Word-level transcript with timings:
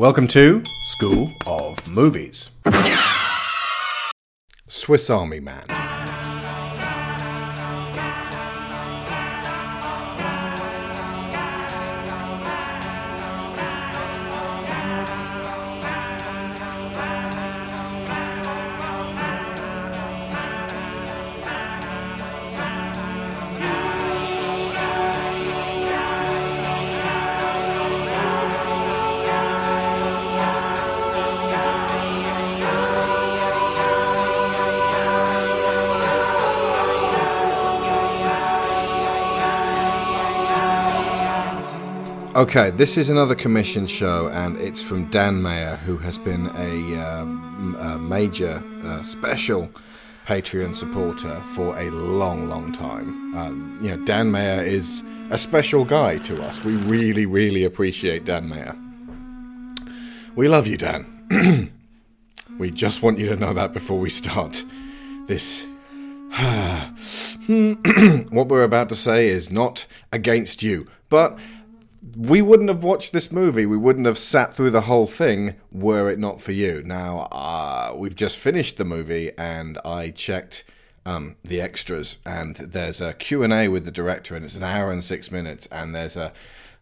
Welcome 0.00 0.28
to 0.28 0.62
School 0.84 1.30
of 1.46 1.86
Movies. 1.86 2.52
Swiss 4.66 5.10
Army 5.10 5.40
Man. 5.40 5.89
Okay, 42.36 42.70
this 42.70 42.96
is 42.96 43.10
another 43.10 43.34
commission 43.34 43.88
show, 43.88 44.28
and 44.28 44.56
it's 44.58 44.80
from 44.80 45.10
Dan 45.10 45.42
Mayer, 45.42 45.74
who 45.84 45.98
has 45.98 46.16
been 46.16 46.46
a, 46.54 46.96
uh, 46.96 47.98
major 47.98 48.62
uh, 48.84 49.02
special 49.02 49.68
Patreon 50.26 50.76
supporter 50.76 51.40
for 51.46 51.76
a 51.76 51.90
long, 51.90 52.48
long 52.48 52.70
time. 52.70 53.36
Uh, 53.36 53.50
you 53.82 53.90
know, 53.90 54.04
Dan 54.04 54.30
Mayer 54.30 54.62
is 54.62 55.02
a 55.30 55.38
special 55.38 55.84
guy 55.84 56.18
to 56.18 56.40
us. 56.42 56.62
We 56.62 56.76
really, 56.76 57.26
really 57.26 57.64
appreciate 57.64 58.26
Dan 58.26 58.48
Mayer. 58.48 58.76
We 60.36 60.46
love 60.46 60.68
you, 60.68 60.76
Dan. 60.76 61.72
we 62.58 62.70
just 62.70 63.02
want 63.02 63.18
you 63.18 63.28
to 63.30 63.34
know 63.34 63.54
that 63.54 63.72
before 63.72 63.98
we 63.98 64.08
start 64.08 64.62
this. 65.26 65.66
what 68.30 68.46
we're 68.46 68.62
about 68.62 68.88
to 68.90 68.94
say 68.94 69.26
is 69.26 69.50
not 69.50 69.86
against 70.12 70.62
you, 70.62 70.86
but 71.08 71.36
we 72.16 72.40
wouldn't 72.40 72.68
have 72.68 72.82
watched 72.82 73.12
this 73.12 73.30
movie. 73.30 73.66
We 73.66 73.76
wouldn't 73.76 74.06
have 74.06 74.18
sat 74.18 74.54
through 74.54 74.70
the 74.70 74.82
whole 74.82 75.06
thing 75.06 75.56
were 75.70 76.08
it 76.10 76.18
not 76.18 76.40
for 76.40 76.52
you. 76.52 76.82
Now, 76.82 77.28
uh, 77.30 77.92
we've 77.94 78.16
just 78.16 78.38
finished 78.38 78.78
the 78.78 78.84
movie, 78.84 79.32
and 79.36 79.78
I 79.84 80.10
checked 80.10 80.64
um, 81.04 81.36
the 81.44 81.60
extras, 81.60 82.16
and 82.24 82.56
there's 82.56 83.00
a 83.00 83.12
Q&A 83.12 83.68
with 83.68 83.84
the 83.84 83.90
director, 83.90 84.34
and 84.34 84.44
it's 84.44 84.56
an 84.56 84.62
hour 84.62 84.90
and 84.90 85.04
six 85.04 85.30
minutes, 85.30 85.66
and 85.70 85.94
there's 85.94 86.16
a, 86.16 86.32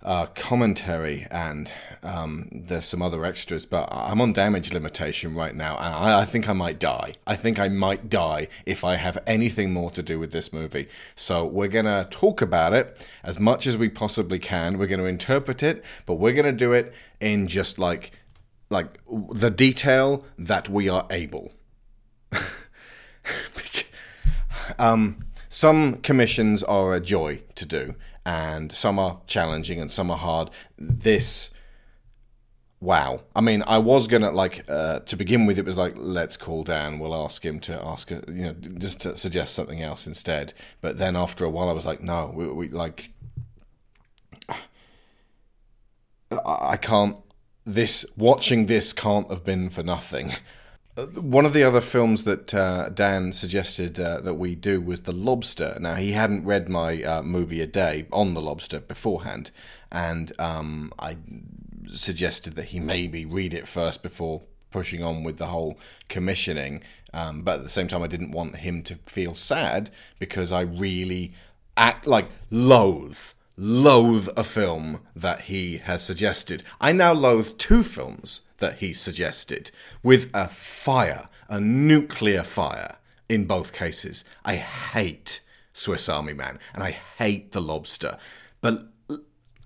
a 0.03 0.29
commentary, 0.35 1.27
and 1.31 1.73
um, 2.03 2.49
there's 2.53 2.85
some 2.85 3.03
other 3.03 3.25
extras, 3.25 3.67
but 3.67 3.89
I'm 3.91 4.21
on 4.21 4.33
damage 4.33 4.73
limitation 4.73 5.35
right 5.35 5.55
now, 5.55 5.77
and 5.77 5.93
I, 5.93 6.21
I 6.21 6.25
think 6.25 6.49
I 6.49 6.53
might 6.53 6.79
die. 6.79 7.15
I 7.27 7.35
think 7.35 7.59
I 7.59 7.69
might 7.69 8.09
die 8.09 8.49
if 8.65 8.85
I 8.85 8.95
have 8.95 9.19
anything 9.27 9.73
more 9.73 9.91
to 9.91 10.03
do 10.03 10.19
with 10.19 10.31
this 10.31 10.53
movie. 10.53 10.89
So 11.17 11.45
we're 11.45 11.69
to 11.85 12.07
talk 12.11 12.41
about 12.41 12.73
it 12.73 13.05
as 13.25 13.41
much 13.41 13.67
as 13.67 13.77
we 13.77 13.89
possibly 13.89 14.39
can. 14.39 14.79
We're 14.79 14.87
to 15.01 15.07
interpret 15.07 15.63
it, 15.63 15.85
but 16.07 16.15
we're 16.15 16.33
to 16.47 16.53
do 16.53 16.73
it 16.73 16.93
in 17.21 17.49
just 17.49 17.79
like 17.79 18.13
like 18.71 18.99
the 19.33 19.51
detail 19.51 20.25
that 20.39 20.69
we 20.69 20.89
are 20.89 21.07
able. 21.11 21.53
um, 24.79 25.25
some 25.49 25.95
commissions 25.97 26.63
are 26.63 26.95
a 26.95 27.01
joy 27.01 27.41
to 27.55 27.65
do, 27.65 27.95
and 28.29 28.71
some 28.71 28.99
are 28.99 29.23
challenging 29.27 29.81
and 29.81 29.91
some 29.91 30.11
are 30.11 30.19
hard. 30.19 30.51
This, 30.77 31.49
wow. 32.79 33.23
I 33.35 33.41
mean, 33.41 33.65
I 33.67 33.79
was 33.79 34.07
gonna 34.07 34.31
like 34.31 34.69
uh, 34.69 34.99
to 35.01 35.17
begin 35.17 35.47
with. 35.47 35.59
It 35.59 35.65
was 35.65 35.79
like, 35.79 35.95
let's 35.97 36.37
call 36.37 36.63
Dan. 36.63 36.99
We'll 36.99 37.15
ask 37.15 37.43
him 37.43 37.59
to 37.61 37.83
ask, 37.83 38.13
uh, 38.13 38.21
you 38.29 38.45
know, 38.45 38.53
just 38.53 39.01
to 39.01 39.17
suggest 39.17 39.55
something 39.55 39.83
else 39.83 40.07
instead. 40.07 40.53
But 40.83 40.99
then 40.99 41.17
after 41.17 41.47
a 41.47 41.49
while, 41.49 41.71
I 41.71 41.73
was 41.73 41.87
like, 41.87 42.03
no, 42.03 42.31
we, 42.35 42.47
we 42.49 42.69
like, 42.69 43.13
I 44.49 44.59
I 46.31 46.77
can't. 46.77 47.17
This 47.65 48.05
watching 48.15 48.67
this 48.67 48.93
can't 48.93 49.31
have 49.31 49.43
been 49.43 49.71
for 49.71 49.83
nothing. 49.83 50.33
One 50.99 51.47
of 51.47 51.53
the 51.53 51.63
other 51.63 51.81
films 51.81 52.25
that 52.25 52.53
uh, 52.53 52.89
Dan 52.89 53.33
suggested 53.33 54.01
uh, 54.01 54.21
that 54.23 54.35
we 54.35 54.57
do 54.57 54.81
was 54.81 55.03
The 55.03 55.13
Lobster. 55.13 55.77
Now, 55.79 55.95
he 55.95 56.11
hadn't 56.11 56.45
read 56.45 56.69
my 56.69 57.05
uh, 57.05 57.23
movie 57.23 57.61
a 57.61 57.69
day 57.69 58.07
on 58.13 58.35
The 58.35 58.41
Lobster 58.41 58.81
beforehand, 58.81 59.53
and 59.93 60.33
um, 60.41 60.93
I 60.99 61.17
suggested 61.87 62.57
that 62.57 62.67
he 62.67 62.81
maybe 62.81 63.25
read 63.25 63.55
it 63.55 63.69
first 63.69 64.03
before 64.03 64.43
pushing 64.73 65.05
on 65.05 65.23
with 65.23 65.37
the 65.37 65.47
whole 65.47 65.79
commissioning. 66.09 66.83
Um, 67.15 67.43
but 67.43 67.59
at 67.59 67.63
the 67.63 67.69
same 67.69 67.87
time, 67.87 68.03
I 68.03 68.09
didn't 68.09 68.33
want 68.33 68.57
him 68.57 68.83
to 68.83 68.97
feel 69.07 69.37
sad 69.37 69.91
because 70.19 70.51
I 70.51 70.63
really 70.63 71.33
act 71.77 72.09
like 72.09 72.29
loathe 72.51 73.19
loathe 73.57 74.29
a 74.37 74.45
film 74.45 75.01
that 75.17 75.43
he 75.43 75.79
has 75.79 76.03
suggested. 76.03 76.63
I 76.81 76.93
now 76.93 77.13
loathe 77.13 77.57
two 77.59 77.83
films 77.83 78.43
that 78.59 78.79
he 78.79 78.93
suggested 78.93 79.71
with 80.03 80.31
a 80.35 80.49
fire, 80.49 81.29
a 81.49 81.61
nuclear 81.61 82.43
fire 82.43 82.97
in 83.29 83.45
both 83.45 83.73
cases. 83.73 84.25
I 84.45 84.57
hate 84.57 85.41
Swiss 85.73 86.09
Army 86.09 86.35
Man 86.35 86.59
and 86.75 86.83
I 86.83 86.93
hate 87.19 87.53
The 87.53 87.61
Lobster. 87.61 88.19
But 88.61 88.89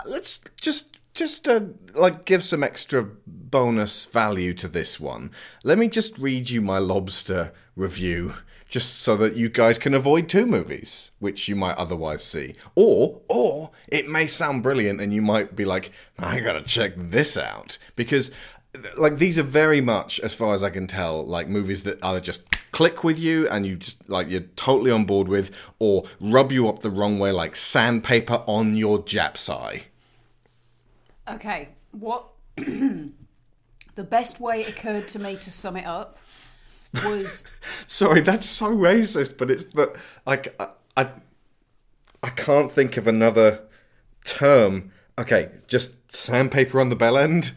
let's 0.05 0.43
just 0.57 0.99
just 1.15 1.47
uh, 1.47 1.61
like 1.95 2.25
give 2.25 2.43
some 2.43 2.63
extra 2.63 3.07
bonus 3.27 4.07
value 4.07 4.55
to 4.55 4.69
this 4.69 4.99
one. 4.99 5.31
Let 5.63 5.79
me 5.79 5.89
just 5.89 6.17
read 6.19 6.49
you 6.49 6.63
my 6.63 6.79
Lobster 6.79 7.53
review 7.77 8.35
just 8.73 9.01
so 9.01 9.17
that 9.19 9.37
you 9.37 9.51
guys 9.51 9.79
can 9.79 9.93
avoid 9.93 10.27
two 10.27 10.47
movies 10.47 11.11
which 11.19 11.47
you 11.47 11.55
might 11.55 11.77
otherwise 11.77 12.25
see 12.25 12.55
or 12.75 13.21
or 13.29 13.71
it 13.89 14.09
may 14.09 14.27
sound 14.27 14.63
brilliant 14.63 14.99
and 14.99 15.13
you 15.13 15.21
might 15.21 15.55
be 15.55 15.65
like 15.65 15.93
i 16.19 16.41
gotta 16.41 16.63
check 16.63 16.95
this 16.97 17.37
out 17.37 17.77
because 17.97 18.31
like 18.97 19.19
these 19.19 19.39
are 19.39 19.43
very 19.43 19.81
much 19.81 20.19
as 20.21 20.33
far 20.33 20.55
as 20.55 20.63
i 20.63 20.71
can 20.71 20.87
tell 20.87 21.23
like 21.25 21.47
movies 21.47 21.83
that 21.83 22.03
either 22.03 22.21
just 22.21 22.43
click 22.73 23.05
with 23.05 23.19
you 23.19 23.47
and 23.49 23.67
you 23.67 23.77
just 23.77 24.09
like 24.09 24.31
you're 24.31 24.41
totally 24.57 24.91
on 24.91 25.05
board 25.05 25.29
with 25.29 25.51
or 25.79 26.05
rub 26.21 26.51
you 26.51 26.69
up 26.69 26.81
the 26.81 26.91
wrong 26.91 27.19
way 27.19 27.31
like 27.31 27.55
sandpaper 27.55 28.43
on 28.47 28.75
your 28.77 29.03
japs 29.05 29.51
eye 29.51 29.83
Okay, 31.29 31.69
what 31.93 32.27
the 32.57 33.13
best 33.97 34.41
way 34.41 34.63
it 34.63 34.69
occurred 34.69 35.07
to 35.09 35.19
me 35.19 35.37
to 35.37 35.51
sum 35.51 35.77
it 35.77 35.87
up 35.87 36.19
was 37.05 37.45
sorry 37.87 38.21
that's 38.21 38.47
so 38.47 38.67
racist 38.67 39.39
but 39.39 39.51
it's 39.51 39.65
that 39.65 39.95
like 40.27 40.55
I, 40.61 40.69
I 40.97 41.11
i 42.23 42.31
can't 42.31 42.71
think 42.71 42.97
of 42.97 43.07
another 43.07 43.63
term. 44.25 44.93
Okay 45.19 45.51
just 45.69 46.13
sandpaper 46.13 46.81
on 46.81 46.89
the 46.89 46.97
bell 46.97 47.17
end 47.17 47.53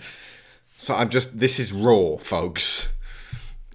so 0.78 0.94
i'm 0.96 1.10
just 1.10 1.40
this 1.40 1.60
is 1.60 1.72
raw 1.72 2.18
folks 2.18 2.90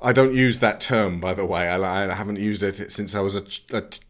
i 0.03 0.12
don't 0.12 0.34
use 0.34 0.59
that 0.59 0.81
term 0.81 1.21
by 1.21 1.34
the 1.34 1.44
way 1.44 1.69
i, 1.69 2.05
I 2.11 2.15
haven't 2.15 2.38
used 2.38 2.62
it 2.62 2.91
since 2.93 3.15
i 3.15 3.21
was 3.21 3.34
a, 3.34 3.43
ch- 3.43 3.65
a 3.72 3.83
t- 3.83 4.00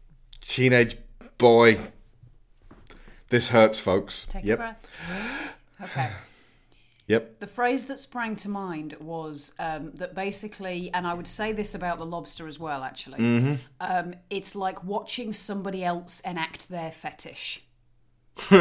teenage 0.41 0.95
boy 1.37 1.79
this 3.29 3.49
hurts 3.49 3.79
folks 3.79 4.25
take 4.25 4.43
yep 4.45 4.59
a 4.59 4.61
breath. 4.61 4.87
Okay. 5.81 6.11
yep 7.07 7.39
The 7.39 7.47
phrase 7.47 7.85
that 7.85 7.97
sprang 7.97 8.35
to 8.35 8.49
mind 8.49 8.95
was 8.99 9.53
um, 9.57 9.91
that 9.95 10.13
basically, 10.13 10.91
and 10.93 11.07
I 11.07 11.15
would 11.15 11.25
say 11.25 11.53
this 11.53 11.73
about 11.73 11.97
the 11.97 12.05
lobster 12.05 12.47
as 12.47 12.59
well, 12.59 12.83
actually. 12.83 13.17
Mm-hmm. 13.17 13.53
Um, 13.79 14.13
it's 14.29 14.53
like 14.53 14.83
watching 14.83 15.33
somebody 15.33 15.83
else 15.83 16.19
enact 16.19 16.69
their 16.69 16.91
fetish. 16.91 17.63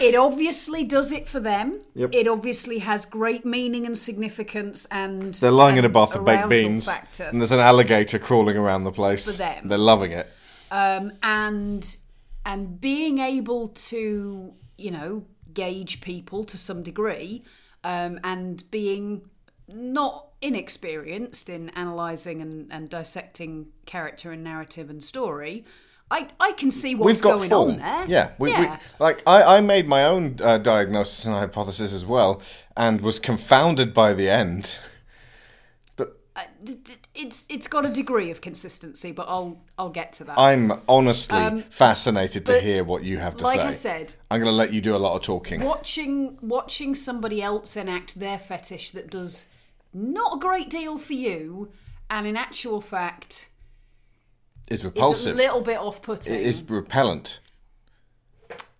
it 0.00 0.14
obviously 0.14 0.84
does 0.84 1.12
it 1.12 1.28
for 1.28 1.38
them. 1.40 1.80
Yep. 1.94 2.10
It 2.12 2.26
obviously 2.26 2.78
has 2.80 3.06
great 3.06 3.44
meaning 3.44 3.86
and 3.86 3.96
significance, 3.96 4.86
and 4.90 5.34
they're 5.34 5.50
lying 5.50 5.76
in 5.76 5.84
a 5.84 5.88
bath 5.88 6.16
of 6.16 6.24
baked 6.24 6.48
beans 6.48 6.86
Factor. 6.86 7.24
and 7.24 7.40
there's 7.40 7.52
an 7.52 7.60
alligator 7.60 8.18
crawling 8.18 8.56
around 8.56 8.84
the 8.84 8.92
place 8.92 9.24
For 9.30 9.36
them. 9.36 9.68
they're 9.68 9.78
loving 9.78 10.12
it 10.12 10.28
um, 10.70 11.12
and 11.22 11.96
and 12.44 12.80
being 12.80 13.18
able 13.18 13.68
to 13.68 14.54
you 14.76 14.90
know 14.90 15.24
gauge 15.52 16.00
people 16.00 16.44
to 16.44 16.58
some 16.58 16.82
degree 16.82 17.44
um, 17.84 18.18
and 18.24 18.64
being 18.70 19.22
not 19.68 20.28
inexperienced 20.40 21.48
in 21.48 21.68
analyzing 21.70 22.40
and, 22.40 22.72
and 22.72 22.88
dissecting 22.88 23.68
character 23.86 24.30
and 24.30 24.44
narrative 24.44 24.88
and 24.88 25.02
story 25.02 25.64
I, 26.10 26.28
I 26.40 26.52
can 26.52 26.70
see 26.70 26.94
what's 26.94 27.06
We've 27.06 27.22
got 27.22 27.36
going 27.36 27.50
form. 27.50 27.70
on 27.72 27.78
there. 27.78 28.04
Yeah, 28.06 28.30
we, 28.38 28.50
yeah. 28.50 28.78
We, 28.78 29.04
like 29.04 29.22
I, 29.26 29.56
I 29.58 29.60
made 29.60 29.86
my 29.86 30.04
own 30.04 30.36
uh, 30.42 30.58
diagnosis 30.58 31.26
and 31.26 31.34
hypothesis 31.34 31.92
as 31.92 32.04
well, 32.06 32.40
and 32.76 33.00
was 33.00 33.18
confounded 33.18 33.92
by 33.92 34.14
the 34.14 34.28
end. 34.30 34.78
But 35.96 36.18
uh, 36.34 36.42
it's 37.14 37.44
it's 37.50 37.66
got 37.66 37.84
a 37.84 37.90
degree 37.90 38.30
of 38.30 38.40
consistency, 38.40 39.12
but 39.12 39.26
I'll 39.28 39.60
I'll 39.76 39.90
get 39.90 40.14
to 40.14 40.24
that. 40.24 40.38
I'm 40.38 40.80
honestly 40.88 41.64
fascinated 41.68 42.46
to 42.46 42.56
Um, 42.56 42.64
hear 42.64 42.84
what 42.84 43.04
you 43.04 43.18
have 43.18 43.36
to 43.36 43.44
like 43.44 43.60
say. 43.60 43.66
I 43.66 43.70
said, 43.72 44.14
I'm 44.30 44.40
going 44.40 44.50
to 44.50 44.56
let 44.56 44.72
you 44.72 44.80
do 44.80 44.96
a 44.96 44.98
lot 44.98 45.14
of 45.14 45.22
talking. 45.22 45.60
watching 45.60 46.38
watching 46.40 46.94
somebody 46.94 47.42
else 47.42 47.76
enact 47.76 48.18
their 48.18 48.38
fetish 48.38 48.92
that 48.92 49.10
does 49.10 49.46
not 49.92 50.36
a 50.36 50.38
great 50.38 50.70
deal 50.70 50.96
for 50.96 51.14
you, 51.14 51.70
and 52.08 52.26
in 52.26 52.36
actual 52.36 52.80
fact 52.80 53.47
It's 54.70 54.80
is 54.80 54.84
a 54.84 54.88
repulsive. 54.88 55.36
little 55.36 55.60
bit 55.62 55.78
off-putting. 55.78 56.34
It 56.34 56.42
is 56.42 56.62
repellent. 56.68 57.40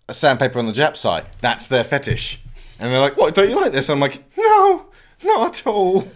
A 0.08 0.14
sandpaper 0.14 0.58
on 0.58 0.66
the 0.66 0.72
Jap 0.72 0.96
side, 0.96 1.26
that's 1.40 1.66
their 1.66 1.84
fetish. 1.84 2.40
And 2.78 2.92
they're 2.92 3.00
like, 3.00 3.16
what, 3.16 3.34
don't 3.34 3.48
you 3.50 3.56
like 3.56 3.72
this? 3.72 3.88
And 3.88 3.96
I'm 3.96 4.00
like, 4.00 4.24
no, 4.36 4.86
not 5.24 5.48
at 5.60 5.66
all. 5.66 6.08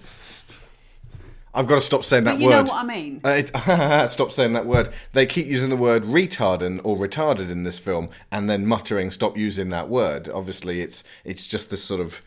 I've 1.54 1.66
got 1.66 1.74
to 1.74 1.80
stop 1.82 2.02
saying 2.02 2.24
that 2.24 2.32
But 2.34 2.40
you 2.40 2.46
word. 2.46 2.66
know 2.66 2.72
what 2.72 2.84
I 2.84 2.86
mean. 2.86 3.20
Uh, 3.22 3.28
it, 3.44 4.08
stop 4.10 4.32
saying 4.32 4.54
that 4.54 4.64
word. 4.64 4.88
They 5.12 5.26
keep 5.26 5.46
using 5.46 5.68
the 5.68 5.76
word 5.76 6.04
retarded 6.04 6.80
or 6.82 6.96
retarded 6.96 7.50
in 7.50 7.64
this 7.64 7.78
film, 7.78 8.08
and 8.30 8.48
then 8.48 8.64
muttering, 8.66 9.10
"Stop 9.10 9.36
using 9.36 9.68
that 9.68 9.90
word." 9.90 10.30
Obviously, 10.30 10.80
it's 10.80 11.04
it's 11.24 11.46
just 11.46 11.68
this 11.68 11.84
sort 11.84 12.00
of 12.00 12.22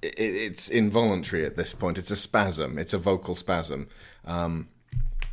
it, 0.00 0.14
it's 0.18 0.70
involuntary 0.70 1.44
at 1.44 1.56
this 1.56 1.74
point. 1.74 1.98
It's 1.98 2.10
a 2.10 2.16
spasm. 2.16 2.78
It's 2.78 2.94
a 2.94 2.98
vocal 2.98 3.34
spasm. 3.34 3.86
Um, 4.24 4.68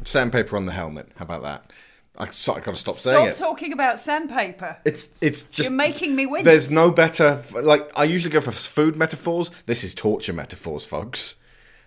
sandpaper 0.03 0.57
on 0.57 0.65
the 0.65 0.71
helmet. 0.71 1.11
How 1.15 1.23
about 1.25 1.43
that? 1.43 1.71
I, 2.19 2.29
so, 2.31 2.53
I 2.53 2.61
got 2.61 2.71
to 2.71 2.77
stop, 2.77 2.95
saying 2.95 3.27
it. 3.27 3.35
Stop 3.35 3.49
talking 3.49 3.73
about 3.73 3.99
sandpaper. 3.99 4.77
It's 4.83 5.09
it's 5.21 5.43
just 5.43 5.69
You're 5.69 5.77
making 5.77 6.15
me 6.15 6.25
wince. 6.25 6.45
there's 6.45 6.71
no 6.71 6.89
better 6.89 7.43
like 7.61 7.91
I 7.95 8.05
usually 8.05 8.31
go 8.31 8.41
for 8.41 8.51
food 8.51 8.95
metaphors. 8.95 9.51
This 9.67 9.83
is 9.83 9.93
torture 9.93 10.33
metaphors, 10.33 10.83
folks. 10.83 11.35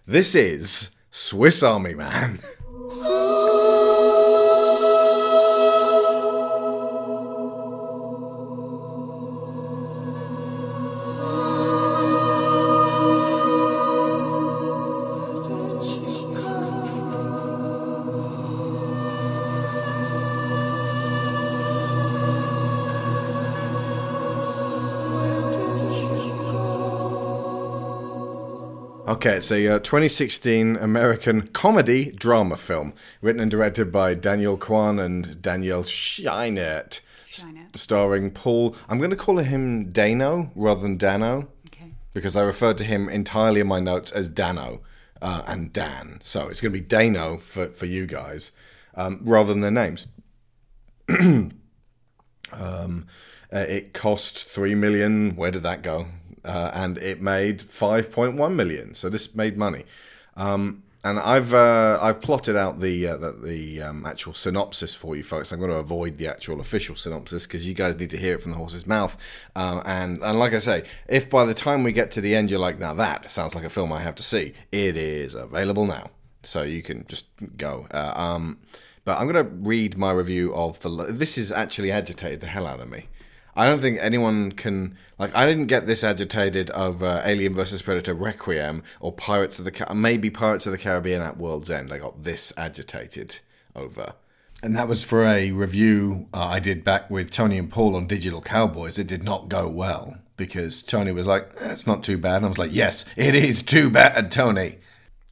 This 0.06 0.34
is 0.36 0.90
Swiss 1.10 1.62
Army 1.62 1.94
Man. 1.94 2.40
Okay, 29.10 29.38
it's 29.38 29.50
a 29.50 29.66
uh, 29.66 29.78
2016 29.80 30.76
American 30.76 31.48
comedy 31.48 32.12
drama 32.12 32.56
film 32.56 32.94
written 33.20 33.42
and 33.42 33.50
directed 33.50 33.90
by 33.90 34.14
Daniel 34.14 34.56
Kwan 34.56 35.00
and 35.00 35.42
Daniel 35.42 35.82
Scheinert, 35.82 37.00
Scheinert. 37.26 37.76
starring 37.76 38.30
Paul. 38.30 38.76
I'm 38.88 38.98
going 38.98 39.10
to 39.10 39.16
call 39.16 39.38
him 39.38 39.90
Dano 39.90 40.52
rather 40.54 40.82
than 40.82 40.96
Dano 40.96 41.48
Okay. 41.66 41.90
because 42.14 42.36
I 42.36 42.42
referred 42.42 42.78
to 42.78 42.84
him 42.84 43.08
entirely 43.08 43.60
in 43.60 43.66
my 43.66 43.80
notes 43.80 44.12
as 44.12 44.28
Dano 44.28 44.82
uh, 45.20 45.42
and 45.44 45.72
Dan. 45.72 46.18
So 46.20 46.46
it's 46.46 46.60
going 46.60 46.72
to 46.72 46.78
be 46.78 46.86
Dano 46.86 47.36
for, 47.36 47.66
for 47.66 47.86
you 47.86 48.06
guys 48.06 48.52
um, 48.94 49.22
rather 49.24 49.52
than 49.52 49.60
their 49.60 49.72
names. 49.72 50.06
um, 51.08 51.52
uh, 52.52 53.58
it 53.58 53.92
cost 53.92 54.44
three 54.44 54.76
million. 54.76 55.34
Where 55.34 55.50
did 55.50 55.64
that 55.64 55.82
go? 55.82 56.06
Uh, 56.44 56.70
and 56.72 56.98
it 56.98 57.20
made 57.20 57.60
five 57.62 58.10
point 58.10 58.36
one 58.36 58.56
million. 58.56 58.94
So 58.94 59.08
this 59.08 59.34
made 59.34 59.56
money. 59.56 59.84
Um, 60.36 60.82
and 61.02 61.18
I've 61.18 61.54
uh, 61.54 61.98
I've 62.00 62.20
plotted 62.20 62.56
out 62.56 62.80
the 62.80 63.08
uh, 63.08 63.16
the, 63.16 63.32
the 63.32 63.82
um, 63.82 64.04
actual 64.04 64.34
synopsis 64.34 64.94
for 64.94 65.16
you 65.16 65.22
folks. 65.22 65.50
I'm 65.50 65.58
going 65.58 65.70
to 65.70 65.78
avoid 65.78 66.18
the 66.18 66.28
actual 66.28 66.60
official 66.60 66.94
synopsis 66.94 67.46
because 67.46 67.66
you 67.66 67.74
guys 67.74 67.98
need 67.98 68.10
to 68.10 68.18
hear 68.18 68.34
it 68.34 68.42
from 68.42 68.52
the 68.52 68.58
horse's 68.58 68.86
mouth. 68.86 69.16
Um, 69.56 69.82
and 69.86 70.22
and 70.22 70.38
like 70.38 70.52
I 70.52 70.58
say, 70.58 70.84
if 71.08 71.30
by 71.30 71.46
the 71.46 71.54
time 71.54 71.84
we 71.84 71.92
get 71.92 72.10
to 72.12 72.20
the 72.20 72.34
end 72.36 72.50
you're 72.50 72.60
like, 72.60 72.78
now 72.78 72.92
that 72.94 73.30
sounds 73.32 73.54
like 73.54 73.64
a 73.64 73.70
film 73.70 73.92
I 73.92 74.00
have 74.02 74.14
to 74.16 74.22
see, 74.22 74.52
it 74.72 74.96
is 74.96 75.34
available 75.34 75.86
now, 75.86 76.10
so 76.42 76.62
you 76.62 76.82
can 76.82 77.06
just 77.06 77.26
go. 77.56 77.86
Uh, 77.90 78.12
um, 78.14 78.58
but 79.06 79.18
I'm 79.18 79.26
going 79.26 79.42
to 79.42 79.50
read 79.50 79.96
my 79.96 80.12
review 80.12 80.54
of 80.54 80.80
the. 80.80 80.90
This 81.08 81.38
is 81.38 81.50
actually 81.50 81.90
agitated 81.90 82.40
the 82.40 82.46
hell 82.46 82.66
out 82.66 82.80
of 82.80 82.90
me. 82.90 83.08
I 83.56 83.66
don't 83.66 83.80
think 83.80 83.98
anyone 84.00 84.52
can 84.52 84.96
like. 85.18 85.34
I 85.34 85.46
didn't 85.46 85.66
get 85.66 85.86
this 85.86 86.04
agitated 86.04 86.70
over 86.70 87.20
Alien 87.24 87.54
vs 87.54 87.82
Predator 87.82 88.14
Requiem 88.14 88.82
or 89.00 89.12
Pirates 89.12 89.58
of 89.58 89.64
the 89.64 89.94
maybe 89.94 90.30
Pirates 90.30 90.66
of 90.66 90.72
the 90.72 90.78
Caribbean 90.78 91.22
at 91.22 91.36
World's 91.36 91.70
End. 91.70 91.92
I 91.92 91.98
got 91.98 92.22
this 92.22 92.52
agitated 92.56 93.40
over. 93.74 94.14
And 94.62 94.74
that 94.76 94.88
was 94.88 95.04
for 95.04 95.24
a 95.24 95.52
review 95.52 96.28
uh, 96.34 96.44
I 96.44 96.60
did 96.60 96.84
back 96.84 97.10
with 97.10 97.30
Tony 97.30 97.56
and 97.56 97.70
Paul 97.70 97.96
on 97.96 98.06
Digital 98.06 98.42
Cowboys. 98.42 98.98
It 98.98 99.06
did 99.06 99.22
not 99.22 99.48
go 99.48 99.68
well 99.68 100.18
because 100.36 100.82
Tony 100.82 101.12
was 101.12 101.26
like, 101.26 101.50
eh, 101.60 101.72
"It's 101.72 101.86
not 101.86 102.04
too 102.04 102.18
bad," 102.18 102.36
and 102.36 102.46
I 102.46 102.48
was 102.50 102.58
like, 102.58 102.74
"Yes, 102.74 103.04
it 103.16 103.34
is 103.34 103.62
too 103.62 103.90
bad, 103.90 104.30
Tony." 104.30 104.78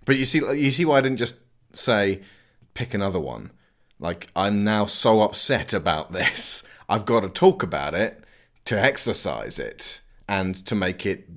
But 0.05 0.17
you 0.17 0.25
see, 0.25 0.39
you 0.39 0.71
see 0.71 0.85
why 0.85 0.99
I 0.99 1.01
didn't 1.03 1.19
just 1.19 1.37
say 1.73 2.23
pick 2.75 2.95
another 2.95 3.21
one. 3.21 3.51
Like 3.99 4.29
I'm 4.35 4.59
now 4.59 4.87
so 4.87 5.23
upset 5.23 5.73
about 5.75 6.13
this. 6.13 6.63
I've 6.89 7.05
got 7.05 7.21
to 7.21 7.29
talk 7.29 7.63
about 7.63 7.95
it 7.95 8.25
to 8.67 8.79
exercise 8.81 9.59
it 9.59 10.01
and 10.29 10.55
to 10.67 10.75
make 10.75 11.05
it 11.07 11.29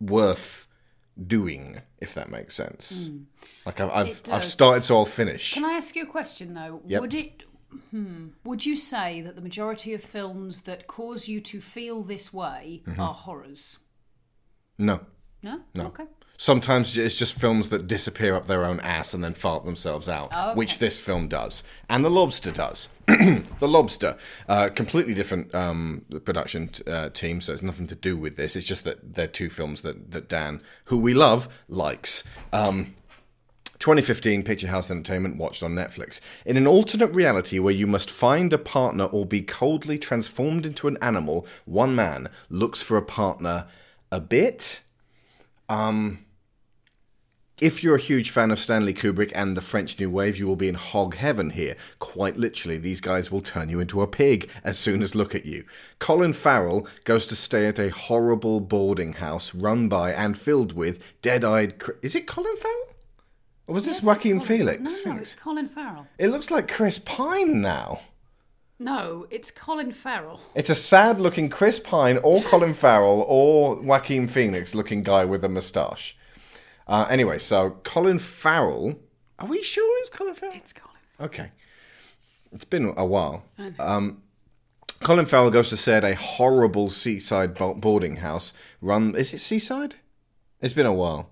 worth 0.00 0.66
doing, 1.26 1.80
if 1.98 2.14
that 2.14 2.30
makes 2.30 2.54
sense. 2.54 3.10
Like 3.64 3.80
I've 3.80 3.90
I've, 3.90 4.22
I've 4.30 4.44
started, 4.44 4.84
so 4.84 4.98
I'll 4.98 5.04
finish. 5.04 5.54
Can 5.54 5.64
I 5.64 5.72
ask 5.72 5.96
you 5.96 6.02
a 6.02 6.06
question 6.06 6.54
though? 6.54 6.82
Yep. 6.86 7.00
Would 7.00 7.14
it 7.14 7.42
hmm, 7.90 8.28
would 8.44 8.64
you 8.66 8.76
say 8.76 9.20
that 9.22 9.34
the 9.36 9.42
majority 9.42 9.92
of 9.94 10.02
films 10.02 10.62
that 10.62 10.86
cause 10.86 11.28
you 11.28 11.40
to 11.40 11.60
feel 11.60 12.02
this 12.02 12.32
way 12.32 12.82
Mm-hmm. 12.86 13.00
are 13.00 13.14
horrors? 13.14 13.78
No. 14.78 15.00
No. 15.42 15.60
No? 15.74 15.86
Okay. 15.86 16.04
Sometimes 16.36 16.96
it's 16.98 17.16
just 17.16 17.34
films 17.34 17.70
that 17.70 17.86
disappear 17.86 18.34
up 18.34 18.46
their 18.46 18.64
own 18.64 18.80
ass 18.80 19.14
and 19.14 19.24
then 19.24 19.34
fart 19.34 19.64
themselves 19.64 20.08
out, 20.08 20.30
Oh, 20.32 20.50
okay. 20.50 20.58
which 20.58 20.78
this 20.78 20.98
film 20.98 21.28
does, 21.28 21.62
and 21.88 22.04
The 22.04 22.10
Lobster 22.10 22.50
does. 22.50 22.88
the 23.06 23.68
Lobster, 23.68 24.16
uh, 24.48 24.68
completely 24.68 25.14
different 25.14 25.54
um, 25.54 26.04
production 26.24 26.70
uh, 26.86 27.08
team, 27.10 27.40
so 27.40 27.52
it's 27.52 27.62
nothing 27.62 27.86
to 27.86 27.94
do 27.94 28.16
with 28.16 28.36
this. 28.36 28.56
It's 28.56 28.66
just 28.66 28.84
that 28.84 29.14
they're 29.14 29.26
two 29.26 29.48
films 29.48 29.80
that, 29.82 30.10
that 30.10 30.28
Dan, 30.28 30.60
who 30.86 30.98
we 30.98 31.14
love, 31.14 31.48
likes. 31.68 32.24
Um, 32.52 32.94
2015 33.78 34.42
Picture 34.42 34.68
House 34.68 34.90
Entertainment 34.90 35.36
watched 35.36 35.62
on 35.62 35.74
Netflix. 35.74 36.20
In 36.44 36.56
an 36.56 36.66
alternate 36.66 37.14
reality 37.14 37.58
where 37.58 37.74
you 37.74 37.86
must 37.86 38.10
find 38.10 38.52
a 38.52 38.58
partner 38.58 39.04
or 39.04 39.26
be 39.26 39.42
coldly 39.42 39.98
transformed 39.98 40.64
into 40.66 40.88
an 40.88 40.96
animal, 41.02 41.46
one 41.66 41.94
man 41.94 42.28
looks 42.48 42.80
for 42.82 42.96
a 42.96 43.02
partner 43.02 43.66
a 44.10 44.18
bit. 44.20 44.80
Um, 45.68 46.24
if 47.60 47.82
you're 47.82 47.96
a 47.96 48.00
huge 48.00 48.30
fan 48.30 48.50
of 48.50 48.58
Stanley 48.58 48.92
Kubrick 48.92 49.32
and 49.34 49.56
the 49.56 49.60
French 49.62 49.98
New 49.98 50.10
Wave, 50.10 50.36
you 50.36 50.46
will 50.46 50.56
be 50.56 50.68
in 50.68 50.74
hog 50.74 51.14
heaven 51.16 51.50
here. 51.50 51.74
Quite 51.98 52.36
literally, 52.36 52.76
these 52.78 53.00
guys 53.00 53.30
will 53.32 53.40
turn 53.40 53.68
you 53.70 53.80
into 53.80 54.02
a 54.02 54.06
pig 54.06 54.50
as 54.62 54.78
soon 54.78 55.00
as 55.02 55.14
look 55.14 55.34
at 55.34 55.46
you. 55.46 55.64
Colin 55.98 56.32
Farrell 56.34 56.86
goes 57.04 57.24
to 57.26 57.36
stay 57.36 57.66
at 57.66 57.78
a 57.78 57.90
horrible 57.90 58.60
boarding 58.60 59.14
house 59.14 59.54
run 59.54 59.88
by 59.88 60.12
and 60.12 60.36
filled 60.36 60.74
with 60.74 61.02
dead-eyed. 61.22 61.78
Cri- 61.78 61.94
Is 62.02 62.14
it 62.14 62.26
Colin 62.26 62.56
Farrell? 62.56 62.88
Or 63.68 63.74
was 63.74 63.84
this 63.84 63.94
Yes, 63.94 63.98
it's 63.98 64.06
Joaquin 64.06 64.38
Colin- 64.40 64.46
Felix? 64.58 64.82
No, 64.82 64.90
no, 64.90 64.96
Felix? 65.02 65.20
it's 65.32 65.34
Colin 65.42 65.68
Farrell. 65.68 66.06
It 66.18 66.28
looks 66.28 66.50
like 66.50 66.70
Chris 66.70 66.98
Pine 66.98 67.60
now. 67.62 68.00
No, 68.78 69.26
it's 69.30 69.50
Colin 69.50 69.90
Farrell. 69.92 70.40
It's 70.54 70.68
a 70.68 70.74
sad 70.74 71.18
looking 71.18 71.48
Chris 71.48 71.80
Pine 71.80 72.18
or 72.18 72.42
Colin 72.42 72.74
Farrell 72.74 73.24
or 73.26 73.76
Joaquin 73.76 74.26
Phoenix 74.28 74.74
looking 74.74 75.02
guy 75.02 75.24
with 75.24 75.42
a 75.42 75.48
moustache. 75.48 76.16
Uh, 76.86 77.06
anyway, 77.10 77.38
so 77.38 77.70
Colin 77.82 78.18
Farrell. 78.18 78.98
Are 79.38 79.46
we 79.46 79.62
sure 79.62 80.00
it's 80.00 80.10
Colin 80.10 80.34
Farrell? 80.34 80.54
It's 80.56 80.72
Colin. 80.72 80.96
Okay. 81.20 81.50
It's 82.52 82.64
been 82.64 82.94
a 82.96 83.04
while. 83.04 83.44
Um, 83.78 84.22
Colin 85.00 85.26
Farrell 85.26 85.50
goes 85.50 85.68
to 85.70 85.76
stay 85.76 85.94
at 85.94 86.04
a 86.04 86.14
horrible 86.14 86.90
seaside 86.90 87.54
boarding 87.54 88.16
house 88.16 88.52
run. 88.80 89.14
Is 89.14 89.34
it 89.34 89.40
seaside? 89.40 89.96
It's 90.60 90.72
been 90.72 90.86
a 90.86 90.94
while. 90.94 91.28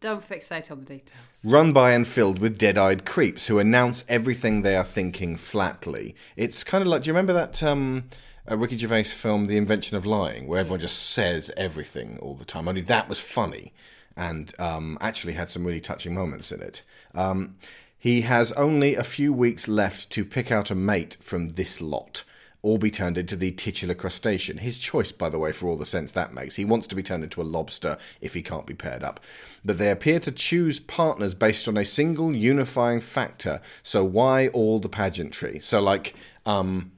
Don't 0.00 0.26
fixate 0.28 0.70
on 0.70 0.80
the 0.80 0.84
details. 0.84 1.44
Run 1.44 1.72
by 1.72 1.92
and 1.92 2.06
filled 2.06 2.38
with 2.38 2.58
dead 2.58 2.78
eyed 2.78 3.04
creeps 3.04 3.46
who 3.46 3.58
announce 3.58 4.04
everything 4.08 4.62
they 4.62 4.76
are 4.76 4.84
thinking 4.84 5.36
flatly. 5.36 6.14
It's 6.36 6.62
kind 6.62 6.82
of 6.82 6.88
like 6.88 7.02
do 7.02 7.08
you 7.08 7.14
remember 7.14 7.32
that 7.32 7.62
um, 7.62 8.04
uh, 8.48 8.56
Ricky 8.56 8.76
Gervais 8.76 9.04
film, 9.04 9.46
The 9.46 9.56
Invention 9.56 9.96
of 9.96 10.06
Lying, 10.06 10.46
where 10.46 10.60
everyone 10.60 10.80
just 10.80 10.98
says 11.10 11.50
everything 11.56 12.18
all 12.20 12.34
the 12.34 12.44
time? 12.44 12.68
Only 12.68 12.82
that 12.82 13.08
was 13.08 13.20
funny 13.20 13.72
and 14.18 14.52
um, 14.58 14.98
actually 15.00 15.32
had 15.32 15.50
some 15.50 15.64
really 15.64 15.80
touching 15.80 16.12
moments 16.12 16.52
in 16.52 16.60
it. 16.60 16.82
Um, 17.14 17.56
he 17.98 18.20
has 18.22 18.52
only 18.52 18.94
a 18.96 19.02
few 19.04 19.32
weeks 19.32 19.66
left 19.68 20.10
to 20.10 20.24
pick 20.24 20.52
out 20.52 20.70
a 20.70 20.74
mate 20.74 21.16
from 21.20 21.50
this 21.50 21.80
lot. 21.80 22.24
or 22.62 22.78
be 22.78 22.90
turned 22.90 23.16
into 23.16 23.36
the 23.36 23.52
titular 23.52 23.94
crustacean. 23.94 24.58
His 24.58 24.78
choice, 24.78 25.12
by 25.12 25.28
the 25.28 25.38
way, 25.38 25.52
for 25.52 25.68
all 25.68 25.76
the 25.76 25.86
sense 25.86 26.12
that 26.12 26.34
makes. 26.34 26.56
He 26.56 26.64
wants 26.64 26.86
to 26.88 26.96
be 26.96 27.02
turned 27.02 27.22
into 27.22 27.40
a 27.40 27.44
lobster 27.44 27.98
if 28.20 28.34
he 28.34 28.42
can't 28.42 28.66
be 28.66 28.74
paired 28.74 29.04
up. 29.04 29.20
But 29.64 29.78
they 29.78 29.90
appear 29.90 30.18
to 30.20 30.32
choose 30.32 30.80
partners 30.80 31.34
based 31.34 31.68
on 31.68 31.76
a 31.76 31.84
single 31.84 32.36
unifying 32.36 33.00
factor. 33.00 33.60
So 33.82 34.04
why 34.04 34.48
all 34.48 34.80
the 34.80 34.88
pageantry? 34.88 35.60
So 35.60 35.80
like, 35.80 36.14
um, 36.46 36.92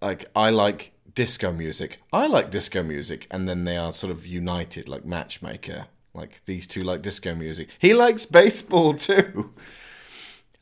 like 0.00 0.26
I 0.36 0.50
like 0.50 0.92
disco 1.14 1.52
music. 1.52 2.00
I 2.12 2.28
like 2.28 2.50
disco 2.50 2.82
music, 2.84 3.26
and 3.30 3.48
then 3.48 3.64
they 3.64 3.76
are 3.76 3.90
sort 3.90 4.12
of 4.12 4.24
united, 4.24 4.88
like 4.88 5.04
matchmaker. 5.04 5.86
Like 6.12 6.44
these 6.44 6.66
two 6.66 6.82
like 6.82 7.02
disco 7.02 7.34
music. 7.34 7.68
He 7.78 7.94
likes 7.94 8.26
baseball 8.26 8.94
too. 8.94 9.52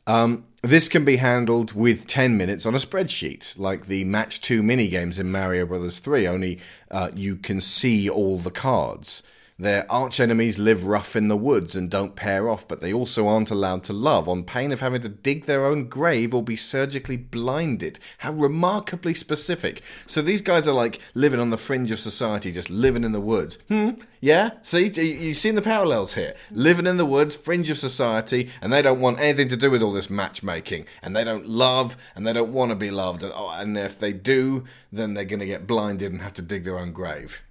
Um, 0.05 0.45
this 0.63 0.89
can 0.89 1.05
be 1.05 1.17
handled 1.17 1.73
with 1.73 2.07
10 2.07 2.35
minutes 2.35 2.65
on 2.65 2.73
a 2.73 2.79
spreadsheet, 2.79 3.59
like 3.59 3.85
the 3.85 4.03
Match 4.05 4.41
2 4.41 4.63
mini 4.63 4.87
games 4.87 5.19
in 5.19 5.31
Mario 5.31 5.67
Brothers 5.67 5.99
3, 5.99 6.27
only 6.27 6.59
uh, 6.89 7.11
you 7.13 7.35
can 7.35 7.61
see 7.61 8.09
all 8.09 8.39
the 8.39 8.49
cards. 8.49 9.21
Their 9.61 9.85
arch 9.91 10.21
enemies 10.21 10.57
live 10.57 10.85
rough 10.85 11.17
in 11.17 11.27
the 11.27 11.35
woods 11.35 11.75
and 11.75 11.91
don't 11.91 12.15
pair 12.15 12.49
off, 12.49 12.65
but 12.65 12.79
they 12.79 12.93
also 12.93 13.27
aren't 13.27 13.51
allowed 13.51 13.83
to 13.83 13.93
love, 13.93 14.29
on 14.29 14.45
pain 14.45 14.71
of 14.71 14.79
having 14.79 15.01
to 15.01 15.09
dig 15.09 15.45
their 15.45 15.65
own 15.65 15.89
grave 15.89 16.33
or 16.33 16.41
be 16.41 16.55
surgically 16.55 17.17
blinded. 17.17 17.99
How 18.19 18.31
remarkably 18.31 19.13
specific. 19.13 19.81
So 20.05 20.21
these 20.21 20.39
guys 20.39 20.65
are 20.65 20.73
like 20.73 21.01
living 21.13 21.41
on 21.41 21.49
the 21.49 21.57
fringe 21.57 21.91
of 21.91 21.99
society, 21.99 22.53
just 22.53 22.69
living 22.69 23.03
in 23.03 23.11
the 23.11 23.19
woods. 23.19 23.57
Hmm? 23.67 23.89
Yeah? 24.21 24.51
See? 24.61 24.87
You've 24.87 25.35
seen 25.35 25.55
the 25.55 25.61
parallels 25.61 26.13
here. 26.13 26.35
Living 26.51 26.87
in 26.87 26.95
the 26.95 27.05
woods, 27.05 27.35
fringe 27.35 27.69
of 27.69 27.77
society, 27.77 28.49
and 28.61 28.71
they 28.71 28.81
don't 28.81 29.01
want 29.01 29.19
anything 29.19 29.49
to 29.49 29.57
do 29.57 29.69
with 29.69 29.83
all 29.83 29.91
this 29.91 30.09
matchmaking. 30.09 30.85
And 31.01 31.13
they 31.13 31.25
don't 31.25 31.47
love, 31.47 31.97
and 32.15 32.25
they 32.25 32.31
don't 32.31 32.53
want 32.53 32.69
to 32.69 32.75
be 32.75 32.91
loved. 32.91 33.23
And 33.23 33.77
if 33.77 33.99
they 33.99 34.13
do, 34.13 34.63
then 34.89 35.15
they're 35.15 35.25
going 35.25 35.41
to 35.41 35.45
get 35.45 35.67
blinded 35.67 36.13
and 36.13 36.21
have 36.21 36.33
to 36.35 36.41
dig 36.41 36.63
their 36.63 36.79
own 36.79 36.93
grave. 36.93 37.41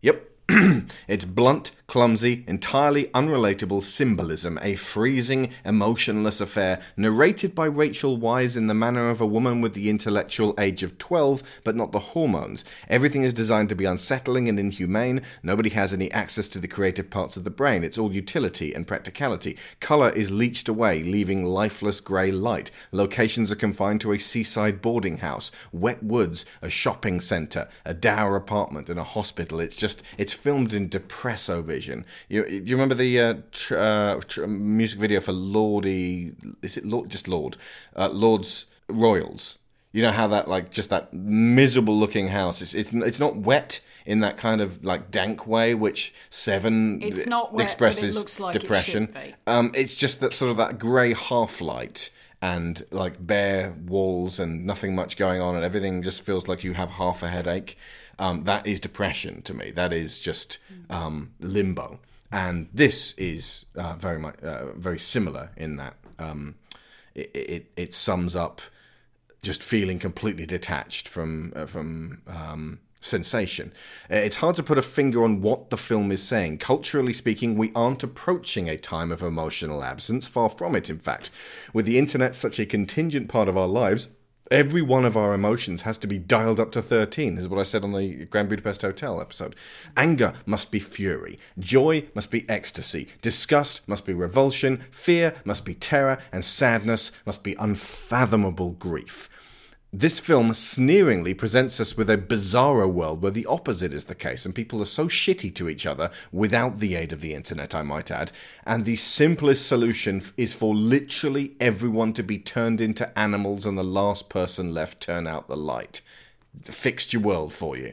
Yep. 0.00 0.30
it's 1.08 1.24
blunt, 1.24 1.72
clumsy, 1.88 2.44
entirely 2.46 3.06
unrelatable 3.06 3.82
symbolism, 3.82 4.60
a 4.62 4.76
freezing, 4.76 5.50
emotionless 5.64 6.40
affair 6.40 6.80
narrated 6.96 7.52
by 7.52 7.66
Rachel 7.66 8.16
Weisz 8.16 8.56
in 8.56 8.68
the 8.68 8.74
manner 8.74 9.10
of 9.10 9.20
a 9.20 9.26
woman 9.26 9.60
with 9.60 9.74
the 9.74 9.90
intellectual 9.90 10.54
age 10.56 10.84
of 10.84 10.98
12, 10.98 11.42
but 11.64 11.74
not 11.74 11.90
the 11.90 11.98
hormones. 11.98 12.64
Everything 12.88 13.24
is 13.24 13.32
designed 13.32 13.68
to 13.70 13.74
be 13.74 13.86
unsettling 13.86 14.48
and 14.48 14.60
inhumane. 14.60 15.20
Nobody 15.42 15.70
has 15.70 15.92
any 15.92 16.12
access 16.12 16.48
to 16.50 16.60
the 16.60 16.68
creative 16.68 17.10
parts 17.10 17.36
of 17.36 17.42
the 17.42 17.50
brain. 17.50 17.82
It's 17.82 17.98
all 17.98 18.14
utility 18.14 18.72
and 18.72 18.86
practicality. 18.86 19.58
Color 19.80 20.10
is 20.10 20.30
leached 20.30 20.68
away, 20.68 21.02
leaving 21.02 21.42
lifeless 21.42 22.00
grey 22.00 22.30
light. 22.30 22.70
Locations 22.92 23.50
are 23.50 23.56
confined 23.56 24.00
to 24.02 24.12
a 24.12 24.18
seaside 24.18 24.80
boarding 24.80 25.18
house, 25.18 25.50
wet 25.72 26.04
woods, 26.04 26.46
a 26.62 26.68
shopping 26.68 27.20
centre, 27.20 27.68
a 27.84 27.94
dour 27.94 28.36
apartment, 28.36 28.88
and 28.88 29.00
a 29.00 29.04
hospital. 29.04 29.58
It's 29.58 29.76
just, 29.76 30.04
it's 30.16 30.35
filmed 30.36 30.72
in 30.74 30.88
depresso 30.88 31.64
vision. 31.64 32.04
You, 32.28 32.44
you 32.46 32.76
remember 32.76 32.94
the 32.94 33.20
uh, 33.20 33.34
tr- 33.52 33.76
uh, 33.76 34.20
tr- 34.26 34.46
music 34.46 35.00
video 35.00 35.20
for 35.20 35.32
Lordy? 35.32 36.34
Is 36.62 36.76
it 36.76 36.84
Lorde? 36.84 37.10
Just 37.10 37.28
Lorde? 37.28 37.56
Uh, 37.96 38.08
Lorde's 38.10 38.66
Royals. 38.88 39.58
You 39.92 40.02
know 40.02 40.12
how 40.12 40.26
that 40.26 40.46
like 40.46 40.70
just 40.70 40.90
that 40.90 41.14
miserable 41.14 41.98
looking 41.98 42.28
house. 42.28 42.60
It's 42.60 42.74
it's 42.74 42.92
it's 42.92 43.18
not 43.18 43.36
wet 43.36 43.80
in 44.04 44.20
that 44.20 44.36
kind 44.36 44.60
of 44.60 44.84
like 44.84 45.10
dank 45.10 45.46
way, 45.46 45.74
which 45.74 46.12
Seven 46.28 47.00
It's 47.02 47.26
not 47.26 47.54
wet, 47.54 47.62
it 47.62 47.64
expresses 47.64 48.16
looks 48.16 48.38
like 48.38 48.52
depression. 48.52 49.06
be. 49.06 49.34
Um, 49.46 49.72
it's 49.74 49.96
just 49.96 50.20
that 50.20 50.34
sort 50.34 50.50
of 50.50 50.58
that 50.58 50.78
grey 50.78 51.14
half 51.14 51.62
light 51.62 52.10
and 52.42 52.84
like 52.90 53.26
bare 53.26 53.74
walls 53.86 54.38
and 54.38 54.66
nothing 54.66 54.94
much 54.94 55.16
going 55.16 55.40
on, 55.40 55.56
and 55.56 55.64
everything 55.64 56.02
just 56.02 56.20
feels 56.22 56.46
like 56.46 56.62
you 56.62 56.74
have 56.74 56.90
half 56.90 57.22
a 57.22 57.28
headache. 57.28 57.78
Um, 58.18 58.44
that 58.44 58.66
is 58.66 58.80
depression 58.80 59.42
to 59.42 59.54
me. 59.54 59.70
That 59.70 59.92
is 59.92 60.18
just 60.18 60.58
um, 60.88 61.32
limbo, 61.40 61.98
and 62.32 62.68
this 62.72 63.12
is 63.18 63.66
uh, 63.74 63.94
very 63.96 64.18
much 64.18 64.40
uh, 64.42 64.72
very 64.72 64.98
similar 64.98 65.50
in 65.56 65.76
that 65.76 65.94
um, 66.18 66.54
it, 67.14 67.30
it 67.34 67.72
it 67.76 67.94
sums 67.94 68.34
up 68.34 68.60
just 69.42 69.62
feeling 69.62 69.98
completely 69.98 70.46
detached 70.46 71.08
from 71.08 71.52
uh, 71.54 71.66
from 71.66 72.22
um, 72.26 72.78
sensation. 73.00 73.72
Uh, 74.10 74.16
It's 74.16 74.36
hard 74.36 74.56
to 74.56 74.62
put 74.62 74.78
a 74.78 74.82
finger 74.82 75.22
on 75.22 75.42
what 75.42 75.70
the 75.70 75.76
film 75.76 76.10
is 76.10 76.22
saying. 76.22 76.58
Culturally 76.58 77.12
speaking, 77.12 77.56
we 77.56 77.70
aren't 77.74 78.02
approaching 78.02 78.68
a 78.68 78.76
time 78.76 79.12
of 79.12 79.22
emotional 79.22 79.84
absence. 79.84 80.26
Far 80.26 80.48
from 80.48 80.74
it, 80.74 80.90
in 80.90 80.98
fact. 80.98 81.30
With 81.72 81.86
the 81.86 81.98
internet 81.98 82.34
such 82.34 82.58
a 82.58 82.66
contingent 82.66 83.28
part 83.28 83.48
of 83.48 83.56
our 83.56 83.68
lives. 83.68 84.08
Every 84.50 84.80
one 84.80 85.04
of 85.04 85.16
our 85.16 85.34
emotions 85.34 85.82
has 85.82 85.98
to 85.98 86.06
be 86.06 86.18
dialed 86.18 86.60
up 86.60 86.70
to 86.72 86.82
13, 86.82 87.36
is 87.36 87.48
what 87.48 87.58
I 87.58 87.64
said 87.64 87.82
on 87.82 87.92
the 87.92 88.26
Grand 88.26 88.48
Budapest 88.48 88.82
Hotel 88.82 89.20
episode. 89.20 89.56
Anger 89.96 90.34
must 90.46 90.70
be 90.70 90.78
fury. 90.78 91.36
Joy 91.58 92.04
must 92.14 92.30
be 92.30 92.48
ecstasy. 92.48 93.08
Disgust 93.22 93.88
must 93.88 94.06
be 94.06 94.14
revulsion. 94.14 94.84
Fear 94.92 95.34
must 95.44 95.64
be 95.64 95.74
terror. 95.74 96.18
And 96.30 96.44
sadness 96.44 97.10
must 97.24 97.42
be 97.42 97.56
unfathomable 97.58 98.72
grief. 98.72 99.28
This 99.92 100.18
film 100.18 100.52
sneeringly 100.52 101.32
presents 101.32 101.80
us 101.80 101.96
with 101.96 102.10
a 102.10 102.18
bizarro 102.18 102.92
world 102.92 103.22
where 103.22 103.30
the 103.30 103.46
opposite 103.46 103.94
is 103.94 104.06
the 104.06 104.16
case, 104.16 104.44
and 104.44 104.54
people 104.54 104.82
are 104.82 104.86
so 104.86 105.06
shitty 105.06 105.54
to 105.54 105.68
each 105.68 105.86
other 105.86 106.10
without 106.32 106.80
the 106.80 106.96
aid 106.96 107.12
of 107.12 107.20
the 107.20 107.32
internet, 107.32 107.74
I 107.74 107.82
might 107.82 108.10
add. 108.10 108.32
And 108.66 108.84
the 108.84 108.96
simplest 108.96 109.66
solution 109.66 110.22
is 110.36 110.52
for 110.52 110.74
literally 110.74 111.54
everyone 111.60 112.12
to 112.14 112.22
be 112.24 112.38
turned 112.38 112.80
into 112.80 113.16
animals 113.16 113.64
and 113.64 113.78
the 113.78 113.84
last 113.84 114.28
person 114.28 114.74
left 114.74 115.00
turn 115.00 115.26
out 115.26 115.46
the 115.46 115.56
light. 115.56 116.00
Fixed 116.62 117.12
your 117.12 117.22
world 117.22 117.52
for 117.52 117.76
you. 117.76 117.92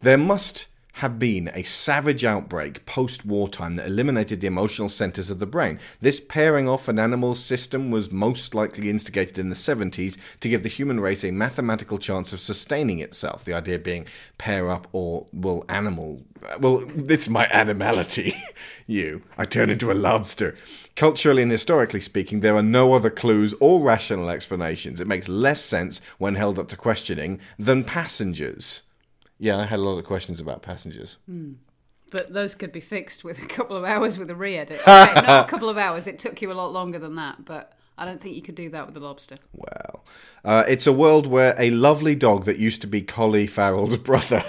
There 0.00 0.18
must 0.18 0.68
have 0.96 1.18
been 1.18 1.50
a 1.54 1.62
savage 1.62 2.24
outbreak 2.24 2.84
post 2.84 3.24
wartime 3.24 3.76
that 3.76 3.86
eliminated 3.86 4.40
the 4.40 4.46
emotional 4.46 4.88
centers 4.88 5.30
of 5.30 5.38
the 5.38 5.46
brain. 5.46 5.78
This 6.00 6.20
pairing 6.20 6.68
off 6.68 6.88
an 6.88 6.98
animal's 6.98 7.42
system 7.42 7.90
was 7.90 8.12
most 8.12 8.54
likely 8.54 8.90
instigated 8.90 9.38
in 9.38 9.48
the 9.48 9.56
70s 9.56 10.18
to 10.40 10.48
give 10.48 10.62
the 10.62 10.68
human 10.68 11.00
race 11.00 11.24
a 11.24 11.30
mathematical 11.30 11.98
chance 11.98 12.32
of 12.32 12.40
sustaining 12.40 12.98
itself. 12.98 13.44
The 13.44 13.54
idea 13.54 13.78
being 13.78 14.06
pair 14.38 14.70
up 14.70 14.86
or, 14.92 15.26
well, 15.32 15.64
animal. 15.68 16.22
Well, 16.60 16.84
it's 17.08 17.28
my 17.28 17.48
animality. 17.52 18.34
you. 18.86 19.22
I 19.38 19.44
turn 19.46 19.70
into 19.70 19.90
a 19.90 19.94
lobster. 19.94 20.56
Culturally 20.94 21.42
and 21.42 21.50
historically 21.50 22.00
speaking, 22.00 22.40
there 22.40 22.56
are 22.56 22.62
no 22.62 22.92
other 22.92 23.10
clues 23.10 23.54
or 23.60 23.80
rational 23.80 24.28
explanations. 24.28 25.00
It 25.00 25.06
makes 25.06 25.28
less 25.28 25.64
sense 25.64 26.02
when 26.18 26.34
held 26.34 26.58
up 26.58 26.68
to 26.68 26.76
questioning 26.76 27.40
than 27.58 27.84
passengers. 27.84 28.82
Yeah, 29.42 29.58
I 29.58 29.64
had 29.64 29.80
a 29.80 29.82
lot 29.82 29.98
of 29.98 30.04
questions 30.04 30.38
about 30.38 30.62
passengers. 30.62 31.18
Hmm. 31.26 31.54
But 32.12 32.32
those 32.32 32.54
could 32.54 32.70
be 32.70 32.78
fixed 32.78 33.24
with 33.24 33.42
a 33.42 33.46
couple 33.46 33.76
of 33.76 33.82
hours 33.82 34.16
with 34.16 34.30
a 34.30 34.36
re-edit. 34.36 34.80
Okay, 34.80 35.14
not 35.14 35.46
a 35.46 35.50
couple 35.50 35.68
of 35.68 35.76
hours. 35.76 36.06
It 36.06 36.20
took 36.20 36.40
you 36.40 36.52
a 36.52 36.54
lot 36.54 36.72
longer 36.72 37.00
than 37.00 37.16
that, 37.16 37.44
but 37.44 37.72
I 37.98 38.06
don't 38.06 38.20
think 38.20 38.34
you 38.34 38.42
could 38.42 38.54
do 38.54 38.70
that 38.70 38.86
with 38.86 38.96
a 38.96 39.00
lobster. 39.00 39.36
Well, 39.52 40.04
uh, 40.44 40.64
it's 40.66 40.86
a 40.86 40.92
world 40.92 41.26
where 41.26 41.54
a 41.58 41.70
lovely 41.70 42.14
dog 42.14 42.46
that 42.46 42.58
used 42.58 42.80
to 42.82 42.86
be 42.86 43.02
Collie 43.02 43.46
Farrell's 43.46 43.98
brother 43.98 44.42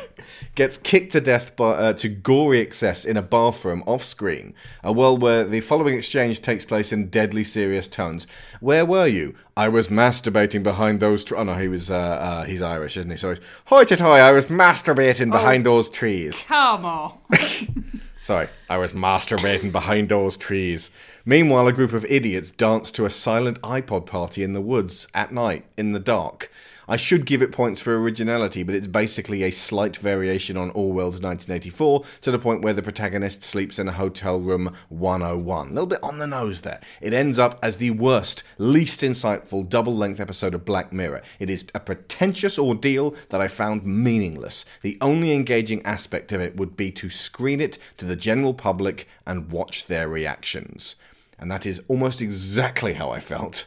gets 0.55 0.77
kicked 0.77 1.11
to 1.11 1.21
death 1.21 1.55
by, 1.55 1.71
uh, 1.71 1.93
to 1.93 2.09
gory 2.09 2.59
excess 2.59 3.03
in 3.03 3.17
a 3.17 3.21
bathroom 3.21 3.83
off 3.85 4.03
screen. 4.03 4.53
A 4.83 4.93
world 4.93 5.21
where 5.21 5.43
the 5.43 5.59
following 5.59 5.95
exchange 5.95 6.41
takes 6.41 6.63
place 6.63 6.93
in 6.93 7.09
deadly 7.09 7.43
serious 7.43 7.87
tones. 7.87 8.27
Where 8.61 8.85
were 8.85 9.07
you? 9.07 9.35
I 9.57 9.67
was 9.67 9.89
masturbating 9.89 10.63
behind 10.63 10.99
those. 10.99 11.25
Tr- 11.25 11.35
oh 11.35 11.43
no, 11.43 11.55
he 11.55 11.67
was. 11.67 11.91
Uh, 11.91 11.97
uh, 11.97 12.43
he's 12.45 12.61
Irish, 12.61 12.97
isn't 12.97 13.11
he? 13.11 13.17
So, 13.17 13.35
hoy 13.65 13.83
toy, 13.83 14.19
I 14.19 14.31
was 14.31 14.45
masturbating 14.45 15.31
behind 15.31 15.65
those 15.65 15.89
trees. 15.89 16.45
Come 16.45 16.85
on. 16.85 17.17
Sorry, 18.23 18.47
I 18.69 18.77
was 18.77 18.93
masturbating 18.93 19.73
behind 19.73 20.07
those 20.07 20.37
trees. 20.37 20.89
Meanwhile, 21.25 21.67
a 21.67 21.73
group 21.73 21.91
of 21.91 22.05
idiots 22.05 22.51
dance 22.51 22.89
to 22.91 23.05
a 23.05 23.09
silent 23.09 23.59
iPod 23.63 24.05
party 24.05 24.43
in 24.43 24.53
the 24.53 24.61
woods 24.61 25.09
at 25.13 25.33
night, 25.33 25.65
in 25.75 25.91
the 25.91 25.99
dark. 25.99 26.49
I 26.87 26.97
should 26.97 27.25
give 27.25 27.41
it 27.41 27.51
points 27.51 27.79
for 27.79 27.97
originality, 27.97 28.63
but 28.63 28.75
it's 28.75 28.87
basically 28.87 29.43
a 29.43 29.51
slight 29.51 29.95
variation 29.95 30.57
on 30.57 30.71
Orwell's 30.71 31.21
1984 31.21 32.03
to 32.21 32.31
the 32.31 32.39
point 32.39 32.61
where 32.61 32.73
the 32.73 32.81
protagonist 32.81 33.43
sleeps 33.43 33.79
in 33.79 33.87
a 33.87 33.93
hotel 33.93 34.39
room 34.39 34.75
101. 34.89 35.67
A 35.67 35.71
little 35.71 35.87
bit 35.87 36.03
on 36.03 36.19
the 36.19 36.27
nose 36.27 36.61
there. 36.61 36.81
It 36.99 37.13
ends 37.13 37.39
up 37.39 37.57
as 37.61 37.77
the 37.77 37.91
worst, 37.91 38.43
least 38.57 39.01
insightful 39.01 39.67
double 39.67 39.95
length 39.95 40.19
episode 40.19 40.53
of 40.53 40.65
Black 40.65 40.91
Mirror. 40.91 41.21
It 41.39 41.49
is 41.49 41.65
a 41.73 41.79
pretentious 41.79 42.59
ordeal 42.59 43.15
that 43.29 43.41
I 43.41 43.47
found 43.47 43.85
meaningless. 43.85 44.65
The 44.81 44.97
only 44.99 45.31
engaging 45.31 45.85
aspect 45.85 46.31
of 46.31 46.41
it 46.41 46.57
would 46.57 46.75
be 46.75 46.91
to 46.91 47.09
screen 47.09 47.61
it 47.61 47.77
to 47.97 48.05
the 48.05 48.15
general 48.15 48.53
public 48.53 49.07
and 49.25 49.51
watch 49.51 49.87
their 49.87 50.07
reactions. 50.09 50.95
And 51.39 51.49
that 51.51 51.65
is 51.65 51.81
almost 51.87 52.21
exactly 52.21 52.93
how 52.93 53.09
I 53.09 53.19
felt 53.19 53.65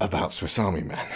about 0.00 0.32
Swiss 0.32 0.58
Army 0.58 0.82
Man. 0.82 1.06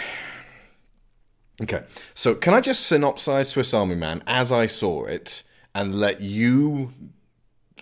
Okay, 1.61 1.83
so 2.13 2.35
can 2.35 2.53
I 2.53 2.61
just 2.61 2.91
synopsize 2.91 3.47
Swiss 3.47 3.73
Army 3.73 3.95
Man 3.95 4.23
as 4.27 4.51
I 4.51 4.65
saw 4.65 5.05
it 5.05 5.43
and 5.75 5.95
let 5.95 6.21
you, 6.21 6.91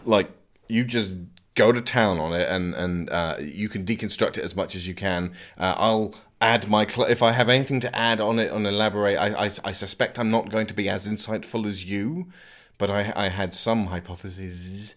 like, 0.05 0.29
you 0.67 0.83
just 0.83 1.17
go 1.55 1.71
to 1.71 1.81
town 1.81 2.17
on 2.17 2.33
it 2.33 2.47
and 2.47 2.73
and 2.73 3.09
uh, 3.09 3.35
you 3.39 3.67
can 3.67 3.83
deconstruct 3.85 4.37
it 4.37 4.43
as 4.43 4.55
much 4.55 4.75
as 4.75 4.87
you 4.87 4.93
can. 4.93 5.33
Uh, 5.57 5.75
I'll 5.77 6.15
add 6.39 6.67
my 6.67 6.87
cl- 6.87 7.09
if 7.09 7.21
I 7.21 7.33
have 7.33 7.49
anything 7.49 7.79
to 7.81 7.95
add 7.95 8.21
on 8.21 8.39
it 8.39 8.51
and 8.51 8.65
elaborate, 8.65 9.17
I, 9.17 9.45
I, 9.45 9.49
I 9.63 9.71
suspect 9.71 10.17
I'm 10.17 10.31
not 10.31 10.49
going 10.49 10.67
to 10.67 10.73
be 10.73 10.89
as 10.89 11.07
insightful 11.07 11.65
as 11.65 11.85
you, 11.85 12.31
but 12.77 12.89
I, 12.89 13.13
I 13.15 13.29
had 13.29 13.53
some 13.53 13.87
hypotheses 13.87 14.95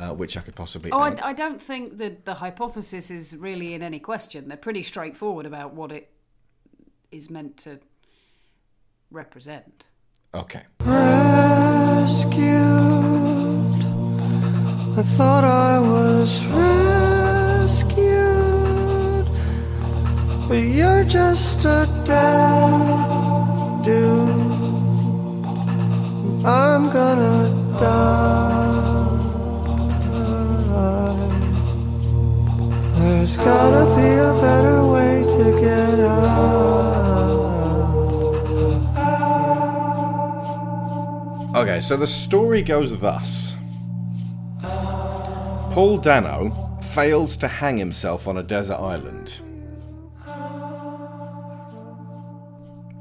uh, 0.00 0.14
which 0.14 0.36
I 0.36 0.40
could 0.40 0.56
possibly. 0.56 0.90
Oh. 0.90 0.98
I, 0.98 1.16
I 1.22 1.32
don't 1.34 1.60
think 1.60 1.98
that 1.98 2.24
the 2.24 2.34
hypothesis 2.34 3.10
is 3.10 3.36
really 3.36 3.74
in 3.74 3.82
any 3.82 3.98
question. 3.98 4.48
They're 4.48 4.56
pretty 4.56 4.82
straightforward 4.82 5.44
about 5.46 5.74
what 5.74 5.92
it 5.92 6.10
is 7.12 7.28
meant 7.28 7.58
to 7.58 7.80
represent. 9.10 9.84
okay. 10.32 10.62
rescued. 10.80 12.40
I 14.98 15.02
thought 15.02 15.44
I 15.44 15.78
was 15.78 16.46
rescued, 16.46 18.06
but 20.48 20.54
you're 20.54 21.04
just 21.04 21.64
a 21.64 21.86
dead 22.04 23.84
dude. 23.84 24.30
I'm 26.44 26.90
gonna 26.90 27.78
die. 27.78 28.69
There's 33.10 33.36
gotta 33.36 33.84
be 33.96 34.08
a 34.08 34.32
better 34.40 34.86
way 34.86 35.24
to 35.24 35.60
get 35.60 35.98
out. 35.98 36.30
Okay, 41.56 41.80
so 41.80 41.96
the 41.96 42.06
story 42.06 42.62
goes 42.62 42.96
thus 42.98 43.56
Paul 44.62 45.98
Dano 45.98 46.78
fails 46.80 47.36
to 47.38 47.48
hang 47.48 47.78
himself 47.78 48.28
on 48.28 48.36
a 48.38 48.44
desert 48.44 48.78
island. 48.78 49.40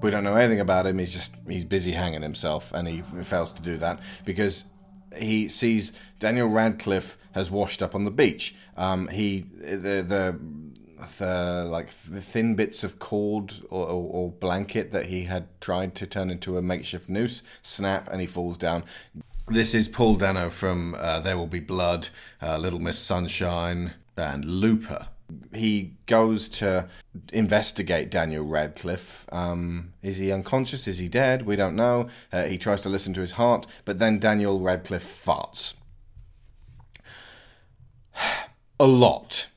We 0.01 0.10
don't 0.10 0.24
know 0.24 0.36
anything 0.36 0.60
about 0.60 0.88
him. 0.88 0.98
He's 0.98 1.13
just 1.13 1.36
he's 1.48 1.66
busy 1.66 1.92
hanging 1.92 2.24
himself, 2.24 2.74
and 2.74 2.88
he 2.88 3.04
fails 3.22 3.54
to 3.54 3.62
do 3.62 3.78
that 3.78 4.00
because 4.25 4.66
he 5.16 5.48
sees 5.48 5.92
Daniel 6.20 6.48
Radcliffe 6.48 7.18
has 7.34 7.50
washed 7.50 7.82
up 7.82 7.96
on 7.96 8.06
the 8.06 8.12
beach. 8.12 8.56
Um, 8.75 9.08
he 9.08 9.46
the 9.60 10.01
the 10.01 10.39
the 11.18 11.68
like 11.70 11.89
the 11.89 12.22
thin 12.22 12.56
bits 12.56 12.84
of 12.84 13.00
cord 13.00 13.54
or, 13.70 13.86
or, 13.88 14.10
or 14.12 14.32
blanket 14.32 14.92
that 14.92 15.08
he 15.08 15.24
had 15.24 15.48
tried 15.62 15.96
to 15.96 16.08
turn 16.08 16.30
into 16.30 16.58
a 16.58 16.62
makeshift 16.62 17.10
noose 17.10 17.44
snap, 17.62 18.10
and 18.12 18.22
he 18.22 18.28
falls 18.28 18.58
down. 18.58 18.84
This 19.48 19.74
is 19.74 19.88
Paul 19.88 20.16
Dano 20.16 20.50
from 20.50 20.96
uh, 20.96 21.22
There 21.22 21.36
Will 21.36 21.48
Be 21.48 21.60
Blood, 21.60 22.10
uh, 22.42 22.58
Little 22.58 22.80
Miss 22.80 23.00
Sunshine, 23.00 23.94
and 24.16 24.46
Looper. 24.46 25.08
He 25.53 25.95
goes 26.05 26.50
to 26.50 26.88
investigate 27.33 28.12
Daniel 28.12 28.45
Radcliffe. 28.45 29.25
Um, 29.31 29.93
is 30.01 30.17
he 30.17 30.31
unconscious? 30.31 30.88
Is 30.88 31.00
he 31.00 31.07
dead? 31.09 31.45
We 31.45 31.55
don't 31.55 31.75
know. 31.75 32.09
Uh, 32.31 32.43
he 32.43 32.57
tries 32.57 32.81
to 32.81 32.89
listen 32.89 33.13
to 33.15 33.21
his 33.21 33.31
heart, 33.31 33.65
but 33.86 34.00
then 34.00 34.19
Daniel 34.19 34.59
Radcliffe 34.59 35.25
farts. 35.25 35.75
A 38.79 38.88
lot. 38.88 39.48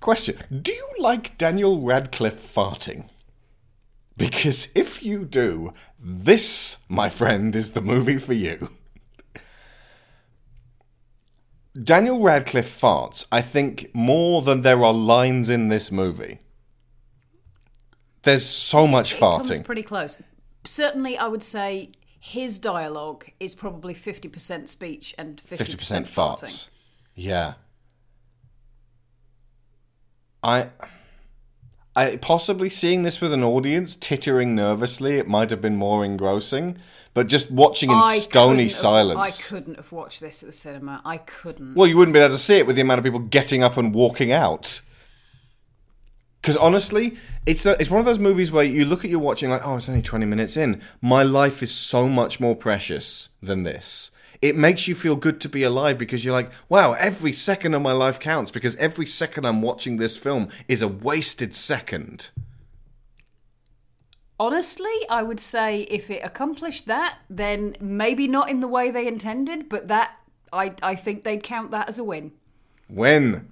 Question 0.00 0.36
Do 0.62 0.72
you 0.72 0.88
like 0.98 1.36
Daniel 1.38 1.80
Radcliffe 1.80 2.54
farting? 2.54 3.08
Because 4.16 4.70
if 4.74 5.02
you 5.02 5.24
do, 5.24 5.74
this, 5.98 6.78
my 6.88 7.08
friend, 7.08 7.54
is 7.54 7.72
the 7.72 7.82
movie 7.82 8.18
for 8.18 8.32
you. 8.32 8.70
Daniel 11.82 12.20
Radcliffe 12.20 12.80
farts, 12.80 13.26
I 13.30 13.40
think, 13.42 13.90
more 13.94 14.42
than 14.42 14.62
there 14.62 14.82
are 14.84 14.92
lines 14.94 15.48
in 15.50 15.68
this 15.68 15.90
movie. 15.92 16.38
There's 18.22 18.44
so 18.46 18.86
much 18.86 19.14
It 19.14 19.20
farting. 19.20 19.64
pretty 19.64 19.82
close. 19.82 20.18
Certainly, 20.64 21.16
I 21.18 21.28
would 21.28 21.42
say 21.42 21.92
his 22.18 22.58
dialogue 22.58 23.26
is 23.38 23.54
probably 23.54 23.94
50% 23.94 24.68
speech 24.68 25.14
and 25.16 25.40
50%, 25.40 25.58
50% 25.76 26.06
farting. 26.06 26.44
farts. 26.44 26.68
Yeah. 27.14 27.54
I 30.42 30.68
I 31.96 32.16
possibly 32.16 32.68
seeing 32.70 33.02
this 33.02 33.20
with 33.20 33.32
an 33.32 33.42
audience 33.42 33.96
tittering 33.96 34.54
nervously, 34.54 35.18
it 35.18 35.26
might 35.26 35.50
have 35.50 35.60
been 35.62 35.76
more 35.76 36.04
engrossing, 36.04 36.76
but 37.14 37.26
just 37.26 37.50
watching 37.50 37.90
in 37.90 37.96
I 37.96 38.18
stony 38.18 38.50
couldn't 38.50 38.68
have- 38.68 38.72
silence. 38.72 39.18
I 39.18 39.48
couldn't 39.48 39.74
have 39.76 39.90
watched 39.92 40.20
this 40.20 40.42
at 40.42 40.48
the 40.48 40.52
cinema. 40.52 41.00
I 41.04 41.16
couldn't. 41.16 41.74
Well, 41.74 41.86
you 41.86 41.96
wouldn't 41.96 42.12
be 42.12 42.20
able 42.20 42.32
to 42.34 42.38
see 42.38 42.56
it 42.56 42.66
with 42.66 42.76
the 42.76 42.82
amount 42.82 42.98
of 42.98 43.04
people 43.04 43.20
getting 43.20 43.62
up 43.64 43.76
and 43.78 43.94
walking 43.94 44.30
out. 44.30 44.82
Because 46.42 46.58
honestly, 46.58 47.16
it's 47.44 47.64
the, 47.64 47.76
it's 47.80 47.90
one 47.90 47.98
of 47.98 48.06
those 48.06 48.20
movies 48.20 48.52
where 48.52 48.62
you 48.62 48.84
look 48.84 49.04
at 49.04 49.10
your 49.10 49.18
watching 49.18 49.50
like, 49.50 49.66
oh, 49.66 49.76
it's 49.76 49.88
only 49.88 50.02
twenty 50.02 50.26
minutes 50.26 50.56
in. 50.56 50.80
My 51.00 51.24
life 51.24 51.60
is 51.62 51.74
so 51.74 52.08
much 52.08 52.38
more 52.38 52.54
precious 52.54 53.30
than 53.42 53.64
this. 53.64 54.12
It 54.42 54.56
makes 54.56 54.86
you 54.86 54.94
feel 54.94 55.16
good 55.16 55.40
to 55.42 55.48
be 55.48 55.62
alive 55.62 55.98
because 55.98 56.24
you're 56.24 56.34
like, 56.34 56.50
wow, 56.68 56.92
every 56.92 57.32
second 57.32 57.74
of 57.74 57.82
my 57.82 57.92
life 57.92 58.20
counts 58.20 58.50
because 58.50 58.76
every 58.76 59.06
second 59.06 59.44
I'm 59.44 59.62
watching 59.62 59.96
this 59.96 60.16
film 60.16 60.48
is 60.68 60.82
a 60.82 60.88
wasted 60.88 61.54
second. 61.54 62.30
Honestly, 64.38 64.92
I 65.08 65.22
would 65.22 65.40
say 65.40 65.82
if 65.82 66.10
it 66.10 66.20
accomplished 66.22 66.86
that, 66.86 67.18
then 67.30 67.74
maybe 67.80 68.28
not 68.28 68.50
in 68.50 68.60
the 68.60 68.68
way 68.68 68.90
they 68.90 69.06
intended, 69.06 69.68
but 69.68 69.88
that 69.88 70.18
I 70.52 70.74
I 70.82 70.94
think 70.94 71.24
they'd 71.24 71.42
count 71.42 71.70
that 71.70 71.88
as 71.88 71.98
a 71.98 72.04
win. 72.04 72.32
When 72.88 73.50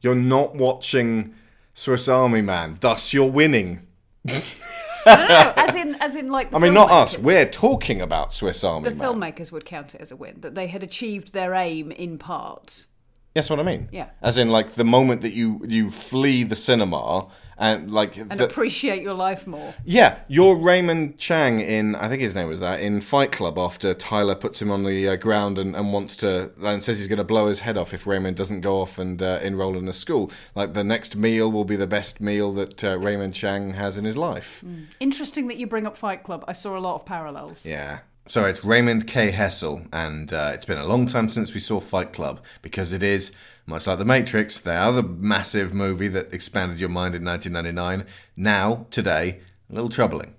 you're 0.00 0.14
not 0.14 0.54
watching 0.54 1.34
Swiss 1.74 2.08
Army 2.08 2.40
Man, 2.40 2.78
thus 2.80 3.12
you're 3.12 3.30
winning. 3.30 3.86
No, 5.16 5.26
no, 5.26 5.28
no, 5.28 5.52
as 5.56 5.74
in 5.74 5.94
as 5.96 6.16
in 6.16 6.30
like 6.30 6.50
the 6.50 6.56
I 6.58 6.60
mean, 6.60 6.74
not 6.74 6.90
us. 6.90 7.18
We're 7.18 7.46
talking 7.48 8.00
about 8.00 8.32
Swiss 8.32 8.62
Army 8.64 8.88
the 8.88 8.94
Man. 8.94 9.14
filmmakers 9.14 9.50
would 9.52 9.64
count 9.64 9.94
it 9.94 10.00
as 10.00 10.10
a 10.10 10.16
win 10.16 10.40
that 10.40 10.54
they 10.54 10.66
had 10.66 10.82
achieved 10.82 11.32
their 11.32 11.54
aim 11.54 11.90
in 11.92 12.18
part. 12.18 12.86
Yes, 13.34 13.50
what 13.50 13.60
I 13.60 13.62
mean. 13.62 13.88
Yeah. 13.92 14.10
As 14.22 14.36
in, 14.36 14.48
like 14.48 14.74
the 14.74 14.84
moment 14.84 15.22
that 15.22 15.32
you 15.32 15.64
you 15.68 15.90
flee 15.90 16.42
the 16.44 16.56
cinema 16.56 17.28
and 17.58 17.90
like 17.90 18.16
And 18.16 18.30
the, 18.30 18.44
appreciate 18.44 19.02
your 19.02 19.14
life 19.14 19.46
more. 19.46 19.74
yeah, 19.84 20.20
you're 20.28 20.54
Raymond 20.56 21.18
Chang 21.18 21.60
in 21.60 21.94
I 21.96 22.08
think 22.08 22.22
his 22.22 22.34
name 22.34 22.48
was 22.48 22.60
that 22.60 22.80
in 22.80 23.00
Fight 23.00 23.32
Club 23.32 23.58
after 23.58 23.94
Tyler 23.94 24.34
puts 24.34 24.62
him 24.62 24.70
on 24.70 24.84
the 24.84 25.08
uh, 25.08 25.16
ground 25.16 25.58
and, 25.58 25.74
and 25.74 25.92
wants 25.92 26.16
to 26.16 26.50
and 26.62 26.82
says 26.82 26.98
he's 26.98 27.08
going 27.08 27.18
to 27.18 27.24
blow 27.24 27.48
his 27.48 27.60
head 27.60 27.76
off 27.76 27.92
if 27.92 28.06
Raymond 28.06 28.36
doesn't 28.36 28.60
go 28.60 28.80
off 28.80 28.98
and 28.98 29.22
uh, 29.22 29.40
enroll 29.42 29.76
in 29.76 29.88
a 29.88 29.92
school. 29.92 30.30
Like 30.54 30.74
the 30.74 30.84
next 30.84 31.16
meal 31.16 31.50
will 31.50 31.64
be 31.64 31.76
the 31.76 31.86
best 31.86 32.20
meal 32.20 32.52
that 32.52 32.84
uh, 32.84 32.98
Raymond 32.98 33.34
Chang 33.34 33.74
has 33.74 33.96
in 33.96 34.04
his 34.04 34.16
life. 34.16 34.64
Interesting 35.00 35.48
that 35.48 35.56
you 35.56 35.66
bring 35.66 35.86
up 35.86 35.96
Fight 35.96 36.22
Club. 36.22 36.44
I 36.46 36.52
saw 36.52 36.76
a 36.76 36.80
lot 36.80 36.94
of 36.94 37.04
parallels. 37.06 37.66
Yeah. 37.66 37.98
So 38.26 38.44
it's 38.44 38.62
Raymond 38.62 39.06
K. 39.06 39.30
Hessel, 39.30 39.86
and 39.90 40.30
uh, 40.34 40.50
it's 40.52 40.66
been 40.66 40.76
a 40.76 40.84
long 40.84 41.06
time 41.06 41.30
since 41.30 41.54
we 41.54 41.60
saw 41.60 41.80
Fight 41.80 42.12
Club 42.12 42.40
because 42.60 42.92
it 42.92 43.02
is, 43.02 43.32
much 43.68 43.86
like 43.86 43.98
The 43.98 44.04
Matrix, 44.04 44.58
the 44.58 44.72
other 44.72 45.02
massive 45.02 45.74
movie 45.74 46.08
that 46.08 46.32
expanded 46.32 46.80
your 46.80 46.88
mind 46.88 47.14
in 47.14 47.24
1999, 47.24 48.06
now, 48.36 48.86
today, 48.90 49.40
a 49.70 49.74
little 49.74 49.90
troubling. 49.90 50.34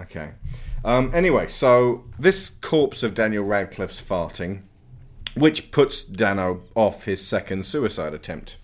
Okay. 0.00 0.32
Um, 0.84 1.10
anyway, 1.14 1.48
so 1.48 2.04
this 2.18 2.48
corpse 2.48 3.02
of 3.02 3.14
Daniel 3.14 3.44
Radcliffe's 3.44 4.00
farting, 4.00 4.62
which 5.34 5.70
puts 5.70 6.02
Dano 6.02 6.62
off 6.74 7.04
his 7.04 7.24
second 7.24 7.66
suicide 7.66 8.14
attempt. 8.14 8.56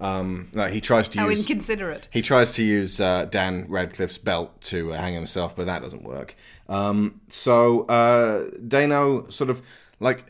Um, 0.00 0.48
no, 0.54 0.66
he 0.68 0.80
tries 0.80 1.10
to 1.10 1.20
How 1.20 1.28
use. 1.28 1.40
inconsiderate. 1.40 2.08
He 2.10 2.22
tries 2.22 2.52
to 2.52 2.64
use 2.64 2.98
uh, 3.00 3.26
Dan 3.26 3.66
Radcliffe's 3.68 4.16
belt 4.16 4.58
to 4.62 4.94
uh, 4.94 4.96
hang 4.98 5.12
himself, 5.12 5.54
but 5.54 5.66
that 5.66 5.82
doesn't 5.82 6.02
work. 6.02 6.34
Um, 6.68 7.20
so 7.28 7.82
uh, 7.82 8.50
Dano 8.66 9.28
sort 9.28 9.50
of 9.50 9.60
like 10.00 10.24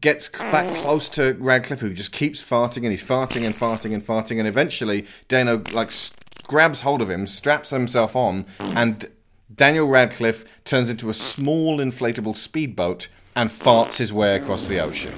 gets 0.00 0.28
back 0.28 0.66
mm. 0.66 0.74
close 0.76 1.08
to 1.10 1.36
Radcliffe, 1.38 1.80
who 1.80 1.92
just 1.92 2.12
keeps 2.12 2.42
farting 2.42 2.78
and 2.78 2.90
he's 2.90 3.02
farting 3.02 3.44
and 3.44 3.54
farting 3.54 3.94
and 3.94 4.04
farting, 4.04 4.38
and 4.38 4.48
eventually 4.48 5.06
Dano 5.28 5.62
like 5.72 5.88
s- 5.88 6.12
grabs 6.44 6.80
hold 6.82 7.02
of 7.02 7.10
him, 7.10 7.26
straps 7.26 7.70
himself 7.70 8.14
on, 8.16 8.46
and 8.58 9.08
Daniel 9.54 9.86
Radcliffe 9.86 10.44
turns 10.64 10.90
into 10.90 11.08
a 11.08 11.14
small 11.14 11.78
inflatable 11.78 12.34
speedboat 12.34 13.08
and 13.34 13.50
farts 13.50 13.98
his 13.98 14.12
way 14.12 14.36
across 14.36 14.66
the 14.66 14.80
ocean. 14.80 15.12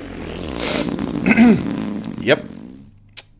yep. 2.20 2.44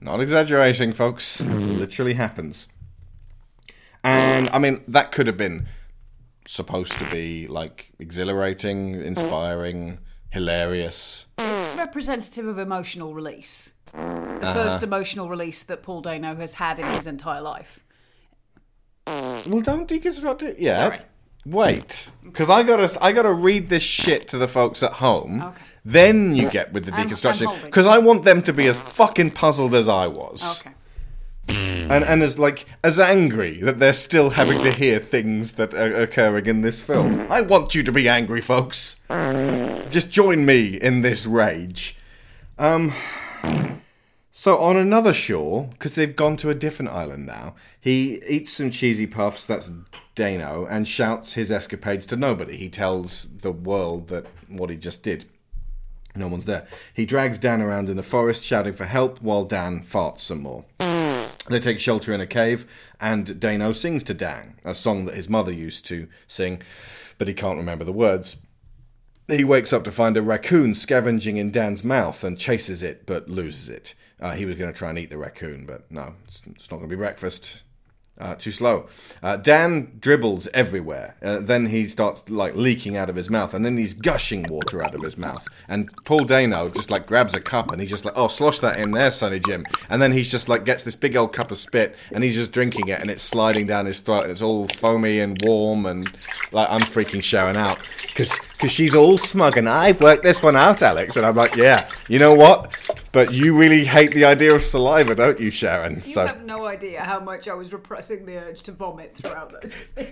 Not 0.00 0.20
exaggerating, 0.20 0.92
folks. 0.92 1.40
Literally 1.40 2.14
happens. 2.14 2.68
And 4.04 4.48
I 4.50 4.58
mean, 4.58 4.82
that 4.88 5.12
could 5.12 5.26
have 5.26 5.36
been 5.36 5.68
supposed 6.46 6.92
to 6.92 7.10
be 7.10 7.46
like 7.46 7.92
exhilarating, 7.98 8.94
inspiring, 8.94 9.98
hilarious. 10.30 11.26
It's 11.38 11.76
representative 11.76 12.46
of 12.46 12.58
emotional 12.58 13.14
release. 13.14 13.72
The 13.92 13.98
Uh-huh. 14.00 14.52
first 14.54 14.82
emotional 14.82 15.28
release 15.28 15.62
that 15.64 15.82
Paul 15.82 16.00
Dano 16.02 16.36
has 16.36 16.54
had 16.54 16.78
in 16.78 16.86
his 16.86 17.06
entire 17.06 17.40
life. 17.40 17.80
Well, 19.06 19.60
don't 19.62 19.88
deconstruct 19.88 20.42
it. 20.42 20.58
Yeah. 20.58 20.76
Sorry. 20.76 21.00
Wait, 21.46 22.10
because 22.24 22.50
I 22.50 22.62
gotta, 22.62 23.02
I 23.02 23.12
gotta 23.12 23.32
read 23.32 23.70
this 23.70 23.82
shit 23.82 24.28
to 24.28 24.38
the 24.38 24.46
folks 24.48 24.82
at 24.82 24.94
home. 24.94 25.42
Okay. 25.42 25.62
Then 25.84 26.34
you 26.34 26.50
get 26.50 26.74
with 26.74 26.84
the 26.84 26.90
deconstruction, 26.92 27.62
because 27.64 27.86
I 27.86 27.96
want 27.96 28.24
them 28.24 28.42
to 28.42 28.52
be 28.52 28.66
as 28.66 28.78
fucking 28.78 29.30
puzzled 29.30 29.74
as 29.74 29.88
I 29.88 30.08
was. 30.08 30.60
Okay. 30.66 30.74
and 31.48 32.04
and 32.04 32.22
as 32.22 32.38
like 32.38 32.66
as 32.84 33.00
angry 33.00 33.60
that 33.60 33.78
they're 33.78 33.92
still 33.92 34.30
having 34.30 34.60
to 34.62 34.72
hear 34.72 34.98
things 34.98 35.52
that 35.52 35.74
are 35.74 35.94
occurring 36.02 36.46
in 36.46 36.60
this 36.62 36.82
film. 36.82 37.26
I 37.30 37.40
want 37.40 37.74
you 37.74 37.82
to 37.82 37.92
be 37.92 38.08
angry, 38.08 38.40
folks. 38.40 38.96
Just 39.88 40.10
join 40.10 40.44
me 40.44 40.76
in 40.76 41.02
this 41.02 41.26
rage. 41.26 41.96
Um. 42.58 42.92
So 44.30 44.58
on 44.58 44.76
another 44.76 45.12
shore, 45.12 45.68
because 45.72 45.96
they've 45.96 46.14
gone 46.14 46.36
to 46.36 46.48
a 46.48 46.54
different 46.54 46.92
island 46.92 47.26
now, 47.26 47.56
he 47.80 48.22
eats 48.28 48.52
some 48.52 48.70
cheesy 48.70 49.06
puffs. 49.06 49.44
That's 49.44 49.72
Dano, 50.14 50.64
and 50.70 50.86
shouts 50.86 51.32
his 51.32 51.50
escapades 51.50 52.06
to 52.06 52.16
nobody. 52.16 52.56
He 52.56 52.68
tells 52.68 53.26
the 53.40 53.50
world 53.50 54.06
that 54.08 54.26
what 54.46 54.70
he 54.70 54.76
just 54.76 55.02
did. 55.02 55.24
No 56.14 56.28
one's 56.28 56.44
there. 56.44 56.66
He 56.94 57.06
drags 57.06 57.38
Dan 57.38 57.60
around 57.60 57.88
in 57.88 57.96
the 57.96 58.02
forest, 58.02 58.44
shouting 58.44 58.74
for 58.74 58.84
help, 58.84 59.20
while 59.20 59.44
Dan 59.44 59.82
farts 59.82 60.20
some 60.20 60.42
more. 60.42 60.64
They 61.48 61.60
take 61.60 61.80
shelter 61.80 62.12
in 62.12 62.20
a 62.20 62.26
cave, 62.26 62.66
and 63.00 63.40
Dano 63.40 63.72
sings 63.72 64.04
to 64.04 64.14
Dan, 64.14 64.58
a 64.64 64.74
song 64.74 65.06
that 65.06 65.14
his 65.14 65.28
mother 65.28 65.52
used 65.52 65.86
to 65.86 66.08
sing, 66.26 66.62
but 67.16 67.28
he 67.28 67.34
can't 67.34 67.56
remember 67.56 67.84
the 67.84 67.92
words. 67.92 68.36
He 69.28 69.44
wakes 69.44 69.72
up 69.72 69.84
to 69.84 69.90
find 69.90 70.16
a 70.16 70.22
raccoon 70.22 70.74
scavenging 70.74 71.36
in 71.36 71.50
Dan's 71.50 71.84
mouth 71.84 72.24
and 72.24 72.38
chases 72.38 72.82
it, 72.82 73.04
but 73.06 73.28
loses 73.28 73.68
it. 73.68 73.94
Uh, 74.20 74.32
he 74.32 74.44
was 74.44 74.56
going 74.56 74.72
to 74.72 74.78
try 74.78 74.90
and 74.90 74.98
eat 74.98 75.10
the 75.10 75.18
raccoon, 75.18 75.66
but 75.66 75.90
no, 75.90 76.14
it's, 76.24 76.42
it's 76.46 76.70
not 76.70 76.78
going 76.78 76.88
to 76.88 76.96
be 76.96 76.96
breakfast. 76.96 77.62
Uh, 78.18 78.34
too 78.34 78.50
slow. 78.50 78.88
Uh, 79.22 79.36
Dan 79.36 79.96
dribbles 80.00 80.48
everywhere. 80.52 81.14
Uh, 81.22 81.38
then 81.38 81.66
he 81.66 81.86
starts 81.86 82.28
like 82.28 82.56
leaking 82.56 82.96
out 82.96 83.08
of 83.08 83.14
his 83.14 83.30
mouth, 83.30 83.54
and 83.54 83.64
then 83.64 83.76
he's 83.76 83.94
gushing 83.94 84.44
water 84.50 84.82
out 84.82 84.94
of 84.94 85.02
his 85.02 85.16
mouth. 85.16 85.46
And 85.68 85.88
Paul 86.04 86.24
Dano 86.24 86.64
just 86.68 86.90
like 86.90 87.06
grabs 87.06 87.34
a 87.34 87.40
cup 87.40 87.70
and 87.70 87.80
he's 87.80 87.90
just 87.90 88.04
like, 88.04 88.14
"Oh, 88.16 88.26
slosh 88.26 88.58
that 88.58 88.80
in 88.80 88.90
there, 88.90 89.12
Sonny 89.12 89.38
Jim." 89.38 89.64
And 89.88 90.02
then 90.02 90.10
he's 90.10 90.30
just 90.30 90.48
like 90.48 90.64
gets 90.64 90.82
this 90.82 90.96
big 90.96 91.16
old 91.16 91.32
cup 91.32 91.52
of 91.52 91.58
spit 91.58 91.94
and 92.12 92.24
he's 92.24 92.34
just 92.34 92.50
drinking 92.50 92.88
it, 92.88 93.00
and 93.00 93.08
it's 93.08 93.22
sliding 93.22 93.66
down 93.66 93.86
his 93.86 94.00
throat, 94.00 94.22
and 94.24 94.32
it's 94.32 94.42
all 94.42 94.66
foamy 94.66 95.20
and 95.20 95.40
warm, 95.44 95.86
and 95.86 96.10
like 96.50 96.68
I'm 96.70 96.80
freaking 96.80 97.22
showing 97.22 97.56
out 97.56 97.78
because 98.08 98.36
because 98.58 98.72
she's 98.72 98.92
all 98.92 99.16
smug, 99.18 99.56
and 99.56 99.68
I've 99.68 100.00
worked 100.00 100.24
this 100.24 100.42
one 100.42 100.56
out, 100.56 100.82
Alex, 100.82 101.16
and 101.16 101.24
I'm 101.24 101.36
like, 101.36 101.54
yeah, 101.54 101.88
you 102.08 102.18
know 102.18 102.34
what? 102.34 102.76
But 103.12 103.32
you 103.32 103.56
really 103.56 103.84
hate 103.84 104.12
the 104.14 104.24
idea 104.24 104.52
of 104.52 104.62
saliva, 104.62 105.14
don't 105.14 105.38
you, 105.38 105.52
Sharon? 105.52 105.96
You 105.96 106.02
so 106.02 106.26
have 106.26 106.44
no 106.44 106.66
idea 106.66 107.02
how 107.02 107.20
much 107.20 107.46
I 107.48 107.54
was 107.54 107.72
repressing 107.72 108.26
the 108.26 108.36
urge 108.38 108.62
to 108.62 108.72
vomit 108.72 109.14
throughout 109.14 109.62
this. 109.62 109.94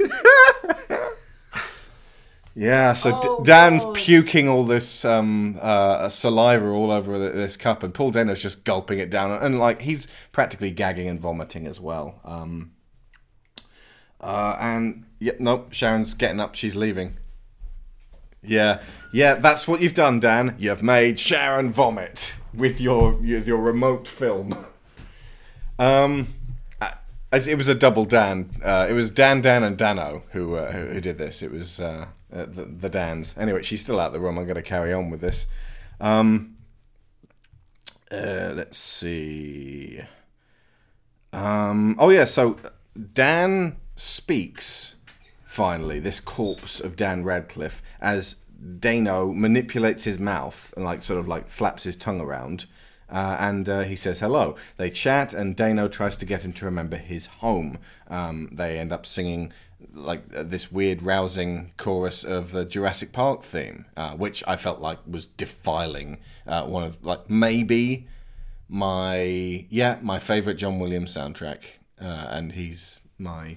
Yeah, 2.59 2.94
so 2.94 3.11
D- 3.11 3.16
Oh, 3.28 3.44
Dan's 3.44 3.85
God. 3.85 3.96
puking 3.96 4.48
all 4.48 4.64
this 4.64 5.04
um, 5.04 5.59
uh, 5.61 6.09
saliva 6.09 6.68
all 6.70 6.90
over 6.90 7.18
this 7.30 7.54
cup, 7.54 7.82
and 7.82 7.92
Paul 7.92 8.12
Dano's 8.12 8.40
just 8.40 8.64
gulping 8.64 8.98
it 8.98 9.11
down, 9.11 9.30
and 9.42 9.59
like 9.59 9.82
he's 9.82 10.09
practically 10.32 10.70
gagging 10.70 11.06
and 11.06 11.20
vomiting 11.20 11.66
as 11.66 11.78
well. 11.78 12.18
Um, 12.24 12.72
uh, 14.22 14.56
and 14.59 15.04
yep, 15.18 15.38
nope, 15.38 15.74
Sharon's 15.74 16.14
getting 16.14 16.40
up. 16.40 16.54
She's 16.54 16.74
leaving. 16.74 17.18
Yeah, 18.46 18.80
yeah, 19.12 19.35
that's 19.35 19.66
what 19.66 19.80
you've 19.82 19.94
done, 19.94 20.20
Dan. 20.20 20.54
You've 20.59 20.82
made 20.82 21.18
Sharon 21.18 21.72
vomit 21.72 22.37
with 22.54 22.80
your 22.80 23.12
with 23.12 23.46
your 23.46 23.61
remote 23.61 24.09
film. 24.09 24.66
Um, 25.78 26.28
as 27.32 27.46
it 27.46 27.56
was 27.56 27.68
a 27.68 27.74
double 27.74 28.04
Dan. 28.04 28.50
Uh, 28.64 28.87
it 28.88 28.92
was 28.94 29.11
Dan, 29.11 29.40
Dan, 29.40 29.62
and 29.62 29.76
Dano 29.76 30.22
who 30.32 30.54
uh, 30.54 30.72
who, 30.72 30.87
who 30.87 31.00
did 31.00 31.18
this. 31.18 31.42
It 31.42 31.52
was 31.52 31.80
uh, 31.80 32.06
uh, 32.32 32.46
the, 32.46 32.64
the 32.64 32.88
Dans. 32.88 33.37
Anyway, 33.37 33.62
she's 33.62 33.80
still 33.80 34.00
out 34.00 34.12
the 34.12 34.20
room. 34.20 34.38
I'm 34.38 34.44
going 34.44 34.56
to 34.56 34.62
carry 34.62 34.92
on 34.92 35.11
with 35.11 35.20
this. 35.20 35.46
Um, 36.00 36.56
uh, 38.11 38.52
let's 38.54 38.78
see. 38.78 40.00
Um, 41.32 41.96
oh 41.98 42.11
yeah, 42.11 42.24
so 42.24 42.56
Dan 43.12 43.76
speaks 43.96 44.95
finally. 45.57 45.99
This 45.99 46.21
corpse 46.21 46.81
of 46.81 46.97
Dan 46.97 47.25
Radcliffe 47.25 47.83
as 47.99 48.37
Dano 48.79 49.33
manipulates 49.33 50.05
his 50.05 50.19
mouth 50.19 50.73
and 50.77 50.85
like 50.85 51.03
sort 51.03 51.19
of 51.19 51.27
like 51.27 51.49
flaps 51.49 51.85
his 51.85 51.97
tongue 51.97 52.21
around. 52.21 52.66
Uh, 53.09 53.37
and 53.40 53.66
uh, 53.66 53.83
he 53.83 53.97
says 53.97 54.21
hello. 54.21 54.57
They 54.77 54.90
chat, 54.90 55.33
and 55.33 55.57
Dano 55.57 55.88
tries 55.88 56.16
to 56.19 56.27
get 56.27 56.45
him 56.45 56.53
to 56.55 56.66
remember 56.66 56.97
his 56.97 57.27
home. 57.27 57.79
Um, 58.09 58.51
they 58.53 58.79
end 58.79 58.92
up 58.92 59.07
singing 59.07 59.53
like 59.95 60.25
uh, 60.37 60.42
this 60.42 60.71
weird, 60.71 61.03
rousing 61.03 61.73
chorus 61.79 62.23
of 62.23 62.53
the 62.53 62.66
Jurassic 62.66 63.12
Park 63.12 63.42
theme, 63.42 63.87
uh, 63.97 64.14
which 64.14 64.45
I 64.47 64.57
felt 64.57 64.81
like 64.81 64.99
was 65.07 65.27
defiling 65.27 66.19
uh, 66.47 66.64
one 66.64 66.83
of 66.83 67.03
like 67.03 67.31
maybe 67.31 68.09
my 68.69 69.66
yeah 69.71 69.99
my 70.03 70.19
favorite 70.19 70.57
John 70.59 70.81
Williams 70.81 71.16
soundtrack, 71.16 71.62
uh, 71.99 72.27
and 72.29 72.53
he's 72.53 73.01
my 73.19 73.57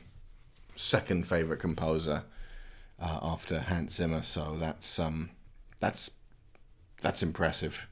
second 0.79 1.27
favorite 1.27 1.59
composer 1.59 2.23
uh, 2.99 3.19
after 3.21 3.59
Hans 3.59 3.95
Zimmer. 3.95 4.21
So 4.21 4.57
that's 4.59 4.97
um 4.97 5.31
that's 5.79 6.11
that's 7.01 7.21
impressive 7.21 7.87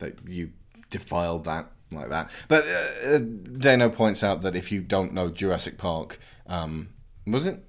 that 0.00 0.18
you 0.28 0.50
defiled 0.90 1.44
that 1.44 1.70
like 1.92 2.08
that. 2.08 2.30
But 2.48 2.66
uh, 2.66 3.08
uh, 3.08 3.18
Dano 3.18 3.88
points 3.90 4.24
out 4.24 4.42
that 4.42 4.56
if 4.56 4.72
you 4.72 4.80
don't 4.80 5.12
know 5.12 5.30
Jurassic 5.30 5.78
Park, 5.78 6.18
um, 6.46 6.88
was 7.26 7.46
it? 7.46 7.64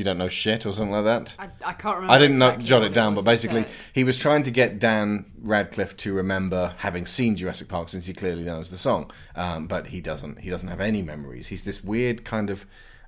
You 0.00 0.04
don't 0.04 0.16
know 0.16 0.30
shit 0.30 0.64
or 0.64 0.72
something 0.72 0.92
like 0.92 1.04
that. 1.04 1.36
I, 1.38 1.50
I 1.62 1.72
can't 1.74 1.96
remember. 1.96 2.14
I 2.14 2.18
didn't 2.18 2.38
know, 2.38 2.46
exactly 2.46 2.66
jot 2.66 2.82
it 2.84 2.94
down, 2.94 3.14
was 3.14 3.22
but 3.22 3.30
basically, 3.30 3.66
he 3.92 4.02
was 4.02 4.18
trying 4.18 4.42
to 4.44 4.50
get 4.50 4.78
Dan 4.78 5.26
Radcliffe 5.42 5.94
to 5.98 6.14
remember 6.14 6.72
having 6.78 7.04
seen 7.04 7.36
Jurassic 7.36 7.68
Park, 7.68 7.90
since 7.90 8.06
he 8.06 8.14
clearly 8.14 8.44
knows 8.44 8.70
the 8.70 8.78
song. 8.78 9.10
Um, 9.36 9.66
but 9.66 9.88
he 9.88 10.00
doesn't. 10.00 10.38
He 10.38 10.48
doesn't 10.48 10.70
have 10.70 10.80
any 10.80 11.02
memories. 11.02 11.48
He's 11.48 11.64
this 11.64 11.84
weird 11.84 12.24
kind 12.24 12.48
of 12.48 12.64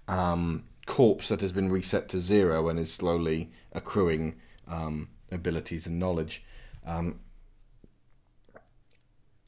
um, 0.06 0.64
corpse 0.84 1.28
that 1.28 1.40
has 1.40 1.50
been 1.50 1.70
reset 1.70 2.10
to 2.10 2.18
zero 2.18 2.68
and 2.68 2.78
is 2.78 2.92
slowly 2.92 3.52
accruing 3.72 4.34
um, 4.68 5.08
abilities 5.30 5.86
and 5.86 5.98
knowledge. 5.98 6.44
Um, 6.84 7.20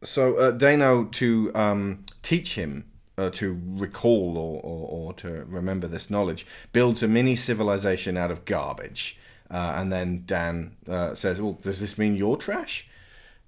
so 0.03 0.37
uh, 0.37 0.51
Dano 0.53 1.05
to 1.05 1.53
um, 1.55 2.07
teach 2.23 2.55
him 2.55 2.91
uh, 3.17 3.31
to 3.31 3.61
recall 3.65 4.37
or, 4.37 4.61
or, 4.63 4.89
or 4.89 5.13
to 5.15 5.45
remember 5.47 5.87
this 5.87 6.11
knowledge 6.11 6.47
builds 6.73 7.03
a 7.03 7.09
mini 7.09 7.37
civilization 7.37 8.17
out 8.17 8.31
of 8.31 8.45
garbage. 8.45 9.19
Uh, 9.51 9.75
and 9.77 9.93
then 9.93 10.23
Dan 10.27 10.77
uh, 10.89 11.15
says, 11.15 11.41
"Well, 11.41 11.59
does 11.63 11.81
this 11.81 11.99
mean 11.99 12.17
you're 12.17 12.37
trash?" 12.37 12.89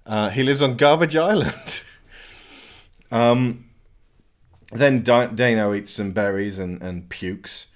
Uh, 0.05 0.29
he 0.29 0.43
lives 0.43 0.61
on 0.61 0.77
Garbage 0.77 1.15
Island. 1.15 1.83
um, 3.11 3.65
then 4.71 5.01
Di- 5.01 5.27
Dano 5.27 5.73
eats 5.73 5.91
some 5.91 6.11
berries 6.11 6.59
and, 6.59 6.81
and 6.81 7.09
pukes 7.09 7.67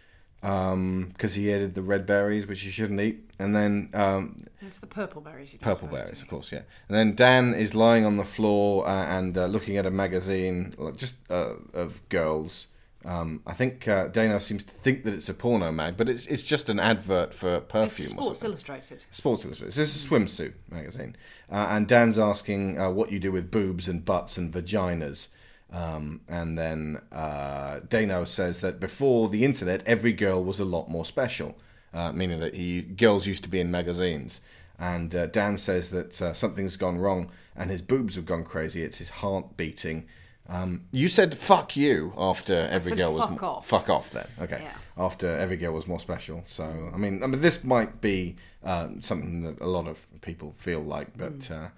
because 0.42 1.36
he 1.36 1.50
ate 1.50 1.74
the 1.76 1.82
red 1.82 2.06
berries, 2.06 2.48
which 2.48 2.62
he 2.62 2.72
shouldn't 2.72 3.00
eat. 3.00 3.30
And 3.38 3.56
then 3.56 3.90
um, 3.94 4.44
It's 4.62 4.80
the 4.80 4.88
purple 4.88 5.22
berries. 5.22 5.56
Purple 5.62 5.88
berries, 5.88 6.22
of 6.22 6.28
course, 6.28 6.52
yeah. 6.52 6.62
And 6.88 6.98
then 6.98 7.16
Dan 7.16 7.54
is 7.54 7.76
lying 7.76 8.06
on 8.06 8.18
the 8.18 8.24
floor 8.24 8.88
uh, 8.88 9.06
and 9.06 9.38
uh, 9.38 9.46
looking 9.46 9.78
at 9.78 9.86
a 9.86 9.92
magazine, 9.92 10.74
just 10.98 11.18
uh, 11.32 11.54
of 11.74 12.08
girls. 12.10 12.68
Um, 13.04 13.42
I 13.48 13.54
think 13.54 13.88
uh, 13.88 14.08
Dano 14.10 14.38
seems 14.38 14.64
to 14.64 14.74
think 14.74 15.04
that 15.06 15.14
it's 15.14 15.28
a 15.28 15.34
porno 15.34 15.72
mag, 15.72 15.98
but 15.98 16.08
it's 16.08 16.28
it's 16.28 16.44
just 16.44 16.70
an 16.70 16.80
advert 16.80 17.34
for 17.34 17.60
perfume. 17.60 18.06
It's 18.06 18.10
Sports. 18.10 18.44
Illustrated. 18.44 19.06
Sports 19.10 19.46
Illustrated. 19.46 19.74
This 19.74 19.96
is 19.96 20.06
a 20.06 20.08
swimsuit 20.08 20.54
magazine, 20.70 21.16
uh, 21.52 21.68
and 21.72 21.88
Dan's 21.88 22.20
asking 22.20 22.80
uh, 22.80 22.92
what 22.92 23.12
you 23.12 23.20
do 23.20 23.32
with 23.32 23.50
boobs 23.50 23.88
and 23.88 24.06
butts 24.06 24.38
and 24.38 24.54
vaginas. 24.54 25.30
Um, 25.72 26.22
and 26.28 26.58
then 26.58 27.00
uh, 27.12 27.80
Dano 27.88 28.26
says 28.26 28.60
that 28.62 28.80
before 28.80 29.30
the 29.30 29.46
internet, 29.46 29.84
every 29.86 30.12
girl 30.12 30.44
was 30.44 30.60
a 30.60 30.66
lot 30.66 30.90
more 30.90 31.06
special, 31.06 31.58
uh, 31.94 32.12
meaning 32.12 32.40
that 32.42 32.56
he 32.56 32.82
girls 32.82 33.26
used 33.26 33.44
to 33.44 33.50
be 33.50 33.60
in 33.60 33.72
magazines. 33.72 34.42
And 34.78 35.16
uh, 35.16 35.28
Dan 35.28 35.58
says 35.58 35.90
that 35.92 36.22
uh, 36.22 36.34
something's 36.34 36.76
gone 36.76 36.98
wrong, 36.98 37.30
and 37.56 37.70
his 37.70 37.82
boobs 37.82 38.16
have 38.16 38.26
gone 38.26 38.44
crazy. 38.44 38.82
It's 38.84 38.98
his 38.98 39.10
heart 39.10 39.56
beating. 39.56 40.08
Um, 40.50 40.82
you 40.92 41.08
said 41.08 41.38
"fuck 41.38 41.78
you" 41.78 42.14
after 42.18 42.68
every 42.70 42.98
girl 42.98 43.14
was 43.14 43.24
fuck 43.26 43.42
mo- 43.42 43.48
off. 43.48 43.68
fuck 43.68 43.90
off. 43.90 44.10
Then 44.12 44.28
okay, 44.42 44.60
Yeah. 44.64 44.74
after 44.98 45.28
every 45.38 45.56
girl 45.56 45.72
was 45.74 45.88
more 45.88 46.00
special. 46.00 46.42
So 46.46 46.92
I 46.94 46.98
mean, 46.98 47.24
I 47.24 47.28
mean, 47.28 47.40
this 47.42 47.64
might 47.64 48.02
be 48.02 48.36
um, 48.64 49.00
something 49.02 49.44
that 49.44 49.62
a 49.62 49.68
lot 49.68 49.88
of 49.88 50.06
people 50.22 50.54
feel 50.58 50.82
like, 50.82 51.16
but 51.16 51.40
Mm. 51.40 51.66
uh, 51.66 51.70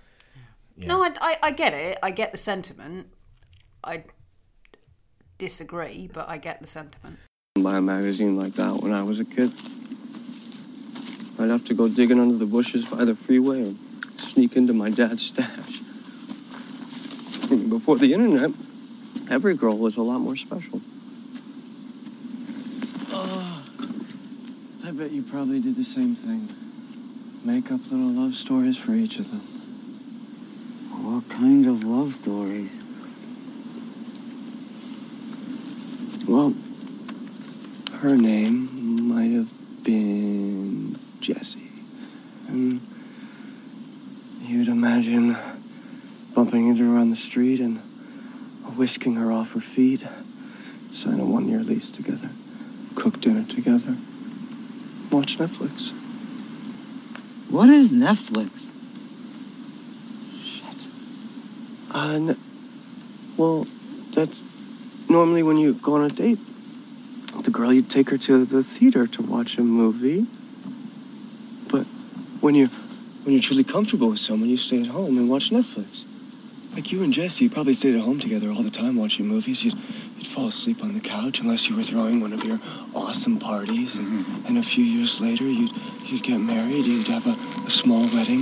No, 0.78 1.04
I, 1.04 1.12
I, 1.22 1.38
I 1.44 1.52
get 1.52 1.74
it. 1.74 2.00
I 2.02 2.10
get 2.10 2.32
the 2.32 2.38
sentiment. 2.38 3.08
I 3.84 4.04
disagree, 5.38 6.10
but 6.12 6.30
I 6.30 6.38
get 6.38 6.62
the 6.62 6.67
sentiment. 6.67 7.19
buy 7.60 7.78
a 7.78 7.82
magazine 7.82 8.36
like 8.38 8.54
that 8.54 8.82
when 8.82 8.93
I 8.93 9.04
was 9.04 9.19
a 9.19 9.26
kid. 9.26 9.52
I'd 11.39 11.50
have 11.50 11.65
to 11.65 11.74
go 11.74 11.89
digging 11.89 12.19
under 12.19 12.38
the 12.38 12.46
bushes 12.46 12.89
by 12.89 13.04
the 13.04 13.15
freeway 13.15 13.63
or 13.63 13.74
sneak 14.17 14.56
into 14.56 14.74
my 14.74 14.89
dad's 14.89 15.26
stash. 15.26 15.82
Before 17.69 17.98
the 17.98 18.13
internet, 18.13 18.52
every 19.30 19.56
girl 19.56 19.78
was 19.78 19.98
a 19.98 20.02
lot 20.02 20.19
more 20.19 20.36
special. 20.38 20.80
I 24.86 24.91
bet 24.91 25.12
you 25.12 25.24
probably 25.24 25.60
did 25.60 25.76
the 25.76 25.84
same 25.84 26.15
thing. 26.15 26.48
Make 27.43 27.72
up 27.72 27.82
little 27.91 28.12
love 28.12 28.36
stories 28.36 28.78
for 28.78 28.93
each 28.93 29.19
of 29.19 29.30
them. 29.30 29.41
What 31.04 31.28
kind 31.30 31.65
of 31.65 31.84
love 31.84 32.13
stories? 32.13 32.86
Her 36.34 38.17
name 38.17 39.08
might 39.08 39.32
have 39.32 39.84
been 39.84 40.98
Jessie. 41.19 41.69
And 42.48 42.82
you'd 44.41 44.67
imagine 44.67 45.38
bumping 46.34 46.69
into 46.69 46.91
her 46.91 46.98
on 46.98 47.12
the 47.12 47.15
street 47.15 47.60
and 47.60 47.80
whisking 48.76 49.13
her 49.15 49.32
off 49.32 49.54
her 49.54 49.60
feet, 49.60 50.08
sign 50.91 51.19
a 51.19 51.26
one 51.26 51.48
year 51.48 51.60
lease 51.60 51.91
together, 51.91 52.30
cook 52.96 53.22
dinner 53.22 53.43
together, 53.43 53.96
watch 55.12 55.38
Netflix. 55.38 55.91
What 57.52 57.69
is 57.69 57.91
Netflix? 57.91 58.72
Uh, 61.93 62.15
n- 62.15 62.38
well, 63.38 63.67
that's 64.13 64.41
normally 65.13 65.43
when 65.43 65.58
you 65.58 65.73
go 65.76 65.93
on 65.95 66.04
a 66.04 66.10
date. 66.10 66.39
The 67.43 67.52
girl, 67.52 67.71
you'd 67.71 67.89
take 67.89 68.10
her 68.10 68.17
to 68.17 68.45
the 68.45 68.63
theater 68.63 69.06
to 69.08 69.21
watch 69.21 69.58
a 69.58 69.62
movie. 69.62 70.26
But 71.71 71.86
when 72.41 72.56
you're 72.56 72.73
when 73.23 73.34
you're 73.34 73.41
truly 73.41 73.63
comfortable 73.63 74.10
with 74.10 74.19
someone, 74.19 74.49
you 74.49 74.58
stay 74.58 74.82
at 74.82 74.88
home 74.88 75.17
and 75.17 75.30
watch 75.30 75.49
Netflix. 75.49 76.04
Like 76.76 76.91
you 76.91 77.04
and 77.04 77.13
Jesse, 77.13 77.45
you 77.45 77.49
probably 77.49 77.76
stayed 77.76 77.95
at 77.95 78.02
home 78.02 78.19
together 78.19 78.49
all 78.49 78.63
the 78.63 78.71
time 78.71 78.95
watching 78.95 79.28
movies. 79.28 79.63
You'd, 79.63 79.76
you'd 80.17 80.28
fall 80.28 80.47
asleep 80.47 80.84
on 80.84 80.93
the 80.93 80.99
couch 80.99 81.39
unless 81.39 81.69
you 81.69 81.76
were 81.78 81.84
throwing 81.84 82.19
one 82.19 82.34
of 82.34 82.43
your 82.43 82.60
awesome 82.95 83.38
parties. 83.39 83.95
And, 83.95 84.08
mm-hmm. 84.08 84.47
and 84.47 84.58
a 84.58 84.63
few 84.63 84.84
years 84.84 85.21
later, 85.21 85.45
you'd, 85.45 85.71
you'd 86.06 86.23
get 86.23 86.39
married, 86.39 86.86
you'd 86.86 87.08
have 87.08 87.28
a, 87.28 87.36
a 87.67 87.69
small 87.69 88.04
wedding, 88.17 88.39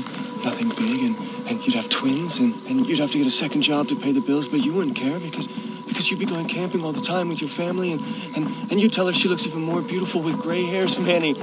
nothing 0.47 0.69
big, 0.69 0.99
and, 1.03 1.15
and 1.49 1.60
you'd 1.65 1.75
have 1.75 1.89
twins, 1.89 2.39
and, 2.39 2.55
and 2.69 2.88
you'd 2.88 2.99
have 2.99 3.12
to 3.12 3.17
get 3.17 3.27
a 3.27 3.38
second 3.43 3.62
job 3.62 3.88
to 3.89 3.99
pay 3.99 4.13
the 4.13 4.21
bills, 4.21 4.47
but 4.47 4.62
you 4.63 4.73
wouldn't 4.73 4.95
care 4.95 5.19
because, 5.19 5.47
because 5.91 6.10
you'd 6.10 6.19
be 6.19 6.25
going 6.25 6.47
camping 6.47 6.84
all 6.84 6.93
the 6.93 7.01
time 7.01 7.27
with 7.27 7.41
your 7.41 7.49
family, 7.49 7.91
and, 7.91 8.01
and, 8.36 8.47
and 8.71 8.80
you'd 8.80 8.93
tell 8.93 9.06
her 9.08 9.13
she 9.13 9.27
looks 9.27 9.45
even 9.45 9.62
more 9.62 9.82
beautiful 9.82 10.21
with 10.21 10.38
gray 10.38 10.63
hairs, 10.63 10.97
Manny. 11.06 11.34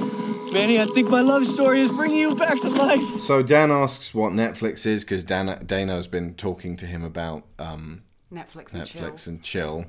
Manny, 0.51 0.79
I 0.79 0.85
think 0.85 1.09
my 1.09 1.21
love 1.21 1.45
story 1.45 1.81
is 1.81 1.91
bringing 1.91 2.17
you 2.17 2.35
back 2.35 2.59
to 2.61 2.69
life. 2.69 3.21
So 3.21 3.43
Dan 3.43 3.69
asks 3.69 4.13
what 4.13 4.33
Netflix 4.33 4.87
is 4.87 5.03
because 5.03 5.23
Dan 5.23 5.63
Dano's 5.65 6.07
been 6.07 6.33
talking 6.33 6.75
to 6.77 6.87
him 6.87 7.03
about 7.03 7.43
um, 7.59 8.01
Netflix 8.33 8.73
and 8.73 8.83
Netflix 8.83 9.25
chill. 9.25 9.33
and 9.33 9.43
chill 9.43 9.85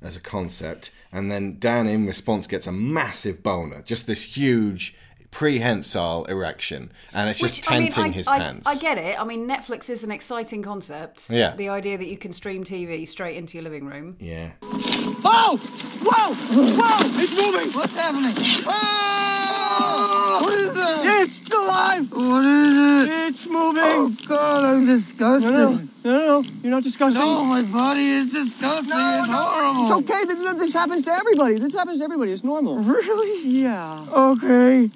as 0.00 0.16
a 0.16 0.20
concept, 0.20 0.92
and 1.10 1.32
then 1.32 1.56
Dan 1.58 1.88
in 1.88 2.06
response 2.06 2.46
gets 2.46 2.68
a 2.68 2.72
massive 2.72 3.42
boner, 3.42 3.82
just 3.82 4.06
this 4.06 4.36
huge 4.36 4.94
prehensile 5.34 6.24
erection, 6.26 6.92
and 7.12 7.28
it's 7.28 7.40
just 7.40 7.56
Which, 7.56 7.68
I 7.70 7.80
mean, 7.80 7.90
tenting 7.90 8.12
I- 8.12 8.16
his 8.16 8.28
I, 8.28 8.38
pants. 8.38 8.68
I 8.68 8.76
get 8.76 8.98
it. 8.98 9.20
I 9.20 9.24
mean, 9.24 9.48
Netflix 9.48 9.90
is 9.90 10.04
an 10.04 10.12
exciting 10.12 10.62
concept. 10.62 11.28
Yeah. 11.28 11.56
The 11.56 11.68
idea 11.70 11.98
that 11.98 12.06
you 12.06 12.16
can 12.16 12.32
stream 12.32 12.62
TV 12.62 13.06
straight 13.08 13.36
into 13.36 13.58
your 13.58 13.64
living 13.64 13.84
room. 13.84 14.16
Yeah. 14.20 14.50
Whoa! 14.62 15.56
Whoa! 15.56 16.34
Whoa! 16.34 17.20
It's 17.20 17.34
moving! 17.42 17.68
What's 17.72 17.96
happening? 17.96 18.32
Oh! 18.66 20.38
What 20.42 20.54
is 20.54 20.72
that? 20.72 21.22
It's 21.22 21.50
alive! 21.52 22.12
What 22.12 22.44
is 22.44 23.08
it? 23.08 23.28
It's 23.28 23.46
moving! 23.48 23.82
Oh 23.84 24.14
God, 24.28 24.64
I'm 24.64 24.86
disgusted. 24.86 25.50
No, 25.52 25.70
no, 25.74 25.88
no, 26.04 26.40
no, 26.42 26.48
you're 26.62 26.70
not 26.70 26.84
disgusting. 26.84 27.20
No, 27.20 27.44
my 27.44 27.62
body 27.62 28.06
is 28.06 28.30
disgusting. 28.30 28.90
it's 28.94 29.28
horrible. 29.28 29.80
It's 29.82 29.90
okay. 29.90 30.24
Th- 30.26 30.38
th- 30.38 30.56
This 30.62 30.72
happens 30.74 31.04
to 31.06 31.10
everybody. 31.12 31.58
This 31.58 31.74
happens 31.74 31.98
to 31.98 32.04
everybody. 32.04 32.30
It's 32.30 32.44
normal. 32.44 32.78
Really? 32.78 33.48
Yeah. 33.62 34.06
Okay. 34.16 34.90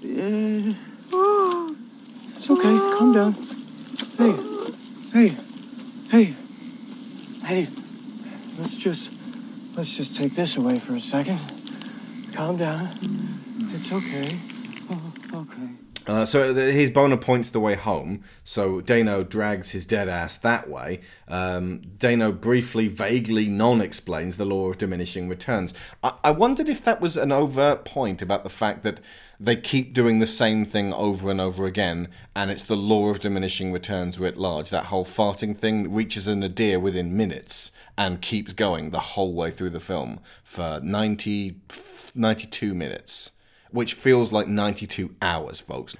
It's 0.00 0.76
okay. 2.50 2.78
Calm 2.96 3.12
down. 3.12 3.32
Hey, 4.16 4.32
hey, 5.12 5.28
hey, 6.10 6.34
hey. 7.44 7.68
Let's 8.58 8.76
just 8.76 9.12
let's 9.76 9.96
just 9.96 10.16
take 10.16 10.34
this 10.34 10.56
away 10.56 10.78
for 10.78 10.94
a 10.94 11.00
second. 11.00 11.40
Calm 12.32 12.56
down. 12.58 12.88
It's 13.72 13.92
okay. 13.92 14.38
Oh, 14.90 15.12
okay. 15.34 15.87
Uh, 16.08 16.24
so 16.24 16.54
the, 16.54 16.72
his 16.72 16.88
boner 16.88 17.18
points 17.18 17.50
the 17.50 17.60
way 17.60 17.74
home. 17.74 18.24
So 18.42 18.80
Dano 18.80 19.22
drags 19.22 19.70
his 19.70 19.84
dead 19.84 20.08
ass 20.08 20.38
that 20.38 20.70
way. 20.70 21.02
Um, 21.28 21.82
Dano 21.98 22.32
briefly, 22.32 22.88
vaguely, 22.88 23.46
non-explains 23.46 24.38
the 24.38 24.46
law 24.46 24.70
of 24.70 24.78
diminishing 24.78 25.28
returns. 25.28 25.74
I, 26.02 26.14
I 26.24 26.30
wondered 26.30 26.70
if 26.70 26.82
that 26.84 27.02
was 27.02 27.18
an 27.18 27.30
overt 27.30 27.84
point 27.84 28.22
about 28.22 28.42
the 28.42 28.48
fact 28.48 28.82
that 28.84 29.00
they 29.38 29.54
keep 29.54 29.92
doing 29.92 30.18
the 30.18 30.26
same 30.26 30.64
thing 30.64 30.94
over 30.94 31.30
and 31.30 31.42
over 31.42 31.66
again, 31.66 32.08
and 32.34 32.50
it's 32.50 32.64
the 32.64 32.76
law 32.76 33.10
of 33.10 33.20
diminishing 33.20 33.70
returns 33.70 34.18
writ 34.18 34.38
large. 34.38 34.70
That 34.70 34.86
whole 34.86 35.04
farting 35.04 35.56
thing 35.56 35.92
reaches 35.92 36.26
a 36.26 36.34
nadir 36.34 36.80
within 36.80 37.16
minutes 37.16 37.70
and 37.98 38.22
keeps 38.22 38.54
going 38.54 38.90
the 38.90 38.98
whole 38.98 39.34
way 39.34 39.50
through 39.50 39.70
the 39.70 39.78
film 39.78 40.20
for 40.42 40.80
90, 40.82 41.60
92 42.14 42.74
minutes 42.74 43.32
which 43.70 43.94
feels 43.94 44.32
like 44.32 44.48
92 44.48 45.14
hours, 45.22 45.60
folks. 45.60 45.96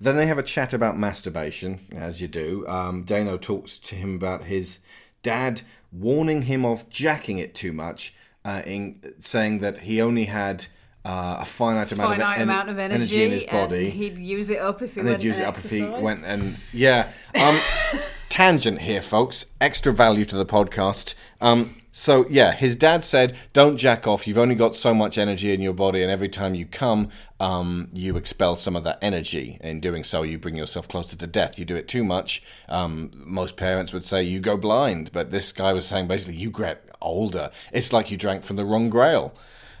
Then 0.00 0.16
they 0.16 0.26
have 0.26 0.38
a 0.38 0.42
chat 0.42 0.72
about 0.72 0.98
masturbation, 0.98 1.80
as 1.92 2.20
you 2.20 2.28
do. 2.28 2.64
Um, 2.68 3.02
Dano 3.02 3.36
talks 3.36 3.78
to 3.78 3.96
him 3.96 4.14
about 4.14 4.44
his 4.44 4.78
dad 5.22 5.62
warning 5.90 6.42
him 6.42 6.64
of 6.64 6.88
jacking 6.88 7.38
it 7.38 7.54
too 7.54 7.72
much, 7.72 8.14
uh, 8.44 8.62
in 8.64 9.14
saying 9.18 9.58
that 9.58 9.78
he 9.78 10.00
only 10.00 10.26
had 10.26 10.66
uh, 11.04 11.38
a 11.40 11.44
finite 11.44 11.90
amount, 11.90 12.12
Finite 12.12 12.36
of, 12.36 12.42
en- 12.42 12.48
amount 12.48 12.68
of 12.68 12.78
energy, 12.78 13.24
in 13.24 13.32
his 13.32 13.44
body. 13.44 13.90
he'd 13.90 14.18
use 14.18 14.50
it 14.50 14.60
up 14.60 14.82
if 14.82 14.94
he 14.94 15.00
and 15.00 15.08
went 15.08 15.20
they'd 15.20 15.26
use 15.26 15.36
and 15.36 15.44
it 15.44 15.48
up 15.48 15.56
if 15.56 15.70
he 15.70 15.82
went 15.82 16.24
and 16.24 16.56
yeah. 16.72 17.12
Um, 17.40 17.58
tangent 18.28 18.80
here, 18.80 19.02
folks. 19.02 19.46
Extra 19.60 19.92
value 19.92 20.24
to 20.26 20.36
the 20.36 20.46
podcast. 20.46 21.14
Um, 21.40 21.70
so 21.98 22.26
yeah, 22.30 22.52
his 22.52 22.76
dad 22.76 23.04
said, 23.04 23.36
"Don't 23.52 23.76
jack 23.76 24.06
off. 24.06 24.28
You've 24.28 24.38
only 24.38 24.54
got 24.54 24.76
so 24.76 24.94
much 24.94 25.18
energy 25.18 25.52
in 25.52 25.60
your 25.60 25.72
body, 25.72 26.00
and 26.00 26.12
every 26.12 26.28
time 26.28 26.54
you 26.54 26.64
come, 26.64 27.08
um, 27.40 27.88
you 27.92 28.16
expel 28.16 28.54
some 28.54 28.76
of 28.76 28.84
that 28.84 29.00
energy. 29.02 29.58
In 29.62 29.80
doing 29.80 30.04
so, 30.04 30.22
you 30.22 30.38
bring 30.38 30.54
yourself 30.54 30.86
closer 30.86 31.16
to 31.16 31.26
death. 31.26 31.58
You 31.58 31.64
do 31.64 31.74
it 31.74 31.88
too 31.88 32.04
much. 32.04 32.40
Um, 32.68 33.10
most 33.14 33.56
parents 33.56 33.92
would 33.92 34.04
say 34.04 34.22
you 34.22 34.38
go 34.38 34.56
blind, 34.56 35.10
but 35.12 35.32
this 35.32 35.50
guy 35.50 35.72
was 35.72 35.86
saying 35.86 36.06
basically 36.06 36.36
you 36.36 36.52
get 36.52 36.88
older. 37.02 37.50
It's 37.72 37.92
like 37.92 38.12
you 38.12 38.16
drank 38.16 38.44
from 38.44 38.54
the 38.54 38.64
wrong 38.64 38.90
grail." 38.90 39.34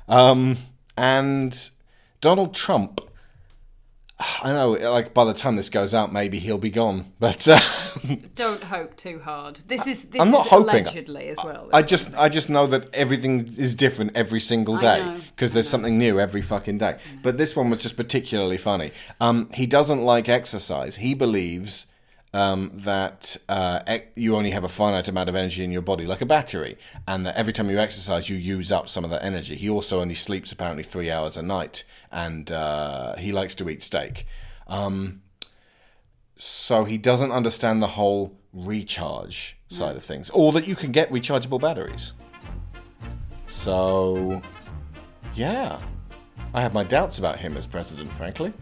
Um, 0.08 0.56
and 0.96 1.70
Donald 2.20 2.52
Trump 2.52 3.00
I 4.42 4.52
know, 4.52 4.72
like 4.72 5.14
by 5.14 5.24
the 5.24 5.34
time 5.34 5.56
this 5.56 5.70
goes 5.70 5.94
out, 5.94 6.12
maybe 6.12 6.38
he'll 6.38 6.58
be 6.58 6.70
gone. 6.70 7.12
But 7.20 7.46
uh, 7.48 7.58
Don't 8.34 8.62
hope 8.62 8.96
too 8.96 9.18
hard. 9.18 9.56
This 9.66 9.86
is 9.86 10.04
this 10.04 10.20
I'm 10.20 10.30
not 10.30 10.46
is 10.46 10.50
hoping. 10.50 10.82
allegedly 10.82 11.28
as 11.28 11.38
well. 11.44 11.68
I 11.72 11.82
just, 11.82 12.14
I 12.16 12.28
just 12.28 12.48
know 12.48 12.66
that 12.68 12.92
everything 12.94 13.46
is 13.56 13.74
different 13.74 14.12
every 14.14 14.40
single 14.40 14.76
day 14.78 15.20
because 15.34 15.52
there's 15.52 15.68
something 15.68 15.98
new 15.98 16.18
every 16.20 16.42
fucking 16.42 16.78
day. 16.78 16.98
But 17.22 17.38
this 17.38 17.54
one 17.56 17.70
was 17.70 17.80
just 17.80 17.96
particularly 17.96 18.58
funny. 18.58 18.92
Um, 19.20 19.50
he 19.52 19.66
doesn't 19.66 20.02
like 20.02 20.28
exercise. 20.28 20.96
He 20.96 21.14
believes 21.14 21.86
um, 22.38 22.70
that 22.72 23.36
uh, 23.48 23.80
ec- 23.88 24.12
you 24.14 24.36
only 24.36 24.52
have 24.52 24.62
a 24.62 24.68
finite 24.68 25.08
amount 25.08 25.28
of 25.28 25.34
energy 25.34 25.64
in 25.64 25.72
your 25.72 25.82
body, 25.82 26.06
like 26.06 26.20
a 26.20 26.26
battery, 26.26 26.78
and 27.04 27.26
that 27.26 27.34
every 27.34 27.52
time 27.52 27.68
you 27.68 27.78
exercise, 27.78 28.30
you 28.30 28.36
use 28.36 28.70
up 28.70 28.88
some 28.88 29.02
of 29.04 29.10
that 29.10 29.24
energy. 29.24 29.56
He 29.56 29.68
also 29.68 30.00
only 30.00 30.14
sleeps 30.14 30.52
apparently 30.52 30.84
three 30.84 31.10
hours 31.10 31.36
a 31.36 31.42
night, 31.42 31.82
and 32.12 32.52
uh, 32.52 33.16
he 33.16 33.32
likes 33.32 33.56
to 33.56 33.68
eat 33.68 33.82
steak. 33.82 34.24
Um, 34.68 35.22
so 36.36 36.84
he 36.84 36.96
doesn't 36.96 37.32
understand 37.32 37.82
the 37.82 37.88
whole 37.88 38.38
recharge 38.52 39.56
side 39.68 39.96
of 39.96 40.04
things, 40.04 40.30
or 40.30 40.52
that 40.52 40.68
you 40.68 40.76
can 40.76 40.92
get 40.92 41.10
rechargeable 41.10 41.60
batteries. 41.60 42.12
So, 43.48 44.40
yeah, 45.34 45.80
I 46.54 46.60
have 46.60 46.72
my 46.72 46.84
doubts 46.84 47.18
about 47.18 47.40
him 47.40 47.56
as 47.56 47.66
president, 47.66 48.12
frankly. 48.12 48.52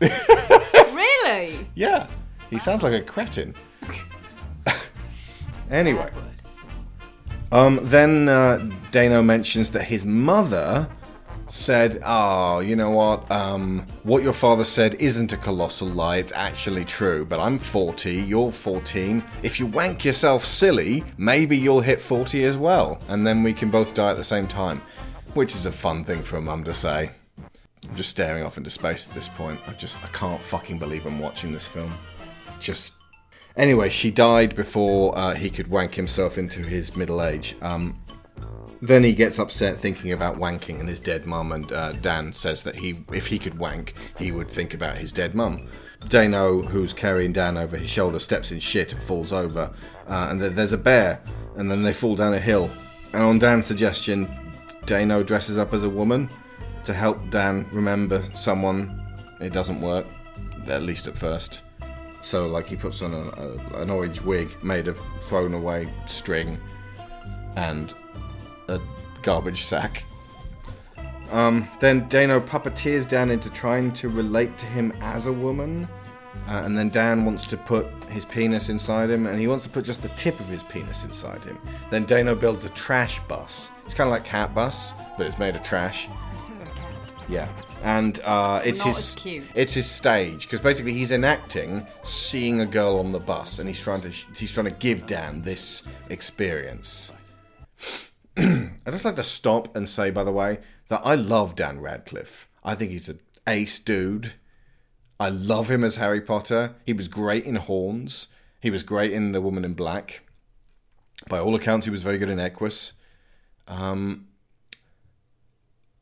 really. 0.00 1.66
Yeah, 1.74 2.06
he 2.54 2.60
sounds 2.60 2.84
like 2.84 2.92
a 2.92 3.02
cretin. 3.02 3.52
anyway, 5.72 6.08
um, 7.50 7.80
then 7.82 8.28
uh, 8.28 8.70
Dano 8.92 9.24
mentions 9.24 9.70
that 9.70 9.82
his 9.82 10.04
mother 10.04 10.88
said, 11.48 12.00
"Oh, 12.04 12.60
you 12.60 12.76
know 12.76 12.90
what? 12.90 13.28
Um, 13.28 13.84
what 14.04 14.22
your 14.22 14.32
father 14.32 14.62
said 14.62 14.94
isn't 15.00 15.32
a 15.32 15.36
colossal 15.36 15.88
lie. 15.88 16.18
It's 16.18 16.30
actually 16.30 16.84
true. 16.84 17.24
But 17.24 17.40
I'm 17.40 17.58
40. 17.58 18.12
You're 18.12 18.52
14. 18.52 19.24
If 19.42 19.58
you 19.58 19.66
wank 19.66 20.04
yourself 20.04 20.44
silly, 20.44 21.02
maybe 21.16 21.56
you'll 21.56 21.80
hit 21.80 22.00
40 22.00 22.44
as 22.44 22.56
well, 22.56 23.02
and 23.08 23.26
then 23.26 23.42
we 23.42 23.52
can 23.52 23.68
both 23.68 23.94
die 23.94 24.12
at 24.12 24.16
the 24.16 24.22
same 24.22 24.46
time." 24.46 24.80
Which 25.34 25.56
is 25.56 25.66
a 25.66 25.72
fun 25.72 26.04
thing 26.04 26.22
for 26.22 26.36
a 26.36 26.40
mum 26.40 26.62
to 26.62 26.72
say. 26.72 27.10
I'm 27.88 27.96
just 27.96 28.10
staring 28.10 28.44
off 28.44 28.56
into 28.56 28.70
space 28.70 29.08
at 29.08 29.14
this 29.14 29.28
point. 29.28 29.60
I 29.66 29.72
just 29.72 30.02
I 30.04 30.06
can't 30.08 30.40
fucking 30.40 30.78
believe 30.78 31.06
I'm 31.06 31.18
watching 31.18 31.52
this 31.52 31.66
film. 31.66 31.92
Just 32.64 32.94
anyway, 33.56 33.90
she 33.90 34.10
died 34.10 34.56
before 34.56 35.16
uh, 35.16 35.34
he 35.34 35.50
could 35.50 35.68
wank 35.68 35.94
himself 35.94 36.38
into 36.38 36.62
his 36.62 36.96
middle 36.96 37.22
age. 37.22 37.54
Um, 37.60 38.00
then 38.80 39.04
he 39.04 39.12
gets 39.12 39.38
upset 39.38 39.78
thinking 39.78 40.12
about 40.12 40.38
wanking 40.38 40.80
and 40.80 40.88
his 40.88 40.98
dead 40.98 41.26
mum, 41.26 41.52
and 41.52 41.70
uh, 41.72 41.92
Dan 41.92 42.32
says 42.32 42.62
that 42.62 42.74
he, 42.74 43.04
if 43.12 43.26
he 43.26 43.38
could 43.38 43.58
wank, 43.58 43.94
he 44.18 44.32
would 44.32 44.50
think 44.50 44.74
about 44.74 44.98
his 44.98 45.12
dead 45.12 45.34
mum. 45.34 45.68
Dano, 46.08 46.62
who's 46.62 46.92
carrying 46.92 47.32
Dan 47.32 47.56
over 47.56 47.76
his 47.76 47.88
shoulder, 47.88 48.18
steps 48.18 48.50
in 48.50 48.60
shit 48.60 48.92
and 48.92 49.02
falls 49.02 49.32
over, 49.32 49.72
uh, 50.08 50.28
and 50.30 50.40
th- 50.40 50.52
there's 50.52 50.72
a 50.72 50.78
bear, 50.78 51.20
and 51.56 51.70
then 51.70 51.82
they 51.82 51.92
fall 51.92 52.16
down 52.16 52.34
a 52.34 52.40
hill. 52.40 52.70
And 53.12 53.22
on 53.22 53.38
Dan's 53.38 53.66
suggestion, 53.66 54.28
Dano 54.86 55.22
dresses 55.22 55.56
up 55.58 55.72
as 55.72 55.82
a 55.82 55.88
woman 55.88 56.28
to 56.84 56.92
help 56.92 57.30
Dan 57.30 57.66
remember 57.72 58.22
someone. 58.34 59.02
It 59.40 59.52
doesn't 59.52 59.80
work, 59.80 60.06
at 60.66 60.82
least 60.82 61.08
at 61.08 61.16
first. 61.16 61.63
So, 62.24 62.46
like, 62.46 62.66
he 62.66 62.74
puts 62.74 63.02
on 63.02 63.12
a, 63.12 63.18
a, 63.18 63.82
an 63.82 63.90
orange 63.90 64.22
wig 64.22 64.48
made 64.64 64.88
of 64.88 64.98
thrown 65.20 65.52
away 65.52 65.92
string 66.06 66.58
and 67.54 67.92
a 68.68 68.80
garbage 69.20 69.62
sack. 69.62 70.04
Um, 71.30 71.68
then 71.80 72.08
Dano 72.08 72.40
puppeteers 72.40 73.06
Dan 73.06 73.30
into 73.30 73.50
trying 73.50 73.92
to 73.92 74.08
relate 74.08 74.56
to 74.56 74.64
him 74.64 74.96
as 75.02 75.26
a 75.26 75.32
woman. 75.34 75.86
Uh, 76.48 76.62
and 76.64 76.76
then 76.78 76.88
Dan 76.88 77.26
wants 77.26 77.44
to 77.44 77.58
put 77.58 77.86
his 78.08 78.24
penis 78.24 78.70
inside 78.70 79.10
him, 79.10 79.26
and 79.26 79.38
he 79.38 79.46
wants 79.46 79.64
to 79.64 79.70
put 79.70 79.84
just 79.84 80.00
the 80.00 80.08
tip 80.10 80.40
of 80.40 80.46
his 80.46 80.62
penis 80.62 81.04
inside 81.04 81.44
him. 81.44 81.58
Then 81.90 82.06
Dano 82.06 82.34
builds 82.34 82.64
a 82.64 82.70
trash 82.70 83.20
bus. 83.28 83.70
It's 83.84 83.92
kind 83.92 84.08
of 84.08 84.12
like 84.12 84.24
Cat 84.24 84.54
Bus, 84.54 84.94
but 85.18 85.26
it's 85.26 85.38
made 85.38 85.56
of 85.56 85.62
trash. 85.62 86.08
Cat. 86.34 86.63
Yeah, 87.28 87.48
and 87.82 88.20
uh, 88.24 88.60
it's 88.64 88.80
Not 88.80 88.88
his 88.88 89.16
it's 89.54 89.74
his 89.74 89.90
stage 89.90 90.46
because 90.46 90.60
basically 90.60 90.92
he's 90.92 91.10
enacting 91.10 91.86
seeing 92.02 92.60
a 92.60 92.66
girl 92.66 92.98
on 92.98 93.12
the 93.12 93.20
bus, 93.20 93.58
and 93.58 93.68
he's 93.68 93.80
trying 93.80 94.02
to 94.02 94.10
he's 94.10 94.52
trying 94.52 94.66
to 94.66 94.72
give 94.72 95.06
Dan 95.06 95.42
this 95.42 95.84
experience. 96.10 97.12
I 98.36 98.70
just 98.86 99.04
like 99.04 99.16
to 99.16 99.22
stop 99.22 99.74
and 99.76 99.88
say, 99.88 100.10
by 100.10 100.24
the 100.24 100.32
way, 100.32 100.58
that 100.88 101.02
I 101.04 101.14
love 101.14 101.54
Dan 101.54 101.80
Radcliffe. 101.80 102.48
I 102.62 102.74
think 102.74 102.90
he's 102.90 103.08
an 103.08 103.20
ace 103.46 103.78
dude. 103.78 104.34
I 105.18 105.28
love 105.28 105.70
him 105.70 105.84
as 105.84 105.96
Harry 105.96 106.20
Potter. 106.20 106.74
He 106.84 106.92
was 106.92 107.08
great 107.08 107.44
in 107.44 107.54
Horns. 107.56 108.28
He 108.60 108.70
was 108.70 108.82
great 108.82 109.12
in 109.12 109.32
The 109.32 109.40
Woman 109.40 109.64
in 109.64 109.74
Black. 109.74 110.22
By 111.28 111.38
all 111.38 111.54
accounts, 111.54 111.86
he 111.86 111.90
was 111.90 112.02
very 112.02 112.18
good 112.18 112.30
in 112.30 112.40
Equus. 112.40 112.94
Um, 113.68 114.26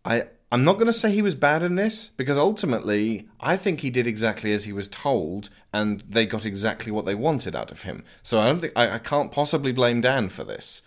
I 0.05 0.27
I'm 0.53 0.65
not 0.65 0.75
going 0.75 0.87
to 0.87 0.93
say 0.93 1.11
he 1.11 1.23
was 1.23 1.35
bad 1.35 1.63
in 1.63 1.77
this 1.77 2.09
because 2.09 2.37
ultimately 2.37 3.27
I 3.41 3.57
think 3.57 3.81
he 3.81 3.89
did 3.89 4.07
exactly 4.07 4.53
as 4.53 4.65
he 4.65 4.73
was 4.73 4.87
told, 4.87 5.49
and 5.73 6.05
they 6.07 6.27
got 6.27 6.45
exactly 6.45 6.93
what 6.93 7.07
they 7.07 7.15
wanted 7.15 7.57
out 7.57 7.73
of 7.73 7.83
him. 7.83 8.05
So 8.23 8.39
I 8.39 8.45
don't 8.45 8.61
think 8.61 8.75
I, 8.77 8.97
I 8.97 8.99
can't 8.99 9.33
possibly 9.33 9.73
blame 9.73 10.03
Dan 10.03 10.29
for 10.29 10.45
this. 10.45 10.83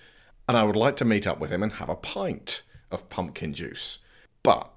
And 0.48 0.56
I 0.56 0.64
would 0.64 0.76
like 0.76 0.96
to 0.98 1.06
meet 1.06 1.26
up 1.26 1.40
with 1.40 1.50
him 1.50 1.64
and 1.64 1.74
have 1.74 1.90
a 1.90 1.96
pint 1.96 2.62
of 2.92 3.10
pumpkin 3.10 3.56
juice. 3.56 3.98
But 4.44 4.72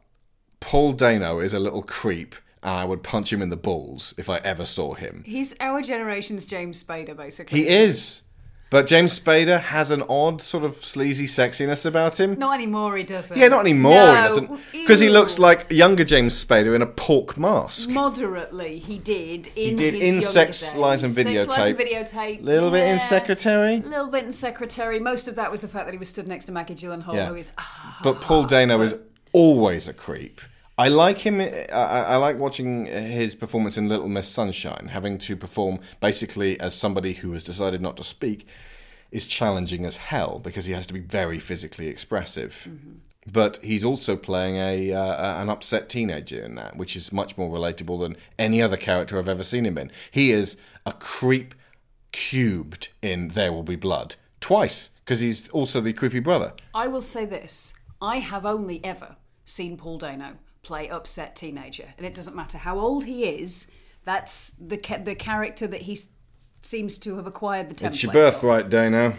Paul 0.60 0.94
Dano 0.94 1.38
is 1.38 1.52
a 1.52 1.58
little 1.58 1.82
creep, 1.82 2.34
and 2.62 2.72
I 2.72 2.86
would 2.86 3.02
punch 3.02 3.30
him 3.30 3.42
in 3.42 3.50
the 3.50 3.56
balls 3.58 4.14
if 4.16 4.30
I 4.30 4.38
ever 4.38 4.64
saw 4.64 4.94
him. 4.94 5.22
He's 5.26 5.54
our 5.60 5.82
generation's 5.82 6.46
James 6.46 6.82
Spader, 6.82 7.14
basically. 7.14 7.60
He 7.60 7.68
is. 7.68 8.22
But 8.70 8.86
James 8.86 9.18
Spader 9.18 9.60
has 9.60 9.90
an 9.90 10.02
odd 10.10 10.42
sort 10.42 10.62
of 10.62 10.84
sleazy 10.84 11.24
sexiness 11.26 11.86
about 11.86 12.20
him. 12.20 12.38
Not 12.38 12.52
anymore, 12.54 12.98
he 12.98 13.02
doesn't. 13.02 13.38
Yeah, 13.38 13.48
not 13.48 13.60
anymore. 13.60 13.92
No, 13.94 14.06
he 14.14 14.28
doesn't 14.28 14.60
because 14.72 15.00
he 15.00 15.08
looks 15.08 15.38
like 15.38 15.66
younger 15.70 16.04
James 16.04 16.44
Spader 16.44 16.74
in 16.74 16.82
a 16.82 16.86
pork 16.86 17.38
mask. 17.38 17.88
Moderately, 17.88 18.78
he 18.78 18.98
did. 18.98 19.48
In 19.56 19.76
did 19.76 19.94
his 19.94 20.02
in 20.02 20.20
Sex, 20.20 20.60
days. 20.60 20.74
Lies 20.74 21.02
and 21.02 21.12
Sex, 21.12 21.26
Lies 21.48 21.70
and 21.70 21.78
Videotape. 21.78 22.10
videotape. 22.10 22.42
Little 22.44 22.70
bit 22.70 22.88
in. 22.88 22.98
Secretary. 22.98 23.76
A 23.76 23.80
little 23.80 24.08
bit 24.08 24.24
in 24.24 24.32
Secretary. 24.32 25.00
Most 25.00 25.28
of 25.28 25.36
that 25.36 25.50
was 25.50 25.62
the 25.62 25.68
fact 25.68 25.86
that 25.86 25.92
he 25.92 25.98
was 25.98 26.10
stood 26.10 26.28
next 26.28 26.44
to 26.46 26.52
Maggie 26.52 26.74
Gyllenhaal, 26.74 27.14
Yeah. 27.14 27.28
who 27.28 27.36
is 27.36 27.50
ah, 27.56 28.00
But 28.02 28.20
Paul 28.20 28.44
Dano 28.44 28.80
is 28.82 28.94
always 29.32 29.88
a 29.88 29.94
creep. 29.94 30.40
I 30.78 30.86
like 30.86 31.18
him. 31.18 31.40
I, 31.40 31.72
I 31.72 32.16
like 32.16 32.38
watching 32.38 32.86
his 32.86 33.34
performance 33.34 33.76
in 33.76 33.88
Little 33.88 34.08
Miss 34.08 34.28
Sunshine. 34.28 34.90
Having 34.92 35.18
to 35.18 35.36
perform 35.36 35.80
basically 36.00 36.58
as 36.60 36.72
somebody 36.72 37.14
who 37.14 37.32
has 37.32 37.42
decided 37.42 37.82
not 37.82 37.96
to 37.96 38.04
speak 38.04 38.46
is 39.10 39.26
challenging 39.26 39.84
as 39.84 39.96
hell 39.96 40.38
because 40.38 40.66
he 40.66 40.72
has 40.72 40.86
to 40.86 40.94
be 40.94 41.00
very 41.00 41.40
physically 41.40 41.88
expressive. 41.88 42.68
But 43.30 43.58
he's 43.60 43.84
also 43.84 44.16
playing 44.16 44.54
a 44.54 44.92
uh, 44.92 45.42
an 45.42 45.50
upset 45.50 45.88
teenager 45.88 46.44
in 46.44 46.54
that, 46.54 46.76
which 46.76 46.94
is 46.94 47.12
much 47.12 47.36
more 47.36 47.50
relatable 47.50 48.00
than 48.00 48.16
any 48.38 48.62
other 48.62 48.76
character 48.76 49.18
I've 49.18 49.28
ever 49.28 49.42
seen 49.42 49.66
him 49.66 49.78
in. 49.78 49.90
He 50.12 50.30
is 50.30 50.56
a 50.86 50.92
creep 50.92 51.56
cubed 52.12 52.90
in 53.02 53.28
There 53.28 53.52
Will 53.52 53.64
Be 53.64 53.76
Blood 53.76 54.14
twice 54.40 54.90
because 55.04 55.18
he's 55.18 55.48
also 55.48 55.80
the 55.80 55.92
creepy 55.92 56.20
brother. 56.20 56.52
I 56.72 56.86
will 56.86 57.02
say 57.02 57.26
this: 57.26 57.74
I 58.00 58.20
have 58.20 58.46
only 58.46 58.82
ever 58.84 59.16
seen 59.44 59.76
Paul 59.76 59.98
Dano 59.98 60.38
play 60.62 60.88
upset 60.88 61.36
teenager, 61.36 61.94
and 61.96 62.06
it 62.06 62.14
doesn't 62.14 62.36
matter 62.36 62.58
how 62.58 62.78
old 62.78 63.04
he 63.04 63.24
is. 63.24 63.66
That's 64.04 64.50
the 64.52 64.76
ca- 64.78 64.98
the 64.98 65.14
character 65.14 65.66
that 65.66 65.82
he 65.82 65.92
s- 65.92 66.08
seems 66.62 66.98
to 66.98 67.16
have 67.16 67.26
acquired 67.26 67.68
the 67.68 67.74
template. 67.74 67.88
It's 67.90 68.02
your 68.02 68.12
birthright, 68.12 68.68
Dano. 68.70 69.14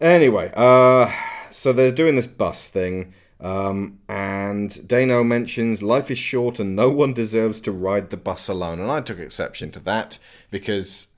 Anyway, 0.00 0.52
uh, 0.54 1.12
so 1.50 1.72
they're 1.72 1.90
doing 1.90 2.14
this 2.14 2.26
bus 2.28 2.68
thing, 2.68 3.12
um, 3.40 3.98
and 4.08 4.86
Dano 4.86 5.24
mentions 5.24 5.82
life 5.82 6.10
is 6.10 6.18
short 6.18 6.60
and 6.60 6.76
no 6.76 6.90
one 6.90 7.12
deserves 7.12 7.60
to 7.62 7.72
ride 7.72 8.10
the 8.10 8.16
bus 8.16 8.48
alone. 8.48 8.80
And 8.80 8.90
I 8.90 9.00
took 9.00 9.18
exception 9.18 9.70
to 9.72 9.80
that 9.80 10.18
because 10.50 11.08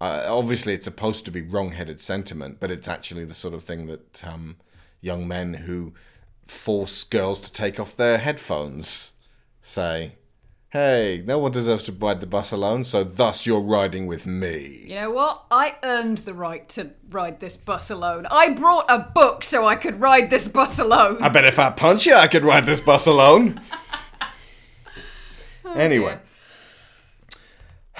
uh, 0.00 0.24
obviously 0.28 0.74
it's 0.74 0.84
supposed 0.84 1.24
to 1.24 1.30
be 1.32 1.42
wrong-headed 1.42 2.00
sentiment, 2.00 2.58
but 2.60 2.70
it's 2.70 2.88
actually 2.88 3.24
the 3.24 3.34
sort 3.34 3.54
of 3.54 3.64
thing 3.64 3.86
that 3.86 4.22
um, 4.24 4.56
young 5.00 5.26
men 5.26 5.54
who 5.54 5.94
force 6.46 7.04
girls 7.04 7.40
to 7.42 7.52
take 7.52 7.80
off 7.80 7.96
their 7.96 8.18
headphones 8.18 9.12
say. 9.62 10.16
Hey, 10.70 11.22
no 11.26 11.38
one 11.38 11.52
deserves 11.52 11.82
to 11.84 11.92
ride 11.92 12.20
the 12.22 12.26
bus 12.26 12.50
alone, 12.50 12.84
so 12.84 13.04
thus 13.04 13.46
you're 13.46 13.60
riding 13.60 14.06
with 14.06 14.26
me. 14.26 14.84
You 14.86 14.94
know 14.94 15.10
what? 15.10 15.44
I 15.50 15.76
earned 15.82 16.18
the 16.18 16.32
right 16.32 16.66
to 16.70 16.92
ride 17.10 17.40
this 17.40 17.58
bus 17.58 17.90
alone. 17.90 18.26
I 18.30 18.48
brought 18.48 18.86
a 18.88 18.98
book 18.98 19.44
so 19.44 19.66
I 19.66 19.76
could 19.76 20.00
ride 20.00 20.30
this 20.30 20.48
bus 20.48 20.78
alone. 20.78 21.18
I 21.20 21.28
bet 21.28 21.44
if 21.44 21.58
I 21.58 21.70
punch 21.70 22.06
you, 22.06 22.14
I 22.14 22.26
could 22.26 22.42
ride 22.42 22.64
this 22.64 22.80
bus 22.80 23.06
alone. 23.06 23.60
Oh, 25.64 25.74
anyway. 25.74 26.18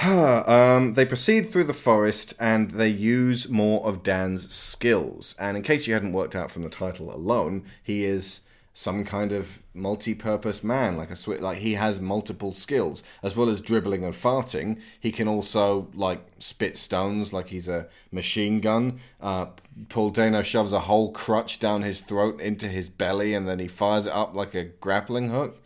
Um, 0.01 0.95
they 0.95 1.05
proceed 1.05 1.49
through 1.49 1.65
the 1.65 1.73
forest 1.75 2.35
and 2.41 2.73
they 2.73 2.89
use 2.89 3.49
more 3.49 3.87
of 3.87 4.03
Dan's 4.03 4.53
skills. 4.53 5.35
And 5.39 5.57
in 5.57 5.63
case 5.63 5.87
you 5.87 5.95
hadn't 5.95 6.13
worked 6.13 6.35
out 6.35 6.51
from 6.51 6.63
the 6.63 6.71
title 6.71 7.15
alone, 7.15 7.65
he 7.83 8.05
is 8.05 8.41
some 8.75 9.05
kind 9.05 9.33
of 9.33 9.63
multi-purpose 9.75 10.65
man, 10.65 10.97
like 10.97 11.11
a 11.11 11.15
swi 11.15 11.39
like 11.41 11.59
he 11.59 11.75
has 11.75 12.01
multiple 12.01 12.53
skills 12.53 13.03
as 13.23 13.37
well 13.37 13.51
as 13.51 13.61
dribbling 13.61 14.03
and 14.03 14.15
farting. 14.15 14.81
He 14.99 15.13
can 15.13 15.29
also 15.29 15.89
like 15.95 16.21
spit 16.39 16.77
stones, 16.79 17.33
like 17.33 17.49
he's 17.49 17.69
a 17.69 17.89
machine 18.11 18.61
gun. 18.61 19.01
Uh, 19.21 19.47
Paul 19.91 20.11
Dano 20.11 20.43
shoves 20.43 20.73
a 20.73 20.81
whole 20.81 21.13
crutch 21.13 21.61
down 21.61 21.83
his 21.83 22.01
throat 22.01 22.41
into 22.41 22.69
his 22.69 22.89
belly, 22.89 23.35
and 23.35 23.47
then 23.47 23.59
he 23.59 23.69
fires 23.69 24.07
it 24.07 24.13
up 24.13 24.35
like 24.35 24.55
a 24.55 24.65
grappling 24.65 25.29
hook. 25.29 25.62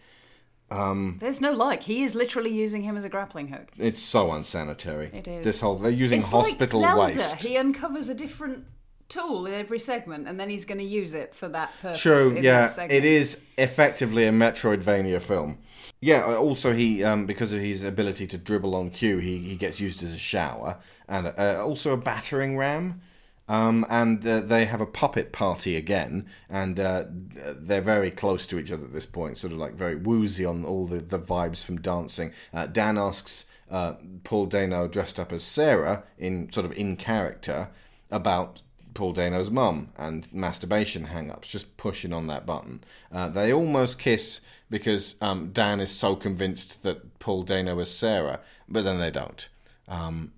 There's 0.71 1.41
no 1.41 1.53
like. 1.53 1.83
He 1.83 2.03
is 2.03 2.15
literally 2.15 2.53
using 2.53 2.83
him 2.83 2.97
as 2.97 3.05
a 3.05 3.09
grappling 3.09 3.49
hook. 3.49 3.71
It's 3.79 4.03
so 4.03 4.33
unsanitary. 4.33 5.11
It 5.13 5.29
is. 5.29 5.45
This 5.45 5.61
whole 5.61 5.77
they're 5.77 5.91
using 5.91 6.19
It's 6.19 6.31
hospital 6.31 6.81
like 6.81 7.15
Zelda. 7.15 7.19
waste. 7.19 7.45
He 7.45 7.57
uncovers 7.57 8.09
a 8.09 8.15
different 8.15 8.65
tool 9.09 9.47
in 9.47 9.55
every 9.55 9.79
segment, 9.79 10.27
and 10.27 10.39
then 10.39 10.51
he's 10.51 10.65
going 10.65 10.79
to 10.79 10.85
use 10.85 11.15
it 11.15 11.35
for 11.35 11.49
that 11.49 11.71
purpose. 11.81 12.01
True, 12.01 12.37
in 12.37 12.43
yeah, 12.43 12.69
it 12.91 13.05
is 13.05 13.41
effectively 13.57 14.27
a 14.27 14.33
Metroidvania 14.33 15.21
film. 15.23 15.59
Yeah, 16.01 16.27
uh, 16.27 16.37
also 16.37 16.75
he 16.75 17.03
um, 17.05 17.27
because 17.27 17.53
of 17.53 17.61
his 17.61 17.83
ability 17.83 18.27
to 18.29 18.39
dribble 18.39 18.75
on 18.75 18.91
cue, 18.91 19.19
he, 19.19 19.39
he 19.39 19.57
gets 19.57 19.81
used 19.81 20.03
as 20.03 20.15
a 20.15 20.19
shower 20.19 20.79
and 21.09 21.33
uh, 21.39 21.65
also 21.65 21.93
a 21.93 21.97
battering 21.97 22.57
ram. 22.57 23.01
Um, 23.49 23.87
and 23.89 24.27
uh, 24.27 24.41
they 24.41 24.65
have 24.65 24.81
a 24.81 24.87
puppet 24.87 25.33
party 25.33 25.77
again, 25.77 26.27
and 26.51 26.81
uh, 26.81 27.05
they're 27.09 27.81
very 27.81 28.11
close 28.11 28.47
to 28.49 28.59
each 28.59 28.73
other 28.73 28.85
at 28.85 28.93
this 28.93 29.07
point, 29.07 29.39
sort 29.39 29.53
of 29.53 29.59
like 29.59 29.75
very 29.75 29.95
woozy 29.95 30.45
on 30.45 30.65
all 30.65 30.87
the, 30.87 30.99
the 30.99 31.19
vibes 31.19 31.63
from 31.63 31.81
dancing. 31.81 32.33
Uh, 32.53 32.67
Dan 32.67 32.99
asks 32.99 33.47
uh, 33.71 33.95
Paul 34.25 34.47
Dano, 34.47 34.89
dressed 34.89 35.21
up 35.21 35.33
as 35.33 35.45
Sarah, 35.45 36.03
in 36.19 36.51
sort 36.51 36.67
of 36.67 36.73
in 36.73 36.97
character, 36.97 37.69
about 38.11 38.63
Paul 38.95 39.13
Dano's 39.13 39.51
mum 39.51 39.91
and 39.97 40.33
masturbation 40.33 41.05
hang 41.05 41.31
ups, 41.31 41.49
just 41.49 41.77
pushing 41.77 42.13
on 42.13 42.27
that 42.29 42.47
button. 42.47 42.83
Uh, 43.13 43.29
they 43.29 43.53
almost 43.53 43.99
kiss 43.99 44.41
because 44.71 45.17
um, 45.21 45.51
Dan 45.53 45.81
is 45.81 45.91
so 45.91 46.17
convinced 46.17 46.83
that 46.83 47.19
Paul 47.19 47.43
Dano 47.43 47.79
is 47.79 47.91
Sarah, 47.91 48.41
but 48.69 48.85
then 48.85 48.99
they 48.99 49.11
don't. 49.11 49.49
Um, 49.87 50.33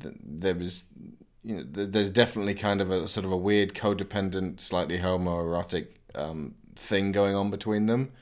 th- 0.00 0.14
there 0.22 0.54
was, 0.54 0.86
you 1.48 1.56
know, 1.56 1.62
th- 1.62 1.88
there's 1.92 2.10
definitely 2.10 2.52
kind 2.52 2.82
of 2.82 2.90
a 2.90 3.08
sort 3.08 3.24
of 3.24 3.32
a 3.32 3.36
weird 3.36 3.72
codependent, 3.74 4.60
slightly 4.60 4.98
homoerotic 4.98 5.88
um, 6.14 6.54
thing 6.76 7.10
going 7.10 7.34
on 7.34 7.50
between 7.50 7.86
them. 7.86 8.12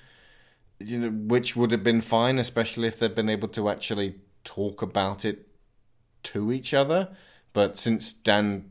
You 0.78 0.98
know, 1.00 1.10
which 1.10 1.56
would 1.56 1.72
have 1.72 1.82
been 1.82 2.02
fine, 2.02 2.38
especially 2.38 2.86
if 2.86 3.00
they'd 3.00 3.16
been 3.16 3.28
able 3.28 3.48
to 3.48 3.68
actually 3.68 4.14
talk 4.44 4.80
about 4.80 5.24
it 5.24 5.48
to 6.22 6.52
each 6.52 6.72
other. 6.72 7.08
But 7.52 7.76
since 7.76 8.12
Dan 8.12 8.70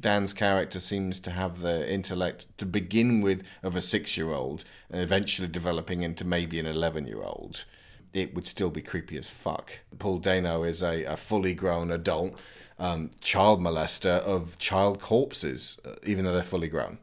Dan's 0.00 0.32
character 0.32 0.80
seems 0.80 1.20
to 1.20 1.30
have 1.30 1.60
the 1.60 1.90
intellect 1.90 2.46
to 2.58 2.66
begin 2.66 3.20
with 3.20 3.46
of 3.62 3.76
a 3.76 3.80
six 3.80 4.16
year 4.16 4.32
old 4.32 4.64
and 4.90 5.00
eventually 5.00 5.46
developing 5.46 6.02
into 6.02 6.26
maybe 6.26 6.58
an 6.58 6.66
11 6.66 7.06
year 7.06 7.22
old, 7.22 7.64
it 8.12 8.34
would 8.34 8.48
still 8.48 8.70
be 8.70 8.82
creepy 8.82 9.16
as 9.16 9.28
fuck. 9.28 9.78
Paul 9.98 10.18
Dano 10.18 10.64
is 10.64 10.82
a, 10.82 11.04
a 11.04 11.16
fully 11.16 11.54
grown 11.54 11.90
adult 11.92 12.40
um, 12.78 13.10
child 13.20 13.60
molester 13.60 14.20
of 14.20 14.58
child 14.58 15.00
corpses, 15.00 15.78
uh, 15.84 15.94
even 16.04 16.24
though 16.24 16.32
they're 16.32 16.42
fully 16.42 16.68
grown. 16.68 16.98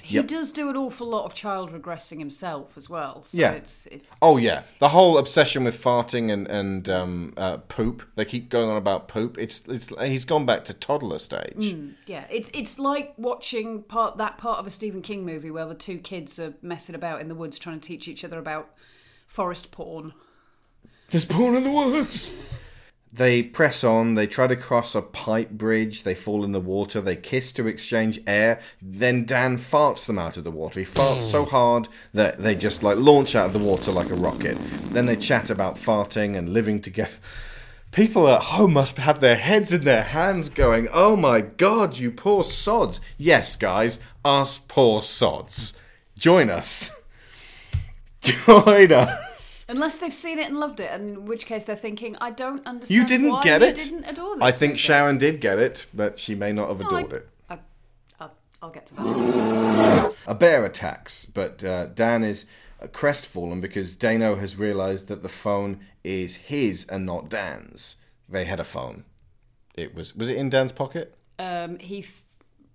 He 0.00 0.14
Yep. 0.14 0.26
does 0.28 0.52
do 0.52 0.68
an 0.70 0.76
awful 0.76 1.08
lot 1.08 1.24
of 1.24 1.34
child 1.34 1.72
regressing 1.72 2.20
himself 2.20 2.76
as 2.76 2.88
well. 2.88 3.24
So 3.24 3.38
Yeah. 3.38 3.52
it's 3.52 3.86
it's 3.86 4.16
Oh 4.22 4.36
yeah, 4.36 4.62
the 4.78 4.90
whole 4.90 5.18
obsession 5.18 5.64
with 5.64 5.80
farting 5.82 6.30
and 6.32 6.46
and 6.46 6.88
um, 6.88 7.34
uh, 7.36 7.56
poop. 7.58 8.04
They 8.14 8.24
keep 8.24 8.48
going 8.48 8.68
on 8.70 8.76
about 8.76 9.08
poop. 9.08 9.36
It's 9.38 9.66
it's 9.68 9.88
he's 10.00 10.24
gone 10.24 10.46
back 10.46 10.64
to 10.66 10.72
toddler 10.74 11.18
stage. 11.18 11.76
yeah, 12.06 12.26
it's 12.30 12.50
it's 12.54 12.78
like 12.78 13.14
watching 13.16 13.82
part 13.82 14.18
that 14.18 14.38
part 14.38 14.60
of 14.60 14.66
a 14.68 14.70
Stephen 14.70 15.02
King 15.02 15.26
movie 15.26 15.50
where 15.50 15.66
the 15.66 15.74
two 15.74 15.98
kids 15.98 16.38
are 16.38 16.54
messing 16.62 16.94
about 16.94 17.20
in 17.20 17.28
the 17.28 17.34
woods 17.34 17.58
trying 17.58 17.80
to 17.80 17.86
teach 17.86 18.06
each 18.06 18.24
other 18.24 18.38
about 18.38 18.70
forest 19.26 19.72
porn. 19.72 20.12
There's 21.10 21.24
porn 21.26 21.56
in 21.56 21.64
the 21.64 21.72
woods. 21.72 22.32
They 23.14 23.42
press 23.42 23.84
on, 23.84 24.14
they 24.14 24.26
try 24.26 24.46
to 24.46 24.56
cross 24.56 24.94
a 24.94 25.02
pipe 25.02 25.50
bridge, 25.50 26.02
they 26.02 26.14
fall 26.14 26.44
in 26.44 26.52
the 26.52 26.60
water, 26.60 26.98
they 27.02 27.16
kiss 27.16 27.52
to 27.52 27.66
exchange 27.66 28.18
air, 28.26 28.58
then 28.80 29.26
Dan 29.26 29.58
farts 29.58 30.06
them 30.06 30.18
out 30.18 30.38
of 30.38 30.44
the 30.44 30.50
water. 30.50 30.80
He 30.80 30.86
farts 30.86 31.20
so 31.20 31.44
hard 31.44 31.88
that 32.14 32.42
they 32.42 32.54
just 32.54 32.82
like 32.82 32.96
launch 32.96 33.34
out 33.34 33.46
of 33.46 33.52
the 33.52 33.58
water 33.58 33.92
like 33.92 34.08
a 34.08 34.14
rocket. 34.14 34.56
Then 34.92 35.04
they 35.04 35.16
chat 35.16 35.50
about 35.50 35.76
farting 35.76 36.36
and 36.36 36.54
living 36.54 36.80
together. 36.80 37.18
People 37.90 38.26
at 38.28 38.44
home 38.44 38.72
must 38.72 38.96
have 38.96 39.20
their 39.20 39.36
heads 39.36 39.70
in 39.74 39.84
their 39.84 40.04
hands 40.04 40.48
going, 40.48 40.88
Oh 40.90 41.14
my 41.14 41.42
god, 41.42 41.98
you 41.98 42.10
poor 42.10 42.42
sods. 42.42 42.98
Yes, 43.18 43.56
guys, 43.56 44.00
us 44.24 44.58
poor 44.58 45.02
sods. 45.02 45.78
Join 46.18 46.48
us. 46.48 46.90
Join 48.22 48.92
us. 48.92 49.31
Unless 49.68 49.98
they've 49.98 50.12
seen 50.12 50.38
it 50.38 50.48
and 50.48 50.58
loved 50.58 50.80
it, 50.80 50.90
and 50.90 51.08
in 51.10 51.24
which 51.24 51.46
case 51.46 51.64
they're 51.64 51.76
thinking, 51.76 52.16
I 52.20 52.30
don't 52.30 52.66
understand. 52.66 52.90
You 53.00 53.06
didn't 53.06 53.30
why 53.30 53.42
get 53.42 53.60
you 53.60 53.68
it. 53.68 53.74
Didn't 53.76 54.04
adore 54.04 54.36
this 54.36 54.44
I 54.44 54.50
think 54.50 54.72
movie." 54.72 54.78
Sharon 54.78 55.18
did 55.18 55.40
get 55.40 55.58
it, 55.58 55.86
but 55.94 56.18
she 56.18 56.34
may 56.34 56.52
not 56.52 56.68
have 56.68 56.80
No, 56.80 56.86
adored 56.86 57.12
it. 57.12 57.28
I, 57.48 57.58
I'll, 58.20 58.34
I'll 58.62 58.70
get 58.70 58.86
to 58.86 58.94
that. 58.94 60.14
A 60.26 60.34
bear 60.34 60.64
attacks, 60.64 61.24
but 61.26 61.62
uh, 61.64 61.86
Dan 61.86 62.24
is 62.24 62.44
crestfallen 62.92 63.60
because 63.60 63.96
Dano 63.96 64.36
has 64.36 64.56
realised 64.56 65.06
that 65.08 65.22
the 65.22 65.28
phone 65.28 65.80
is 66.02 66.36
his 66.36 66.84
and 66.86 67.06
not 67.06 67.28
Dan's. 67.28 67.96
They 68.28 68.44
had 68.44 68.58
a 68.60 68.64
phone. 68.64 69.04
It 69.74 69.94
was 69.94 70.14
was 70.16 70.28
it 70.28 70.36
in 70.36 70.50
Dan's 70.50 70.72
pocket? 70.72 71.14
Um, 71.38 71.78
he, 71.78 72.04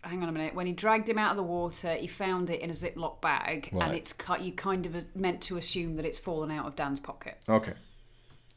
hang 0.04 0.24
on 0.24 0.30
a 0.30 0.32
minute. 0.32 0.56
When 0.56 0.66
he 0.68 0.74
dragged 0.74 1.10
him 1.10 1.18
out 1.18 1.32
of 1.32 1.38
the 1.38 1.44
water, 1.44 1.94
he 1.96 2.08
found 2.08 2.50
it 2.50 2.62
in 2.62 2.70
a 2.70 2.74
Ziploc 2.74 3.22
bag, 3.22 3.70
Right. 3.72 3.88
and 3.90 3.98
it's 3.98 4.14
cut. 4.14 4.42
You 4.42 4.52
kind 4.54 4.86
of 4.86 5.16
meant 5.16 5.42
to 5.44 5.58
assume 5.58 5.96
that 5.98 6.06
it's 6.06 6.20
fallen 6.20 6.52
out 6.52 6.66
of 6.66 6.76
Dan's 6.76 7.00
pocket. 7.00 7.38
Okay, 7.50 7.74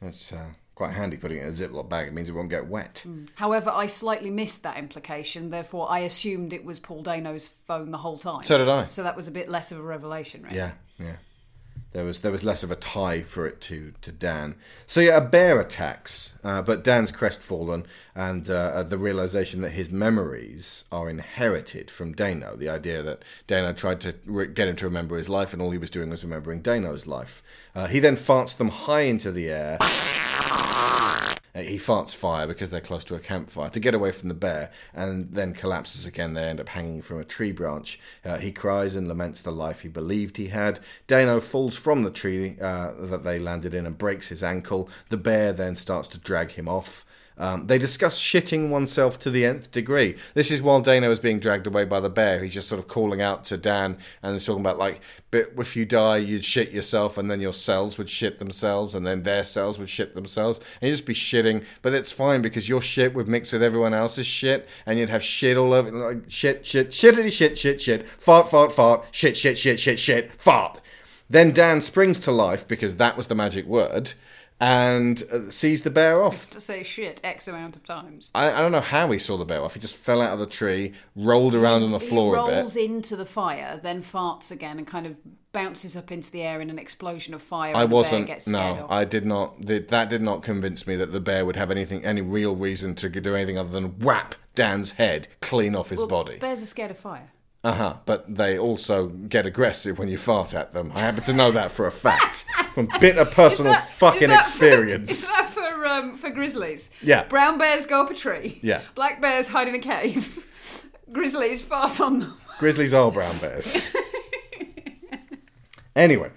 that's 0.01 0.31
uh, 0.33 0.45
quite 0.75 0.93
handy 0.93 1.17
putting 1.17 1.37
it 1.37 1.41
in 1.41 1.47
a 1.49 1.51
Ziploc 1.51 1.89
bag. 1.89 2.07
It 2.07 2.13
means 2.13 2.29
it 2.29 2.33
won't 2.33 2.49
get 2.49 2.67
wet. 2.67 3.05
However, 3.35 3.71
I 3.73 3.85
slightly 3.87 4.29
missed 4.29 4.63
that 4.63 4.77
implication. 4.77 5.49
Therefore, 5.49 5.89
I 5.91 5.99
assumed 5.99 6.53
it 6.53 6.63
was 6.65 6.79
Paul 6.79 7.03
Dano's 7.03 7.47
phone 7.47 7.91
the 7.91 7.97
whole 7.97 8.17
time. 8.17 8.43
So 8.43 8.57
did 8.57 8.69
I. 8.69 8.87
So 8.87 9.03
that 9.03 9.15
was 9.15 9.27
a 9.27 9.31
bit 9.31 9.49
less 9.49 9.71
of 9.71 9.79
a 9.79 9.83
revelation, 9.83 10.43
right? 10.43 10.53
Yeah, 10.53 10.71
yeah. 10.99 11.15
There 11.93 12.05
was 12.05 12.19
there 12.19 12.31
was 12.31 12.43
less 12.43 12.63
of 12.63 12.71
a 12.71 12.75
tie 12.75 13.21
for 13.21 13.45
it 13.45 13.59
to 13.61 13.93
to 14.01 14.11
Dan. 14.11 14.55
So 14.87 15.01
yeah, 15.01 15.17
a 15.17 15.21
bear 15.21 15.59
attacks, 15.59 16.35
uh, 16.43 16.61
but 16.61 16.83
Dan's 16.83 17.11
crestfallen, 17.11 17.85
and 18.15 18.49
uh, 18.49 18.83
the 18.83 18.97
realization 18.97 19.61
that 19.61 19.71
his 19.71 19.89
memories 19.89 20.85
are 20.91 21.09
inherited 21.09 21.91
from 21.91 22.13
Dano. 22.13 22.55
The 22.55 22.69
idea 22.69 23.03
that 23.03 23.23
Dano 23.45 23.73
tried 23.73 23.99
to 24.01 24.15
re- 24.25 24.47
get 24.47 24.69
him 24.69 24.77
to 24.77 24.85
remember 24.85 25.17
his 25.17 25.27
life, 25.27 25.51
and 25.51 25.61
all 25.61 25.71
he 25.71 25.77
was 25.77 25.89
doing 25.89 26.09
was 26.09 26.23
remembering 26.23 26.61
Dano's 26.61 27.07
life. 27.07 27.43
Uh, 27.75 27.87
he 27.87 27.99
then 27.99 28.15
farts 28.15 28.55
them 28.55 28.69
high 28.69 29.01
into 29.01 29.31
the 29.31 29.49
air. 29.49 29.77
He 31.53 31.77
farts 31.77 32.15
fire 32.15 32.47
because 32.47 32.69
they're 32.69 32.79
close 32.79 33.03
to 33.05 33.15
a 33.15 33.19
campfire 33.19 33.69
to 33.69 33.79
get 33.79 33.93
away 33.93 34.11
from 34.11 34.29
the 34.29 34.35
bear, 34.35 34.71
and 34.93 35.33
then 35.33 35.53
collapses 35.53 36.05
again. 36.05 36.33
They 36.33 36.43
end 36.43 36.61
up 36.61 36.69
hanging 36.69 37.01
from 37.01 37.19
a 37.19 37.25
tree 37.25 37.51
branch. 37.51 37.99
Uh, 38.23 38.37
he 38.37 38.51
cries 38.51 38.95
and 38.95 39.07
laments 39.07 39.41
the 39.41 39.51
life 39.51 39.81
he 39.81 39.89
believed 39.89 40.37
he 40.37 40.47
had. 40.47 40.79
Dano 41.07 41.39
falls 41.41 41.75
from 41.75 42.03
the 42.03 42.11
tree 42.11 42.57
uh, 42.61 42.91
that 42.99 43.23
they 43.23 43.37
landed 43.37 43.73
in 43.73 43.85
and 43.85 43.97
breaks 43.97 44.29
his 44.29 44.43
ankle. 44.43 44.89
The 45.09 45.17
bear 45.17 45.51
then 45.51 45.75
starts 45.75 46.07
to 46.09 46.17
drag 46.17 46.51
him 46.51 46.69
off. 46.69 47.05
Um, 47.37 47.67
they 47.67 47.77
discuss 47.77 48.19
shitting 48.19 48.69
oneself 48.69 49.17
to 49.19 49.31
the 49.31 49.45
nth 49.45 49.71
degree. 49.71 50.15
This 50.33 50.51
is 50.51 50.61
while 50.61 50.81
Dano 50.81 51.09
is 51.09 51.19
being 51.19 51.39
dragged 51.39 51.65
away 51.65 51.85
by 51.85 51.99
the 51.99 52.09
bear. 52.09 52.43
He's 52.43 52.53
just 52.53 52.67
sort 52.67 52.79
of 52.79 52.87
calling 52.87 53.21
out 53.21 53.45
to 53.45 53.57
Dan 53.57 53.97
and 54.21 54.33
he's 54.33 54.45
talking 54.45 54.61
about 54.61 54.77
like, 54.77 55.01
but 55.31 55.53
if 55.57 55.77
you 55.77 55.85
die, 55.85 56.17
you'd 56.17 56.43
shit 56.43 56.71
yourself, 56.71 57.17
and 57.17 57.31
then 57.31 57.39
your 57.39 57.53
cells 57.53 57.97
would 57.97 58.09
shit 58.09 58.37
themselves, 58.37 58.93
and 58.93 59.07
then 59.07 59.23
their 59.23 59.45
cells 59.45 59.79
would 59.79 59.89
shit 59.89 60.13
themselves, 60.13 60.59
and 60.81 60.89
you'd 60.89 60.93
just 60.93 61.05
be 61.05 61.13
shitting. 61.13 61.63
But 61.81 61.93
it's 61.93 62.11
fine 62.11 62.41
because 62.41 62.67
your 62.67 62.81
shit 62.81 63.13
would 63.13 63.29
mix 63.29 63.53
with 63.53 63.63
everyone 63.63 63.93
else's 63.93 64.27
shit, 64.27 64.67
and 64.85 64.99
you'd 64.99 65.09
have 65.09 65.23
shit 65.23 65.55
all 65.55 65.71
over, 65.71 65.89
like 65.89 66.23
shit, 66.27 66.65
shit, 66.65 66.89
shittity, 66.89 67.31
shit, 67.31 67.57
shit, 67.57 67.79
shit, 67.79 68.09
fart, 68.09 68.49
fart, 68.49 68.73
fart, 68.73 69.05
shit, 69.11 69.37
shit, 69.37 69.57
shit, 69.57 69.79
shit, 69.79 69.99
shit, 69.99 70.33
fart. 70.33 70.81
Then 71.29 71.53
Dan 71.53 71.79
springs 71.79 72.19
to 72.21 72.31
life 72.31 72.67
because 72.67 72.97
that 72.97 73.15
was 73.15 73.27
the 73.27 73.35
magic 73.35 73.65
word, 73.65 74.13
and 74.61 75.23
uh, 75.31 75.49
sees 75.49 75.81
the 75.81 75.89
bear 75.89 76.23
off. 76.23 76.49
To 76.51 76.61
say 76.61 76.83
shit 76.83 77.19
X 77.23 77.47
amount 77.47 77.75
of 77.75 77.83
times. 77.83 78.31
I, 78.35 78.51
I 78.51 78.59
don't 78.59 78.71
know 78.71 78.79
how 78.79 79.11
he 79.11 79.19
saw 79.19 79.35
the 79.37 79.43
bear 79.45 79.61
off. 79.63 79.73
He 79.73 79.79
just 79.79 79.95
fell 79.95 80.21
out 80.21 80.31
of 80.33 80.39
the 80.39 80.45
tree, 80.45 80.93
rolled 81.15 81.55
around 81.55 81.83
on 81.83 81.91
the 81.91 81.99
floor 81.99 82.35
he 82.35 82.41
a 82.41 82.45
rolls 82.57 82.75
bit. 82.75 82.89
into 82.89 83.15
the 83.15 83.25
fire, 83.25 83.79
then 83.81 84.01
farts 84.03 84.51
again, 84.51 84.77
and 84.77 84.85
kind 84.87 85.05
of 85.07 85.15
bounces 85.51 85.97
up 85.97 86.11
into 86.11 86.31
the 86.31 86.43
air 86.43 86.61
in 86.61 86.69
an 86.69 86.79
explosion 86.79 87.33
of 87.33 87.41
fire. 87.41 87.75
I 87.75 87.83
and 87.83 87.91
wasn't. 87.91 88.47
No, 88.47 88.59
off. 88.59 88.91
I 88.91 89.03
did 89.03 89.25
not. 89.25 89.65
th- 89.65 89.87
That 89.89 90.09
did 90.09 90.21
not 90.21 90.43
convince 90.43 90.85
me 90.87 90.95
that 90.95 91.11
the 91.11 91.19
bear 91.19 91.45
would 91.45 91.55
have 91.57 91.71
anything, 91.71 92.05
any 92.05 92.21
real 92.21 92.55
reason 92.55 92.93
to 92.95 93.09
do 93.09 93.35
anything 93.35 93.57
other 93.57 93.71
than 93.71 93.99
whap 93.99 94.35
Dan's 94.55 94.91
head 94.91 95.27
clean 95.41 95.75
off 95.75 95.89
his 95.89 95.99
Well, 95.99 96.07
body. 96.07 96.37
Bears 96.37 96.61
are 96.61 96.67
scared 96.67 96.91
of 96.91 96.97
fire. 96.99 97.31
Uh 97.63 97.73
huh. 97.73 97.93
But 98.05 98.33
they 98.35 98.57
also 98.57 99.07
get 99.07 99.45
aggressive 99.45 99.99
when 99.99 100.07
you 100.07 100.17
fart 100.17 100.53
at 100.55 100.71
them. 100.71 100.91
I 100.95 101.01
happen 101.01 101.23
to 101.25 101.33
know 101.33 101.51
that 101.51 101.69
for 101.71 101.85
a 101.85 101.91
fact 101.91 102.45
from 102.73 102.89
bitter 102.99 103.25
personal 103.25 103.73
That- 103.73 103.89
fucking 103.91 104.23
is 104.23 104.27
that 104.29 104.45
for- 104.45 104.65
experience. 104.65 105.11
is 105.11 105.29
that 105.29 105.47
for 105.49 105.85
um, 105.85 106.17
for 106.17 106.31
grizzlies? 106.31 106.89
Yeah. 107.03 107.25
Brown 107.25 107.57
bears 107.59 107.85
go 107.85 108.01
up 108.03 108.09
a 108.09 108.15
tree. 108.15 108.59
Yeah. 108.63 108.81
Black 108.95 109.21
bears 109.21 109.49
hide 109.49 109.67
in 109.67 109.75
a 109.75 109.79
cave. 109.79 110.87
grizzlies 111.11 111.61
fart 111.61 111.99
on 112.01 112.19
them. 112.19 112.37
Grizzlies 112.59 112.93
are 112.93 113.11
brown 113.11 113.37
bears. 113.39 113.89
anyway. 115.95 116.31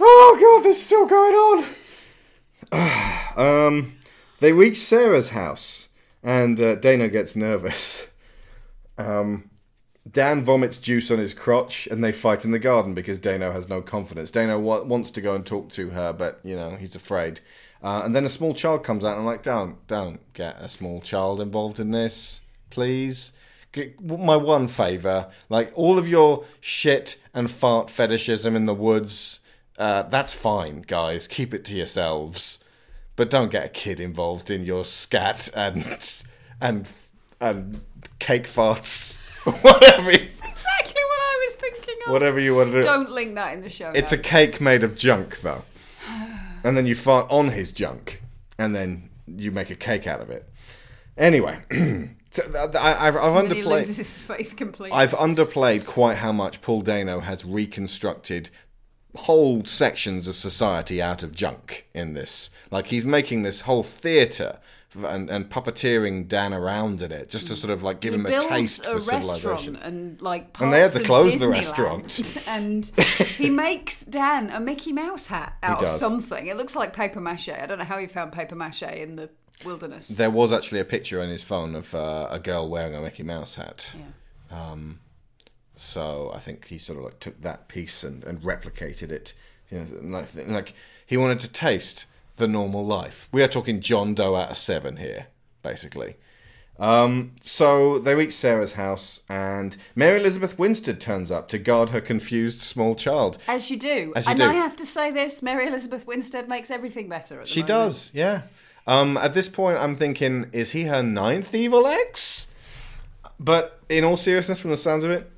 Oh 0.00 0.38
god, 0.40 0.64
this 0.68 0.78
is 0.78 0.84
still 0.84 1.06
going 1.06 1.64
on. 2.72 3.36
um, 3.36 3.96
they 4.40 4.52
reach 4.52 4.78
Sarah's 4.78 5.30
house, 5.30 5.88
and 6.22 6.60
uh, 6.60 6.74
Dano 6.76 7.08
gets 7.08 7.34
nervous. 7.34 8.06
Um, 8.96 9.47
Dan 10.10 10.44
vomits 10.44 10.78
juice 10.78 11.10
on 11.10 11.18
his 11.18 11.34
crotch, 11.34 11.86
and 11.88 12.02
they 12.02 12.12
fight 12.12 12.44
in 12.44 12.50
the 12.50 12.58
garden 12.58 12.94
because 12.94 13.18
Dano 13.18 13.52
has 13.52 13.68
no 13.68 13.82
confidence. 13.82 14.30
Dano 14.30 14.58
wa- 14.58 14.82
wants 14.82 15.10
to 15.12 15.20
go 15.20 15.34
and 15.34 15.44
talk 15.44 15.70
to 15.70 15.90
her, 15.90 16.12
but 16.12 16.40
you 16.44 16.56
know 16.56 16.76
he's 16.76 16.94
afraid. 16.94 17.40
Uh, 17.82 18.02
and 18.04 18.14
then 18.14 18.24
a 18.24 18.28
small 18.28 18.54
child 18.54 18.82
comes 18.82 19.04
out, 19.04 19.12
and 19.12 19.20
I'm 19.20 19.26
like, 19.26 19.42
don't, 19.42 19.86
don't 19.86 20.32
get 20.32 20.56
a 20.58 20.68
small 20.68 21.00
child 21.00 21.40
involved 21.40 21.78
in 21.78 21.92
this, 21.92 22.40
please. 22.70 23.32
Get, 23.70 24.00
my 24.00 24.36
one 24.36 24.66
favour, 24.66 25.30
like 25.48 25.70
all 25.74 25.98
of 25.98 26.08
your 26.08 26.44
shit 26.60 27.20
and 27.34 27.50
fart 27.50 27.90
fetishism 27.90 28.56
in 28.56 28.66
the 28.66 28.74
woods, 28.74 29.40
uh, 29.78 30.02
that's 30.04 30.32
fine, 30.32 30.82
guys. 30.82 31.28
Keep 31.28 31.54
it 31.54 31.64
to 31.66 31.76
yourselves, 31.76 32.64
but 33.14 33.30
don't 33.30 33.50
get 33.50 33.66
a 33.66 33.68
kid 33.68 34.00
involved 34.00 34.50
in 34.50 34.64
your 34.64 34.84
scat 34.84 35.48
and 35.54 35.84
and 36.60 36.88
and 37.40 37.80
cake 38.18 38.48
farts, 38.48 39.20
whatever. 39.62 40.10
it's- 40.10 40.42
Exactly 40.42 41.02
what 41.02 41.20
I 41.20 41.44
was 41.46 41.54
thinking 41.56 41.94
of. 42.06 42.12
Whatever 42.12 42.38
you 42.40 42.54
want 42.54 42.72
to 42.72 42.78
do. 42.80 42.82
Don't 42.82 43.10
link 43.10 43.34
that 43.34 43.54
in 43.54 43.60
the 43.62 43.70
show. 43.70 43.90
It's 43.94 44.12
a 44.12 44.18
cake 44.18 44.60
made 44.60 44.84
of 44.84 44.96
junk, 44.96 45.40
though. 45.40 45.62
And 46.64 46.76
then 46.76 46.86
you 46.86 46.96
fart 46.96 47.30
on 47.30 47.50
his 47.50 47.70
junk, 47.70 48.20
and 48.58 48.74
then 48.74 49.10
you 49.28 49.52
make 49.52 49.70
a 49.70 49.76
cake 49.76 50.08
out 50.08 50.20
of 50.20 50.28
it. 50.28 50.44
Anyway, 51.16 51.56
so 52.32 52.42
I, 52.74 53.06
I've, 53.08 53.16
I've 53.16 53.36
And 53.44 53.52
he 53.52 53.62
underplayed. 53.62 53.66
loses 53.66 53.96
his 53.98 54.20
faith 54.20 54.56
completely. 54.56 54.96
I've 54.96 55.12
underplayed 55.12 55.86
quite 55.86 56.16
how 56.16 56.32
much 56.32 56.60
Paul 56.60 56.82
Dano 56.82 57.20
has 57.20 57.44
reconstructed 57.44 58.50
whole 59.14 59.64
sections 59.64 60.26
of 60.28 60.36
society 60.36 61.00
out 61.00 61.22
of 61.22 61.32
junk 61.32 61.86
in 61.94 62.14
this. 62.14 62.50
Like 62.72 62.88
he's 62.88 63.04
making 63.04 63.42
this 63.44 63.62
whole 63.62 63.82
theatre 63.84 64.58
and, 65.04 65.28
and 65.28 65.50
puppeteering 65.50 66.28
Dan 66.28 66.54
around 66.54 67.02
in 67.02 67.12
it, 67.12 67.30
just 67.30 67.48
to 67.48 67.54
sort 67.54 67.70
of 67.70 67.82
like 67.82 68.00
give 68.00 68.14
he 68.14 68.20
him 68.20 68.26
a 68.26 68.40
taste 68.40 68.84
a 68.84 68.94
for 68.94 69.00
civilization. 69.00 69.76
and 69.76 70.20
like 70.22 70.60
And 70.60 70.72
they 70.72 70.80
had 70.80 70.92
to 70.92 71.02
close 71.02 71.38
the 71.38 71.48
restaurant. 71.48 72.42
and 72.46 72.86
he 72.86 73.50
makes 73.66 74.04
Dan 74.04 74.50
a 74.50 74.60
Mickey 74.60 74.92
Mouse 74.92 75.26
hat 75.26 75.54
out 75.62 75.82
of 75.82 75.90
something. 75.90 76.46
It 76.46 76.56
looks 76.56 76.74
like 76.74 76.92
paper 76.92 77.20
mache. 77.20 77.50
I 77.50 77.66
don't 77.66 77.78
know 77.78 77.84
how 77.84 77.98
he 77.98 78.06
found 78.06 78.32
paper 78.32 78.54
mache 78.54 78.82
in 78.82 79.16
the 79.16 79.30
wilderness. 79.64 80.08
There 80.08 80.30
was 80.30 80.52
actually 80.52 80.80
a 80.80 80.84
picture 80.84 81.20
on 81.20 81.28
his 81.28 81.42
phone 81.42 81.74
of 81.74 81.94
uh, 81.94 82.28
a 82.30 82.38
girl 82.38 82.68
wearing 82.68 82.94
a 82.94 83.00
Mickey 83.00 83.22
Mouse 83.22 83.56
hat. 83.56 83.94
yeah. 83.94 84.74
So 85.78 86.32
I 86.34 86.40
think 86.40 86.66
he 86.66 86.76
sort 86.78 86.98
of 86.98 87.04
like 87.04 87.20
took 87.20 87.40
that 87.42 87.68
piece 87.68 88.02
and, 88.02 88.24
and 88.24 88.40
replicated 88.40 89.10
it. 89.12 89.32
You 89.70 89.78
know, 89.78 90.18
like, 90.18 90.26
like 90.48 90.74
he 91.06 91.16
wanted 91.16 91.38
to 91.40 91.48
taste 91.48 92.06
the 92.38 92.48
normal 92.48 92.84
life. 92.86 93.28
We 93.32 93.42
are 93.42 93.48
talking 93.48 93.80
John 93.80 94.14
Doe 94.14 94.36
out 94.36 94.50
of 94.50 94.56
seven 94.56 94.96
here, 94.96 95.26
basically. 95.62 96.16
Um, 96.78 97.32
so 97.40 97.98
they 97.98 98.14
reach 98.14 98.32
Sarah's 98.32 98.74
house, 98.74 99.22
and 99.28 99.76
Mary 99.96 100.20
Elizabeth 100.20 100.58
Winstead 100.58 101.00
turns 101.00 101.30
up 101.30 101.48
to 101.48 101.58
guard 101.58 101.90
her 101.90 102.00
confused 102.00 102.60
small 102.60 102.94
child. 102.94 103.38
As 103.48 103.70
you 103.70 103.76
do. 103.76 104.12
As 104.14 104.26
you 104.26 104.30
and 104.30 104.38
do. 104.38 104.44
I 104.46 104.52
have 104.52 104.76
to 104.76 104.86
say 104.86 105.10
this 105.10 105.42
Mary 105.42 105.66
Elizabeth 105.66 106.06
Winstead 106.06 106.48
makes 106.48 106.70
everything 106.70 107.08
better. 107.08 107.40
At 107.40 107.46
the 107.46 107.50
She 107.50 107.60
moment. 107.60 107.68
does, 107.68 108.10
yeah. 108.14 108.42
Um, 108.86 109.16
at 109.16 109.34
this 109.34 109.48
point, 109.48 109.76
I'm 109.78 109.96
thinking, 109.96 110.46
is 110.52 110.72
he 110.72 110.84
her 110.84 111.02
ninth 111.02 111.54
evil 111.54 111.86
ex? 111.86 112.54
But 113.40 113.80
in 113.88 114.04
all 114.04 114.16
seriousness, 114.16 114.60
from 114.60 114.70
the 114.70 114.76
sounds 114.76 115.04
of 115.04 115.10
it, 115.10 115.30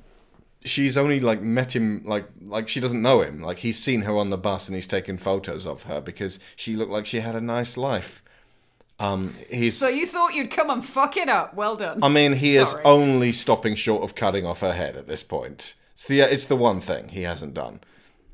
she's 0.64 0.96
only 0.96 1.20
like 1.20 1.42
met 1.42 1.74
him 1.74 2.02
like 2.04 2.26
like 2.42 2.68
she 2.68 2.80
doesn't 2.80 3.02
know 3.02 3.22
him. 3.22 3.42
Like 3.42 3.58
he's 3.58 3.78
seen 3.78 4.02
her 4.02 4.16
on 4.16 4.30
the 4.30 4.38
bus 4.38 4.68
and 4.68 4.74
he's 4.74 4.86
taken 4.86 5.16
photos 5.16 5.66
of 5.66 5.84
her 5.84 6.00
because 6.00 6.38
she 6.56 6.76
looked 6.76 6.90
like 6.92 7.06
she 7.06 7.20
had 7.20 7.34
a 7.34 7.40
nice 7.40 7.76
life. 7.76 8.22
Um, 8.98 9.34
he's. 9.48 9.76
So 9.76 9.88
you 9.88 10.06
thought 10.06 10.34
you'd 10.34 10.50
come 10.50 10.68
and 10.68 10.84
fuck 10.84 11.16
it 11.16 11.28
up. 11.28 11.54
Well 11.54 11.74
done. 11.74 12.04
I 12.04 12.08
mean, 12.08 12.34
he 12.34 12.56
is 12.56 12.74
only 12.84 13.32
stopping 13.32 13.74
short 13.74 14.02
of 14.02 14.14
cutting 14.14 14.44
off 14.44 14.61
her 14.61 14.74
head 14.74 14.94
at 14.94 15.06
this 15.06 15.22
point. 15.22 15.74
It's 15.94 16.04
the 16.04 16.20
it's 16.20 16.44
the 16.44 16.56
one 16.56 16.80
thing 16.80 17.08
he 17.08 17.22
hasn't 17.22 17.54
done. 17.54 17.80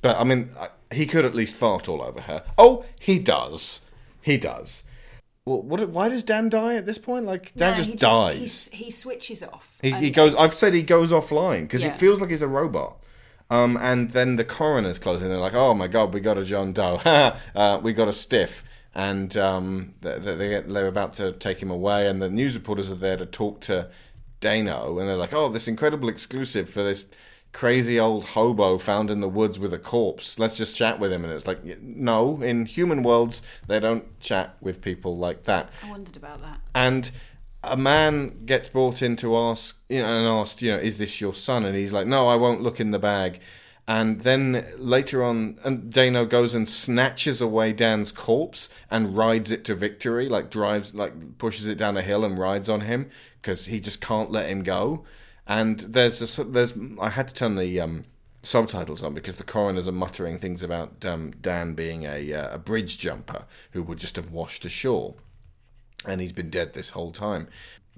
But 0.02 0.16
I 0.18 0.24
mean, 0.24 0.50
he 0.92 1.06
could 1.06 1.24
at 1.24 1.34
least 1.34 1.54
fart 1.54 1.88
all 1.88 2.02
over 2.02 2.22
her. 2.22 2.44
Oh, 2.58 2.84
he 2.98 3.18
does. 3.18 3.82
He 4.20 4.36
does. 4.38 4.82
Well, 5.46 5.62
what? 5.62 5.88
Why 5.88 6.08
does 6.08 6.22
Dan 6.24 6.48
die 6.50 6.74
at 6.74 6.84
this 6.86 6.98
point? 6.98 7.24
Like 7.24 7.54
Dan 7.54 7.70
No, 7.70 7.76
just 7.76 7.90
he 7.90 7.96
dies. 7.96 8.68
he, 8.72 8.84
he 8.86 8.90
switches 8.90 9.42
off. 9.42 9.78
He, 9.80 9.92
he 9.92 10.10
goes. 10.10 10.34
I've 10.34 10.52
said 10.52 10.74
he 10.74 10.82
goes 10.82 11.12
offline 11.12 11.62
because 11.62 11.82
Yeah. 11.84 11.94
it 11.94 11.98
feels 11.98 12.20
like 12.20 12.30
he's 12.30 12.42
a 12.42 12.48
robot. 12.48 12.98
Um, 13.48 13.76
and 13.80 14.10
then 14.10 14.34
the 14.34 14.44
coroner's 14.44 14.98
closing. 14.98 15.28
They're 15.28 15.38
like, 15.38 15.54
"Oh 15.54 15.72
my 15.72 15.86
god, 15.86 16.12
we 16.12 16.18
got 16.20 16.36
a 16.36 16.44
John 16.44 16.72
Doe. 16.72 16.96
uh, 17.54 17.78
we 17.80 17.92
got 17.92 18.08
a 18.08 18.12
stiff." 18.12 18.64
And 18.92 19.36
um, 19.36 19.94
they, 20.00 20.18
they, 20.18 20.34
they 20.34 20.48
get- 20.48 20.68
they're 20.72 20.86
about 20.88 21.12
to 21.14 21.30
take 21.32 21.62
him 21.62 21.70
away, 21.70 22.08
and 22.08 22.20
the 22.20 22.28
news 22.30 22.54
reporters 22.56 22.90
are 22.90 22.94
there 22.96 23.16
to 23.16 23.26
talk 23.26 23.60
to 23.62 23.88
Dano, 24.40 24.98
and 24.98 25.08
they're 25.08 25.16
like, 25.16 25.32
"Oh, 25.32 25.48
this 25.48 25.68
incredible 25.68 26.08
exclusive 26.08 26.68
for 26.68 26.82
this 26.82 27.08
crazy 27.52 27.98
old 27.98 28.24
hobo 28.26 28.78
found 28.78 29.10
in 29.10 29.20
the 29.20 29.28
woods 29.28 29.58
with 29.58 29.72
a 29.72 29.78
corpse. 29.78 30.38
Let's 30.38 30.56
just 30.56 30.76
chat 30.76 30.98
with 30.98 31.12
him." 31.12 31.24
And 31.24 31.32
it's 31.32 31.46
like, 31.46 31.64
no, 31.80 32.42
in 32.42 32.66
human 32.66 33.02
worlds, 33.02 33.42
they 33.66 33.80
don't 33.80 34.18
chat 34.20 34.56
with 34.60 34.82
people 34.82 35.16
like 35.16 35.44
that 35.44 35.70
I 35.82 35.90
wondered 35.90 36.16
about 36.16 36.42
that. 36.42 36.60
and 36.74 37.10
a 37.62 37.76
man 37.76 38.44
gets 38.46 38.68
brought 38.68 39.02
in 39.02 39.16
to 39.16 39.36
ask, 39.36 39.76
you 39.88 40.00
know, 40.00 40.06
and 40.06 40.26
asked, 40.28 40.62
you 40.62 40.70
know, 40.70 40.78
is 40.78 40.98
this 40.98 41.20
your 41.20 41.34
son? 41.34 41.64
And 41.64 41.76
he's 41.76 41.92
like, 41.92 42.06
no, 42.06 42.28
I 42.28 42.36
won't 42.36 42.62
look 42.62 42.80
in 42.80 42.92
the 42.92 42.98
bag. 42.98 43.40
And 43.88 44.22
then 44.22 44.66
later 44.78 45.22
on, 45.22 45.58
and 45.62 45.92
Dano 45.92 46.24
goes 46.26 46.54
and 46.54 46.68
snatches 46.68 47.40
away 47.40 47.72
Dan's 47.72 48.10
corpse 48.10 48.68
and 48.90 49.16
rides 49.16 49.52
it 49.52 49.64
to 49.66 49.74
victory, 49.74 50.28
like 50.28 50.50
drives, 50.50 50.94
like 50.94 51.38
pushes 51.38 51.68
it 51.68 51.78
down 51.78 51.96
a 51.96 52.02
hill 52.02 52.24
and 52.24 52.38
rides 52.38 52.68
on 52.68 52.80
him 52.82 53.10
because 53.40 53.66
he 53.66 53.78
just 53.78 54.00
can't 54.00 54.30
let 54.30 54.48
him 54.48 54.64
go. 54.64 55.04
And 55.46 55.80
there's 55.80 56.38
a, 56.38 56.44
there's, 56.44 56.72
I 57.00 57.10
had 57.10 57.28
to 57.28 57.34
turn 57.34 57.54
the 57.56 57.80
um, 57.80 58.04
subtitles 58.42 59.02
on 59.02 59.14
because 59.14 59.36
the 59.36 59.44
coroners 59.44 59.86
are 59.86 59.92
muttering 59.92 60.38
things 60.38 60.62
about 60.62 61.04
um, 61.04 61.32
Dan 61.40 61.74
being 61.74 62.04
a, 62.04 62.32
uh, 62.32 62.54
a 62.54 62.58
bridge 62.58 62.98
jumper 62.98 63.44
who 63.72 63.82
would 63.84 63.98
just 63.98 64.16
have 64.16 64.30
washed 64.30 64.64
ashore 64.64 65.14
and 66.04 66.20
he's 66.20 66.32
been 66.32 66.50
dead 66.50 66.72
this 66.72 66.90
whole 66.90 67.12
time. 67.12 67.48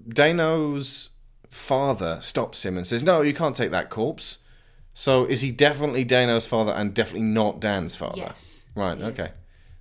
Dano's 0.09 1.11
father 1.51 2.19
stops 2.21 2.65
him 2.65 2.77
and 2.77 2.87
says, 2.87 3.03
"No, 3.03 3.23
you 3.23 3.35
can't 3.35 3.57
take 3.57 3.71
that 3.71 3.91
corpse." 3.91 4.39
So 4.95 5.25
is 5.25 5.41
he 5.43 5.53
definitely 5.53 6.05
Dano's 6.05 6.47
father 6.47 6.73
and 6.73 6.93
definitely 6.95 7.29
not 7.29 7.61
Dan's 7.61 7.95
father? 7.95 8.19
Yes, 8.19 8.67
Right. 8.75 8.97
he 8.99 9.05
is. 9.05 9.21
Okay. 9.21 9.33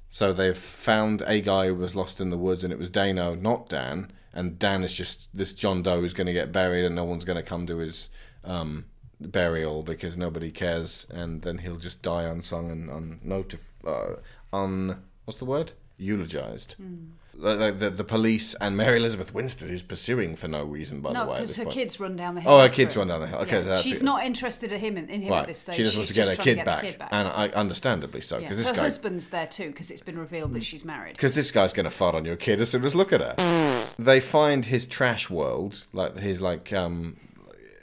So 0.09 0.31
they've 0.31 0.57
found 0.57 1.21
a 1.25 1.41
guy 1.41 1.67
who 1.67 1.75
was 1.75 1.95
lost 1.95 2.21
in 2.21 2.29
the 2.29 2.37
woods, 2.37 2.63
and 2.63 2.71
it 2.71 2.79
was 2.79 2.89
Dano, 2.89 3.35
not 3.35 3.67
Dan. 3.69 4.11
And 4.37 4.59
Dan 4.59 4.83
is 4.83 4.93
just 4.93 5.35
this 5.35 5.51
John 5.51 5.81
Doe 5.81 5.99
who's 5.99 6.13
going 6.13 6.27
to 6.27 6.33
get 6.33 6.51
buried, 6.51 6.85
and 6.85 6.95
no 6.95 7.03
one's 7.03 7.25
going 7.25 7.43
to 7.43 7.43
come 7.43 7.65
to 7.65 7.77
his 7.77 8.09
um, 8.43 8.85
burial 9.19 9.81
because 9.81 10.15
nobody 10.15 10.51
cares, 10.51 11.07
and 11.09 11.41
then 11.41 11.57
he'll 11.57 11.77
just 11.77 12.03
die 12.03 12.21
unsung 12.23 12.69
and 12.69 12.87
unnotif- 12.87 13.73
uh, 13.83 14.17
un 14.53 15.01
what's 15.25 15.39
the 15.39 15.45
word 15.45 15.71
eulogized. 15.97 16.73
Hmm. 16.73 17.13
The, 17.39 17.71
the, 17.71 17.89
the, 17.91 18.03
police 18.03 18.55
and 18.55 18.75
Mary 18.75 18.97
Elizabeth 18.97 19.31
Winstead, 19.31 19.69
who's 19.69 19.83
pursuing 19.83 20.35
for 20.35 20.47
no 20.47 20.63
reason, 20.63 21.01
by 21.01 21.11
No, 21.11 21.25
the 21.25 21.31
way. 21.31 21.35
because 21.37 21.55
her 21.57 21.65
point. 21.65 21.75
kids 21.75 21.99
run 21.99 22.15
down 22.15 22.33
the 22.33 22.41
hill. 22.41 22.51
Oh, 22.51 22.59
her 22.61 22.69
kids 22.69 22.97
run 22.97 23.09
down 23.09 23.21
the 23.21 23.27
hill. 23.27 23.37
Okay, 23.41 23.63
Yeah. 23.63 23.79
she's 23.79 24.01
it. 24.01 24.05
not 24.05 24.25
interested 24.25 24.71
in 24.71 24.79
him 24.79 24.97
in, 24.97 25.07
him 25.07 25.31
Right, 25.31 25.41
at 25.41 25.47
this 25.47 25.59
stage. 25.59 25.75
she 25.75 25.83
just 25.83 25.95
wants 25.97 26.07
to 26.09 26.15
get 26.15 26.27
her 26.29 26.35
kid, 26.35 26.55
get 26.55 26.65
back, 26.65 26.81
kid 26.81 26.97
back. 26.97 27.09
and 27.11 27.27
I 27.27 27.49
understandably 27.49 28.21
so 28.21 28.39
because 28.39 28.57
this 28.57 28.69
her 28.69 28.75
guy 28.75 28.81
husband's 28.81 29.27
there 29.27 29.45
too 29.45 29.67
because 29.67 29.91
it's 29.91 30.01
been 30.01 30.17
revealed 30.17 30.53
that 30.53 30.63
she's 30.63 30.83
married. 30.83 31.13
because 31.13 31.33
this 31.33 31.51
guy's 31.51 31.73
going 31.73 31.83
to 31.83 31.91
fart 31.91 32.15
on 32.15 32.25
your 32.25 32.37
kid 32.37 32.59
as 32.59 32.71
soon 32.71 32.83
as 32.83 32.95
look 32.95 33.13
at 33.13 33.21
her. 33.21 33.87
They 33.99 34.19
find 34.19 34.65
his 34.65 34.87
trash 34.87 35.29
world, 35.29 35.85
like 35.93 36.17
his 36.17 36.41
like 36.41 36.73
um, 36.73 37.17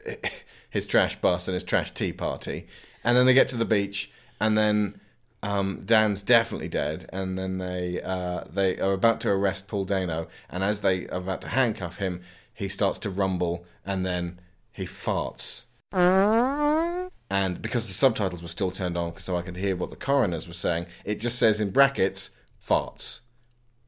his 0.70 0.84
trash 0.84 1.14
bus 1.20 1.46
and 1.46 1.54
his 1.54 1.62
trash 1.64 1.92
tea 1.92 2.12
party, 2.12 2.66
and 3.04 3.16
then 3.16 3.24
they 3.26 3.34
get 3.34 3.48
to 3.50 3.56
the 3.56 3.64
beach, 3.64 4.10
and 4.40 4.58
then 4.58 5.00
um, 5.44 5.82
Dan's 5.84 6.22
definitely 6.22 6.68
dead, 6.68 7.08
and 7.12 7.38
then 7.38 7.58
they 7.58 8.00
uh, 8.00 8.44
they 8.50 8.78
are 8.78 8.94
about 8.94 9.20
to 9.22 9.30
arrest 9.30 9.68
Paul 9.68 9.84
Dano, 9.84 10.26
and 10.48 10.64
as 10.64 10.80
they 10.80 11.06
are 11.08 11.18
about 11.18 11.42
to 11.42 11.48
handcuff 11.48 11.98
him, 11.98 12.22
he 12.54 12.66
starts 12.66 12.98
to 13.00 13.10
rumble, 13.10 13.66
and 13.84 14.06
then 14.06 14.40
he 14.72 14.86
farts. 14.86 15.66
And 15.92 17.60
because 17.60 17.88
the 17.88 17.94
subtitles 17.94 18.42
were 18.42 18.48
still 18.48 18.70
turned 18.70 18.96
on, 18.96 19.18
so 19.18 19.36
I 19.36 19.42
could 19.42 19.56
hear 19.56 19.76
what 19.76 19.90
the 19.90 19.96
coroners 19.96 20.48
were 20.48 20.54
saying, 20.54 20.86
it 21.04 21.20
just 21.20 21.38
says 21.38 21.60
in 21.60 21.70
brackets 21.70 22.30
farts, 22.66 23.20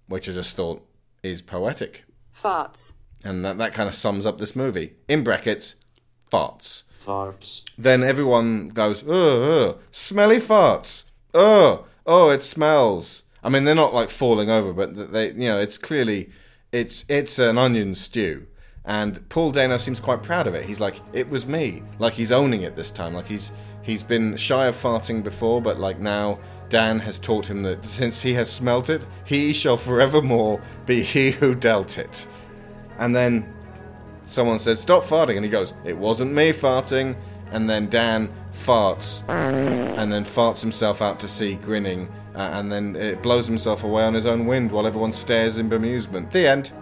which 0.09 0.29
I 0.29 0.33
just 0.33 0.57
thought 0.57 0.87
is 1.23 1.41
poetic. 1.41 2.05
Farts. 2.35 2.93
And 3.25 3.45
that, 3.45 3.57
that 3.59 3.73
kind 3.73 3.89
of 3.89 3.95
sums 3.95 4.27
up 4.27 4.39
this 4.39 4.55
movie. 4.55 4.93
In 5.09 5.25
brackets, 5.25 5.77
farts. 6.31 6.83
Farts. 7.05 7.63
Then 7.79 8.03
everyone 8.03 8.69
goes, 8.69 9.05
oh, 9.07 9.13
oh, 9.13 9.79
smelly 9.91 10.39
farts. 10.39 11.05
Oh, 11.39 11.85
oh, 12.07 12.31
it 12.31 12.43
smells. 12.43 13.25
I 13.43 13.51
mean, 13.51 13.65
they're 13.65 13.75
not 13.75 13.93
like 13.93 14.09
falling 14.09 14.49
over, 14.49 14.73
but 14.73 15.13
they, 15.13 15.29
you 15.29 15.49
know, 15.49 15.61
it's 15.61 15.77
clearly, 15.77 16.31
it's 16.73 17.05
it's 17.09 17.39
an 17.39 17.59
onion 17.59 17.95
stew. 17.95 18.47
And 18.87 19.29
Paul 19.29 19.51
Dano 19.51 19.77
seems 19.77 20.01
quite 20.01 20.23
proud 20.23 20.47
of 20.47 20.55
it. 20.55 20.65
He's 20.65 20.81
like, 20.81 21.01
it 21.13 21.29
was 21.29 21.45
me. 21.45 21.83
Like 21.99 22.15
he's 22.15 22.33
owning 22.33 22.63
it 22.63 22.75
this 22.75 22.91
time. 22.91 23.13
Like 23.13 23.27
he's 23.27 23.53
he's 23.83 24.03
been 24.03 24.35
shy 24.37 24.67
of 24.67 24.77
farting 24.77 25.23
before, 25.23 25.61
but 25.61 25.79
like 25.79 25.99
now 25.99 26.39
Dan 26.71 26.99
has 27.01 27.19
taught 27.19 27.51
him 27.51 27.63
that 27.65 27.85
since 27.99 28.21
he 28.23 28.33
has 28.33 28.51
smelt 28.51 28.89
it, 28.89 29.05
he 29.25 29.53
shall 29.53 29.77
forevermore 29.77 30.61
be 30.87 31.03
he 31.03 31.33
who 31.33 31.55
dealt 31.55 31.99
it. 31.99 32.27
And 32.99 33.15
then 33.15 33.53
someone 34.25 34.59
says, 34.59 34.81
Stop 34.81 35.05
farting. 35.05 35.37
And 35.37 35.45
he 35.45 35.51
goes, 35.51 35.75
It 35.85 35.99
wasn't 35.99 36.33
me 36.33 36.53
farting. 36.53 37.15
And 37.51 37.69
then 37.69 37.89
Dan 37.91 38.33
farts 38.57 39.23
and 39.29 40.13
then 40.13 40.25
farts 40.25 40.61
himself 40.61 41.03
out 41.03 41.21
to 41.21 41.29
sea, 41.29 41.55
grinning. 41.57 42.09
Uh, 42.35 42.51
and 42.55 42.71
then 42.71 42.97
it 42.97 43.23
blows 43.23 43.47
himself 43.47 43.85
away 43.85 44.03
on 44.03 44.13
his 44.15 44.27
own 44.27 44.47
wind 44.47 44.71
while 44.71 44.87
everyone 44.87 45.13
stares 45.13 45.59
in 45.59 45.71
bemusement. 45.71 46.31
The 46.31 46.47
end. 46.47 46.73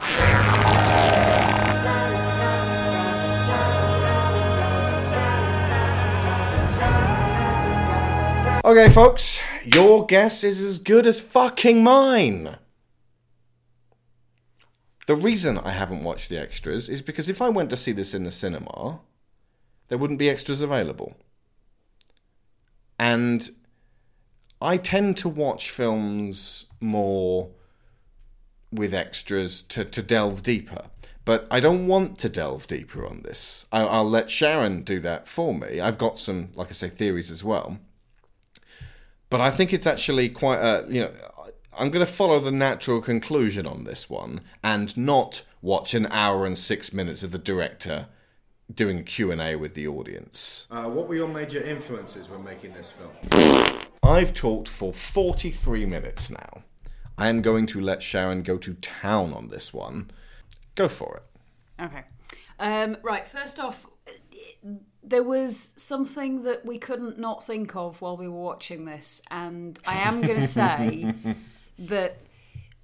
Okay, 8.64 8.88
folks, 8.88 9.40
your 9.62 10.06
guess 10.06 10.42
is 10.42 10.60
as 10.62 10.78
good 10.78 11.06
as 11.06 11.20
fucking 11.20 11.84
mine. 11.84 12.56
The 15.06 15.14
reason 15.14 15.58
I 15.58 15.72
haven't 15.72 16.02
watched 16.02 16.30
the 16.30 16.40
extras 16.40 16.88
is 16.88 17.02
because 17.02 17.28
if 17.28 17.42
I 17.42 17.50
went 17.50 17.68
to 17.70 17.76
see 17.76 17.92
this 17.92 18.14
in 18.14 18.24
the 18.24 18.30
cinema, 18.30 19.00
there 19.88 19.98
wouldn't 19.98 20.18
be 20.18 20.30
extras 20.30 20.62
available. 20.62 21.14
And 22.98 23.48
I 24.60 24.76
tend 24.76 25.16
to 25.18 25.28
watch 25.28 25.70
films 25.70 26.66
more 26.80 27.50
with 28.72 28.94
extras 28.94 29.62
to, 29.62 29.84
to 29.84 30.02
delve 30.02 30.42
deeper. 30.42 30.86
But 31.24 31.46
I 31.50 31.60
don't 31.60 31.86
want 31.86 32.18
to 32.18 32.28
delve 32.28 32.66
deeper 32.66 33.06
on 33.06 33.22
this. 33.22 33.66
I, 33.72 33.82
I'll 33.82 34.08
let 34.08 34.30
Sharon 34.30 34.82
do 34.82 35.00
that 35.00 35.26
for 35.26 35.54
me. 35.54 35.80
I've 35.80 35.98
got 35.98 36.18
some, 36.18 36.50
like 36.54 36.68
I 36.68 36.72
say, 36.72 36.88
theories 36.88 37.30
as 37.30 37.42
well. 37.42 37.78
But 39.30 39.40
I 39.40 39.50
think 39.50 39.72
it's 39.72 39.86
actually 39.86 40.28
quite 40.28 40.58
a, 40.58 40.86
you 40.88 41.00
know, 41.00 41.12
I'm 41.76 41.90
going 41.90 42.04
to 42.04 42.12
follow 42.12 42.38
the 42.40 42.52
natural 42.52 43.00
conclusion 43.00 43.66
on 43.66 43.84
this 43.84 44.08
one 44.08 44.42
and 44.62 44.96
not 44.96 45.42
watch 45.62 45.94
an 45.94 46.06
hour 46.06 46.46
and 46.46 46.58
six 46.58 46.92
minutes 46.92 47.22
of 47.22 47.32
the 47.32 47.38
director 47.38 48.06
doing 48.72 48.98
a 48.98 49.02
Q&A 49.02 49.56
with 49.56 49.74
the 49.74 49.86
audience. 49.86 50.66
Uh, 50.70 50.84
what 50.84 51.08
were 51.08 51.14
your 51.14 51.28
major 51.28 51.62
influences 51.62 52.30
when 52.30 52.42
making 52.44 52.72
this 52.72 52.92
film? 52.92 53.80
I've 54.02 54.34
talked 54.34 54.68
for 54.68 54.92
43 54.92 55.86
minutes 55.86 56.30
now. 56.30 56.62
I 57.16 57.28
am 57.28 57.42
going 57.42 57.66
to 57.66 57.80
let 57.80 58.02
Sharon 58.02 58.42
go 58.42 58.58
to 58.58 58.74
town 58.74 59.32
on 59.32 59.48
this 59.48 59.72
one. 59.72 60.10
Go 60.74 60.88
for 60.88 61.22
it. 61.22 61.82
Okay. 61.84 62.02
Um, 62.58 62.96
right. 63.02 63.26
First 63.26 63.60
off, 63.60 63.86
there 65.02 65.22
was 65.22 65.72
something 65.76 66.42
that 66.42 66.64
we 66.64 66.78
couldn't 66.78 67.18
not 67.18 67.44
think 67.44 67.76
of 67.76 68.00
while 68.00 68.16
we 68.16 68.28
were 68.28 68.40
watching 68.40 68.84
this, 68.84 69.22
and 69.30 69.78
I 69.86 70.00
am 70.00 70.22
going 70.22 70.40
to 70.40 70.46
say 70.46 71.14
that 71.78 72.20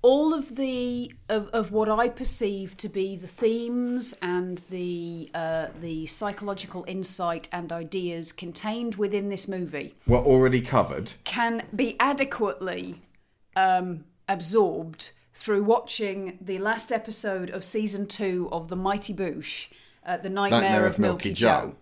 all 0.03 0.33
of 0.33 0.57
the 0.57 1.13
of, 1.29 1.49
of 1.49 1.73
what 1.73 1.89
I 1.89 2.09
perceive 2.09 2.77
to 2.79 2.89
be 2.89 3.17
the 3.17 3.27
themes 3.27 4.15
and 4.23 4.59
the 4.71 5.31
uh, 5.35 5.67
the 5.81 6.07
psychological 6.07 6.85
insight 6.89 7.49
and 7.53 7.73
ideas 7.73 8.33
contained 8.33 8.95
within 8.95 9.29
this 9.29 9.47
movie 9.47 9.95
We're 10.07 10.19
already 10.19 10.61
covered. 10.61 11.13
can 11.25 11.65
be 11.75 11.97
adequately 12.01 13.03
um, 13.57 14.05
absorbed 14.29 15.13
through 15.35 15.65
watching 15.65 16.39
the 16.41 16.59
last 16.59 16.93
episode 16.93 17.51
of 17.51 17.65
season 17.65 18.07
two 18.07 18.49
of 18.53 18.69
The 18.69 18.77
Mighty 18.77 19.15
Boosh, 19.15 19.69
uh, 20.05 20.19
The 20.19 20.29
Nightmare, 20.29 20.85
of, 20.85 20.99
Milky, 20.99 21.33
Joe, 21.33 21.77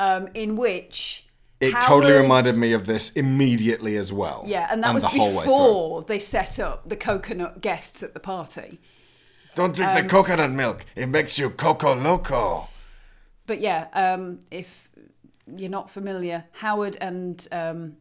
um, 0.00 0.28
in 0.34 0.56
which 0.56 1.23
It 1.68 1.82
totally 1.82 2.12
reminded 2.14 2.56
me 2.56 2.72
of 2.72 2.86
this 2.86 3.10
immediately 3.12 3.96
as 3.96 4.12
well. 4.12 4.44
Yeah, 4.46 4.68
and 4.70 4.82
that 4.82 4.94
was 4.94 5.04
the 5.04 5.10
whole 5.10 5.28
way 5.36 5.44
through. 5.44 5.52
before 5.52 6.02
they 6.02 6.18
set 6.18 6.58
up 6.58 6.88
the 6.88 6.96
coconut 6.96 7.60
guests 7.60 8.02
at 8.02 8.14
the 8.14 8.20
party. 8.20 8.80
Don't 9.54 9.74
drink 9.74 9.92
Um, 9.92 10.02
the 10.02 10.08
coconut 10.08 10.50
milk. 10.50 10.84
It 10.96 11.06
makes 11.08 11.38
you 11.38 11.50
coco 11.50 11.94
loco. 11.94 12.68
But 13.46 13.60
yeah, 13.60 13.86
um, 13.92 14.40
if 14.50 14.88
you're 15.46 15.70
not 15.70 15.90
familiar, 15.90 16.44
Howard 16.52 16.96
and 17.00 17.46
um, 17.52 17.96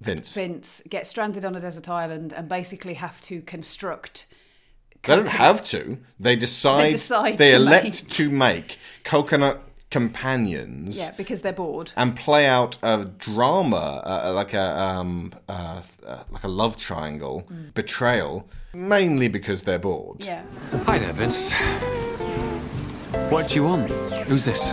Vince. 0.00 0.34
Vince 0.34 0.82
get 0.88 1.06
stranded 1.06 1.44
on 1.44 1.54
a 1.54 1.60
desert 1.60 1.88
island 1.88 2.32
and 2.32 2.48
basically 2.48 2.94
have 2.94 3.20
to 3.22 3.40
construct. 3.42 4.26
They 5.02 5.14
don't 5.14 5.28
have 5.28 5.62
to. 5.66 5.98
They 6.18 6.34
decide. 6.34 6.86
They 6.86 6.90
decide 6.90 7.38
they 7.38 7.50
to 7.52 7.56
elect 7.56 7.84
make- 7.84 8.08
to 8.08 8.30
make 8.30 8.78
coconut 9.04 9.62
companions. 9.90 10.98
Yeah, 10.98 11.10
because 11.16 11.42
they're 11.42 11.52
bored. 11.52 11.92
And 11.96 12.16
play 12.16 12.46
out 12.46 12.78
a 12.82 13.04
drama, 13.18 14.02
uh, 14.04 14.32
like 14.34 14.54
a 14.54 14.78
um, 14.80 15.32
uh, 15.48 15.82
uh, 16.06 16.24
like 16.30 16.44
a 16.44 16.48
love 16.48 16.76
triangle, 16.76 17.48
betrayal, 17.74 18.48
mainly 18.74 19.28
because 19.28 19.62
they're 19.62 19.78
bored. 19.78 20.24
Yeah. 20.24 20.42
Hi 20.84 20.98
there, 20.98 21.12
Vince. 21.12 21.54
What 23.30 23.48
do 23.48 23.54
you 23.54 23.64
want? 23.64 23.90
Who's 24.28 24.44
this? 24.44 24.72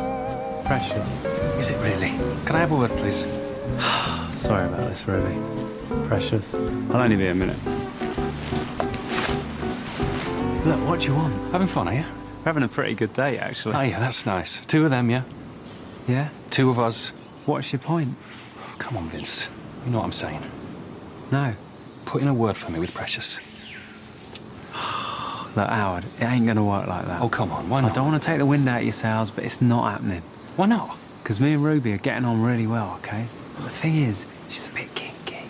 Precious. 0.65 1.23
Is 1.57 1.71
it 1.71 1.77
really? 1.81 2.09
Can 2.45 2.55
I 2.55 2.59
have 2.59 2.71
a 2.71 2.75
word, 2.75 2.91
please? 2.91 3.25
Sorry 4.33 4.65
about 4.67 4.89
this, 4.89 5.07
Ruby. 5.07 5.35
Precious. 6.07 6.55
I'll 6.55 6.97
only 6.97 7.15
be 7.15 7.27
a 7.27 7.35
minute. 7.35 7.57
Look, 10.65 10.87
what 10.87 11.01
do 11.01 11.09
you 11.09 11.15
want? 11.15 11.51
Having 11.51 11.67
fun, 11.67 11.87
are 11.89 11.93
you? 11.93 12.05
We're 12.43 12.49
having 12.49 12.63
a 12.63 12.67
pretty 12.67 12.93
good 12.93 13.13
day, 13.13 13.37
actually. 13.37 13.73
Oh, 13.73 13.81
yeah, 13.81 13.99
that's 13.99 14.25
nice. 14.25 14.65
Two 14.65 14.83
of 14.83 14.89
them, 14.89 15.09
yeah? 15.09 15.23
Yeah? 16.09 16.27
Two 16.49 16.69
of 16.69 16.77
us. 16.77 17.11
What's 17.45 17.71
your 17.71 17.79
point? 17.79 18.17
Come 18.79 18.97
on, 18.97 19.07
Vince. 19.07 19.47
You 19.85 19.91
know 19.91 19.99
what 19.99 20.03
I'm 20.03 20.11
saying. 20.11 20.41
No. 21.31 21.53
Put 22.03 22.21
in 22.21 22.27
a 22.27 22.33
word 22.33 22.57
for 22.57 22.69
me 22.69 22.79
with 22.79 22.93
Precious. 22.93 23.39
Look, 25.55 25.69
Howard, 25.69 26.03
it 26.19 26.25
ain't 26.25 26.45
gonna 26.45 26.65
work 26.65 26.85
like 26.85 27.05
that. 27.05 27.21
Oh, 27.21 27.29
come 27.29 27.49
on, 27.53 27.69
why 27.69 27.79
not? 27.79 27.91
I 27.91 27.93
don't 27.93 28.11
want 28.11 28.21
to 28.21 28.27
take 28.27 28.39
the 28.39 28.45
wind 28.45 28.67
out 28.67 28.79
of 28.79 28.83
your 28.83 28.91
sails, 28.91 29.31
but 29.31 29.45
it's 29.45 29.61
not 29.61 29.89
happening. 29.93 30.21
Why 30.57 30.65
not? 30.65 30.97
Because 31.21 31.39
me 31.39 31.53
and 31.53 31.63
Ruby 31.63 31.93
are 31.93 31.97
getting 31.97 32.25
on 32.25 32.41
really 32.41 32.67
well, 32.67 32.95
okay? 32.97 33.25
But 33.55 33.63
the 33.63 33.69
thing 33.69 33.95
is, 33.95 34.27
she's 34.49 34.67
a 34.67 34.73
bit 34.73 34.93
kinky. 34.95 35.45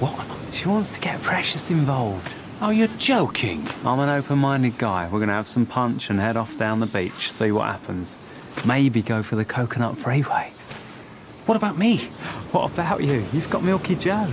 What? 0.00 0.26
She 0.52 0.66
wants 0.66 0.90
to 0.96 1.00
get 1.00 1.22
Precious 1.22 1.70
involved. 1.70 2.34
Oh, 2.58 2.70
you're 2.70 2.88
joking. 2.96 3.66
I'm 3.84 3.98
an 4.00 4.08
open 4.08 4.38
minded 4.38 4.78
guy. 4.78 5.08
We're 5.12 5.20
gonna 5.20 5.34
have 5.34 5.46
some 5.46 5.66
punch 5.66 6.08
and 6.08 6.18
head 6.18 6.38
off 6.38 6.56
down 6.56 6.80
the 6.80 6.86
beach, 6.86 7.30
see 7.30 7.52
what 7.52 7.66
happens. 7.66 8.16
Maybe 8.64 9.02
go 9.02 9.22
for 9.22 9.36
the 9.36 9.44
coconut 9.44 9.98
freeway. 9.98 10.52
What 11.44 11.56
about 11.56 11.76
me? 11.76 11.98
What 12.52 12.72
about 12.72 13.02
you? 13.02 13.26
You've 13.32 13.50
got 13.50 13.62
Milky 13.62 13.94
Joe. 13.94 14.30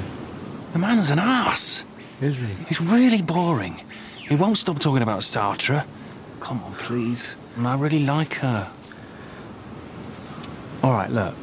The 0.71 0.79
man's 0.79 1.11
an 1.11 1.19
ass. 1.19 1.83
Is 2.21 2.37
he? 2.37 2.47
He's 2.67 2.79
really 2.79 3.21
boring. 3.21 3.81
He 4.29 4.35
won't 4.35 4.57
stop 4.57 4.79
talking 4.79 5.03
about 5.03 5.19
Sartre. 5.19 5.85
Come 6.39 6.63
on, 6.63 6.73
please. 6.75 7.35
And 7.57 7.67
I 7.67 7.75
really 7.75 8.05
like 8.05 8.35
her. 8.35 8.71
All 10.81 10.93
right, 10.93 11.11
look. 11.11 11.35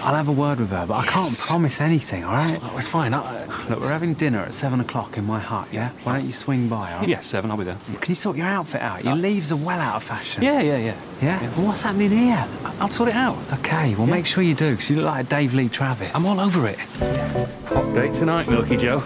I'll 0.00 0.14
have 0.14 0.28
a 0.28 0.32
word 0.32 0.60
with 0.60 0.70
her, 0.70 0.86
but 0.86 0.94
I 0.94 1.06
can't 1.06 1.36
promise 1.48 1.80
anything, 1.80 2.24
all 2.24 2.32
right? 2.34 2.58
Oh, 2.62 2.76
it's 2.76 2.86
fine. 2.86 3.12
I, 3.12 3.44
Look, 3.68 3.80
we're 3.80 3.90
having 3.90 4.14
dinner 4.14 4.40
at 4.40 4.54
seven 4.54 4.80
o'clock 4.80 5.18
in 5.18 5.24
my 5.26 5.40
hut, 5.40 5.68
yeah? 5.72 5.90
Why 6.04 6.16
don't 6.16 6.24
you 6.26 6.32
swing 6.32 6.68
by, 6.68 6.92
all 6.92 7.00
right? 7.00 7.08
yeah, 7.08 7.20
seven. 7.20 7.50
I'll 7.50 7.56
be 7.56 7.64
there. 7.64 7.76
Can 8.00 8.10
you 8.10 8.14
sort 8.14 8.36
your 8.36 8.46
outfit 8.46 8.80
out? 8.80 9.04
Your 9.04 9.14
uh, 9.14 9.16
leaves 9.16 9.50
are 9.52 9.56
well 9.56 9.80
out 9.80 9.96
of 9.96 10.02
fashion. 10.04 10.42
Yeah, 10.42 10.60
yeah, 10.60 10.78
yeah. 10.78 10.96
Yeah? 11.20 11.40
Well, 11.56 11.66
what's 11.66 11.82
happening 11.82 12.10
here? 12.10 12.46
I'll 12.80 12.90
sort 12.90 13.08
it 13.10 13.16
out. 13.16 13.36
Okay, 13.54 13.94
well, 13.96 14.06
make 14.06 14.24
sure 14.24 14.42
you 14.42 14.54
do, 14.54 14.70
because 14.72 14.88
you 14.88 14.96
look 14.96 15.06
like 15.06 15.26
a 15.26 15.28
Dave 15.28 15.52
Lee 15.54 15.68
Travis. 15.68 16.10
I'm 16.14 16.24
all 16.26 16.40
over 16.40 16.66
it. 16.68 16.78
Hot 16.78 17.94
date 17.94 18.14
tonight, 18.14 18.48
Milky 18.48 18.76
Joe. 18.76 19.02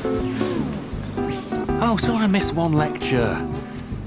Oh, 1.85 1.97
so 1.99 2.15
I 2.15 2.27
missed 2.27 2.55
one 2.55 2.75
lecture. 2.75 3.37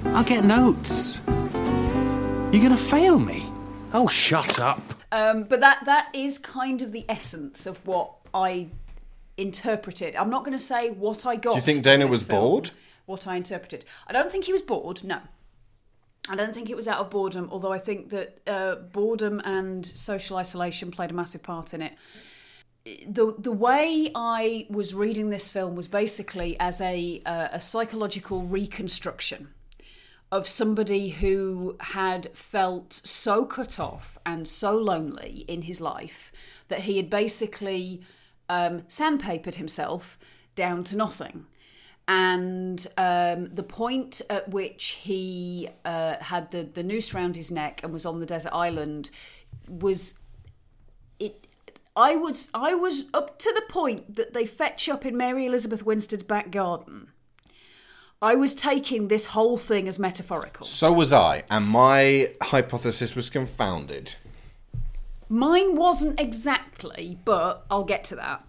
I'll 0.06 0.24
get 0.24 0.46
notes. 0.46 1.22
You're 1.28 2.64
gonna 2.64 2.78
fail 2.78 3.20
me? 3.20 3.50
Oh, 3.94 4.08
shut 4.08 4.60
up. 4.60 4.82
Um, 5.16 5.44
but 5.44 5.62
that 5.62 5.86
that 5.86 6.10
is 6.14 6.38
kind 6.38 6.82
of 6.82 6.92
the 6.92 7.06
essence 7.08 7.66
of 7.66 7.78
what 7.88 8.12
I 8.34 8.68
interpreted. 9.38 10.14
I'm 10.18 10.30
not 10.30 10.44
going 10.44 10.58
to 10.58 10.64
say 10.64 10.90
what 10.90 11.26
I 11.26 11.38
got. 11.38 11.52
Do 11.52 11.60
you 11.60 11.62
think 11.62 11.84
Dano 11.84 12.08
was 12.08 12.24
film, 12.24 12.42
bored? 12.42 12.72
What 13.06 13.26
I 13.26 13.38
interpreted. 13.38 13.86
I 14.08 14.12
don't 14.12 14.30
think 14.30 14.44
he 14.44 14.52
was 14.52 14.62
bored. 14.62 15.06
No. 15.06 15.22
I 16.28 16.36
don't 16.36 16.54
think 16.54 16.70
it 16.70 16.76
was 16.76 16.88
out 16.88 17.00
of 17.00 17.10
boredom, 17.12 17.48
although 17.50 17.72
I 17.72 17.78
think 17.78 18.10
that 18.10 18.40
uh, 18.46 18.76
boredom 18.76 19.40
and 19.46 19.86
social 19.86 20.36
isolation 20.36 20.92
played 20.92 21.12
a 21.12 21.14
massive 21.14 21.44
part 21.44 21.74
in 21.74 21.82
it. 21.82 21.94
The 23.08 23.34
the 23.38 23.54
way 23.54 24.12
I 24.14 24.68
was 24.70 24.94
reading 24.94 25.30
this 25.30 25.50
film 25.50 25.78
was 25.78 25.88
basically 25.88 26.60
as 26.60 26.82
a 26.82 27.22
uh, 27.26 27.48
a 27.54 27.62
psychological 27.62 28.42
reconstruction 28.42 29.55
of 30.36 30.48
somebody 30.50 31.10
who 31.10 31.78
had 31.80 32.28
felt 32.36 32.92
so 33.06 33.46
cut 33.46 33.80
off 33.80 34.18
and 34.26 34.46
so 34.46 34.78
lonely 34.78 35.46
in 35.48 35.62
his 35.62 35.80
life 35.80 36.34
that 36.68 36.82
he 36.82 36.98
had 36.98 37.10
basically 37.10 38.02
um, 38.50 38.84
sandpapered 38.90 39.56
himself 39.56 40.20
down 40.56 40.84
to 40.84 40.98
nothing. 40.98 41.46
And 42.08 42.86
um, 42.98 43.48
the 43.56 43.64
point 43.64 44.22
at 44.30 44.50
which 44.50 45.00
he 45.02 45.70
uh, 45.86 46.18
had 46.20 46.52
the, 46.52 46.64
the 46.64 46.84
noose 46.84 47.14
round 47.14 47.38
his 47.38 47.50
neck 47.50 47.80
and 47.82 47.94
was 47.94 48.06
on 48.06 48.20
the 48.20 48.26
desert 48.26 48.54
island 48.54 49.10
was 49.70 50.20
it. 51.18 51.48
I 51.96 52.18
was 52.18 52.50
I 52.54 52.76
was 52.76 53.06
up 53.14 53.40
to 53.40 53.52
the 53.56 53.64
point 53.74 54.18
that 54.18 54.34
they 54.34 54.46
fetch 54.46 54.90
up 54.90 55.06
in 55.06 55.16
Mary 55.16 55.46
Elizabeth 55.46 55.86
Winstead's 55.86 56.24
back 56.24 56.52
garden. 56.52 57.08
I 58.26 58.34
was 58.34 58.56
taking 58.56 59.08
this 59.08 59.28
whole 59.28 59.56
thing 59.56 59.88
as 59.88 60.00
metaphorical. 60.00 60.66
So 60.66 60.92
was 60.92 61.14
I, 61.14 61.44
and 61.48 61.68
my 61.68 62.32
hypothesis 62.42 63.14
was 63.16 63.30
confounded. 63.30 64.16
Mine 65.30 65.76
wasn't 65.76 66.20
exactly, 66.20 67.20
but 67.24 67.64
I'll 67.70 67.84
get 67.84 68.04
to 68.06 68.16
that. 68.16 68.44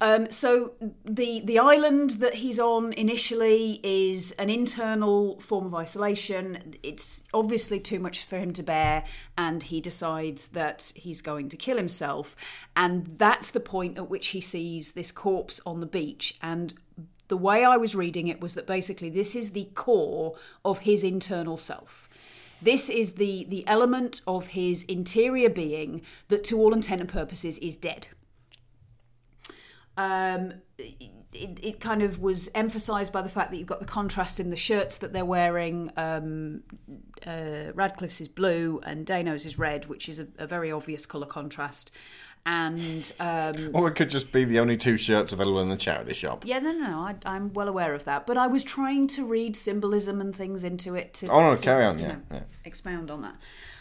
Um, 0.00 0.30
so 0.32 0.72
the 1.04 1.40
the 1.40 1.60
island 1.60 2.10
that 2.22 2.34
he's 2.34 2.58
on 2.58 2.92
initially 2.94 3.78
is 3.84 4.32
an 4.32 4.50
internal 4.50 5.38
form 5.38 5.66
of 5.66 5.74
isolation. 5.74 6.74
It's 6.82 7.22
obviously 7.32 7.78
too 7.78 8.00
much 8.00 8.24
for 8.24 8.36
him 8.36 8.52
to 8.54 8.64
bear, 8.64 9.04
and 9.38 9.62
he 9.62 9.80
decides 9.80 10.48
that 10.48 10.92
he's 10.96 11.20
going 11.20 11.48
to 11.50 11.56
kill 11.56 11.76
himself. 11.76 12.34
And 12.74 13.06
that's 13.18 13.52
the 13.52 13.60
point 13.60 13.96
at 13.96 14.10
which 14.10 14.28
he 14.28 14.40
sees 14.40 14.92
this 14.92 15.12
corpse 15.12 15.60
on 15.64 15.78
the 15.78 15.86
beach. 15.86 16.36
And 16.42 16.74
the 17.34 17.38
way 17.38 17.64
I 17.64 17.76
was 17.76 17.96
reading 17.96 18.28
it 18.28 18.40
was 18.40 18.54
that 18.54 18.64
basically 18.64 19.10
this 19.10 19.34
is 19.34 19.50
the 19.50 19.68
core 19.74 20.36
of 20.64 20.78
his 20.90 21.02
internal 21.02 21.56
self. 21.56 22.08
This 22.62 22.88
is 22.88 23.14
the 23.14 23.44
the 23.48 23.66
element 23.66 24.20
of 24.24 24.42
his 24.58 24.84
interior 24.84 25.50
being 25.50 26.02
that, 26.28 26.44
to 26.44 26.56
all 26.60 26.72
intent 26.72 27.00
and 27.00 27.10
purposes, 27.10 27.58
is 27.58 27.76
dead. 27.76 28.06
Um, 29.96 30.54
it, 30.78 31.58
it 31.70 31.80
kind 31.80 32.02
of 32.02 32.20
was 32.20 32.48
emphasised 32.54 33.12
by 33.12 33.22
the 33.22 33.28
fact 33.28 33.50
that 33.50 33.56
you've 33.58 33.66
got 33.66 33.80
the 33.80 33.94
contrast 33.98 34.38
in 34.38 34.50
the 34.50 34.56
shirts 34.68 34.98
that 34.98 35.12
they're 35.12 35.24
wearing. 35.24 35.90
Um, 35.96 36.62
uh, 37.26 37.72
Radcliffe's 37.74 38.20
is 38.20 38.28
blue 38.28 38.80
and 38.84 39.04
Dano's 39.04 39.44
is 39.44 39.58
red, 39.58 39.86
which 39.86 40.08
is 40.08 40.20
a, 40.20 40.28
a 40.38 40.46
very 40.46 40.70
obvious 40.70 41.04
colour 41.04 41.26
contrast. 41.26 41.90
And 42.46 43.10
um, 43.20 43.70
Or 43.72 43.88
it 43.88 43.92
could 43.94 44.10
just 44.10 44.30
be 44.30 44.44
the 44.44 44.58
only 44.60 44.76
two 44.76 44.96
shirts 44.98 45.32
available 45.32 45.60
in 45.60 45.68
the 45.70 45.76
charity 45.76 46.12
shop. 46.12 46.44
yeah, 46.46 46.58
no, 46.58 46.72
no, 46.72 46.90
no, 46.90 46.98
I, 46.98 47.14
I'm 47.24 47.52
well 47.54 47.68
aware 47.68 47.94
of 47.94 48.04
that. 48.04 48.26
But 48.26 48.36
I 48.36 48.46
was 48.48 48.62
trying 48.62 49.06
to 49.08 49.24
read 49.24 49.56
symbolism 49.56 50.20
and 50.20 50.34
things 50.36 50.62
into 50.62 50.94
it 50.94 51.14
to, 51.14 51.28
Oh, 51.28 51.40
no, 51.40 51.56
to, 51.56 51.62
carry 51.62 51.84
on, 51.84 51.98
yeah, 51.98 52.08
know, 52.08 52.20
yeah. 52.32 52.40
expound 52.64 53.10
on 53.10 53.22
that. 53.22 53.36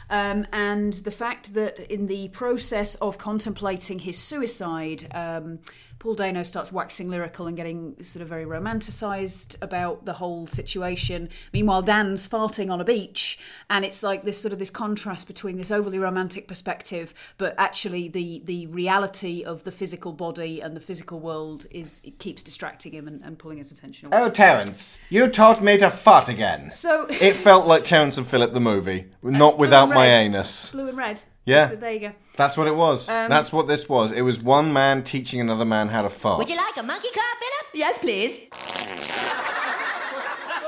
Um, 0.09 0.45
and 0.53 0.93
the 0.93 1.11
fact 1.11 1.53
that 1.55 1.79
in 1.91 2.07
the 2.07 2.27
process 2.29 2.95
of 2.95 3.17
contemplating 3.17 3.99
his 3.99 4.17
suicide, 4.17 5.07
um, 5.13 5.59
Paul 6.03 6.15
Dano 6.15 6.43
starts 6.43 6.69
waxing 6.69 7.09
lyrical 7.09 7.47
and 7.47 7.55
getting 7.55 7.95
sort 8.03 8.21
of 8.21 8.27
very 8.27 8.43
romanticized 8.43 9.55
about 9.61 10.03
the 10.03 10.11
whole 10.11 10.45
situation. 10.45 11.29
Meanwhile, 11.53 11.83
Dan's 11.83 12.27
farting 12.27 12.69
on 12.69 12.81
a 12.81 12.83
beach, 12.83 13.39
and 13.69 13.85
it's 13.85 14.03
like 14.03 14.25
this 14.25 14.37
sort 14.37 14.51
of 14.51 14.59
this 14.59 14.69
contrast 14.69 15.27
between 15.27 15.55
this 15.55 15.71
overly 15.71 15.97
romantic 15.97 16.45
perspective, 16.45 17.13
but 17.37 17.55
actually 17.57 18.09
the 18.09 18.41
the 18.43 18.67
reality 18.67 19.45
of 19.45 19.63
the 19.63 19.71
physical 19.71 20.11
body 20.11 20.59
and 20.59 20.75
the 20.75 20.81
physical 20.81 21.21
world 21.21 21.67
is 21.71 22.01
it 22.03 22.19
keeps 22.19 22.43
distracting 22.43 22.91
him 22.91 23.07
and, 23.07 23.23
and 23.23 23.39
pulling 23.39 23.59
his 23.59 23.71
attention 23.71 24.07
away. 24.07 24.17
Oh, 24.23 24.29
Terence, 24.29 24.99
you 25.09 25.29
taught 25.29 25.63
me 25.63 25.77
to 25.77 25.89
fart 25.89 26.27
again. 26.27 26.69
So 26.69 27.07
It 27.09 27.35
felt 27.35 27.65
like 27.65 27.85
Terence 27.85 28.17
and 28.17 28.27
Philip 28.27 28.51
the 28.51 28.59
movie, 28.59 29.05
not 29.23 29.53
uh, 29.53 29.55
Blue 29.55 29.59
without 29.61 29.87
my 29.87 30.07
red. 30.07 30.25
anus. 30.25 30.69
blue 30.71 30.89
and 30.89 30.97
red. 30.97 31.23
Yeah. 31.45 31.69
So 31.69 31.75
there 31.75 31.91
you 31.91 31.99
go. 31.99 32.11
That's 32.37 32.55
what 32.57 32.67
it 32.67 32.75
was. 32.75 33.09
Um, 33.09 33.29
That's 33.29 33.51
what 33.51 33.67
this 33.67 33.87
was. 33.89 34.11
It 34.11 34.21
was 34.21 34.39
one 34.41 34.71
man 34.73 35.03
teaching 35.03 35.39
another 35.41 35.65
man 35.65 35.89
how 35.89 36.01
to 36.01 36.09
fart. 36.09 36.37
Would 36.39 36.49
you 36.49 36.55
like 36.55 36.77
a 36.77 36.83
monkey 36.83 37.09
claw, 37.13 37.23
Philip? 37.39 37.71
Yes, 37.75 37.99
please. 37.99 38.39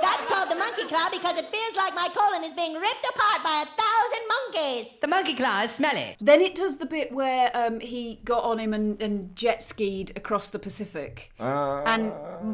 That's 0.01 0.25
called 0.27 0.51
the 0.51 0.55
monkey 0.55 0.83
claw 0.87 1.09
because 1.11 1.37
it 1.39 1.45
feels 1.45 1.75
like 1.77 1.95
my 1.95 2.07
colon 2.13 2.43
is 2.43 2.53
being 2.53 2.73
ripped 2.75 3.07
apart 3.15 3.43
by 3.43 3.63
a 3.63 3.65
thousand 3.65 4.27
monkeys. 4.27 4.93
The 5.01 5.07
monkey 5.07 5.33
claw 5.33 5.63
is 5.63 5.71
smelly. 5.71 6.15
Then 6.21 6.41
it 6.41 6.53
does 6.53 6.77
the 6.77 6.85
bit 6.85 7.11
where 7.11 7.49
um, 7.55 7.79
he 7.79 8.19
got 8.23 8.43
on 8.43 8.59
him 8.59 8.73
and, 8.73 9.01
and 9.01 9.35
jet 9.35 9.63
skied 9.63 10.11
across 10.15 10.49
the 10.51 10.59
Pacific. 10.59 11.31
and 11.39 12.11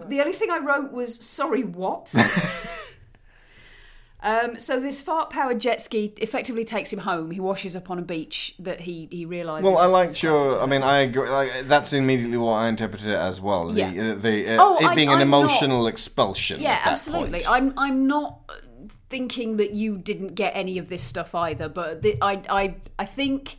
the 0.08 0.22
only 0.22 0.34
thing 0.34 0.50
I 0.50 0.60
wrote 0.60 0.92
was, 0.94 1.16
sorry, 1.26 1.64
what? 1.64 2.14
um, 4.24 4.60
so 4.60 4.80
this 4.80 5.02
fart 5.02 5.30
powered 5.30 5.60
jet 5.60 5.82
ski 5.82 6.14
effectively 6.18 6.64
takes 6.64 6.92
him 6.94 7.00
home. 7.00 7.32
He 7.32 7.40
washes 7.40 7.76
up 7.76 7.90
on 7.90 7.98
a 8.00 8.02
beach 8.04 8.54
that 8.60 8.82
he, 8.82 9.08
he 9.12 9.26
realises. 9.26 9.66
Well, 9.66 9.78
I 9.78 9.86
liked 9.86 10.22
your. 10.22 10.62
I 10.62 10.66
mean, 10.66 10.84
I 10.84 11.00
agree. 11.00 11.28
Like, 11.30 11.52
that's 11.64 11.94
immediately 11.94 12.38
what 12.38 12.54
I 12.54 12.68
interpreted 12.70 13.08
it 13.08 13.16
as 13.16 13.42
well. 13.42 13.72
Yeah. 13.76 13.92
The, 13.92 14.12
uh, 14.12 14.16
the 14.16 14.48
uh, 14.56 14.58
Oh, 14.60 14.78
it 14.78 14.86
I- 14.86 14.96
being 14.96 15.10
an 15.10 15.20
I'm 15.22 15.30
not- 15.30 15.40
emotional 15.42 15.88
expulsion. 15.88 16.62
Yeah, 16.62 16.74
at 16.74 16.84
that 16.86 16.92
absolutely. 16.92 17.40
point. 17.42 17.50
I'm 17.52 17.74
I'm 17.78 18.08
not 18.08 18.40
thinking 19.10 19.58
that 19.58 19.72
you 19.72 19.98
didn't 19.98 20.36
get 20.36 20.56
any 20.56 20.78
of 20.78 20.88
this 20.88 21.04
stuff 21.04 21.36
either, 21.36 21.68
but 21.68 22.02
the, 22.02 22.18
I 22.22 22.42
I 22.50 22.76
I 23.00 23.06
think. 23.06 23.58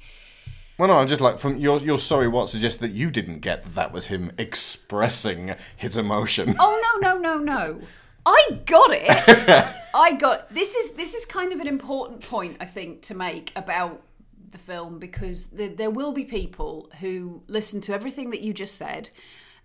Well, 0.78 0.88
no, 0.88 0.94
I'm 0.98 1.06
just 1.06 1.20
like 1.20 1.38
from 1.38 1.58
your 1.58 1.78
your 1.80 1.98
sorry 1.98 2.26
what 2.28 2.48
suggests 2.50 2.78
that 2.80 2.92
you 2.92 3.10
didn't 3.10 3.40
get 3.40 3.62
that 3.64 3.74
that 3.74 3.92
was 3.92 4.06
him 4.06 4.32
expressing 4.38 5.54
his 5.76 5.96
emotion. 5.96 6.56
Oh 6.58 6.98
no 7.02 7.14
no 7.14 7.18
no 7.18 7.38
no! 7.38 7.80
I 8.24 8.60
got 8.66 8.90
it. 8.92 9.66
I 9.94 10.12
got 10.14 10.52
this 10.52 10.74
is 10.74 10.94
this 10.94 11.14
is 11.14 11.24
kind 11.24 11.52
of 11.52 11.60
an 11.60 11.66
important 11.66 12.20
point 12.22 12.56
I 12.60 12.64
think 12.64 13.02
to 13.02 13.14
make 13.14 13.52
about 13.56 14.02
the 14.50 14.58
film 14.58 14.98
because 14.98 15.48
the, 15.48 15.68
there 15.68 15.90
will 15.90 16.12
be 16.12 16.24
people 16.24 16.90
who 17.00 17.42
listen 17.46 17.80
to 17.82 17.92
everything 17.94 18.30
that 18.30 18.40
you 18.40 18.52
just 18.52 18.76
said. 18.76 19.10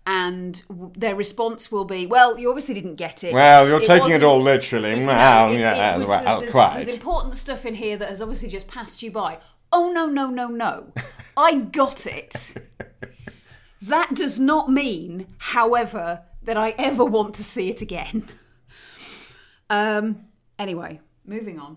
And 0.06 0.62
w- 0.68 0.90
their 0.96 1.14
response 1.14 1.70
will 1.70 1.84
be, 1.84 2.06
"Well, 2.06 2.38
you 2.38 2.48
obviously 2.48 2.74
didn't 2.74 2.94
get 2.94 3.22
it. 3.24 3.34
Well, 3.34 3.68
you're 3.68 3.80
taking 3.80 4.10
it 4.12 4.24
all 4.24 4.40
literally. 4.40 5.04
Well, 5.04 5.50
it- 5.50 5.56
it 5.56 5.58
yeah, 5.60 5.98
was- 5.98 6.08
well, 6.08 6.40
there's, 6.40 6.52
quite. 6.52 6.74
there's 6.76 6.88
important 6.88 7.34
stuff 7.34 7.66
in 7.66 7.74
here 7.74 7.96
that 7.98 8.08
has 8.08 8.22
obviously 8.22 8.48
just 8.48 8.68
passed 8.68 9.02
you 9.02 9.10
by. 9.10 9.38
Oh 9.70 9.92
no 9.92 10.06
no 10.06 10.30
no 10.30 10.48
no! 10.48 10.92
I 11.36 11.56
got 11.56 12.06
it. 12.06 12.54
That 13.82 14.14
does 14.14 14.40
not 14.40 14.70
mean, 14.70 15.26
however, 15.38 16.22
that 16.42 16.56
I 16.56 16.70
ever 16.78 17.04
want 17.04 17.34
to 17.34 17.44
see 17.44 17.68
it 17.68 17.82
again. 17.82 18.28
Um. 19.70 20.26
Anyway, 20.58 21.00
moving 21.24 21.58
on. 21.58 21.76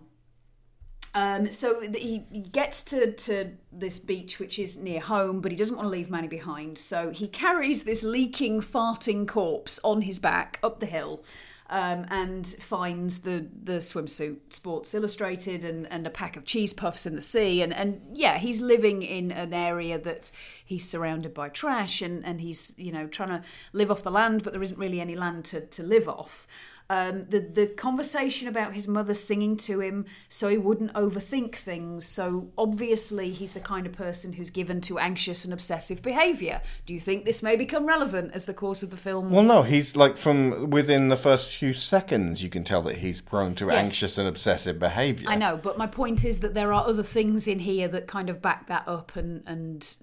Um, 1.13 1.51
so 1.51 1.81
th- 1.81 1.95
he 1.97 2.25
he 2.31 2.39
gets 2.39 2.83
to, 2.85 3.11
to 3.11 3.51
this 3.71 3.99
beach, 3.99 4.39
which 4.39 4.57
is 4.57 4.77
near 4.77 5.01
home, 5.01 5.41
but 5.41 5.51
he 5.51 5.57
doesn't 5.57 5.75
want 5.75 5.85
to 5.85 5.89
leave 5.89 6.09
Manny 6.09 6.27
behind. 6.27 6.77
So 6.77 7.09
he 7.09 7.27
carries 7.27 7.83
this 7.83 8.03
leaking, 8.03 8.61
farting 8.61 9.27
corpse 9.27 9.79
on 9.83 10.01
his 10.01 10.19
back 10.19 10.57
up 10.63 10.79
the 10.79 10.85
hill 10.85 11.23
um, 11.69 12.05
and 12.09 12.45
finds 12.45 13.19
the, 13.19 13.47
the 13.63 13.77
swimsuit, 13.77 14.53
Sports 14.53 14.93
Illustrated, 14.93 15.63
and, 15.63 15.85
and 15.91 16.05
a 16.05 16.09
pack 16.09 16.35
of 16.35 16.45
cheese 16.45 16.73
puffs 16.73 17.05
in 17.05 17.15
the 17.15 17.21
sea. 17.21 17.61
And, 17.61 17.73
and 17.73 18.01
yeah, 18.13 18.37
he's 18.37 18.61
living 18.61 19.03
in 19.03 19.31
an 19.31 19.53
area 19.53 19.97
that 19.99 20.31
he's 20.65 20.87
surrounded 20.87 21.33
by 21.33 21.49
trash 21.49 22.01
and, 22.01 22.25
and 22.25 22.41
he's, 22.41 22.73
you 22.77 22.91
know, 22.91 23.07
trying 23.07 23.29
to 23.29 23.43
live 23.73 23.89
off 23.89 24.03
the 24.03 24.11
land, 24.11 24.43
but 24.43 24.53
there 24.53 24.63
isn't 24.63 24.77
really 24.77 24.99
any 24.99 25.15
land 25.15 25.45
to, 25.45 25.61
to 25.61 25.83
live 25.83 26.09
off. 26.09 26.45
Um, 26.91 27.25
the 27.29 27.39
the 27.39 27.67
conversation 27.67 28.49
about 28.49 28.73
his 28.73 28.85
mother 28.85 29.13
singing 29.13 29.55
to 29.67 29.79
him 29.79 30.05
so 30.27 30.49
he 30.49 30.57
wouldn't 30.57 30.93
overthink 30.93 31.55
things. 31.55 32.05
So 32.05 32.49
obviously 32.57 33.31
he's 33.31 33.53
the 33.53 33.61
kind 33.61 33.87
of 33.87 33.93
person 33.93 34.33
who's 34.33 34.49
given 34.49 34.81
to 34.81 34.99
anxious 34.99 35.45
and 35.45 35.53
obsessive 35.53 36.01
behaviour. 36.01 36.59
Do 36.85 36.93
you 36.93 36.99
think 36.99 37.23
this 37.23 37.41
may 37.41 37.55
become 37.55 37.85
relevant 37.85 38.33
as 38.33 38.43
the 38.43 38.53
course 38.53 38.83
of 38.83 38.89
the 38.89 38.97
film? 38.97 39.31
Well, 39.31 39.43
no, 39.43 39.63
he's 39.63 39.95
like 39.95 40.17
from 40.17 40.69
within 40.69 41.07
the 41.07 41.15
first 41.15 41.55
few 41.55 41.71
seconds, 41.71 42.43
you 42.43 42.49
can 42.49 42.65
tell 42.65 42.81
that 42.81 42.97
he's 42.97 43.21
prone 43.21 43.55
to 43.55 43.67
Yes. 43.67 43.75
anxious 43.77 44.17
and 44.17 44.27
obsessive 44.27 44.77
behaviour. 44.77 45.29
I 45.29 45.37
know, 45.37 45.55
but 45.55 45.77
my 45.77 45.87
point 45.87 46.25
is 46.25 46.41
that 46.41 46.55
there 46.55 46.73
are 46.73 46.85
other 46.85 47.03
things 47.03 47.47
in 47.47 47.59
here 47.59 47.87
that 47.87 48.05
kind 48.07 48.29
of 48.29 48.41
back 48.41 48.67
that 48.67 48.83
up 48.85 49.15
and 49.15 49.43
and 49.47 49.95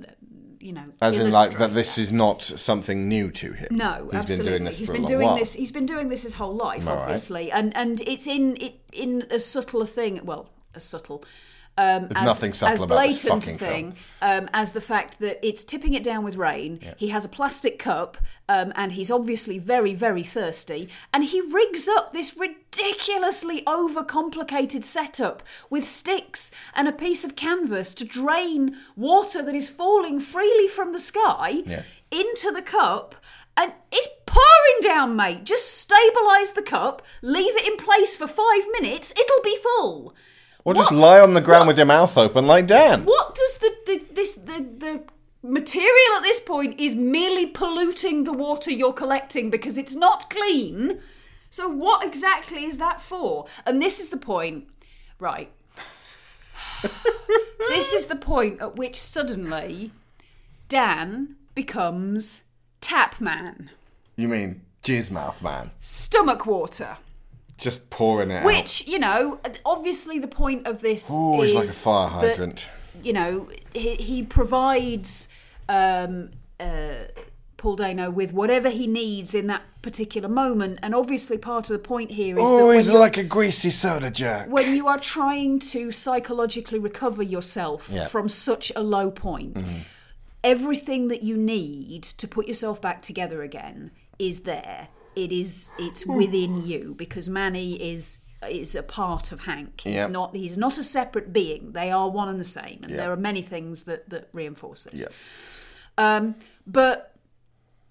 you 0.61 0.73
know 0.73 0.85
As 1.01 1.19
in, 1.19 1.31
like 1.31 1.59
that, 1.59 1.75
this 1.75 1.99
is 1.99 2.13
not 2.13 2.43
something 2.43 3.09
new 3.09 3.31
to 3.33 3.53
him. 3.53 3.69
No, 3.71 4.09
he's 4.11 4.21
absolutely. 4.21 4.37
been 4.37 4.53
doing 4.53 4.65
this 4.65 4.79
He's 4.79 4.87
for 4.87 4.93
been 4.95 5.05
a 5.05 5.07
doing 5.07 5.27
while. 5.27 5.37
this. 5.37 5.55
He's 5.55 5.73
been 5.73 5.87
doing 5.87 6.09
this 6.09 6.23
his 6.23 6.35
whole 6.35 6.55
life, 6.55 6.87
All 6.87 6.95
right. 6.95 7.03
obviously, 7.03 7.51
and 7.53 7.77
and 7.77 8.01
it's 8.03 8.27
in 8.27 8.57
it 8.61 8.81
in 8.93 9.23
as 9.31 9.45
subtle 9.45 9.83
a 9.83 9.87
thing. 9.87 10.21
Well, 10.25 10.51
as 10.75 10.85
subtle. 10.85 11.25
Um, 11.77 12.09
as, 12.17 12.25
nothing 12.25 12.55
subtle 12.55 12.75
as 12.75 12.81
about 12.81 13.07
this 13.07 13.23
blatant 13.23 13.45
fucking 13.45 13.59
thing 13.59 13.97
um, 14.21 14.49
as 14.53 14.73
the 14.73 14.81
fact 14.81 15.21
that 15.21 15.39
it's 15.47 15.63
tipping 15.63 15.95
it 15.95 16.03
down 16.03 16.25
with 16.25 16.35
rain. 16.35 16.81
He 16.97 17.11
has 17.11 17.25
a 17.25 17.29
plastic 17.29 17.79
cup, 17.79 18.19
um, 18.49 18.73
and 18.75 18.91
he's 18.93 19.13
obviously 19.13 19.61
very, 19.61 19.95
very 19.95 20.25
thirsty. 20.25 20.89
And 21.15 21.23
he 21.23 21.41
rigs 21.41 21.87
up 21.87 22.13
this 22.13 22.37
ridiculously 22.79 23.63
overcomplicated 23.63 24.85
setup 24.85 25.43
with 25.71 25.85
sticks 25.85 26.51
and 26.75 26.89
a 26.89 26.93
piece 26.93 27.25
of 27.25 27.37
canvas 27.37 27.95
to 27.95 28.05
drain 28.05 28.77
water 28.97 29.43
that 29.43 29.55
is 29.55 29.69
falling 29.69 30.21
freely 30.21 30.69
from 30.69 30.93
the 30.93 30.99
sky 30.99 31.63
Yeah. 31.67 31.83
into 32.11 32.51
the 32.53 32.63
cup. 32.63 33.15
And 33.57 33.73
it's 33.91 34.09
pouring 34.27 34.81
down, 34.83 35.17
mate. 35.17 35.45
Just 35.45 35.89
stabilise 35.89 36.55
the 36.55 36.63
cup, 36.63 37.03
leave 37.23 37.57
it 37.57 37.67
in 37.67 37.77
place 37.77 38.15
for 38.17 38.27
five 38.29 38.63
minutes, 38.81 39.13
it'll 39.13 39.43
be 39.43 39.57
full. 39.57 40.15
Or 40.65 40.75
just 40.75 40.93
lie 40.93 41.21
on 41.21 41.35
the 41.35 41.41
ground 41.41 41.63
What? 41.63 41.69
with 41.69 41.77
your 41.79 41.87
mouth 41.87 42.17
open 42.17 42.47
like 42.47 42.67
Dan. 42.67 43.05
What 43.05 43.35
does 43.35 43.59
the, 43.59 43.75
the 43.87 44.05
this 44.13 44.35
the 44.35 44.67
the 44.79 45.03
material 45.43 46.17
at 46.17 46.23
this 46.23 46.41
point 46.41 46.79
is 46.79 46.95
merely 46.95 47.47
polluting 47.47 48.25
the 48.25 48.33
water 48.33 48.71
you're 48.71 48.93
collecting 48.93 49.51
because 49.51 49.79
it's 49.79 49.95
not 49.95 50.29
clean. 50.29 51.01
So 51.51 51.69
what 51.69 52.05
exactly 52.05 52.65
is 52.65 52.79
that 52.79 53.01
for? 53.01 53.47
And 53.67 53.81
this 53.81 53.99
is 54.01 54.11
the 54.11 54.17
point, 54.17 54.69
right? 55.19 55.51
this 57.69 57.93
is 57.93 58.07
the 58.07 58.17
point 58.17 58.61
at 58.61 58.77
which 58.77 58.97
suddenly 59.01 59.91
Dan 60.69 61.37
becomes 61.55 62.45
tap 62.81 63.21
man, 63.21 63.71
You 64.17 64.29
mean 64.29 64.61
jizz 64.85 65.11
mouth 65.11 65.43
man? 65.43 65.71
stomach 65.81 66.47
water. 66.47 66.97
Just 67.57 67.91
pouring 67.91 68.31
it 68.31 68.37
out. 68.37 68.45
Which, 68.45 68.87
you 68.87 68.99
know, 69.01 69.41
obviously 69.65 70.21
the 70.21 70.29
point 70.29 70.67
of 70.67 70.81
this 70.81 71.11
Ooh, 71.11 71.43
is 71.43 71.51
he's 71.53 71.55
like 71.55 71.69
a 71.69 71.73
fire 71.73 72.11
that, 72.21 72.31
hydrant. 72.37 72.69
you 73.03 73.13
know, 73.13 73.49
he, 73.75 73.97
he 73.97 74.23
provides 74.23 75.29
um, 75.69 76.31
uh, 76.61 77.07
Paul 77.59 77.77
Dano 77.77 78.09
with 78.09 78.33
whatever 78.33 78.71
he 78.71 78.87
needs 78.87 79.35
in 79.35 79.47
that 79.49 79.63
particular 79.83 80.29
moment. 80.29 80.79
And 80.83 80.95
obviously 80.95 81.37
part 81.37 81.65
of 81.69 81.75
the 81.75 81.79
point 81.81 82.13
here 82.13 82.39
is 82.39 82.49
that 82.51 82.57
Oh, 82.57 82.71
he's 82.71 82.89
like 82.91 83.17
a 83.19 83.23
greasy 83.25 83.69
soda 83.71 84.11
jerk. 84.11 84.49
when 84.49 84.75
you 84.75 84.87
are 84.87 84.99
trying 84.99 85.59
to 85.75 85.91
psychologically 85.93 86.79
recover 86.79 87.23
yourself 87.23 87.91
Yeah. 87.93 88.07
from 88.07 88.29
such 88.29 88.73
a 88.77 88.83
low 88.83 89.11
point, 89.11 89.57
everything 90.45 91.09
that 91.09 91.23
you 91.23 91.37
need 91.37 92.03
to 92.05 92.29
put 92.29 92.47
yourself 92.49 92.81
back 92.81 93.03
together 93.03 93.43
again 93.43 93.91
is 94.19 94.41
there. 94.41 94.89
It 95.17 95.33
is 95.33 95.71
it's 95.79 96.07
within 96.07 96.65
you 96.65 96.95
because 96.97 97.29
Manny 97.29 97.75
is 97.75 98.21
is 98.49 98.77
a 98.77 98.85
part 98.85 99.33
of 99.33 99.41
Hank. 99.41 99.81
He's 99.81 99.95
Yep. 99.95 100.11
not 100.11 100.37
he's 100.37 100.57
not 100.57 100.79
a 100.79 100.85
separate 100.85 101.33
being. 101.33 101.73
They 101.73 101.91
are 101.91 102.09
one 102.09 102.29
and 102.29 102.39
the 102.39 102.45
same. 102.45 102.79
And 102.85 102.91
Yep. 102.91 102.99
there 102.99 103.11
are 103.13 103.17
many 103.17 103.43
things 103.43 103.83
that, 103.85 104.09
that 104.11 104.29
reinforce 104.33 104.85
this. 104.85 105.01
Yep. 105.01 105.13
Um, 105.99 106.37
but 106.65 107.15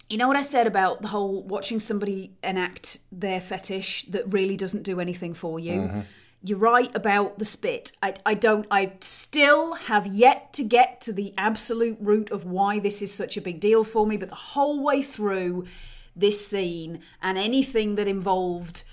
you 0.08 0.16
know 0.16 0.28
what 0.28 0.36
I 0.36 0.42
said 0.42 0.66
about 0.66 1.02
the 1.02 1.08
whole 1.08 1.42
watching 1.42 1.80
somebody 1.80 2.32
enact 2.42 2.98
their 3.12 3.40
fetish 3.40 4.06
that 4.06 4.32
really 4.32 4.56
doesn't 4.56 4.82
do 4.82 5.00
anything 5.00 5.34
for 5.34 5.58
you? 5.60 5.72
Mm-hmm. 5.72 6.00
You're 6.42 6.58
right 6.58 6.94
about 6.94 7.38
the 7.38 7.44
spit. 7.44 7.92
I, 8.02 8.14
I 8.24 8.34
don't, 8.34 8.66
I 8.70 8.92
still 9.00 9.74
have 9.74 10.06
yet 10.06 10.52
to 10.54 10.64
get 10.64 11.00
to 11.02 11.12
the 11.12 11.34
absolute 11.36 11.98
root 12.00 12.30
of 12.30 12.44
why 12.44 12.78
this 12.78 13.02
is 13.02 13.12
such 13.12 13.36
a 13.36 13.40
big 13.40 13.60
deal 13.60 13.82
for 13.82 14.06
me, 14.06 14.16
but 14.16 14.28
the 14.28 14.36
whole 14.36 14.82
way 14.82 15.02
through 15.02 15.66
this 16.14 16.46
scene 16.46 17.00
and 17.20 17.36
anything 17.36 17.96
that 17.96 18.08
involved 18.08 18.84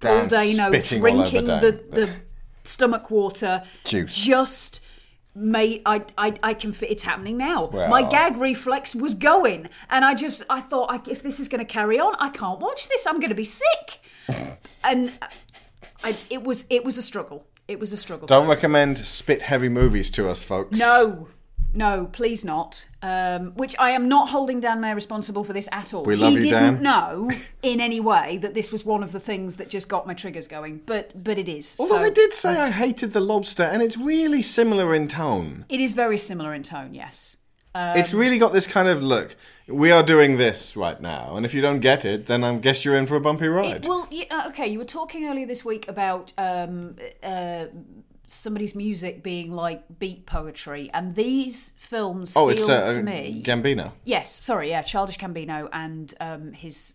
Paul 0.00 0.26
Dan 0.26 0.28
Dano 0.28 0.68
spitting 0.68 1.02
all 1.02 1.20
over 1.20 1.30
drinking 1.30 1.44
the, 1.46 1.84
the 1.90 2.10
stomach 2.64 3.10
water 3.10 3.62
Juice. 3.84 4.16
just 4.16 4.84
made 5.34 5.82
I, 5.86 6.04
I 6.18 6.34
I 6.42 6.54
can 6.54 6.72
fit 6.72 6.90
it's 6.90 7.02
happening 7.02 7.36
now. 7.36 7.70
My 7.72 8.02
gag 8.02 8.36
reflex 8.36 8.94
was 8.94 9.14
going, 9.14 9.68
and 9.90 10.04
I 10.04 10.14
just 10.14 10.42
I 10.50 10.60
thought 10.60 10.90
I, 10.90 11.10
if 11.10 11.22
this 11.22 11.40
is 11.40 11.48
going 11.48 11.64
to 11.64 11.70
carry 11.70 11.98
on, 11.98 12.14
I 12.18 12.30
can't 12.30 12.60
watch 12.60 12.88
this. 12.88 13.06
I'm 13.06 13.20
going 13.20 13.30
to 13.30 13.34
be 13.34 13.44
sick. 13.44 14.00
and 14.84 15.12
uh, 15.20 15.28
I, 16.04 16.16
it 16.30 16.42
was 16.42 16.66
it 16.70 16.84
was 16.84 16.98
a 16.98 17.02
struggle. 17.02 17.46
It 17.68 17.78
was 17.78 17.92
a 17.92 17.96
struggle. 17.96 18.26
Don't 18.26 18.48
recommend 18.48 18.98
spit 18.98 19.42
heavy 19.42 19.68
movies 19.68 20.10
to 20.12 20.28
us, 20.28 20.42
folks. 20.42 20.78
No, 20.78 21.28
no, 21.74 22.06
please 22.12 22.44
not. 22.44 22.86
Um, 23.02 23.52
which 23.54 23.74
I 23.78 23.90
am 23.90 24.08
not 24.08 24.28
holding 24.28 24.60
Dan 24.60 24.80
Mayer 24.80 24.94
responsible 24.94 25.42
for 25.44 25.52
this 25.52 25.68
at 25.72 25.92
all. 25.92 26.04
We 26.04 26.16
love 26.16 26.30
he 26.30 26.36
you, 26.36 26.42
didn't 26.42 26.74
Dan. 26.74 26.82
know 26.82 27.30
in 27.62 27.80
any 27.80 27.98
way 28.00 28.36
that 28.38 28.54
this 28.54 28.70
was 28.70 28.84
one 28.84 29.02
of 29.02 29.12
the 29.12 29.20
things 29.20 29.56
that 29.56 29.68
just 29.68 29.88
got 29.88 30.06
my 30.06 30.14
triggers 30.14 30.46
going, 30.48 30.82
but 30.86 31.10
but 31.22 31.38
it 31.38 31.48
is. 31.48 31.76
Although 31.80 31.96
so 31.96 32.02
I 32.02 32.10
did 32.10 32.32
say 32.32 32.56
I 32.56 32.70
hated 32.70 33.12
the 33.12 33.20
lobster, 33.20 33.64
and 33.64 33.82
it's 33.82 33.96
really 33.96 34.42
similar 34.42 34.94
in 34.94 35.08
tone. 35.08 35.64
it 35.68 35.80
is 35.80 35.92
very 35.92 36.18
similar 36.18 36.54
in 36.54 36.62
tone. 36.62 36.94
Yes. 36.94 37.36
it's 37.74 38.12
really 38.12 38.38
got 38.38 38.52
this 38.52 38.66
kind 38.66 38.88
of 38.88 39.02
look. 39.02 39.34
We 39.68 39.90
are 39.92 40.02
doing 40.02 40.36
this 40.38 40.76
right 40.76 41.00
now, 41.00 41.36
and 41.36 41.46
if 41.46 41.54
you 41.54 41.62
don't 41.62 41.80
get 41.80 42.04
it, 42.04 42.26
then 42.26 42.44
I 42.44 42.56
guess 42.56 42.84
you're 42.84 42.96
in 42.98 43.06
for 43.06 43.16
a 43.16 43.20
bumpy 43.20 43.46
ride. 43.48 43.76
It- 43.76 43.88
well, 43.88 44.06
yeah, 44.10 44.24
uh, 44.30 44.48
okay. 44.48 44.66
You 44.66 44.78
were 44.78 44.84
talking 44.84 45.24
earlier 45.26 45.46
this 45.46 45.64
week 45.64 45.88
about 45.88 46.32
um, 46.36 46.96
uh, 47.22 47.66
somebody's 48.32 48.74
music 48.74 49.22
being 49.22 49.52
like 49.52 49.98
beat 49.98 50.26
poetry, 50.26 50.90
and 50.92 51.14
these 51.14 51.72
films 51.76 52.36
oh, 52.36 52.48
feel 52.48 52.58
it's 52.58 52.68
uh, 52.68 52.94
to 52.94 53.02
me. 53.02 53.42
Gambino 53.44 53.92
yes, 54.04 54.32
sorry, 54.32 54.70
yeah, 54.70 54.82
Childish 54.82 55.18
Gambino 55.18 55.68
and 55.72 56.14
um, 56.20 56.52
his 56.52 56.94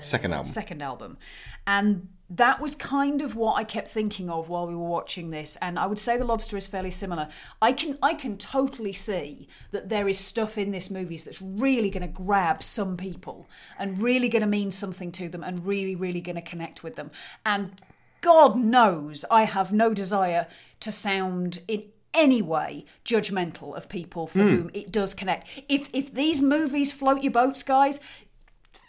second 0.00 0.32
album. 0.32 0.44
second 0.44 0.82
album. 0.82 1.18
And 1.66 2.08
that 2.28 2.60
was 2.60 2.76
kind 2.76 3.22
of 3.22 3.34
what 3.34 3.54
I 3.54 3.64
kept 3.64 3.88
thinking 3.88 4.30
of 4.30 4.48
while 4.48 4.66
we 4.66 4.74
were 4.74 4.88
watching 4.88 5.30
this. 5.30 5.56
And 5.60 5.78
I 5.78 5.86
would 5.86 5.98
say 5.98 6.16
The 6.16 6.24
Lobster 6.24 6.56
is 6.56 6.66
fairly 6.66 6.90
similar. 6.90 7.28
I 7.60 7.72
can 7.72 7.98
I 8.02 8.14
can 8.14 8.36
totally 8.36 8.92
see 8.92 9.48
that 9.72 9.88
there 9.88 10.08
is 10.08 10.18
stuff 10.18 10.56
in 10.56 10.70
this 10.70 10.90
movies 10.90 11.24
that's 11.24 11.42
really 11.42 11.90
going 11.90 12.02
to 12.02 12.08
grab 12.08 12.62
some 12.62 12.96
people 12.96 13.48
and 13.78 14.00
really 14.00 14.28
going 14.28 14.42
to 14.42 14.48
mean 14.48 14.70
something 14.70 15.10
to 15.12 15.28
them 15.28 15.42
and 15.42 15.66
really 15.66 15.96
really 15.96 16.20
going 16.20 16.36
to 16.36 16.42
connect 16.42 16.84
with 16.84 16.94
them. 16.94 17.10
And 17.44 17.72
God 18.20 18.56
knows 18.56 19.24
I 19.30 19.44
have 19.44 19.72
no 19.72 19.94
desire 19.94 20.46
to 20.80 20.92
sound 20.92 21.60
in 21.68 21.84
any 22.12 22.42
way 22.42 22.84
judgmental 23.04 23.76
of 23.76 23.88
people 23.88 24.26
for 24.26 24.40
hmm. 24.40 24.48
whom 24.48 24.70
it 24.74 24.90
does 24.90 25.14
connect. 25.14 25.46
If 25.68 25.88
if 25.92 26.12
these 26.12 26.42
movies 26.42 26.92
float 26.92 27.22
your 27.22 27.32
boats, 27.32 27.62
guys, 27.62 28.00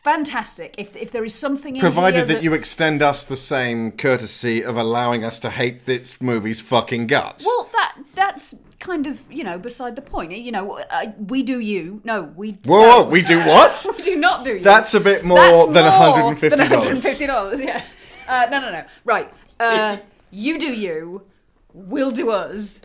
fantastic. 0.03 0.75
If 0.77 0.95
if 0.95 1.11
there 1.11 1.23
is 1.23 1.35
something 1.35 1.75
in 1.75 1.81
Provided 1.81 2.27
here 2.27 2.35
that 2.35 2.43
you 2.43 2.53
extend 2.53 3.01
us 3.01 3.23
the 3.23 3.35
same 3.35 3.91
courtesy 3.91 4.63
of 4.63 4.77
allowing 4.77 5.23
us 5.23 5.39
to 5.39 5.49
hate 5.49 5.85
this 5.85 6.21
movie's 6.21 6.61
fucking 6.61 7.07
guts. 7.07 7.45
well, 7.45 7.69
that 7.73 7.97
that's 8.15 8.55
kind 8.79 9.05
of 9.05 9.21
you 9.31 9.43
know 9.43 9.59
beside 9.59 9.95
the 9.95 10.01
point. 10.01 10.31
You 10.31 10.51
know, 10.51 10.83
I, 10.89 11.13
we 11.17 11.43
do 11.43 11.59
you. 11.59 12.01
No, 12.03 12.23
we 12.35 12.53
whoa, 12.65 12.81
no. 12.81 13.01
whoa, 13.03 13.09
we 13.09 13.21
do 13.21 13.39
what? 13.39 13.85
we 13.97 14.03
do 14.03 14.15
not 14.17 14.43
do 14.43 14.53
you. 14.55 14.63
That's 14.63 14.93
a 14.93 14.99
bit 14.99 15.23
more 15.23 15.37
That's 15.37 15.73
than 15.73 15.85
more 15.85 16.33
$150. 16.35 16.49
Than 16.49 16.59
$150, 16.59 17.63
yeah. 17.63 17.83
Uh, 18.27 18.47
no, 18.49 18.59
no, 18.59 18.71
no. 18.71 18.83
Right. 19.05 19.31
Uh, 19.59 19.97
you 20.31 20.57
do 20.57 20.73
you. 20.73 21.23
We'll 21.73 22.11
do 22.11 22.31
us. 22.31 22.81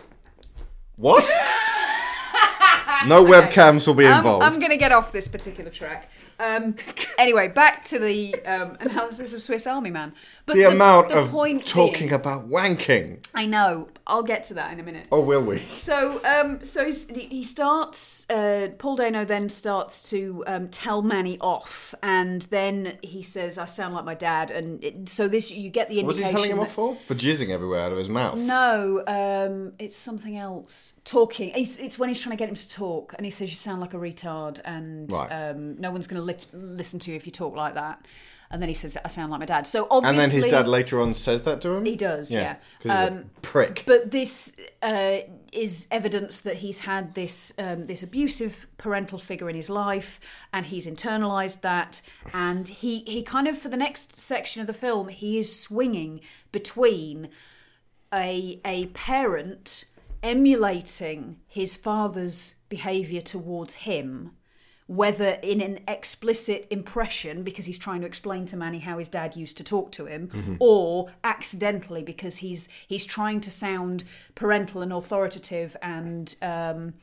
What? 0.96 1.24
no 3.06 3.24
webcams 3.24 3.86
will 3.86 3.94
be 3.94 4.06
I'm, 4.06 4.18
involved. 4.18 4.44
I'm 4.44 4.58
going 4.58 4.70
to 4.70 4.76
get 4.76 4.92
off 4.92 5.12
this 5.12 5.28
particular 5.28 5.70
track. 5.70 6.10
Um, 6.38 6.74
anyway, 7.18 7.48
back 7.48 7.84
to 7.86 7.98
the 7.98 8.34
um, 8.44 8.76
analysis 8.80 9.32
of 9.34 9.42
Swiss 9.42 9.66
Army 9.66 9.90
Man. 9.90 10.12
But 10.44 10.56
the, 10.56 10.64
amount 10.64 11.08
the 11.08 11.20
of 11.20 11.30
point 11.30 11.66
talking 11.66 12.08
being- 12.08 12.12
about 12.12 12.48
wanking. 12.48 13.24
I 13.34 13.46
know. 13.46 13.88
I'll 14.08 14.22
get 14.22 14.44
to 14.44 14.54
that 14.54 14.72
in 14.72 14.78
a 14.78 14.84
minute. 14.84 15.06
Oh, 15.10 15.20
will 15.20 15.42
we? 15.42 15.58
So, 15.72 16.24
um, 16.24 16.62
so 16.62 16.84
he's, 16.86 17.08
he 17.08 17.42
starts. 17.42 18.28
Uh, 18.30 18.68
Paul 18.78 18.94
Dano 18.94 19.24
then 19.24 19.48
starts 19.48 20.08
to 20.10 20.44
um, 20.46 20.68
tell 20.68 21.02
Manny 21.02 21.38
off, 21.40 21.92
and 22.04 22.42
then 22.42 22.98
he 23.02 23.22
says, 23.22 23.58
"I 23.58 23.64
sound 23.64 23.94
like 23.94 24.04
my 24.04 24.14
dad." 24.14 24.52
And 24.52 24.82
it, 24.84 25.08
so 25.08 25.26
this, 25.26 25.50
you 25.50 25.70
get 25.70 25.88
the 25.88 25.96
What 25.96 26.06
was 26.06 26.18
he 26.18 26.22
indication. 26.22 26.36
telling 26.36 26.50
him 26.52 26.60
off 26.60 26.72
for? 26.72 26.94
For 26.94 27.16
jizzing 27.16 27.48
everywhere 27.50 27.80
out 27.80 27.90
of 27.90 27.98
his 27.98 28.08
mouth. 28.08 28.38
No, 28.38 29.02
um, 29.08 29.72
it's 29.80 29.96
something 29.96 30.36
else. 30.36 30.92
Talking. 31.04 31.50
It's, 31.56 31.76
it's 31.76 31.98
when 31.98 32.08
he's 32.08 32.20
trying 32.20 32.36
to 32.36 32.38
get 32.38 32.48
him 32.48 32.54
to 32.54 32.68
talk, 32.70 33.12
and 33.16 33.24
he 33.24 33.30
says, 33.32 33.50
"You 33.50 33.56
sound 33.56 33.80
like 33.80 33.92
a 33.94 33.98
retard," 33.98 34.60
and 34.64 35.10
Right. 35.10 35.28
um, 35.30 35.80
no 35.80 35.90
one's 35.90 36.06
going 36.06 36.20
to 36.20 36.25
lift, 36.26 36.52
listen 36.52 36.98
to 37.00 37.10
you 37.10 37.16
if 37.16 37.26
you 37.26 37.32
talk 37.32 37.56
like 37.56 37.74
that. 37.74 38.04
And 38.48 38.62
then 38.62 38.68
he 38.68 38.74
says, 38.74 38.96
"I 39.04 39.08
sound 39.08 39.32
like 39.32 39.40
my 39.40 39.46
dad." 39.46 39.66
So 39.66 39.88
obviously, 39.90 40.08
And 40.08 40.20
then 40.20 40.42
his 40.42 40.50
dad 40.52 40.68
later 40.68 41.00
on 41.00 41.14
says 41.14 41.42
that 41.42 41.60
to 41.62 41.70
him? 41.70 41.84
He 41.84 41.96
does, 41.96 42.30
yeah. 42.30 42.56
a 42.84 43.08
Um, 43.08 43.30
prick. 43.42 43.82
But 43.86 44.12
this 44.12 44.54
uh, 44.82 45.18
is 45.52 45.88
evidence 45.90 46.40
that 46.42 46.56
he's 46.56 46.80
had 46.80 47.14
this 47.14 47.52
um, 47.58 47.86
this 47.86 48.04
abusive 48.04 48.68
parental 48.78 49.18
figure 49.18 49.50
in 49.50 49.56
his 49.56 49.68
life, 49.68 50.20
and 50.52 50.66
he's 50.66 50.86
internalized 50.86 51.62
that. 51.62 52.02
And 52.32 52.68
he 52.68 53.00
he 53.00 53.22
kind 53.22 53.48
of 53.48 53.58
for 53.58 53.68
the 53.68 53.76
next 53.76 54.20
section 54.20 54.60
of 54.60 54.68
the 54.68 54.72
film, 54.74 55.08
he 55.08 55.38
is 55.38 55.58
swinging 55.58 56.20
between 56.52 57.30
a 58.14 58.60
a 58.64 58.86
parent 58.86 59.86
emulating 60.22 61.38
his 61.46 61.76
father's 61.76 62.54
behavior 62.68 63.20
towards 63.20 63.74
him 63.74 64.32
whether 64.86 65.38
in 65.42 65.60
an 65.60 65.80
explicit 65.88 66.66
impression 66.70 67.42
because 67.42 67.66
he's 67.66 67.78
trying 67.78 68.00
to 68.00 68.06
explain 68.06 68.44
to 68.46 68.56
Manny 68.56 68.78
how 68.78 68.98
his 68.98 69.08
dad 69.08 69.36
used 69.36 69.56
to 69.56 69.64
talk 69.64 69.90
to 69.92 70.06
him 70.06 70.56
or 70.60 71.08
accidentally 71.24 72.02
because 72.02 72.36
he's 72.36 72.68
he's 72.86 73.04
trying 73.04 73.40
to 73.40 73.50
sound 73.50 74.04
parental 74.34 74.82
and 74.82 74.92
authoritative 74.92 75.76
and 75.82 76.36
um 76.40 76.94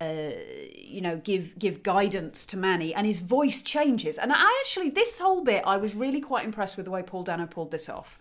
uh, 0.00 0.30
you 0.74 1.02
know, 1.02 1.18
give 1.18 1.58
give 1.58 1.82
guidance 1.82 2.46
to 2.46 2.56
Manny, 2.56 2.94
and 2.94 3.06
his 3.06 3.20
voice 3.20 3.60
changes. 3.60 4.16
And 4.16 4.32
I 4.32 4.62
actually, 4.62 4.88
this 4.88 5.18
whole 5.18 5.42
bit, 5.42 5.62
I 5.66 5.76
was 5.76 5.94
really 5.94 6.22
quite 6.22 6.46
impressed 6.46 6.78
with 6.78 6.86
the 6.86 6.90
way 6.90 7.02
Paul 7.02 7.22
Dano 7.22 7.46
pulled 7.46 7.70
this 7.70 7.86
off. 7.86 8.18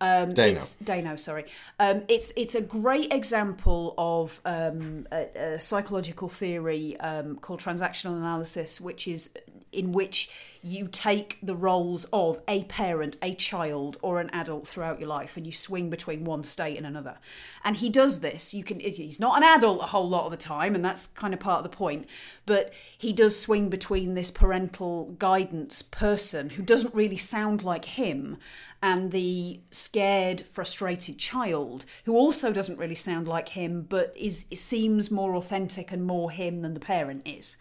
Um, 0.00 0.32
Dano. 0.32 0.52
It's, 0.52 0.76
Dano, 0.76 1.16
sorry. 1.16 1.46
Um, 1.80 2.02
it's 2.08 2.32
it's 2.36 2.54
a 2.54 2.60
great 2.60 3.12
example 3.12 3.94
of 3.98 4.40
um, 4.44 5.06
a, 5.10 5.54
a 5.54 5.60
psychological 5.60 6.28
theory 6.28 6.98
um, 7.00 7.36
called 7.36 7.60
transactional 7.60 8.16
analysis, 8.16 8.80
which 8.80 9.08
is 9.08 9.30
in 9.72 9.92
which 9.92 10.30
you 10.62 10.88
take 10.88 11.38
the 11.42 11.54
roles 11.54 12.04
of 12.12 12.40
a 12.48 12.64
parent, 12.64 13.16
a 13.22 13.34
child, 13.34 13.96
or 14.02 14.20
an 14.20 14.30
adult 14.30 14.66
throughout 14.66 14.98
your 14.98 15.08
life, 15.08 15.36
and 15.36 15.46
you 15.46 15.52
swing 15.52 15.88
between 15.88 16.24
one 16.24 16.42
state 16.42 16.76
and 16.76 16.86
another. 16.86 17.18
And 17.64 17.76
he 17.76 17.88
does 17.88 18.20
this. 18.20 18.52
You 18.52 18.64
can. 18.64 18.80
He's 18.80 19.20
not 19.20 19.36
an 19.36 19.44
adult 19.44 19.82
a 19.82 19.86
whole 19.86 20.08
lot 20.08 20.24
of 20.24 20.30
the 20.30 20.36
time, 20.36 20.74
and 20.74 20.84
that's 20.84 21.06
kind 21.06 21.32
of 21.32 21.40
part 21.40 21.64
of 21.64 21.70
the 21.70 21.76
point. 21.76 22.06
But 22.44 22.72
he 22.96 23.12
does 23.12 23.40
swing 23.40 23.68
between 23.68 24.14
this 24.14 24.30
parental 24.30 25.14
guidance 25.18 25.82
person 25.82 26.50
who 26.50 26.62
doesn't 26.62 26.94
really 26.94 27.16
sound 27.16 27.62
like 27.62 27.84
him, 27.84 28.38
and 28.82 29.12
the 29.12 29.60
scared, 29.70 30.40
frustrated 30.40 31.18
child 31.18 31.84
who 32.04 32.16
also 32.16 32.52
doesn't 32.52 32.78
really 32.78 32.94
sound 32.94 33.28
like 33.28 33.50
him, 33.50 33.82
but 33.82 34.12
is 34.16 34.44
seems 34.54 35.10
more 35.10 35.34
authentic 35.36 35.92
and 35.92 36.04
more 36.04 36.30
him 36.30 36.62
than 36.62 36.74
the 36.74 36.80
parent 36.80 37.22
is. 37.24 37.56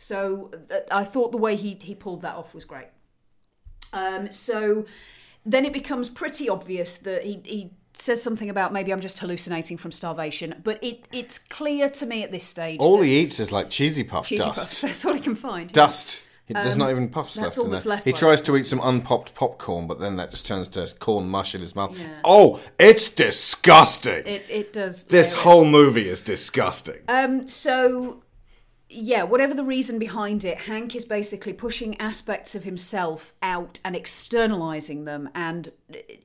So 0.00 0.50
I 0.90 1.04
thought 1.04 1.30
the 1.30 1.36
way 1.38 1.56
he 1.56 1.76
he 1.78 1.94
pulled 1.94 2.22
that 2.22 2.34
off 2.34 2.54
was 2.54 2.64
great. 2.64 2.88
Um, 3.92 4.32
so 4.32 4.86
then 5.44 5.66
it 5.66 5.74
becomes 5.74 6.08
pretty 6.08 6.48
obvious 6.48 6.96
that 6.96 7.22
he, 7.22 7.42
he 7.44 7.72
says 7.92 8.22
something 8.22 8.48
about 8.48 8.72
maybe 8.72 8.94
I'm 8.94 9.00
just 9.00 9.18
hallucinating 9.18 9.76
from 9.76 9.92
starvation, 9.92 10.54
but 10.64 10.82
it 10.82 11.06
it's 11.12 11.36
clear 11.36 11.90
to 11.90 12.06
me 12.06 12.22
at 12.22 12.32
this 12.32 12.44
stage. 12.44 12.80
All 12.80 13.02
he 13.02 13.20
eats 13.20 13.38
is 13.40 13.52
like 13.52 13.68
cheesy 13.68 14.02
puff 14.02 14.24
cheesy 14.24 14.42
dust. 14.42 14.58
puffs. 14.58 14.80
That's 14.80 15.04
all 15.04 15.12
he 15.12 15.20
can 15.20 15.34
find. 15.34 15.70
Dust. 15.70 16.28
He- 16.46 16.54
There's 16.54 16.78
not 16.78 16.90
even 16.90 17.10
puffs 17.10 17.36
Um, 17.36 17.44
that's 17.44 17.56
left 17.56 17.58
all 17.58 17.64
in 17.66 17.70
that's 17.72 17.84
there. 17.84 17.90
left 17.90 18.04
he 18.06 18.12
tries 18.14 18.40
to 18.40 18.56
eat 18.56 18.66
some 18.66 18.80
unpopped 18.82 19.34
popcorn, 19.34 19.86
but 19.86 20.00
then 20.00 20.16
that 20.16 20.30
just 20.30 20.46
turns 20.46 20.66
to 20.68 20.92
corn 20.98 21.28
mush 21.28 21.54
in 21.54 21.60
his 21.60 21.76
mouth. 21.76 21.96
Yeah. 21.96 22.08
Oh, 22.24 22.58
it's 22.78 23.10
disgusting. 23.10 24.26
It 24.26 24.46
it 24.48 24.72
does. 24.72 25.04
this 25.04 25.34
yeah. 25.34 25.42
whole 25.42 25.66
movie 25.66 26.08
is 26.08 26.22
disgusting. 26.22 27.02
Um, 27.06 27.46
so, 27.46 28.22
yeah, 28.92 29.22
whatever 29.22 29.54
the 29.54 29.64
reason 29.64 29.98
behind 30.00 30.44
it, 30.44 30.62
Hank 30.62 30.96
is 30.96 31.04
basically 31.04 31.52
pushing 31.52 31.98
aspects 32.00 32.56
of 32.56 32.64
himself 32.64 33.32
out 33.40 33.78
and 33.84 33.94
externalizing 33.94 35.04
them 35.04 35.28
and 35.32 35.70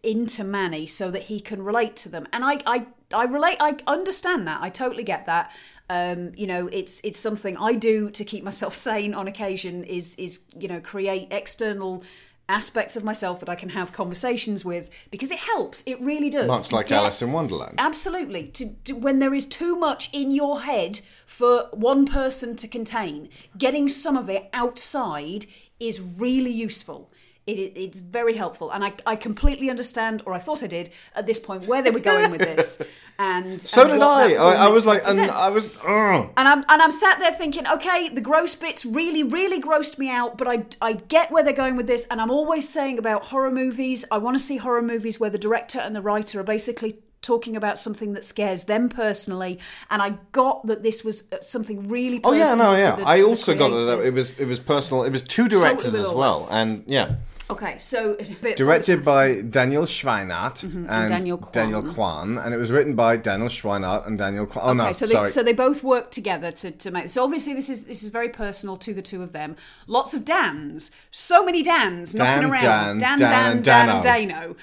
into 0.02 0.44
Manny 0.44 0.88
so 0.88 1.12
that 1.12 1.24
he 1.24 1.40
can 1.40 1.62
relate 1.64 1.96
to 1.98 2.10
them. 2.10 2.28
And 2.34 2.44
I, 2.44 2.60
I, 2.66 2.88
I 3.14 3.26
relate. 3.26 3.58
I 3.60 3.78
understand 3.86 4.48
that. 4.48 4.62
I 4.62 4.70
totally 4.70 5.04
get 5.04 5.28
that. 5.28 5.52
Um, 5.92 6.32
you 6.36 6.48
know, 6.48 6.68
it's 6.68 7.00
it's 7.04 7.20
something 7.20 7.56
I 7.58 7.74
do 7.74 8.10
to 8.10 8.26
keep 8.26 8.44
myself 8.44 8.74
sane 8.88 9.14
on 9.14 9.28
occasion. 9.28 9.84
Is 9.84 10.16
is 10.16 10.42
you 10.58 10.68
know 10.68 10.80
create 10.80 11.28
external 11.30 12.04
aspects 12.48 12.96
of 12.96 13.04
myself 13.04 13.40
that 13.40 13.50
I 13.50 13.56
can 13.56 13.70
have 13.70 13.92
conversations 13.92 14.64
with 14.64 14.90
because 15.12 15.32
it 15.32 15.40
helps. 15.40 15.84
It 15.86 16.00
really 16.02 16.30
does. 16.30 16.48
Much 16.48 16.72
like 16.72 16.88
get- 16.88 16.98
Alice 16.98 17.22
in 17.22 17.32
Wonderland. 17.32 17.76
Absolutely. 17.78 18.48
To, 18.48 18.74
to, 18.86 18.94
when 18.94 19.20
there 19.20 19.34
is 19.34 19.46
too 19.46 19.76
much 19.76 20.10
in 20.14 20.32
your 20.32 20.62
head 20.62 21.02
for 21.26 21.70
one 21.72 22.06
person 22.06 22.56
to 22.58 22.68
contain, 22.68 23.30
getting 23.58 23.88
some 23.88 24.16
of 24.18 24.30
it 24.30 24.50
outside 24.54 25.48
is 25.80 26.00
really 26.02 26.52
useful. 26.52 27.12
It, 27.48 27.60
it, 27.60 27.74
it's 27.80 28.00
very 28.00 28.34
helpful, 28.34 28.72
and 28.72 28.84
I, 28.84 28.94
I 29.06 29.16
completely 29.16 29.70
understand, 29.70 30.24
or 30.26 30.34
I 30.34 30.40
thought 30.40 30.64
I 30.64 30.68
did 30.68 30.90
at 31.16 31.28
this 31.28 31.40
point, 31.40 31.68
where 31.68 31.84
they 31.84 31.92
were 31.92 32.00
going 32.00 32.32
with 32.32 32.42
this. 32.42 32.80
And 33.18 33.62
So 33.62 33.84
and 33.84 33.92
did 33.92 34.02
I. 34.02 34.28
that 34.34 34.40
I, 34.42 34.66
I 34.66 34.68
was 34.68 34.86
like, 34.86 35.02
and. 35.08 35.32
I 35.32 35.50
was. 35.50 35.74
ugh. 35.78 36.30
And 36.36 36.48
I'm 36.50 36.66
and 36.68 36.82
I'm 36.82 36.92
sat 36.92 37.18
there 37.20 37.32
thinking, 37.32 37.66
okay, 37.66 38.10
the 38.10 38.20
gross 38.20 38.56
bits 38.56 38.86
really, 38.86 39.24
really 39.24 39.62
grossed 39.62 39.98
me 39.98 40.10
out, 40.10 40.38
but 40.38 40.50
I 40.50 40.66
I 40.82 40.94
get 40.94 41.32
where 41.32 41.42
they're 41.42 41.54
going 41.54 41.78
with 41.78 41.88
this, 41.88 42.06
and 42.12 42.20
I'm 42.20 42.30
always 42.30 42.68
saying 42.68 43.00
about 43.00 43.24
horror 43.28 43.52
movies, 43.52 44.04
I 44.12 44.18
want 44.18 44.36
to 44.38 44.44
see 44.44 44.58
horror 44.58 44.82
movies 44.82 45.18
where 45.18 45.30
the 45.30 45.38
director 45.38 45.80
and 45.80 45.96
the 45.96 46.02
writer 46.02 46.42
are 46.42 46.44
basically 46.44 47.00
talking 47.22 47.56
about 47.56 47.80
something 47.80 48.14
that 48.14 48.24
scares 48.26 48.66
them 48.66 48.90
personally, 48.90 49.60
and 49.90 50.02
I 50.02 50.18
got 50.34 50.68
that 50.68 50.84
this 50.84 51.06
was 51.06 51.24
uh, 51.32 51.38
something 51.42 51.88
really. 51.88 52.20
Oh 52.24 52.34
yeah, 52.34 52.54
no, 52.56 52.76
yeah. 52.76 52.98
the- 52.98 53.04
I 53.04 53.22
also 53.22 53.56
got 53.56 53.70
that 53.70 54.00
it 54.06 54.14
was 54.14 54.32
it 54.38 54.46
was 54.46 54.60
personal. 54.60 55.04
It 55.04 55.12
was 55.12 55.22
two 55.22 55.48
directors 55.48 55.94
Totally 55.94 56.10
as 56.10 56.14
well, 56.14 56.48
and 56.52 56.84
yeah, 56.86 57.16
Okay, 57.48 57.78
so 57.78 58.16
directed 58.58 59.06
by 59.06 59.42
Daniel 59.42 59.84
Scheinert 59.84 60.64
and, 60.64 60.74
Mm-hmm, 60.74 60.90
and 60.90 61.10
Daniel 61.10 61.38
Kwan. 61.38 61.52
Daniel 61.54 61.84
Kwan, 61.84 62.38
and 62.40 62.56
it 62.56 62.58
was 62.58 62.72
written 62.72 62.96
by 62.96 63.18
Daniel 63.18 63.50
Scheinert 63.50 64.08
and 64.08 64.18
Daniel 64.18 64.48
Kwan. 64.48 64.66
Oh 64.66 64.70
Okay, 64.84 64.90
no, 64.90 64.92
so 64.94 65.06
they 65.06 65.14
sorry. 65.14 65.30
so 65.30 65.44
they 65.44 65.54
both 65.54 65.84
work 65.84 66.10
together 66.10 66.52
to, 66.54 66.72
to 66.72 66.90
make 66.90 67.10
so 67.10 67.24
obviously 67.24 67.54
this 67.54 67.70
is 67.70 67.86
this 67.86 68.02
is 68.02 68.10
very 68.10 68.30
personal 68.30 68.78
to 68.78 68.96
the 68.96 69.02
two 69.04 69.22
of 69.22 69.32
them. 69.32 69.56
Lots 69.86 70.16
of 70.16 70.26
Dans, 70.26 70.90
so 71.12 71.46
many 71.46 71.62
Dans 71.62 72.16
knocking 72.16 72.42
Dan, 72.42 72.52
around. 72.52 72.98
Dan, 72.98 72.98
Dan, 72.98 73.18
Dan, 73.20 73.30
Dan, 73.30 73.52
and 73.58 73.64
Dan, 73.64 73.90
and 73.90 74.04
Dano. 74.04 74.32
Dano. 74.42 74.56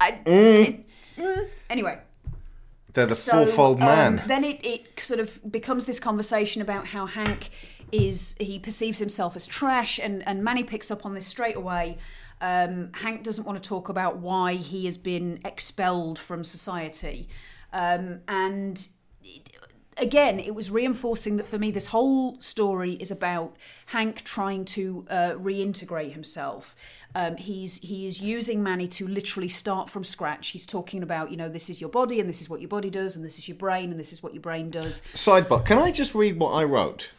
I, 0.00 0.08
it- 0.24 0.84
mm, 1.18 1.48
anyway, 1.68 1.98
They're 2.94 3.04
the 3.06 3.14
so 3.14 3.44
fourfold 3.44 3.80
um, 3.82 3.86
man. 3.86 4.22
then 4.26 4.42
it, 4.42 4.64
it 4.64 4.98
sort 5.00 5.20
of 5.20 5.38
becomes 5.52 5.84
this 5.84 6.00
conversation 6.00 6.62
about 6.62 6.86
how 6.88 7.04
Hank 7.04 7.50
is 7.92 8.34
he 8.40 8.58
perceives 8.58 8.98
himself 8.98 9.36
as 9.36 9.46
trash, 9.46 9.98
and 9.98 10.26
and 10.26 10.42
Manny 10.42 10.64
picks 10.64 10.90
up 10.90 11.06
on 11.06 11.14
this 11.14 11.26
straight 11.26 11.56
away. 11.56 11.98
Um, 12.40 12.90
Hank 12.94 13.22
doesn't 13.22 13.44
want 13.44 13.62
to 13.62 13.68
talk 13.68 13.88
about 13.88 14.16
why 14.16 14.54
he 14.54 14.86
has 14.86 14.96
been 14.96 15.38
expelled 15.44 16.18
from 16.18 16.42
society, 16.42 17.28
um, 17.72 18.20
and 18.26 18.88
again, 19.98 20.38
it 20.38 20.54
was 20.54 20.70
reinforcing 20.70 21.36
that 21.36 21.46
for 21.46 21.58
me, 21.58 21.70
this 21.70 21.86
whole 21.86 22.40
story 22.40 22.92
is 22.94 23.10
about 23.10 23.56
Hank 23.86 24.22
trying 24.24 24.64
to 24.66 25.06
uh, 25.10 25.32
reintegrate 25.36 26.12
himself. 26.12 26.74
Um, 27.14 27.36
he's 27.36 27.76
he 27.76 28.06
is 28.06 28.20
using 28.20 28.62
Manny 28.62 28.88
to 28.88 29.06
literally 29.06 29.48
start 29.48 29.90
from 29.90 30.04
scratch. 30.04 30.48
He's 30.48 30.66
talking 30.66 31.02
about 31.02 31.30
you 31.30 31.36
know 31.36 31.48
this 31.48 31.68
is 31.68 31.80
your 31.80 31.90
body 31.90 32.20
and 32.20 32.28
this 32.28 32.40
is 32.40 32.48
what 32.48 32.60
your 32.60 32.68
body 32.68 32.90
does 32.90 33.16
and 33.16 33.24
this 33.24 33.38
is 33.38 33.48
your 33.48 33.56
brain 33.56 33.90
and 33.90 34.00
this 34.00 34.12
is 34.12 34.22
what 34.22 34.32
your 34.32 34.42
brain 34.42 34.70
does. 34.70 35.02
Sidebar: 35.14 35.64
Can 35.64 35.78
I 35.78 35.92
just 35.92 36.14
read 36.14 36.38
what 36.38 36.52
I 36.52 36.64
wrote 36.64 37.10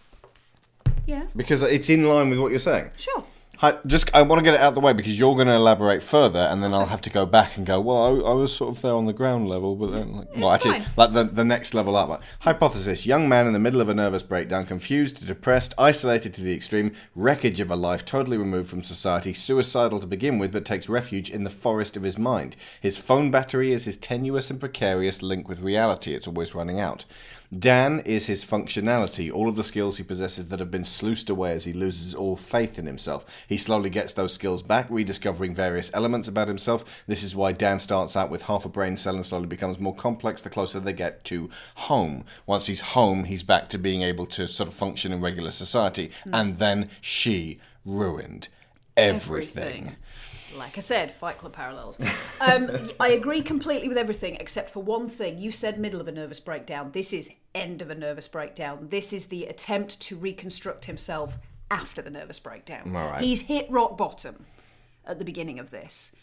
Yeah, 1.06 1.28
because 1.36 1.62
it's 1.62 1.90
in 1.90 2.08
line 2.08 2.30
with 2.30 2.40
what 2.40 2.52
you're 2.52 2.60
saying? 2.60 2.92
sure. 2.98 3.26
Hi, 3.64 3.78
just 3.86 4.14
I 4.14 4.24
want 4.24 4.40
to 4.40 4.44
get 4.44 4.56
it 4.56 4.60
out 4.60 4.70
of 4.70 4.76
the 4.76 4.82
way 4.82 4.92
because 4.92 5.18
you're 5.18 5.36
going 5.36 5.48
to 5.48 5.54
elaborate 5.54 6.04
further, 6.04 6.40
and 6.40 6.62
then 6.62 6.74
I'll 6.74 6.88
have 6.88 7.00
to 7.02 7.10
go 7.10 7.26
back 7.26 7.56
and 7.56 7.66
go. 7.66 7.80
Well, 7.80 7.98
I, 7.98 8.32
I 8.32 8.34
was 8.34 8.54
sort 8.54 8.76
of 8.76 8.82
there 8.82 8.94
on 8.94 9.06
the 9.06 9.14
ground 9.14 9.48
level, 9.48 9.78
but 9.78 9.92
then, 9.92 10.12
like, 10.18 10.36
well, 10.36 10.52
actually, 10.52 10.82
fine. 10.82 10.94
like 10.98 11.14
the 11.14 11.24
the 11.24 11.46
next 11.46 11.74
level 11.74 11.96
up. 11.96 12.22
Hypothesis: 12.40 13.06
Young 13.06 13.30
man 13.30 13.48
in 13.48 13.54
the 13.54 13.60
middle 13.60 13.80
of 13.80 13.88
a 13.88 13.94
nervous 13.94 14.22
breakdown, 14.22 14.66
confused, 14.66 15.26
depressed, 15.26 15.74
isolated 15.78 16.34
to 16.34 16.42
the 16.42 16.54
extreme, 16.54 16.92
wreckage 17.16 17.62
of 17.62 17.72
a 17.72 17.76
life 17.78 18.04
totally 18.04 18.36
removed 18.36 18.70
from 18.70 18.84
society, 18.84 19.34
suicidal 19.34 20.02
to 20.02 20.08
begin 20.08 20.40
with, 20.40 20.52
but 20.52 20.66
takes 20.66 20.90
refuge 20.90 21.30
in 21.30 21.46
the 21.46 21.50
forest 21.50 21.96
of 21.96 22.04
his 22.04 22.18
mind. 22.18 22.58
His 22.82 22.98
phone 22.98 23.32
battery 23.32 23.72
is 23.72 23.86
his 23.86 23.98
tenuous 23.98 24.50
and 24.50 24.60
precarious 24.60 25.22
link 25.22 25.48
with 25.48 25.62
reality. 25.62 26.14
It's 26.16 26.28
always 26.28 26.54
running 26.54 26.82
out. 26.82 27.06
Dan 27.60 28.00
is 28.00 28.26
his 28.26 28.44
functionality, 28.44 29.32
all 29.32 29.50
of 29.50 29.56
the 29.56 29.64
skills 29.64 29.98
he 29.98 30.04
possesses 30.04 30.48
that 30.48 30.60
have 30.60 30.72
been 30.72 30.84
sluiced 30.84 31.30
away 31.30 31.52
as 31.52 31.66
he 31.66 31.74
loses 31.74 32.16
all 32.16 32.36
faith 32.36 32.80
in 32.80 32.86
himself. 32.86 33.26
He 33.48 33.58
slowly 33.58 33.90
gets 33.90 34.14
those 34.14 34.34
skills 34.34 34.62
back, 34.64 34.88
rediscovering 34.90 35.54
various 35.54 35.92
elements 35.94 36.28
about 36.28 36.48
himself. 36.48 36.84
This 37.06 37.22
is 37.22 37.36
why 37.36 37.52
Dan 37.52 37.80
starts 37.80 38.16
out 38.16 38.30
with 38.30 38.44
half 38.44 38.66
a 38.66 38.70
brain 38.70 38.98
cell 38.98 39.16
and 39.16 39.26
slowly 39.26 39.48
becomes 39.48 39.80
more 39.80 39.96
complex 39.96 40.42
the 40.42 40.50
closer 40.50 40.80
they 40.80 40.94
get 40.94 41.24
to 41.26 41.50
home. 41.76 42.24
Once 42.46 42.68
he's 42.68 42.82
home, 42.82 43.26
he's 43.26 43.44
back 43.44 43.70
to 43.70 43.78
being 43.78 44.02
able 44.02 44.26
to 44.28 44.48
sort 44.48 44.70
of 44.70 44.74
function 44.74 45.12
in 45.12 45.22
regular 45.22 45.52
society. 45.52 46.12
And 46.32 46.58
then 46.60 46.90
she 47.02 47.60
ruined 47.86 48.48
everything. 48.96 49.98
Like 50.56 50.78
I 50.78 50.82
said, 50.82 51.12
Fight 51.12 51.38
Club 51.38 51.54
parallels. 51.54 52.00
Um, 52.42 52.90
I 53.00 53.10
agree 53.10 53.42
completely 53.42 53.88
with 53.88 53.98
everything 53.98 54.36
except 54.36 54.70
for 54.70 54.84
one 54.84 55.08
thing. 55.08 55.38
You 55.38 55.52
said 55.52 55.80
middle 55.80 56.02
of 56.02 56.08
a 56.08 56.12
nervous 56.12 56.40
breakdown. 56.40 56.92
This 56.92 57.14
is 57.14 57.30
end 57.56 57.82
of 57.82 57.90
a 57.90 57.96
nervous 57.96 58.28
breakdown. 58.28 58.88
This 58.90 59.14
is 59.14 59.28
the 59.28 59.46
attempt 59.46 60.02
to 60.02 60.16
reconstruct 60.16 60.86
himself 60.86 61.38
after 61.72 62.02
the 62.02 62.10
nervous 62.10 62.40
breakdown. 62.40 62.96
All 62.96 63.10
right. 63.10 63.22
He's 63.22 63.42
hit 63.42 63.70
rock 63.70 63.98
bottom 63.98 64.46
at 65.06 65.20
the 65.20 65.26
beginning 65.26 65.60
of 65.60 65.72
this. 65.72 66.14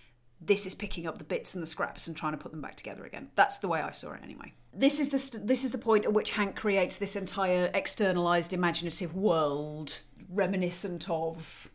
This 0.41 0.67
is 0.67 0.75
picking 0.75 1.07
up 1.07 1.19
the 1.19 1.25
bits 1.25 1.55
and 1.55 1.63
the 1.63 1.67
scraps 1.67 2.07
and 2.07 2.17
trying 2.17 2.33
to 2.33 2.39
put 2.39 2.51
them 2.51 2.63
back 2.63 2.75
together 2.75 3.05
again. 3.05 3.31
That's 3.35 3.59
the 3.59 3.69
way 3.69 3.81
I 3.81 3.91
saw 3.91 4.13
it 4.13 4.21
anyway. 4.23 4.53
This 4.73 5.01
is 5.01 5.11
the 5.11 5.19
st- 5.19 5.47
this 5.47 5.65
is 5.65 5.71
the 5.73 5.79
point 5.79 6.05
at 6.05 6.13
which 6.13 6.33
Hank 6.33 6.57
creates 6.57 6.97
this 6.97 7.17
entire 7.17 7.71
externalized 7.75 8.53
imaginative 8.53 9.15
world 9.15 10.03
reminiscent 10.31 11.11
of 11.11 11.70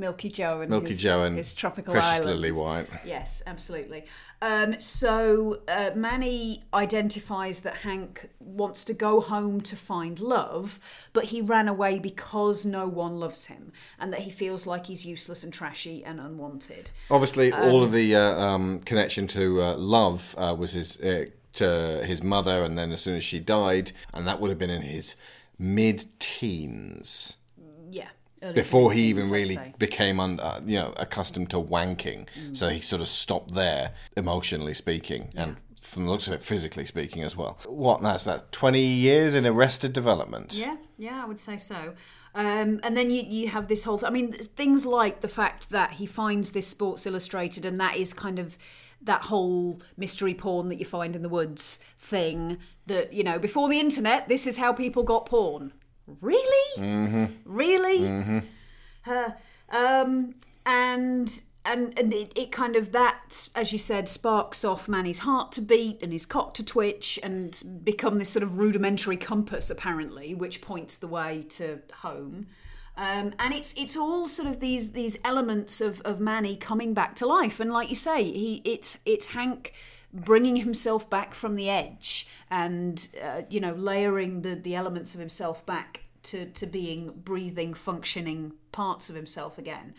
Milky 0.00 0.30
Joe 0.30 0.62
and 0.62 0.70
Milky 0.70 0.88
his, 0.88 1.02
Joe 1.02 1.22
and 1.22 1.36
his 1.36 1.52
tropical 1.52 1.92
Precious 1.92 2.20
island. 2.20 2.40
Lily 2.40 2.52
White. 2.52 2.88
Yes, 3.04 3.42
absolutely. 3.46 4.06
Um, 4.42 4.80
so 4.80 5.60
uh, 5.68 5.90
Manny 5.94 6.64
identifies 6.72 7.60
that 7.60 7.76
Hank 7.76 8.30
wants 8.40 8.84
to 8.84 8.94
go 8.94 9.20
home 9.20 9.60
to 9.60 9.76
find 9.76 10.18
love, 10.18 10.80
but 11.12 11.26
he 11.26 11.42
ran 11.42 11.68
away 11.68 11.98
because 11.98 12.64
no 12.64 12.88
one 12.88 13.20
loves 13.20 13.46
him, 13.46 13.72
and 13.98 14.12
that 14.12 14.20
he 14.20 14.30
feels 14.30 14.66
like 14.66 14.86
he's 14.86 15.04
useless 15.04 15.44
and 15.44 15.52
trashy 15.52 16.02
and 16.02 16.18
unwanted. 16.18 16.90
Obviously, 17.10 17.52
all 17.52 17.82
of 17.82 17.92
the 17.92 18.16
uh, 18.16 18.34
um, 18.40 18.80
connection 18.80 19.26
to 19.28 19.62
uh, 19.62 19.74
love 19.76 20.34
uh, 20.38 20.54
was 20.58 20.72
his 20.72 20.98
uh, 21.00 21.26
to 21.52 22.02
his 22.04 22.22
mother, 22.22 22.62
and 22.62 22.78
then 22.78 22.92
as 22.92 23.02
soon 23.02 23.16
as 23.16 23.24
she 23.24 23.38
died, 23.38 23.92
and 24.14 24.26
that 24.26 24.40
would 24.40 24.48
have 24.48 24.58
been 24.58 24.70
in 24.70 24.82
his 24.82 25.16
mid-teens 25.58 27.36
before 28.54 28.92
he 28.92 29.02
even 29.02 29.30
really 29.30 29.58
became 29.78 30.20
un- 30.20 30.40
uh, 30.40 30.60
you 30.64 30.78
know 30.78 30.92
accustomed 30.96 31.50
to 31.50 31.56
wanking. 31.56 32.26
Mm. 32.38 32.56
So 32.56 32.68
he 32.68 32.80
sort 32.80 33.02
of 33.02 33.08
stopped 33.08 33.54
there, 33.54 33.92
emotionally 34.16 34.74
speaking, 34.74 35.30
and 35.36 35.56
from 35.80 36.04
the 36.04 36.10
looks 36.10 36.28
of 36.28 36.34
it, 36.34 36.42
physically 36.42 36.84
speaking 36.84 37.22
as 37.22 37.36
well. 37.36 37.58
What? 37.66 38.02
That's 38.02 38.24
that 38.24 38.52
twenty 38.52 38.84
years 38.84 39.34
in 39.34 39.46
arrested 39.46 39.92
development. 39.92 40.56
Yeah, 40.56 40.76
yeah, 40.98 41.22
I 41.22 41.26
would 41.26 41.40
say 41.40 41.56
so. 41.56 41.94
Um, 42.34 42.78
and 42.82 42.96
then 42.96 43.10
you, 43.10 43.22
you 43.22 43.48
have 43.48 43.68
this 43.68 43.84
whole. 43.84 43.98
Th- 43.98 44.08
I 44.08 44.12
mean, 44.12 44.32
things 44.32 44.86
like 44.86 45.20
the 45.20 45.28
fact 45.28 45.70
that 45.70 45.92
he 45.92 46.06
finds 46.06 46.52
this 46.52 46.66
Sports 46.66 47.06
Illustrated, 47.06 47.64
and 47.64 47.80
that 47.80 47.96
is 47.96 48.12
kind 48.12 48.38
of 48.38 48.56
that 49.02 49.22
whole 49.22 49.80
mystery 49.96 50.34
porn 50.34 50.68
that 50.68 50.78
you 50.78 50.84
find 50.84 51.16
in 51.16 51.22
the 51.22 51.28
woods 51.28 51.80
thing. 51.98 52.58
That 52.86 53.12
you 53.12 53.24
know, 53.24 53.38
before 53.38 53.68
the 53.68 53.80
internet, 53.80 54.28
this 54.28 54.46
is 54.46 54.58
how 54.58 54.72
people 54.72 55.02
got 55.02 55.26
porn. 55.26 55.72
Really? 56.20 56.82
Mm-hmm. 56.82 57.24
Really? 57.44 58.00
Mm-hmm. 58.00 58.38
Uh, 59.06 59.30
um, 59.70 60.34
and 60.66 61.42
and 61.64 61.98
and 61.98 62.12
it, 62.12 62.32
it 62.36 62.52
kind 62.52 62.76
of 62.76 62.92
that, 62.92 63.48
as 63.54 63.72
you 63.72 63.78
said, 63.78 64.08
sparks 64.08 64.64
off 64.64 64.88
Manny's 64.88 65.20
heart 65.20 65.52
to 65.52 65.60
beat 65.60 66.02
and 66.02 66.12
his 66.12 66.26
cock 66.26 66.54
to 66.54 66.64
twitch 66.64 67.18
and 67.22 67.62
become 67.84 68.18
this 68.18 68.30
sort 68.30 68.42
of 68.42 68.58
rudimentary 68.58 69.16
compass, 69.16 69.70
apparently, 69.70 70.34
which 70.34 70.62
points 70.62 70.96
the 70.96 71.06
way 71.06 71.44
to 71.50 71.80
home. 71.98 72.46
Um, 72.96 73.32
and 73.38 73.54
it's 73.54 73.72
it's 73.76 73.96
all 73.96 74.26
sort 74.26 74.48
of 74.48 74.60
these 74.60 74.92
these 74.92 75.16
elements 75.24 75.80
of, 75.80 76.00
of 76.02 76.20
Manny 76.20 76.56
coming 76.56 76.92
back 76.92 77.14
to 77.16 77.26
life, 77.26 77.60
and 77.60 77.72
like 77.72 77.88
you 77.88 77.94
say, 77.94 78.24
he 78.24 78.62
it's 78.64 78.98
it's 79.06 79.26
Hank 79.26 79.72
bringing 80.12 80.56
himself 80.56 81.08
back 81.08 81.34
from 81.34 81.56
the 81.56 81.68
edge, 81.68 82.26
and 82.50 83.08
uh, 83.22 83.42
you 83.48 83.60
know 83.60 83.72
layering 83.72 84.42
the 84.42 84.54
the 84.54 84.74
elements 84.74 85.14
of 85.14 85.20
himself 85.20 85.64
back 85.66 86.04
to 86.24 86.46
to 86.46 86.66
being 86.66 87.12
breathing, 87.24 87.74
functioning 87.74 88.52
parts 88.72 89.08
of 89.08 89.16
himself 89.16 89.58
again. 89.58 89.94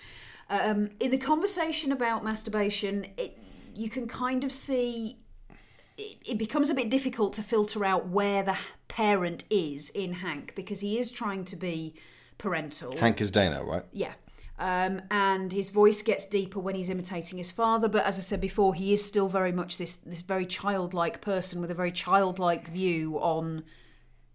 Um, 0.49 0.89
in 0.99 1.11
the 1.11 1.17
conversation 1.17 1.91
about 1.91 2.23
masturbation, 2.23 3.07
it, 3.17 3.37
you 3.73 3.89
can 3.89 4.07
kind 4.07 4.43
of 4.43 4.51
see 4.51 5.17
it, 5.97 6.17
it 6.25 6.37
becomes 6.37 6.69
a 6.69 6.73
bit 6.73 6.89
difficult 6.89 7.33
to 7.33 7.43
filter 7.43 7.85
out 7.85 8.07
where 8.07 8.43
the 8.43 8.57
parent 8.87 9.45
is 9.49 9.89
in 9.91 10.13
Hank 10.15 10.53
because 10.55 10.81
he 10.81 10.97
is 10.97 11.11
trying 11.11 11.45
to 11.45 11.55
be 11.55 11.95
parental. 12.37 12.97
Hank 12.97 13.21
is 13.21 13.31
Dano, 13.31 13.63
right? 13.63 13.83
Yeah. 13.91 14.13
Um, 14.59 15.01
and 15.09 15.51
his 15.51 15.71
voice 15.71 16.03
gets 16.03 16.27
deeper 16.27 16.59
when 16.59 16.75
he's 16.75 16.89
imitating 16.89 17.39
his 17.39 17.49
father, 17.51 17.87
but 17.87 18.05
as 18.05 18.19
I 18.19 18.21
said 18.21 18.39
before, 18.39 18.75
he 18.75 18.93
is 18.93 19.03
still 19.03 19.27
very 19.27 19.51
much 19.51 19.77
this 19.77 19.95
this 19.95 20.21
very 20.21 20.45
childlike 20.45 21.19
person 21.19 21.61
with 21.61 21.71
a 21.71 21.73
very 21.73 21.91
childlike 21.91 22.67
view 22.67 23.17
on 23.17 23.63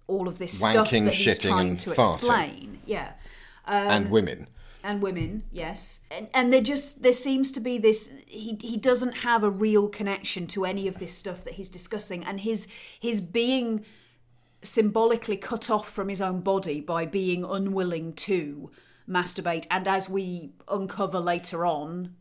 all 0.08 0.26
of 0.26 0.38
this 0.38 0.58
stuff 0.58 0.90
that 0.90 1.14
he's 1.14 1.38
shitting, 1.38 1.48
trying 1.48 1.68
and 1.70 1.80
to 1.80 1.90
farting. 1.90 2.16
explain. 2.18 2.78
Yeah 2.86 3.12
and 3.66 4.10
women. 4.10 4.48
and 4.82 5.02
women, 5.02 5.44
yes, 5.50 6.00
and 6.10 6.28
and 6.34 6.52
there 6.52 6.60
just 6.60 7.02
there 7.02 7.12
seems 7.12 7.50
to 7.52 7.60
be 7.60 7.78
this 7.78 8.12
he 8.26 8.56
he 8.60 8.76
doesn't 8.76 9.12
have 9.12 9.42
a 9.42 9.50
real 9.50 9.88
connection 9.88 10.46
to 10.48 10.64
any 10.64 10.88
of 10.88 10.98
this 10.98 11.14
stuff 11.14 11.44
that 11.44 11.54
he's 11.54 11.68
discussing, 11.68 12.24
and 12.24 12.40
his 12.40 12.68
his 12.98 13.20
being 13.20 13.84
symbolically 14.62 15.36
cut 15.36 15.70
off 15.70 15.88
from 15.88 16.08
his 16.08 16.20
own 16.20 16.40
body 16.40 16.80
by 16.80 17.06
being 17.06 17.44
unwilling 17.44 18.12
to 18.12 18.70
masturbate, 19.09 19.66
and 19.70 19.86
as 19.86 20.09
we 20.09 20.50
uncover 20.68 21.20
later 21.20 21.64
on, 21.64 22.14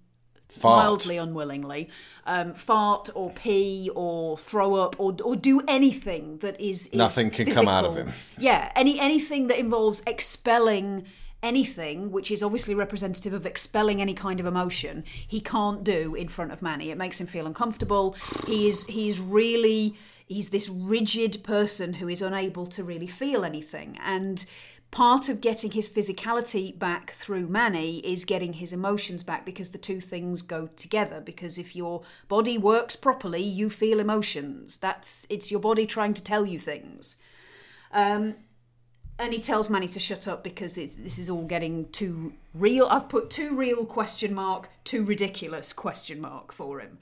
Fart. 0.49 0.83
mildly 0.83 1.17
unwillingly, 1.17 1.89
um, 2.25 2.53
fart 2.53 3.09
or 3.15 3.31
pee 3.31 3.89
or 3.95 4.37
throw 4.37 4.75
up 4.75 4.95
or 4.99 5.15
or 5.23 5.35
do 5.35 5.61
anything 5.67 6.37
that 6.39 6.59
is, 6.61 6.87
is 6.87 6.93
Nothing 6.93 7.29
can 7.29 7.51
come 7.51 7.67
out 7.67 7.85
of 7.85 7.95
him. 7.95 8.11
Yeah, 8.37 8.71
any 8.75 8.99
anything 8.99 9.47
that 9.47 9.59
involves 9.59 10.01
expelling 10.07 11.05
anything, 11.43 12.11
which 12.11 12.31
is 12.31 12.41
obviously 12.41 12.73
representative 12.73 13.33
of 13.33 13.45
expelling 13.45 14.01
any 14.01 14.13
kind 14.13 14.39
of 14.39 14.45
emotion, 14.45 15.03
he 15.27 15.39
can't 15.41 15.83
do 15.83 16.15
in 16.15 16.27
front 16.27 16.51
of 16.51 16.61
Manny. 16.61 16.89
It 16.89 16.97
makes 16.97 17.19
him 17.19 17.27
feel 17.27 17.45
uncomfortable. 17.45 18.15
He 18.47 18.67
is 18.67 18.85
he's 18.85 19.19
really 19.19 19.95
he's 20.27 20.49
this 20.49 20.69
rigid 20.69 21.43
person 21.43 21.93
who 21.95 22.07
is 22.07 22.21
unable 22.21 22.65
to 22.67 22.83
really 22.83 23.07
feel 23.07 23.43
anything 23.43 23.97
and. 24.03 24.45
Part 24.91 25.27
of 25.27 25.41
getting 25.41 25.71
his 25.71 25.89
physicality 25.89 26.77
back 26.77 27.11
through 27.11 27.47
Manny 27.47 27.97
is 27.99 28.23
getting 28.23 28.53
his 28.53 28.71
emotions 28.71 29.23
back 29.23 29.45
because 29.45 29.71
the 29.71 29.77
two 29.77 29.99
things 29.99 30.41
go 30.41 30.67
together. 30.77 31.19
Because 31.19 31.57
if 31.57 31.75
your 31.75 32.03
body 32.29 32.57
works 32.57 32.95
properly, 32.95 33.41
you 33.41 33.69
feel 33.69 33.99
emotions. 33.99 34.77
That's 34.77 35.27
it's 35.29 35.51
your 35.51 35.59
body 35.59 35.85
trying 35.85 36.13
to 36.13 36.23
tell 36.23 36.45
you 36.45 36.59
things. 36.59 37.17
Um, 37.91 38.35
and 39.17 39.31
he 39.33 39.39
tells 39.39 39.69
Manny 39.69 39.87
to 39.87 39.99
shut 39.99 40.27
up 40.27 40.43
because 40.43 40.75
this 40.75 41.17
is 41.17 41.29
all 41.29 41.45
getting 41.45 41.87
too 41.91 42.33
real. 42.53 42.85
I've 42.87 43.07
put 43.07 43.29
too 43.29 43.55
real 43.55 43.85
question 43.85 44.33
mark, 44.33 44.69
too 44.83 45.03
ridiculous 45.05 45.71
question 45.71 46.19
mark 46.19 46.51
for 46.51 46.79
him. 46.81 46.97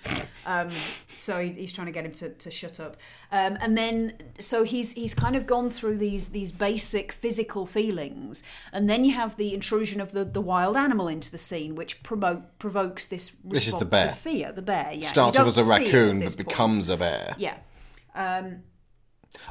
Um, 0.46 0.70
so 1.12 1.40
he- 1.42 1.54
he's 1.54 1.74
trying 1.74 1.88
to 1.88 1.92
get 1.92 2.06
him 2.06 2.12
to, 2.14 2.30
to 2.30 2.52
shut 2.52 2.80
up. 2.80 2.98
Um, 3.32 3.58
and 3.62 3.76
then 3.78 4.14
so 4.38 4.64
he's 4.64 4.94
he's 4.94 5.14
kind 5.16 5.36
of 5.36 5.48
gone 5.48 5.70
through 5.72 5.98
these 5.98 6.30
these 6.30 6.52
basic 6.52 7.12
physical 7.12 7.66
feelings, 7.66 8.44
and 8.72 8.88
then 8.90 9.06
you 9.06 9.14
have 9.14 9.36
the 9.38 9.54
intrusion 9.54 10.00
of 10.00 10.12
the, 10.12 10.24
the 10.24 10.42
wild 10.42 10.78
animal 10.78 11.08
into 11.08 11.32
the 11.32 11.40
scene, 11.40 11.74
which 11.74 12.04
promote 12.04 12.60
provokes 12.60 13.08
this 13.08 13.32
response 13.44 13.52
This 13.54 13.68
is 13.70 13.80
the 13.80 13.86
bear. 13.86 14.10
of 14.10 14.18
fear. 14.20 14.52
The 14.52 14.62
bear, 14.62 14.92
yeah. 14.94 15.08
Starts 15.08 15.40
off 15.40 15.48
as 15.48 15.58
a 15.58 15.64
see 15.64 15.70
it 15.70 15.74
at 15.74 15.84
raccoon 15.86 16.20
but 16.20 16.26
point. 16.28 16.38
becomes 16.48 16.90
a 16.90 16.98
bear. 16.98 17.36
yeah. 17.40 17.58
Um, 18.16 18.62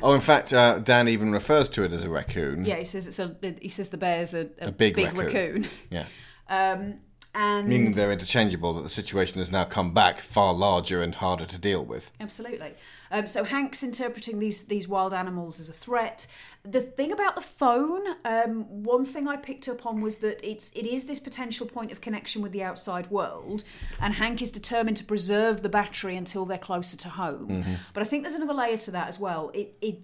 Oh, 0.02 0.12
in 0.14 0.20
fact, 0.20 0.52
uh, 0.52 0.78
Dan 0.78 1.08
even 1.08 1.32
refers 1.32 1.68
to 1.70 1.84
it 1.84 1.92
as 1.92 2.04
a 2.04 2.10
raccoon. 2.10 2.64
yeah, 2.64 2.76
he 2.76 2.84
says 2.84 3.06
it's 3.06 3.18
a. 3.18 3.34
He 3.60 3.68
says 3.68 3.88
the 3.90 3.96
bear's 3.98 4.34
a, 4.34 4.48
a, 4.60 4.68
A 4.68 4.72
big 4.72 4.96
raccoon. 4.96 5.16
raccoon. 5.18 5.68
Yeah. 5.90 6.04
Um, 6.48 7.00
and 7.34 7.66
Meaning 7.66 7.92
they're 7.92 8.12
interchangeable, 8.12 8.74
that 8.74 8.82
the 8.82 8.90
situation 8.90 9.38
has 9.38 9.50
now 9.50 9.64
come 9.64 9.94
back 9.94 10.20
far 10.20 10.52
larger 10.52 11.00
and 11.00 11.14
harder 11.14 11.46
to 11.46 11.56
deal 11.58 11.82
with. 11.82 12.10
Absolutely. 12.20 12.74
Um, 13.10 13.26
so 13.26 13.42
Hank's 13.44 13.82
interpreting 13.82 14.38
these 14.38 14.64
these 14.64 14.86
wild 14.86 15.14
animals 15.14 15.58
as 15.58 15.68
a 15.70 15.72
threat. 15.72 16.26
The 16.64 16.80
thing 16.80 17.10
about 17.10 17.34
the 17.34 17.40
phone, 17.40 18.02
um, 18.24 18.84
one 18.84 19.04
thing 19.04 19.26
I 19.26 19.36
picked 19.36 19.68
up 19.68 19.84
on 19.84 20.00
was 20.00 20.18
that 20.18 20.38
it's 20.48 20.70
it 20.74 20.86
is 20.86 21.04
this 21.04 21.18
potential 21.18 21.66
point 21.66 21.90
of 21.90 22.00
connection 22.00 22.40
with 22.40 22.52
the 22.52 22.62
outside 22.62 23.10
world, 23.10 23.64
and 24.00 24.14
Hank 24.14 24.40
is 24.40 24.52
determined 24.52 24.96
to 24.98 25.04
preserve 25.04 25.62
the 25.62 25.68
battery 25.68 26.16
until 26.16 26.44
they're 26.44 26.58
closer 26.58 26.96
to 26.98 27.08
home. 27.08 27.64
But 27.94 28.04
I 28.04 28.06
think 28.06 28.22
there's 28.22 28.36
another 28.36 28.54
layer 28.54 28.76
to 28.76 28.92
that 28.92 29.08
as 29.08 29.18
well. 29.18 29.50
It 29.54 29.76
it 29.80 29.98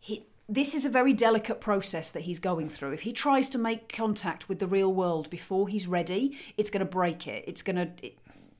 he, 0.00 0.24
this 0.48 0.74
is 0.74 0.86
a 0.86 0.88
very 0.88 1.12
delicate 1.12 1.60
process 1.60 2.10
that 2.12 2.22
he's 2.22 2.38
going 2.38 2.70
through. 2.70 2.92
If 2.92 3.02
he 3.02 3.12
tries 3.12 3.50
to 3.50 3.58
make 3.58 3.92
contact 3.92 4.48
with 4.48 4.60
the 4.60 4.66
real 4.66 4.92
world 4.92 5.28
before 5.28 5.68
he's 5.68 5.86
ready, 5.86 6.38
it's 6.56 6.70
going 6.70 6.80
to 6.80 6.86
break 6.86 7.26
it. 7.26 7.44
It's 7.46 7.60
going 7.60 7.76
to. 7.76 8.06
It, 8.06 8.18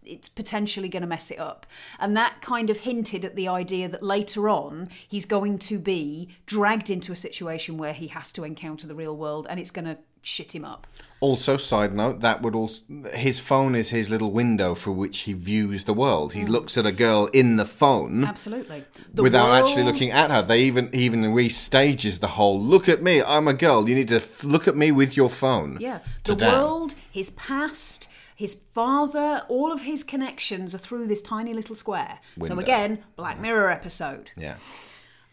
it's 0.08 0.28
potentially 0.28 0.88
going 0.88 1.02
to 1.02 1.08
mess 1.08 1.30
it 1.30 1.38
up. 1.38 1.66
And 1.98 2.16
that 2.16 2.40
kind 2.40 2.70
of 2.70 2.78
hinted 2.78 3.24
at 3.24 3.36
the 3.36 3.48
idea 3.48 3.88
that 3.88 4.02
later 4.02 4.48
on 4.48 4.88
he's 5.06 5.24
going 5.24 5.58
to 5.60 5.78
be 5.78 6.28
dragged 6.46 6.90
into 6.90 7.12
a 7.12 7.16
situation 7.16 7.78
where 7.78 7.92
he 7.92 8.08
has 8.08 8.32
to 8.32 8.44
encounter 8.44 8.86
the 8.86 8.94
real 8.94 9.16
world 9.16 9.46
and 9.48 9.60
it's 9.60 9.70
going 9.70 9.84
to 9.84 9.98
shit 10.22 10.54
him 10.54 10.64
up. 10.64 10.86
Also, 11.20 11.56
side 11.56 11.94
note, 11.94 12.20
that 12.20 12.42
would 12.42 12.54
also 12.54 12.84
his 13.12 13.40
phone 13.40 13.74
is 13.74 13.90
his 13.90 14.08
little 14.08 14.30
window 14.30 14.74
through 14.76 14.92
which 14.92 15.20
he 15.20 15.32
views 15.32 15.84
the 15.84 15.92
world. 15.92 16.32
He 16.32 16.42
mm. 16.42 16.48
looks 16.48 16.78
at 16.78 16.86
a 16.86 16.92
girl 16.92 17.26
in 17.32 17.56
the 17.56 17.64
phone 17.64 18.24
Absolutely. 18.24 18.84
The 19.12 19.24
without 19.24 19.52
actually 19.52 19.82
looking 19.82 20.12
at 20.12 20.30
her. 20.30 20.42
They 20.42 20.60
even 20.60 20.90
even 20.92 21.22
restages 21.22 22.20
the 22.20 22.28
whole 22.28 22.60
"look 22.60 22.88
at 22.88 23.02
me, 23.02 23.20
I'm 23.20 23.48
a 23.48 23.54
girl. 23.54 23.88
You 23.88 23.96
need 23.96 24.08
to 24.08 24.16
f- 24.16 24.44
look 24.44 24.68
at 24.68 24.76
me 24.76 24.92
with 24.92 25.16
your 25.16 25.28
phone." 25.28 25.78
Yeah. 25.80 26.00
to 26.22 26.36
The 26.36 26.46
world, 26.46 26.94
his 27.10 27.30
past, 27.30 28.08
his 28.38 28.54
father, 28.54 29.42
all 29.48 29.72
of 29.72 29.82
his 29.82 30.04
connections 30.04 30.72
are 30.72 30.78
through 30.78 31.08
this 31.08 31.20
tiny 31.20 31.52
little 31.52 31.74
square. 31.74 32.20
So 32.44 32.60
again, 32.60 33.02
Black 33.16 33.40
Mirror 33.40 33.68
episode. 33.68 34.30
Yeah. 34.36 34.58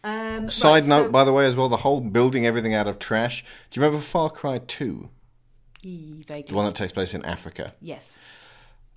Um, 0.02 0.50
Side 0.50 0.68
right, 0.82 0.86
note, 0.88 1.04
so- 1.06 1.10
by 1.12 1.22
the 1.22 1.32
way, 1.32 1.46
as 1.46 1.54
well, 1.54 1.68
the 1.68 1.76
whole 1.76 2.00
building 2.00 2.44
everything 2.44 2.74
out 2.74 2.88
of 2.88 2.98
trash. 2.98 3.44
Do 3.70 3.78
you 3.78 3.84
remember 3.86 4.04
Far 4.04 4.28
Cry 4.28 4.58
Two, 4.58 5.10
vaguely. 5.84 6.42
the 6.48 6.54
one 6.54 6.64
that 6.64 6.74
takes 6.74 6.92
place 6.92 7.14
in 7.14 7.24
Africa? 7.24 7.74
Yes. 7.80 8.18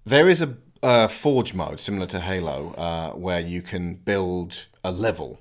There 0.06 0.28
is 0.28 0.42
a 0.42 0.58
uh, 0.82 1.08
forge 1.08 1.54
mode 1.54 1.80
similar 1.80 2.08
to 2.08 2.20
Halo, 2.20 2.74
uh, 2.74 3.12
where 3.12 3.40
you 3.40 3.62
can 3.62 3.94
build 3.94 4.66
a 4.84 4.92
level 4.92 5.40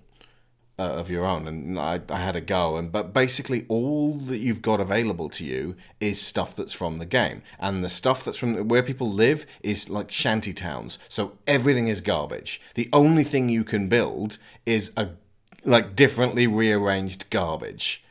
uh, 0.78 0.82
of 0.82 1.10
your 1.10 1.24
own, 1.24 1.48
and 1.48 1.78
I, 1.78 2.00
I 2.08 2.18
had 2.18 2.36
a 2.36 2.40
go. 2.40 2.76
And 2.76 2.92
but 2.92 3.12
basically, 3.12 3.66
all 3.68 4.14
that 4.14 4.38
you've 4.38 4.62
got 4.62 4.80
available 4.80 5.28
to 5.30 5.44
you 5.44 5.76
is 6.00 6.20
stuff 6.20 6.54
that's 6.54 6.74
from 6.74 6.98
the 6.98 7.06
game, 7.06 7.42
and 7.58 7.84
the 7.84 7.88
stuff 7.88 8.24
that's 8.24 8.38
from 8.38 8.68
where 8.68 8.82
people 8.82 9.10
live 9.10 9.46
is 9.62 9.88
like 9.88 10.10
shanty 10.10 10.52
towns. 10.52 10.98
So 11.08 11.38
everything 11.46 11.88
is 11.88 12.00
garbage. 12.00 12.60
The 12.74 12.88
only 12.92 13.24
thing 13.24 13.48
you 13.48 13.64
can 13.64 13.88
build 13.88 14.38
is 14.66 14.92
a 14.96 15.10
like 15.64 15.96
differently 15.96 16.46
rearranged 16.46 17.28
garbage 17.30 18.04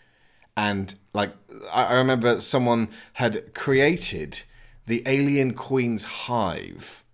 and 0.58 0.96
like 1.14 1.34
I 1.72 1.84
I 1.86 1.94
remember 1.94 2.42
someone 2.42 2.90
had 3.14 3.54
created 3.54 4.42
the 4.88 5.04
alien 5.06 5.54
queen's 5.54 6.04
hive 6.04 7.06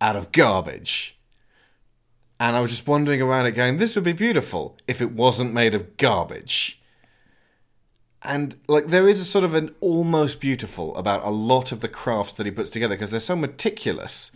out 0.00 0.14
of 0.14 0.30
garbage. 0.30 1.18
And 2.40 2.56
I 2.56 2.60
was 2.60 2.70
just 2.70 2.88
wandering 2.88 3.20
around 3.20 3.44
it 3.44 3.52
going, 3.52 3.76
this 3.76 3.94
would 3.94 4.04
be 4.04 4.14
beautiful 4.14 4.78
if 4.88 5.02
it 5.02 5.12
wasn't 5.12 5.52
made 5.52 5.74
of 5.74 5.98
garbage. 5.98 6.80
And 8.22 8.56
like 8.66 8.88
there 8.88 9.08
is 9.08 9.20
a 9.20 9.26
sort 9.26 9.44
of 9.44 9.52
an 9.52 9.74
almost 9.80 10.40
beautiful 10.40 10.96
about 10.96 11.22
a 11.24 11.30
lot 11.30 11.70
of 11.70 11.80
the 11.80 11.88
crafts 11.88 12.32
that 12.34 12.46
he 12.46 12.52
puts 12.52 12.70
together 12.70 12.94
because 12.94 13.10
they're 13.10 13.20
so 13.20 13.36
meticulous. 13.36 14.32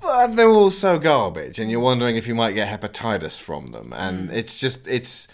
But 0.00 0.34
they're 0.34 0.48
also 0.48 0.98
garbage, 0.98 1.58
and 1.58 1.70
you're 1.70 1.80
wondering 1.80 2.16
if 2.16 2.26
you 2.26 2.34
might 2.34 2.52
get 2.52 2.68
hepatitis 2.68 3.40
from 3.40 3.68
them. 3.68 3.92
And 3.92 4.30
mm. 4.30 4.32
it's 4.32 4.58
just 4.58 4.86
it's 4.86 5.28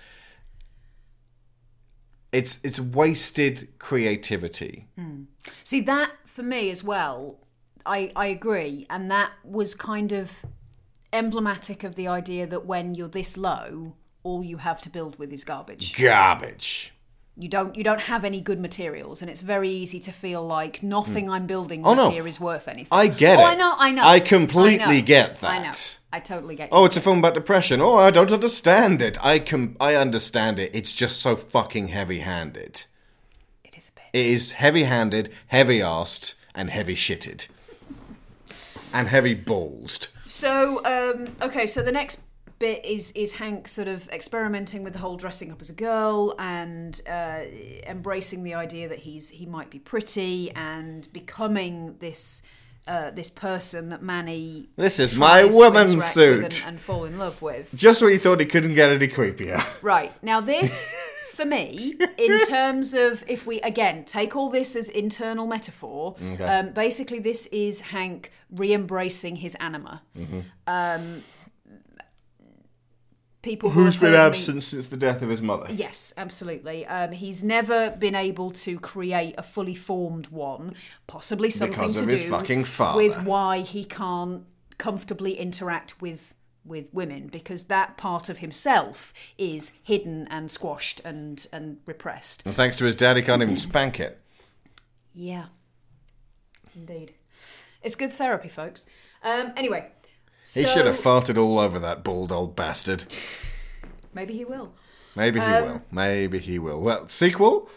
it's 2.33 2.59
it's 2.63 2.81
wasted 2.81 3.79
creativity. 3.79 4.89
Mm. 4.99 5.27
See 5.63 5.83
that 5.83 6.13
for 6.25 6.43
me 6.43 6.71
as 6.71 6.83
well. 6.83 7.39
I 7.85 8.11
I 8.17 8.27
agree, 8.27 8.87
and 8.91 9.11
that 9.11 9.33
was 9.45 9.75
kind 9.75 10.13
of 10.13 10.45
emblematic 11.13 11.85
of 11.85 11.95
the 11.95 12.09
idea 12.09 12.47
that 12.47 12.67
when 12.67 12.95
you're 12.95 13.09
this 13.09 13.37
low, 13.37 13.95
all 14.23 14.43
you 14.43 14.59
have 14.59 14.83
to 14.83 14.91
build 14.91 15.19
with 15.19 15.33
is 15.33 15.45
garbage. 15.45 15.97
Garbage. 15.97 16.93
You 17.39 17.51
don't 17.51 17.77
you 17.77 17.85
don't 17.85 18.01
have 18.01 18.25
any 18.25 18.41
good 18.41 18.59
materials, 18.59 19.21
and 19.21 19.31
it's 19.31 19.43
very 19.43 19.69
easy 19.69 20.01
to 20.01 20.11
feel 20.11 20.47
like 20.47 20.83
nothing 20.83 21.27
hmm. 21.27 21.33
I'm 21.33 21.47
building 21.47 21.85
Oh, 21.85 21.93
no. 21.93 22.11
here 22.11 22.27
is 22.27 22.41
worth 22.41 22.67
anything. 22.67 22.89
I 22.91 23.09
get 23.09 23.39
oh, 23.39 23.43
it. 23.43 23.45
I 23.45 23.55
know, 23.55 23.75
I 23.77 23.91
know. 23.93 24.07
I 24.07 24.21
completely 24.21 24.83
I 24.83 25.01
know. 25.01 25.07
get 25.07 25.45
I 25.45 25.59
know. 25.59 25.65
that. 25.65 25.99
I 26.11 26.21
totally 26.21 26.57
get. 26.57 26.71
Oh, 26.73 26.87
it's 26.87 26.97
a 26.97 27.01
film 27.03 27.19
about 27.19 27.35
depression. 27.35 27.83
Oh, 27.83 27.97
I 27.97 28.11
don't 28.11 28.33
understand 28.33 29.03
it. 29.03 29.23
I 29.23 29.39
com- 29.39 29.77
I 29.79 29.97
understand 29.97 30.59
it. 30.59 30.71
It's 30.75 30.95
just 30.95 31.21
so 31.21 31.37
fucking 31.37 31.89
heavy-handed. 31.89 32.85
it 33.65 33.77
is 33.77 33.91
a 33.91 33.93
bit. 33.93 34.05
It 34.15 34.27
is 34.27 34.53
heavy-handed, 34.53 35.29
heavy-arsed, 35.49 36.35
and 36.55 36.71
heavy-shitted, 36.71 37.49
and 38.95 39.09
heavy-ballsed. 39.09 40.09
So, 40.27 40.85
um, 40.85 41.27
okay, 41.41 41.67
so 41.67 41.83
the 41.83 41.93
next 41.93 42.21
bit 42.59 42.85
is 42.85 43.13
is 43.13 43.33
Hank 43.33 43.69
sort 43.69 43.87
of 43.87 44.09
experimenting 44.09 44.83
with 44.83 44.95
the 44.95 44.99
whole 44.99 45.17
dressing 45.17 45.53
up 45.53 45.61
as 45.61 45.69
a 45.69 45.75
girl 45.75 46.35
and 46.39 46.99
uh, 47.09 47.41
embracing 47.87 48.45
the 48.45 48.55
idea 48.55 48.89
that 48.89 49.01
he's 49.01 49.29
he 49.29 49.47
might 49.47 49.71
be 49.71 49.79
pretty 49.79 50.51
and 50.53 51.11
becoming 51.13 51.97
this. 51.99 52.43
Uh, 52.89 53.11
this 53.11 53.31
person 53.31 53.89
that 53.89 54.01
Manny 54.01 54.69
This 54.77 55.01
is 55.01 55.17
my 55.17 55.43
woman's 55.43 56.05
suit. 56.05 56.65
and, 56.65 56.65
and 56.69 56.81
fall 56.81 57.05
in 57.05 57.19
love 57.19 57.43
with. 57.43 57.75
Just 57.75 58.01
when 58.01 58.13
you 58.13 58.19
thought 58.21 58.39
he 58.39 58.47
couldn't 58.47 58.75
get 58.75 58.93
any 58.93 59.09
creepier. 59.09 59.61
Right. 59.83 60.13
Now, 60.23 60.41
this, 60.41 60.95
for 61.37 61.45
me, 61.45 61.95
in 62.19 62.39
terms 62.49 62.95
of 62.95 63.23
if 63.29 63.47
we, 63.47 63.61
again, 63.61 64.05
take 64.05 64.35
all 64.35 64.51
this 64.51 64.75
as 64.75 64.89
internal 64.89 65.47
metaphor, 65.47 66.17
um, 66.41 66.71
basically, 66.73 67.19
this 67.21 67.47
is 67.49 67.81
Hank 67.81 68.33
re 68.51 68.73
embracing 68.73 69.37
his 69.37 69.55
anima. 69.57 70.03
Um, 70.67 71.23
people 73.43 73.71
who 73.71 73.85
Who's 73.85 73.95
have 73.95 74.01
been 74.03 74.13
heard 74.13 74.33
me- 74.33 74.39
absent 74.39 74.63
since 74.65 74.87
the 74.87 74.97
death 74.97 75.23
of 75.23 75.29
his 75.29 75.41
mother? 75.41 75.67
Yes, 75.73 76.13
absolutely. 76.17 76.85
Um, 76.87 77.13
he's 77.13 77.45
never 77.45 77.91
been 77.91 78.15
able 78.17 78.51
to 78.53 78.79
create 78.81 79.35
a 79.39 79.43
fully 79.43 79.75
formed 79.75 80.29
one, 80.29 80.75
possibly 81.07 81.51
something 81.51 81.79
Because 81.79 82.01
to 82.01 82.07
do 82.07 82.17
his 82.17 82.29
fucking 82.31 82.65
father. 82.65 82.97
with 82.97 83.23
why 83.23 83.61
he 83.61 83.85
can't 83.85 84.45
comfortably 84.79 85.35
interact 85.39 86.01
with 86.03 86.35
with 86.67 86.93
women 86.93 87.29
because 87.29 87.65
that 87.65 87.97
part 87.97 88.29
of 88.29 88.39
himself 88.39 89.13
is 89.39 89.73
hidden 89.83 90.27
and 90.31 90.51
squashed 90.51 91.01
and 91.05 91.47
and 91.53 91.79
repressed. 91.87 92.45
And 92.47 92.55
thanks 92.55 92.77
to 92.79 92.85
his 92.85 92.95
dad, 92.95 93.17
he 93.17 93.23
can't 93.23 93.43
even 93.43 93.57
spank 93.57 94.01
it. 94.01 94.21
Yeah. 95.15 95.47
Indeed. 96.75 97.15
It's 97.83 97.95
good 97.95 98.13
therapy, 98.13 98.49
folks. 98.49 98.85
Um, 99.23 99.53
anyway. 99.57 99.91
He 100.43 100.63
so- 100.63 100.67
should 100.67 100.87
have 100.87 100.97
farted 100.99 101.39
all 101.39 101.59
over 101.59 101.79
that 101.79 102.05
bald 102.05 102.31
old 102.33 102.55
bastard. 102.57 103.05
Maybe 104.15 104.35
he 104.35 104.45
will. 104.45 104.73
Maybe 105.15 105.41
he 105.41 105.47
Um, 105.47 105.65
will. 105.65 105.83
Maybe 105.91 106.39
he 106.39 106.59
will. 106.59 106.81
Well, 106.81 107.09
sequel? 107.09 107.69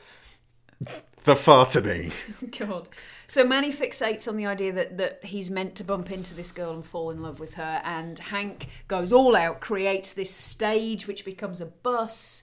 The 1.23 1.35
fartening. 1.35 2.11
God. 2.59 2.89
So 3.29 3.45
Manny 3.45 3.71
fixates 3.71 4.27
on 4.27 4.37
the 4.37 4.47
idea 4.47 4.73
that, 4.73 4.97
that 4.97 5.23
he's 5.23 5.51
meant 5.51 5.75
to 5.75 5.83
bump 5.83 6.11
into 6.11 6.33
this 6.33 6.51
girl 6.51 6.73
and 6.73 6.83
fall 6.83 7.11
in 7.11 7.21
love 7.21 7.39
with 7.39 7.53
her, 7.53 7.79
and 7.85 8.17
Hank 8.17 8.67
goes 8.87 9.13
all 9.13 9.35
out, 9.35 9.59
creates 9.61 10.13
this 10.13 10.33
stage 10.33 11.05
which 11.07 11.23
becomes 11.23 11.61
a 11.61 11.67
bus, 11.67 12.41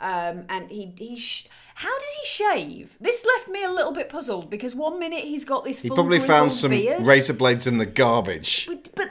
um, 0.00 0.44
and 0.48 0.70
he 0.70 0.92
he. 0.96 1.18
Sh- 1.18 1.48
how 1.74 1.96
does 1.96 2.10
he 2.20 2.26
shave? 2.26 2.96
This 3.00 3.24
left 3.36 3.48
me 3.48 3.62
a 3.64 3.70
little 3.70 3.92
bit 3.92 4.08
puzzled 4.08 4.48
because 4.50 4.74
one 4.74 4.98
minute 4.98 5.20
he's 5.20 5.44
got 5.44 5.64
this 5.64 5.80
He 5.80 5.88
probably 5.88 6.18
found 6.18 6.52
some 6.52 6.70
beard, 6.72 7.04
razor 7.06 7.34
blades 7.34 7.66
in 7.68 7.78
the 7.78 7.86
garbage. 7.86 8.66
but, 8.66 8.88
but 8.96 9.10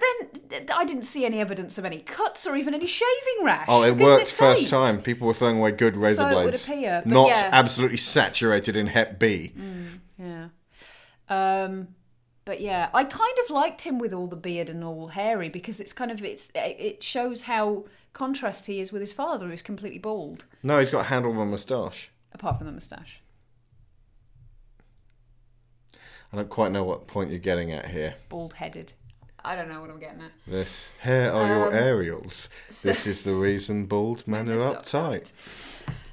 then 0.52 0.66
I 0.74 0.84
didn't 0.84 1.04
see 1.04 1.26
any 1.26 1.40
evidence 1.40 1.78
of 1.78 1.86
any 1.86 2.00
cuts 2.00 2.46
or 2.48 2.56
even 2.58 2.74
any 2.74 2.86
shaving 2.88 3.44
rash. 3.44 3.66
Oh, 3.70 3.84
it 3.84 3.98
worked 3.98 4.28
first 4.32 4.62
sake. 4.64 4.70
time. 4.70 5.02
People 5.02 5.28
were 5.28 5.34
throwing 5.34 5.60
away 5.60 5.72
good 5.72 5.96
razor 5.96 6.16
So 6.24 6.28
it 6.28 6.36
would 6.36 6.44
blades. 6.44 6.68
appear, 6.68 7.04
Not 7.06 7.28
yeah. 7.30 7.50
absolutely 7.54 7.98
saturated 7.98 8.76
in 8.76 8.88
Hep 8.88 9.18
B. 9.18 9.54
Yeah. 10.20 10.48
Um, 11.30 11.90
but 12.46 12.62
yeah, 12.62 12.90
I 12.94 13.04
kind 13.04 13.38
of 13.44 13.50
liked 13.50 13.82
him 13.82 14.00
with 14.00 14.14
all 14.14 14.28
the 14.28 14.36
beard 14.38 14.70
and 14.70 14.84
all 14.84 15.08
hairy 15.10 15.50
because 15.50 15.80
it's 15.80 15.92
kind 15.94 16.12
of 16.12 16.24
it's 16.24 16.50
it 16.56 17.04
shows 17.04 17.44
how 17.44 17.86
contrast 18.14 18.66
he 18.68 18.80
is 18.80 18.92
with 18.92 19.02
his 19.02 19.12
father, 19.14 19.48
who's 19.48 19.62
completely 19.62 20.00
bald, 20.00 20.46
No, 20.64 20.80
he's 20.80 20.92
got 20.92 21.02
a 21.02 21.10
handle 21.10 21.32
of 21.32 21.38
a 21.38 21.46
moustache. 21.46 22.10
apart 22.32 22.58
from 22.58 22.68
the 22.68 22.74
moustache. 22.74 23.22
I 26.32 26.36
don't 26.38 26.50
quite 26.50 26.72
know 26.72 26.84
what 26.84 27.08
point 27.08 27.30
you're 27.30 27.40
getting 27.40 27.72
at 27.72 27.90
here. 27.90 28.16
Bald 28.30 28.54
headed. 28.56 28.94
I 29.46 29.56
don't 29.56 29.70
know 29.70 29.80
what 29.80 29.90
I'm 29.90 30.00
getting 30.00 30.22
at. 30.22 30.32
This 30.46 30.98
here 31.04 31.32
are 31.32 31.48
your 31.48 31.68
Um, 31.68 31.74
aerials. 31.74 32.50
so- 32.70 32.90
this 32.90 33.08
is 33.08 33.22
the 33.22 33.34
reason 33.34 33.86
bald 33.86 34.28
men 34.28 34.50
are 34.50 34.56
It's 34.56 34.64
uptight. 34.92 35.32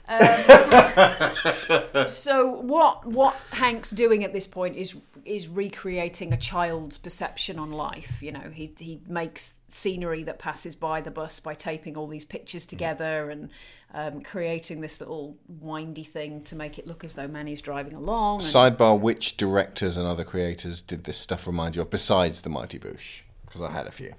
So 2.09 2.61
what 2.61 3.07
what 3.07 3.37
Hank's 3.53 3.91
doing 3.91 4.25
at 4.25 4.33
this 4.33 4.47
point 4.47 4.77
is 4.77 4.97
is 5.25 5.49
recreating 5.49 6.33
a 6.33 6.37
child's 6.37 6.99
perception 6.99 7.59
on 7.59 7.73
life. 7.73 8.23
You 8.23 8.33
know, 8.33 8.51
he 8.53 8.73
he 8.79 9.01
makes 9.07 9.55
scenery 9.69 10.23
that 10.25 10.39
passes 10.39 10.75
by 10.75 11.01
the 11.01 11.11
bus 11.11 11.41
by 11.41 11.55
taping 11.55 11.97
all 11.97 12.07
these 12.07 12.25
pictures 12.25 12.67
together 12.67 13.31
and 13.31 13.51
um, 13.93 14.23
creating 14.23 14.81
this 14.81 15.01
little 15.01 15.37
windy 15.49 16.05
thing 16.05 16.43
to 16.43 16.57
make 16.57 16.79
it 16.79 16.87
look 16.87 17.05
as 17.05 17.15
though 17.15 17.29
Manny's 17.29 17.63
driving 17.63 17.95
along. 17.95 18.43
And, 18.43 18.45
Sidebar: 18.45 18.99
Which 18.99 19.37
directors 19.37 19.97
and 19.97 20.07
other 20.07 20.25
creators 20.25 20.83
did 20.83 21.05
this 21.05 21.17
stuff 21.17 21.47
remind 21.47 21.77
you 21.77 21.83
of 21.83 21.91
besides 21.91 22.43
the 22.43 22.51
Mighty 22.51 22.79
Boosh? 22.79 23.23
Because 23.47 23.63
I 23.63 23.71
had 23.71 23.87
a 23.87 23.93
few. 23.93 24.15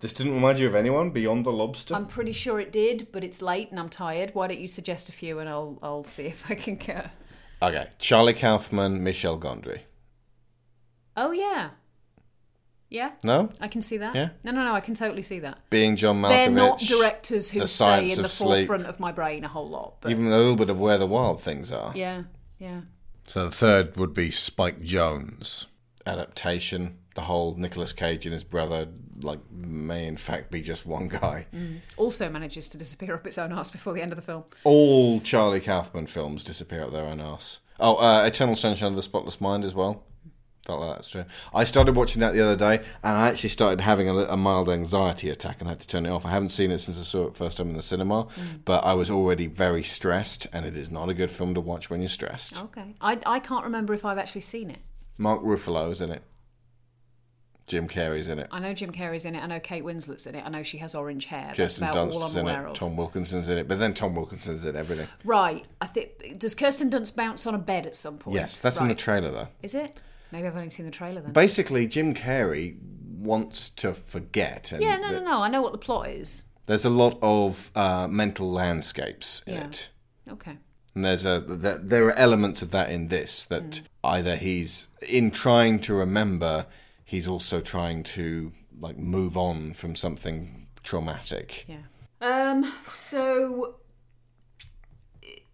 This 0.00 0.12
didn't 0.12 0.34
remind 0.34 0.58
you 0.58 0.66
of 0.66 0.74
anyone 0.74 1.10
beyond 1.10 1.46
the 1.46 1.52
lobster. 1.52 1.94
I'm 1.94 2.06
pretty 2.06 2.32
sure 2.32 2.60
it 2.60 2.70
did, 2.70 3.08
but 3.12 3.24
it's 3.24 3.40
late 3.40 3.70
and 3.70 3.80
I'm 3.80 3.88
tired. 3.88 4.30
Why 4.34 4.46
don't 4.46 4.60
you 4.60 4.68
suggest 4.68 5.08
a 5.08 5.12
few 5.12 5.38
and 5.38 5.48
I'll 5.48 5.78
I'll 5.82 6.04
see 6.04 6.24
if 6.26 6.50
I 6.50 6.54
can 6.54 6.76
get. 6.76 7.10
Okay, 7.62 7.86
Charlie 7.98 8.34
Kaufman, 8.34 9.02
Michel 9.02 9.38
Gondry. 9.38 9.80
Oh 11.16 11.30
yeah, 11.32 11.70
yeah. 12.90 13.12
No, 13.24 13.50
I 13.58 13.68
can 13.68 13.80
see 13.80 13.96
that. 13.96 14.14
Yeah? 14.14 14.28
No, 14.44 14.52
no, 14.52 14.64
no. 14.64 14.74
I 14.74 14.80
can 14.80 14.92
totally 14.92 15.22
see 15.22 15.38
that. 15.38 15.58
being 15.70 15.96
John 15.96 16.20
Malkovich. 16.20 16.28
They're 16.28 16.50
not 16.50 16.78
directors 16.80 17.48
who 17.50 17.66
stay 17.66 18.10
in 18.10 18.16
the 18.18 18.24
of 18.24 18.30
Sleep. 18.30 18.66
forefront 18.68 18.86
of 18.86 19.00
my 19.00 19.12
brain 19.12 19.44
a 19.44 19.48
whole 19.48 19.68
lot. 19.68 20.02
But 20.02 20.10
Even 20.10 20.26
a 20.26 20.36
little 20.36 20.56
bit 20.56 20.68
of 20.68 20.78
where 20.78 20.98
the 20.98 21.06
wild 21.06 21.40
things 21.40 21.72
are. 21.72 21.92
yeah, 21.96 22.24
yeah. 22.58 22.82
So 23.26 23.46
the 23.46 23.50
third 23.50 23.96
would 23.96 24.12
be 24.12 24.30
Spike 24.30 24.82
Jonze 24.82 25.66
adaptation. 26.06 26.98
The 27.16 27.22
whole 27.22 27.54
Nicolas 27.56 27.94
Cage 27.94 28.26
and 28.26 28.32
his 28.34 28.44
brother, 28.44 28.86
like, 29.20 29.40
may 29.50 30.06
in 30.06 30.18
fact 30.18 30.50
be 30.50 30.60
just 30.60 30.84
one 30.84 31.08
guy. 31.08 31.46
Also 31.96 32.28
manages 32.28 32.68
to 32.68 32.78
disappear 32.78 33.14
up 33.14 33.26
its 33.26 33.38
own 33.38 33.52
ass 33.52 33.70
before 33.70 33.94
the 33.94 34.02
end 34.02 34.12
of 34.12 34.16
the 34.16 34.22
film. 34.22 34.44
All 34.64 35.20
Charlie 35.20 35.60
Kaufman 35.60 36.06
films 36.06 36.44
disappear 36.44 36.82
up 36.84 36.92
their 36.92 37.06
own 37.06 37.20
arse. 37.20 37.60
Oh, 37.80 37.96
uh, 37.96 38.24
Eternal 38.26 38.54
Sunshine 38.54 38.90
of 38.90 38.96
the 38.96 39.02
Spotless 39.02 39.40
Mind 39.40 39.64
as 39.64 39.74
well. 39.74 40.04
Felt 40.66 40.80
like 40.80 40.96
that's 40.96 41.10
true. 41.10 41.24
I 41.54 41.64
started 41.64 41.94
watching 41.96 42.20
that 42.20 42.34
the 42.34 42.42
other 42.44 42.56
day, 42.56 42.84
and 43.02 43.16
I 43.16 43.28
actually 43.28 43.48
started 43.50 43.80
having 43.80 44.08
a, 44.08 44.16
a 44.16 44.36
mild 44.36 44.68
anxiety 44.68 45.30
attack, 45.30 45.60
and 45.60 45.68
had 45.68 45.80
to 45.80 45.86
turn 45.86 46.04
it 46.04 46.10
off. 46.10 46.26
I 46.26 46.30
haven't 46.30 46.50
seen 46.50 46.70
it 46.70 46.80
since 46.80 47.00
I 47.00 47.04
saw 47.04 47.28
it 47.28 47.36
first 47.36 47.56
time 47.56 47.70
in 47.70 47.76
the 47.76 47.82
cinema, 47.82 48.26
but 48.64 48.84
I 48.84 48.92
was 48.92 49.10
already 49.10 49.46
very 49.46 49.84
stressed, 49.84 50.48
and 50.52 50.66
it 50.66 50.76
is 50.76 50.90
not 50.90 51.08
a 51.08 51.14
good 51.14 51.30
film 51.30 51.54
to 51.54 51.60
watch 51.62 51.88
when 51.88 52.00
you're 52.00 52.08
stressed. 52.08 52.60
Okay. 52.64 52.94
I 53.00 53.18
I 53.24 53.38
can't 53.38 53.64
remember 53.64 53.94
if 53.94 54.04
I've 54.04 54.18
actually 54.18 54.40
seen 54.42 54.68
it. 54.70 54.80
Mark 55.16 55.40
Ruffalo 55.42 55.90
is 55.90 56.00
in 56.02 56.10
it. 56.10 56.22
Jim 57.66 57.88
Carrey's 57.88 58.28
in 58.28 58.38
it. 58.38 58.46
I 58.52 58.60
know 58.60 58.72
Jim 58.72 58.92
Carrey's 58.92 59.24
in 59.24 59.34
it. 59.34 59.42
I 59.42 59.46
know 59.46 59.58
Kate 59.58 59.82
Winslet's 59.84 60.26
in 60.26 60.34
it. 60.36 60.44
I 60.46 60.48
know 60.48 60.62
she 60.62 60.78
has 60.78 60.94
orange 60.94 61.24
hair. 61.26 61.46
That's 61.48 61.56
Kirsten 61.56 61.84
about 61.84 61.96
all 61.96 62.04
Dunst's 62.06 62.34
I'm 62.36 62.46
in 62.46 62.54
aware 62.54 62.66
it. 62.66 62.70
of. 62.70 62.76
Tom 62.76 62.96
Wilkinson's 62.96 63.48
in 63.48 63.58
it. 63.58 63.66
But 63.66 63.78
then 63.80 63.92
Tom 63.92 64.14
Wilkinson's 64.14 64.64
in 64.64 64.76
everything. 64.76 65.08
Right. 65.24 65.64
I 65.80 65.86
think 65.86 66.38
does 66.38 66.54
Kirsten 66.54 66.90
Dunst 66.90 67.16
bounce 67.16 67.46
on 67.46 67.54
a 67.54 67.58
bed 67.58 67.86
at 67.86 67.96
some 67.96 68.18
point? 68.18 68.36
Yes, 68.36 68.60
that's 68.60 68.76
in 68.78 68.84
the 68.84 68.90
Right. 68.94 68.98
trailer 68.98 69.30
though. 69.30 69.48
Is 69.62 69.74
it? 69.74 69.96
Maybe 70.32 70.46
I've 70.46 70.56
only 70.56 70.70
seen 70.70 70.86
the 70.86 70.92
trailer 70.92 71.20
then. 71.20 71.32
Basically, 71.32 71.86
Jim 71.86 72.14
Carrey 72.14 72.76
wants 73.18 73.68
to 73.70 73.94
forget. 73.94 74.70
And 74.72 74.82
yeah, 74.82 74.96
no, 74.98 75.10
no, 75.10 75.20
no. 75.24 75.42
I 75.42 75.48
know 75.48 75.62
what 75.62 75.72
the 75.72 75.78
plot 75.78 76.08
is. 76.08 76.44
There's 76.66 76.84
a 76.84 76.90
lot 76.90 77.18
of 77.22 77.70
uh, 77.74 78.06
mental 78.08 78.50
landscapes 78.50 79.42
in 79.46 79.54
Yeah. 79.54 79.64
it. 79.66 79.90
Okay. 80.30 80.58
And 80.94 81.04
there's 81.04 81.24
a 81.26 81.40
there, 81.46 81.78
there 81.78 82.06
are 82.06 82.12
elements 82.14 82.62
of 82.62 82.70
that 82.70 82.90
in 82.90 83.08
this 83.08 83.44
that 83.46 83.62
Mm. 83.70 83.80
either 84.04 84.36
he's 84.36 84.88
in 85.06 85.30
trying 85.30 85.78
to 85.80 85.94
remember, 85.94 86.66
he's 87.06 87.26
also 87.26 87.62
trying 87.62 88.02
to 88.02 88.52
like 88.78 88.98
move 88.98 89.38
on 89.38 89.72
from 89.72 89.96
something 89.96 90.66
traumatic. 90.82 91.64
Yeah. 91.66 91.78
Um. 92.20 92.70
So 92.92 93.76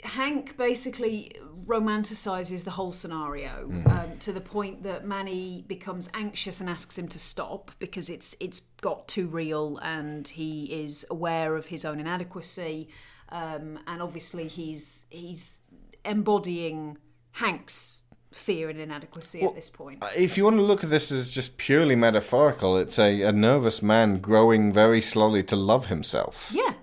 Hank 0.03 0.57
basically 0.57 1.33
romanticizes 1.65 2.65
the 2.65 2.73
whole 2.73 2.91
scenario 2.91 3.71
um, 3.87 4.19
to 4.19 4.33
the 4.33 4.41
point 4.41 4.83
that 4.83 5.07
Manny 5.07 5.65
becomes 5.69 6.11
anxious 6.13 6.61
and 6.61 6.69
asks 6.69 6.99
him 6.99 7.07
to 7.09 7.21
stop 7.21 7.71
because 7.79 8.11
it's 8.11 8.35
it's 8.41 8.61
got 8.81 9.07
too 9.07 9.29
real 9.29 9.79
and 9.79 10.27
he 10.27 10.65
is 10.65 11.07
aware 11.09 11.55
of 11.55 11.67
his 11.67 11.85
own 11.85 12.01
inadequacy 12.01 12.89
um, 13.29 13.79
and 13.87 14.03
obviously 14.03 14.49
he's 14.49 15.05
he's 15.11 15.61
embodying 16.05 16.99
Hank's 17.33 18.02
fear 18.35 18.69
and 18.69 18.81
inadequacy 18.81 19.43
at 19.43 19.55
this 19.55 19.71
point. 19.71 20.03
Uh, 20.03 20.09
if 20.17 20.37
you 20.37 20.45
want 20.45 20.57
to 20.57 20.63
look 20.63 20.85
at 20.85 20.91
this 20.91 21.11
as 21.11 21.31
just 21.31 21.59
purely 21.59 21.97
metaphorical, 21.97 22.77
it's 22.77 22.99
a, 22.99 23.23
a 23.23 23.33
nervous 23.33 23.83
man 23.83 24.19
growing 24.19 24.73
very 24.73 25.01
slowly 25.01 25.43
to 25.45 25.57
love 25.57 25.87
himself. 25.87 26.51
Yeah, 26.55 26.75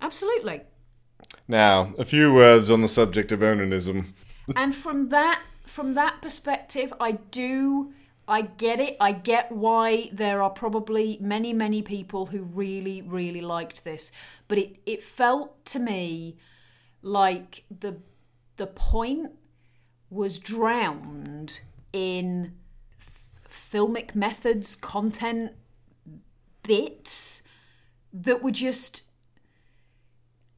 absolutely. 0.00 0.62
Now, 1.46 1.92
a 1.98 2.04
few 2.04 2.32
words 2.32 2.70
on 2.70 2.80
the 2.80 2.88
subject 2.88 3.32
of 3.32 3.40
onanism. 3.40 4.06
and 4.56 4.74
from 4.74 5.08
that 5.08 5.42
from 5.66 5.94
that 5.94 6.20
perspective 6.20 6.92
i 7.00 7.12
do 7.12 7.92
i 8.26 8.42
get 8.42 8.80
it 8.80 8.96
i 9.00 9.12
get 9.12 9.50
why 9.52 10.10
there 10.12 10.42
are 10.42 10.50
probably 10.50 11.16
many 11.20 11.52
many 11.52 11.82
people 11.82 12.26
who 12.26 12.42
really 12.42 13.02
really 13.02 13.40
liked 13.40 13.84
this 13.84 14.10
but 14.48 14.58
it 14.58 14.76
it 14.86 15.02
felt 15.02 15.64
to 15.64 15.78
me 15.78 16.36
like 17.02 17.64
the 17.70 17.96
the 18.56 18.66
point 18.66 19.30
was 20.10 20.38
drowned 20.38 21.60
in 21.92 22.52
f- 23.00 23.22
filmic 23.48 24.14
methods 24.14 24.74
content 24.74 25.52
bits 26.62 27.42
that 28.12 28.42
were 28.42 28.50
just 28.50 29.04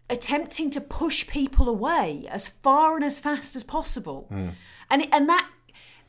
attempting 0.09 0.71
to 0.71 0.81
push 0.81 1.27
people 1.27 1.69
away 1.69 2.27
as 2.31 2.49
far 2.49 2.97
and 2.97 3.05
as 3.05 3.21
fast 3.21 3.55
as 3.55 3.63
possible. 3.63 4.27
Hmm. 4.29 4.49
And 4.91 5.07
and 5.13 5.29
that 5.29 5.49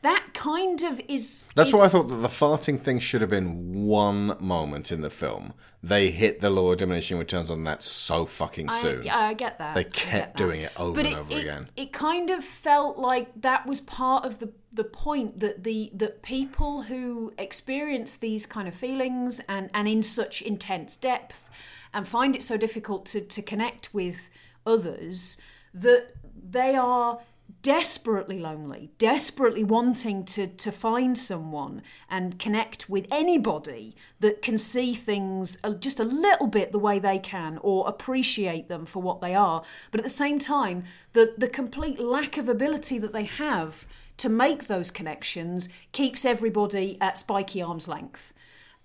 that 0.04 0.26
kind 0.34 0.82
of 0.84 1.00
is 1.08 1.48
That's 1.56 1.70
is, 1.70 1.74
why 1.74 1.86
I 1.86 1.88
thought 1.88 2.08
that 2.08 2.16
the 2.16 2.28
farting 2.28 2.78
thing 2.80 2.98
should 2.98 3.20
have 3.22 3.30
been 3.30 3.84
one 3.84 4.36
moment 4.38 4.92
in 4.92 5.00
the 5.00 5.10
film. 5.10 5.54
They 5.82 6.10
hit 6.10 6.40
the 6.40 6.48
law 6.50 6.72
of 6.72 6.78
diminishing 6.78 7.18
returns 7.18 7.50
on 7.50 7.64
that 7.64 7.82
so 7.82 8.24
fucking 8.24 8.70
soon. 8.70 9.02
yeah, 9.04 9.18
I 9.18 9.34
get 9.34 9.58
that. 9.58 9.74
They 9.74 9.84
kept 9.84 10.36
that. 10.36 10.42
doing 10.42 10.60
it 10.62 10.72
over 10.78 10.94
But 10.94 11.06
and 11.06 11.14
it, 11.14 11.18
over 11.18 11.32
it- 11.32 11.40
again. 11.40 11.68
It 11.76 11.92
kind 11.92 12.30
of 12.30 12.42
felt 12.44 12.96
like 12.98 13.28
that 13.42 13.66
was 13.66 13.80
part 13.80 14.24
of 14.24 14.38
the 14.38 14.52
the 14.72 14.84
point 14.84 15.40
that 15.40 15.62
the 15.64 15.90
that 15.94 16.22
people 16.22 16.82
who 16.82 17.32
experience 17.38 18.16
these 18.16 18.44
kind 18.46 18.66
of 18.68 18.74
feelings 18.74 19.40
and 19.48 19.70
and 19.72 19.86
in 19.88 20.02
such 20.02 20.42
intense 20.42 20.96
depth 20.96 21.48
and 21.92 22.08
find 22.08 22.34
it 22.34 22.42
so 22.42 22.56
difficult 22.56 23.06
to 23.06 23.20
to 23.20 23.40
connect 23.42 23.94
with 23.94 24.30
others 24.66 25.36
that 25.72 26.14
they 26.50 26.74
are 26.74 27.20
desperately 27.64 28.38
lonely, 28.38 28.90
desperately 28.98 29.64
wanting 29.64 30.22
to 30.22 30.46
to 30.46 30.70
find 30.70 31.16
someone 31.16 31.80
and 32.10 32.38
connect 32.38 32.90
with 32.90 33.06
anybody 33.10 33.96
that 34.20 34.42
can 34.42 34.58
see 34.58 34.92
things 34.92 35.56
just 35.78 35.98
a 35.98 36.04
little 36.04 36.46
bit 36.46 36.72
the 36.72 36.78
way 36.78 36.98
they 36.98 37.18
can 37.18 37.58
or 37.62 37.88
appreciate 37.88 38.68
them 38.68 38.84
for 38.84 39.00
what 39.00 39.22
they 39.22 39.34
are. 39.34 39.64
But 39.90 40.00
at 40.00 40.04
the 40.04 40.10
same 40.10 40.38
time, 40.38 40.84
the 41.14 41.34
the 41.38 41.48
complete 41.48 41.98
lack 41.98 42.36
of 42.36 42.50
ability 42.50 42.98
that 42.98 43.14
they 43.14 43.24
have 43.24 43.86
to 44.18 44.28
make 44.28 44.66
those 44.66 44.90
connections 44.90 45.70
keeps 45.92 46.26
everybody 46.26 46.98
at 47.00 47.16
spiky 47.16 47.62
arm's 47.62 47.88
length 47.88 48.34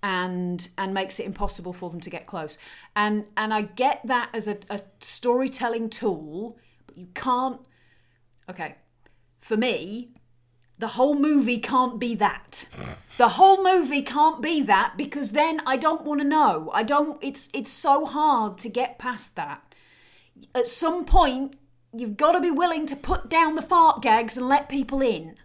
and 0.02 0.70
and 0.78 0.94
makes 0.94 1.20
it 1.20 1.26
impossible 1.26 1.74
for 1.74 1.90
them 1.90 2.00
to 2.00 2.08
get 2.08 2.24
close. 2.24 2.56
And 2.96 3.26
and 3.36 3.52
I 3.52 3.60
get 3.60 4.00
that 4.06 4.30
as 4.32 4.48
a, 4.48 4.56
a 4.70 4.80
storytelling 5.00 5.90
tool, 5.90 6.56
but 6.86 6.96
you 6.96 7.08
can't 7.12 7.60
okay. 8.50 8.74
For 9.38 9.56
me, 9.56 10.10
the 10.80 10.88
whole 10.88 11.14
movie 11.14 11.58
can't 11.58 11.98
be 11.98 12.14
that. 12.16 12.66
The 13.18 13.30
whole 13.30 13.62
movie 13.62 14.02
can't 14.02 14.40
be 14.40 14.62
that 14.62 14.94
because 14.96 15.32
then 15.32 15.60
I 15.66 15.76
don't 15.76 16.04
want 16.04 16.20
to 16.22 16.26
know. 16.26 16.70
I 16.72 16.82
don't 16.82 17.18
it's 17.22 17.50
it's 17.52 17.70
so 17.70 18.06
hard 18.06 18.56
to 18.58 18.68
get 18.68 18.98
past 18.98 19.36
that. 19.36 19.74
At 20.54 20.66
some 20.66 21.04
point 21.04 21.56
you've 21.92 22.16
got 22.16 22.32
to 22.32 22.40
be 22.40 22.50
willing 22.50 22.86
to 22.86 22.96
put 22.96 23.28
down 23.28 23.56
the 23.56 23.62
fart 23.62 24.00
gags 24.00 24.38
and 24.38 24.48
let 24.48 24.68
people 24.68 25.02
in. 25.02 25.36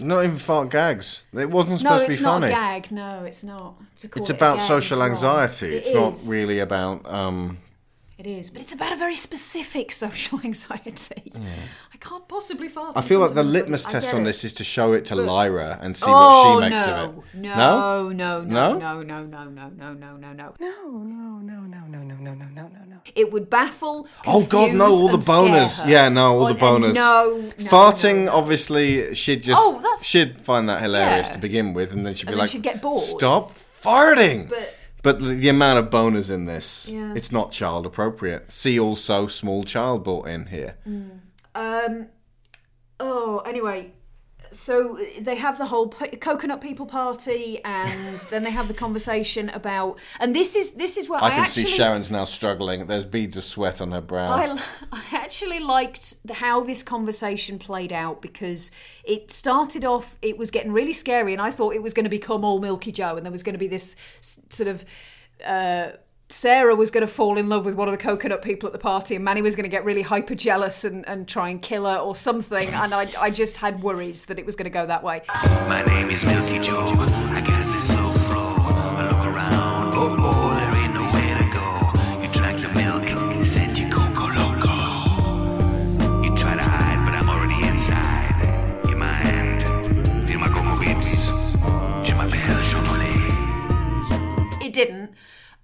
Not 0.00 0.24
even 0.24 0.38
fart 0.38 0.70
gags. 0.70 1.24
It 1.32 1.50
wasn't 1.50 1.80
supposed 1.80 2.04
it's 2.04 2.14
to 2.14 2.18
be 2.20 2.24
funny. 2.24 2.46
it's 2.46 2.52
not 2.52 2.58
a 2.58 2.80
gag. 2.80 2.90
No, 2.90 3.24
it's 3.24 3.44
not. 3.44 3.74
It's 3.94 4.04
it 4.04 4.30
about 4.30 4.60
social 4.60 4.96
is 4.96 5.00
wrong. 5.00 5.10
anxiety. 5.10 5.76
It 5.76 5.86
it's 5.86 5.94
not 5.94 6.18
really 6.26 6.58
about 6.58 7.06
um 7.06 7.58
It 8.20 8.26
is, 8.26 8.50
but 8.50 8.60
it's 8.60 8.74
about 8.74 8.92
a 8.92 8.96
very 8.96 9.14
specific 9.14 9.92
social 9.92 10.40
anxiety. 10.44 11.32
I 11.94 11.96
can't 11.96 12.28
possibly 12.28 12.68
fart. 12.68 12.94
I 12.94 13.00
feel 13.00 13.18
like 13.18 13.32
the 13.32 13.42
litmus 13.42 13.86
test 13.86 14.12
on 14.12 14.20
it. 14.20 14.24
this 14.24 14.44
is 14.44 14.52
to 14.54 14.64
show 14.64 14.92
it 14.92 15.06
to 15.06 15.16
But- 15.16 15.24
Lyra 15.24 15.78
and 15.80 15.96
see 15.96 16.04
oh, 16.06 16.12
what 16.56 16.64
she 16.64 16.70
makes 16.70 16.86
no. 16.86 16.92
of 16.92 17.18
it. 17.18 17.34
No, 17.34 17.56
No? 17.56 18.08
no, 18.10 18.40
no, 18.42 18.44
No? 18.44 18.78
no, 18.78 19.02
no, 19.02 19.22
no, 19.24 19.44
no, 19.48 19.68
no, 19.70 19.92
no, 19.94 20.16
no, 20.16 20.32
no. 20.34 20.52
No, 20.60 20.90
no, 20.90 21.38
no, 21.40 21.60
no, 21.62 21.86
no, 21.86 21.98
no, 22.02 22.02
no, 22.02 22.34
no, 22.34 22.34
no, 22.34 22.62
no, 22.68 22.68
no. 22.90 22.96
It 23.14 23.32
would 23.32 23.48
baffle. 23.48 24.06
Oh 24.26 24.44
God, 24.44 24.74
no! 24.74 24.84
confuse, 24.88 25.00
All 25.00 25.08
the 25.08 25.14
and 25.14 25.22
scare 25.24 25.36
boners. 25.36 25.82
her. 25.82 25.90
Yeah, 25.90 26.08
no, 26.10 26.34
all 26.34 26.42
Oh, 26.42 26.52
the 26.52 26.66
and 26.66 26.84
boners. 26.84 26.94
No, 26.94 27.36
no, 27.58 27.70
farting. 27.70 28.24
no. 28.26 28.32
Obviously, 28.32 29.14
she'd 29.14 29.42
just 29.44 29.58
Oh, 29.64 29.76
that's- 29.80 30.04
she'd 30.04 30.42
find 30.42 30.68
that 30.68 30.82
hilarious 30.82 31.28
Yeah. 31.28 31.32
to 31.34 31.38
begin 31.38 31.72
with, 31.72 31.92
and 31.92 32.04
then 32.04 32.12
she'd 32.14 32.26
be 32.26 32.32
And 32.32 32.34
then 32.34 32.44
like, 32.44 32.50
she'd 32.50 32.62
get 32.62 32.82
bored. 32.82 33.00
"Stop 33.00 33.52
farting!" 33.82 34.50
But 34.50 34.74
But 35.02 35.18
the, 35.18 35.26
the 35.28 35.48
amount 35.48 35.78
of 35.78 35.90
boners 35.90 36.30
in 36.30 36.44
this, 36.44 36.88
Yeah. 36.90 37.14
it's 37.16 37.32
not 37.32 37.52
child 37.52 37.86
appropriate. 37.86 38.50
See 38.52 38.78
also 38.78 39.26
small 39.26 39.64
child 39.64 40.04
brought 40.04 40.28
in 40.28 40.46
here. 40.46 40.76
Um. 41.54 42.06
Oh, 42.98 43.38
anyway, 43.46 43.92
so 44.52 44.98
they 45.18 45.36
have 45.36 45.58
the 45.58 45.66
whole 45.66 45.88
p- 45.88 46.16
coconut 46.16 46.60
people 46.60 46.86
party, 46.86 47.62
and 47.64 48.20
then 48.30 48.44
they 48.44 48.50
have 48.50 48.68
the 48.68 48.74
conversation 48.74 49.48
about. 49.50 49.98
And 50.18 50.34
this 50.34 50.56
is 50.56 50.72
this 50.72 50.96
is 50.96 51.08
where 51.08 51.22
I, 51.22 51.26
I 51.26 51.30
can 51.30 51.40
actually 51.40 51.64
see 51.64 51.76
Sharon's 51.76 52.10
now 52.10 52.24
struggling. 52.24 52.86
There's 52.86 53.04
beads 53.04 53.36
of 53.36 53.44
sweat 53.44 53.80
on 53.80 53.92
her 53.92 54.00
brow. 54.00 54.30
I, 54.30 54.60
I 54.92 55.02
actually 55.12 55.60
liked 55.60 56.26
the, 56.26 56.34
how 56.34 56.60
this 56.60 56.82
conversation 56.82 57.58
played 57.58 57.92
out 57.92 58.22
because 58.22 58.70
it 59.04 59.30
started 59.30 59.84
off, 59.84 60.16
it 60.22 60.38
was 60.38 60.50
getting 60.50 60.72
really 60.72 60.92
scary, 60.92 61.32
and 61.32 61.42
I 61.42 61.50
thought 61.50 61.74
it 61.74 61.82
was 61.82 61.94
going 61.94 62.04
to 62.04 62.10
become 62.10 62.44
all 62.44 62.60
Milky 62.60 62.92
Joe, 62.92 63.16
and 63.16 63.24
there 63.24 63.32
was 63.32 63.42
going 63.42 63.54
to 63.54 63.58
be 63.58 63.68
this 63.68 63.96
sort 64.22 64.68
of. 64.68 64.84
Uh, 65.44 65.92
Sarah 66.32 66.76
was 66.76 66.92
going 66.92 67.04
to 67.04 67.12
fall 67.12 67.36
in 67.38 67.48
love 67.48 67.64
with 67.64 67.74
one 67.74 67.88
of 67.88 67.92
the 67.92 67.98
coconut 67.98 68.40
people 68.40 68.68
at 68.68 68.72
the 68.72 68.78
party, 68.78 69.16
and 69.16 69.24
Manny 69.24 69.42
was 69.42 69.56
going 69.56 69.64
to 69.64 69.68
get 69.68 69.84
really 69.84 70.02
hyper 70.02 70.36
jealous 70.36 70.84
and, 70.84 71.06
and 71.08 71.26
try 71.26 71.48
and 71.48 71.60
kill 71.60 71.86
her 71.86 71.96
or 71.96 72.14
something. 72.14 72.68
And 72.68 72.94
I, 72.94 73.08
I 73.20 73.30
just 73.30 73.56
had 73.56 73.82
worries 73.82 74.26
that 74.26 74.38
it 74.38 74.46
was 74.46 74.54
going 74.54 74.64
to 74.64 74.70
go 74.70 74.86
that 74.86 75.02
way. 75.02 75.22
My 75.68 75.82
name 75.82 76.08
is 76.08 76.24
Milky 76.24 76.60
Joe. 76.60 76.84
I 76.86 77.40
guess 77.40 77.74
it's 77.74 77.88
so. 77.88 77.96
I 77.98 79.08
look 79.10 79.24
around. 79.26 79.94
Oh, 79.94 80.16
oh, 80.20 80.54
there 80.54 80.76
ain't 80.76 80.94
nowhere 80.94 81.36
to 81.36 81.44
go. 81.52 82.22
You 82.22 82.28
drank 82.32 82.60
the 82.60 82.68
milk, 82.78 83.08
you 83.76 83.90
Coco 83.90 84.28
Loco. 84.28 86.22
You 86.22 86.36
try 86.36 86.54
to 86.54 86.62
hide, 86.62 87.04
but 87.04 87.14
I'm 87.14 87.28
already 87.28 87.66
inside. 87.66 88.86
In 88.88 88.98
my 88.98 89.08
hand, 89.08 89.64
feel 90.28 90.38
my 90.38 90.46
cocoa 90.46 90.78
bits. 90.78 91.26
Je 92.04 92.14
m'appelle 92.14 92.62
Chocolat. 92.62 93.10
It 94.62 94.72
didn't. 94.72 95.10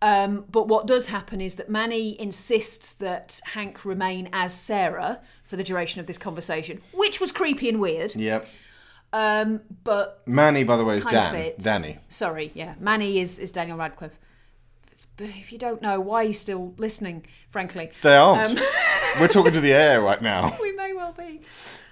Um, 0.03 0.45
but 0.51 0.69
what 0.69 0.87
does 0.87 1.07
happen 1.07 1.41
is 1.41 1.55
that 1.57 1.71
Manny 1.71 2.21
insists 2.21 2.93
that 2.95 3.41
Hank 3.53 3.85
remain 3.85 4.29
as 4.33 4.53
Sarah 4.55 5.21
for 5.45 5.57
the 5.57 5.65
duration 5.65 6.01
of 6.01 6.07
this 6.07 6.19
conversation, 6.19 6.81
which 6.93 7.21
was 7.21 7.33
creepy 7.33 7.69
and 7.69 7.81
weird. 7.81 8.15
yep. 8.15 8.47
Um, 9.13 9.61
but 9.85 10.21
Manny, 10.27 10.65
by 10.65 10.77
the 10.77 10.85
way, 10.85 10.97
is 10.97 11.05
Dan. 11.05 11.53
Danny. 11.59 11.99
Sorry, 12.09 12.51
yeah. 12.55 12.75
Manny 12.79 13.19
is, 13.19 13.39
is 13.39 13.51
Daniel 13.53 13.79
Radcliffe. 13.79 14.19
But 15.17 15.29
if 15.31 15.51
you 15.53 15.59
don't 15.59 15.81
know, 15.81 15.99
why 16.01 16.23
are 16.23 16.25
you 16.27 16.33
still 16.35 16.75
listening, 16.77 17.25
frankly? 17.49 17.91
They 18.03 18.17
aren't. 18.17 18.51
Um, 18.51 18.59
We're 19.21 19.29
talking 19.29 19.53
to 19.53 19.61
the 19.61 19.73
air 19.73 20.03
right 20.03 20.21
now. 20.21 20.55
we 20.61 20.73
may 20.73 20.93
well 20.93 21.13
be. 21.13 21.41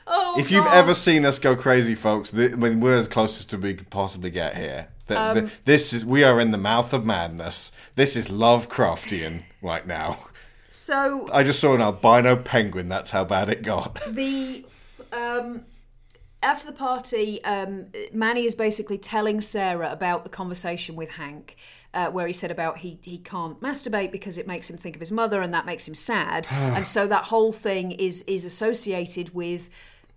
Oh, 0.06 0.34
If 0.38 0.50
you've 0.50 0.66
ever 0.66 0.92
seen 0.92 1.24
us 1.24 1.38
go 1.38 1.56
crazy, 1.56 1.94
folks, 1.94 2.30
th- 2.30 2.52
I 2.52 2.56
mean, 2.56 2.80
we're 2.80 2.92
as 2.92 3.08
close 3.08 3.38
as 3.38 3.46
to 3.46 3.56
we 3.56 3.72
could 3.72 3.88
possibly 3.88 4.28
get 4.28 4.54
here. 4.56 4.88
Th- 5.08 5.18
Um, 5.18 5.40
th- 5.40 5.52
this 5.64 5.92
is 5.92 6.04
we 6.04 6.24
are 6.24 6.40
in 6.40 6.50
the 6.50 6.58
mouth 6.58 6.92
of 6.92 7.04
madness. 7.04 7.72
This 7.94 8.16
is 8.16 8.28
Lovecraftian 8.28 9.42
right 9.62 9.86
now. 9.86 10.18
So 10.70 11.28
I 11.32 11.42
just 11.44 11.60
saw 11.60 11.74
an 11.74 11.80
albino 11.80 12.36
penguin. 12.36 12.88
That's 12.88 13.12
how 13.12 13.24
bad 13.24 13.48
it 13.48 13.62
got. 13.62 14.00
the 14.08 14.66
um 15.12 15.64
after 16.42 16.66
the 16.66 16.72
party 16.72 17.42
um 17.44 17.86
manny 18.12 18.44
is 18.44 18.54
basically 18.54 18.98
telling 18.98 19.40
sarah 19.40 19.90
about 19.90 20.24
the 20.24 20.28
conversation 20.28 20.94
with 20.96 21.10
hank 21.10 21.56
uh, 21.94 22.10
where 22.10 22.26
he 22.26 22.32
said 22.32 22.50
about 22.50 22.78
he 22.78 22.98
he 23.02 23.16
can't 23.16 23.60
masturbate 23.60 24.10
because 24.12 24.36
it 24.36 24.46
makes 24.46 24.68
him 24.68 24.76
think 24.76 24.96
of 24.96 25.00
his 25.00 25.12
mother 25.12 25.40
and 25.40 25.54
that 25.54 25.64
makes 25.64 25.86
him 25.88 25.94
sad 25.94 26.46
and 26.50 26.86
so 26.86 27.06
that 27.06 27.24
whole 27.24 27.52
thing 27.52 27.92
is 27.92 28.22
is 28.22 28.44
associated 28.44 29.32
with 29.34 29.70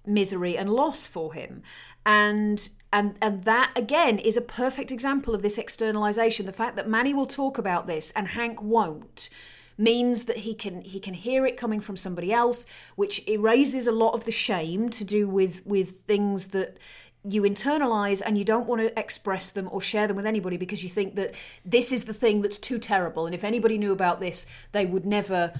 misery 0.06 0.58
and 0.58 0.70
loss 0.70 1.06
for 1.08 1.34
him 1.34 1.62
and 2.06 2.70
and 2.92 3.16
and 3.22 3.44
that 3.44 3.72
again 3.76 4.20
is 4.20 4.38
a 4.38 4.42
perfect 4.42 4.92
example 4.92 5.36
of 5.36 5.42
this 5.42 5.58
externalization. 5.58 6.46
The 6.46 6.54
fact 6.54 6.76
that 6.76 6.88
manny 6.88 7.14
will 7.14 7.26
talk 7.26 7.58
about 7.58 7.88
this 7.88 8.12
and 8.12 8.30
hank 8.30 8.62
won't 8.62 9.30
means 9.78 10.24
that 10.24 10.38
he 10.38 10.54
can 10.54 10.82
he 10.82 11.00
can 11.00 11.14
hear 11.14 11.46
it 11.46 11.56
coming 11.56 11.80
from 11.80 11.96
somebody 11.96 12.34
else 12.34 12.66
which 12.96 13.26
erases 13.28 13.86
a 13.88 13.92
lot 13.92 14.14
of 14.14 14.24
the 14.24 14.32
shame 14.32 14.90
to 14.90 15.04
do 15.04 15.28
with 15.28 15.66
with 15.66 16.02
things 16.02 16.48
that 16.48 16.78
you 17.24 17.42
internalize 17.42 18.22
and 18.26 18.38
you 18.38 18.46
don't 18.46 18.68
want 18.68 18.82
to 18.82 18.98
express 18.98 19.52
them 19.52 19.68
or 19.72 19.82
share 19.82 20.08
them 20.08 20.16
with 20.16 20.26
anybody 20.26 20.56
because 20.56 20.82
you 20.82 20.90
think 20.90 21.16
that 21.16 21.34
this 21.66 21.92
is 21.92 22.06
the 22.06 22.14
thing 22.14 22.42
that's 22.42 22.58
too 22.58 22.80
terrible. 22.80 23.26
And 23.26 23.36
if 23.36 23.44
anybody 23.44 23.78
knew 23.78 23.92
about 23.92 24.20
this 24.20 24.46
they 24.72 24.86
would 24.86 25.06
never 25.06 25.54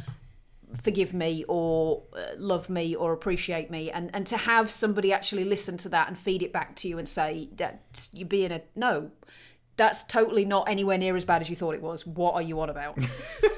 forgive 0.82 1.14
me 1.14 1.46
or 1.48 2.04
uh, 2.16 2.24
love 2.38 2.70
me 2.70 2.96
or 2.96 3.14
appreciate 3.14 3.70
me. 3.72 3.92
And 3.92 4.10
and 4.14 4.26
to 4.28 4.38
have 4.38 4.70
somebody 4.70 5.14
actually 5.14 5.46
listen 5.46 5.78
to 5.78 5.90
that 5.90 6.08
and 6.08 6.18
feed 6.18 6.42
it 6.42 6.52
back 6.52 6.76
to 6.78 6.88
you 6.88 6.98
and 6.98 7.08
say 7.08 7.50
that 7.56 8.10
you're 8.14 8.28
being 8.28 8.52
a 8.52 8.62
no 8.76 9.12
that's 9.78 10.04
totally 10.04 10.44
not 10.44 10.68
anywhere 10.68 10.98
near 10.98 11.16
as 11.16 11.24
bad 11.24 11.42
as 11.42 11.50
you 11.50 11.56
thought 11.56 11.76
it 11.76 11.82
was. 11.82 12.06
What 12.06 12.34
are 12.34 12.42
you 12.42 12.60
on 12.60 12.70
about? 12.70 12.98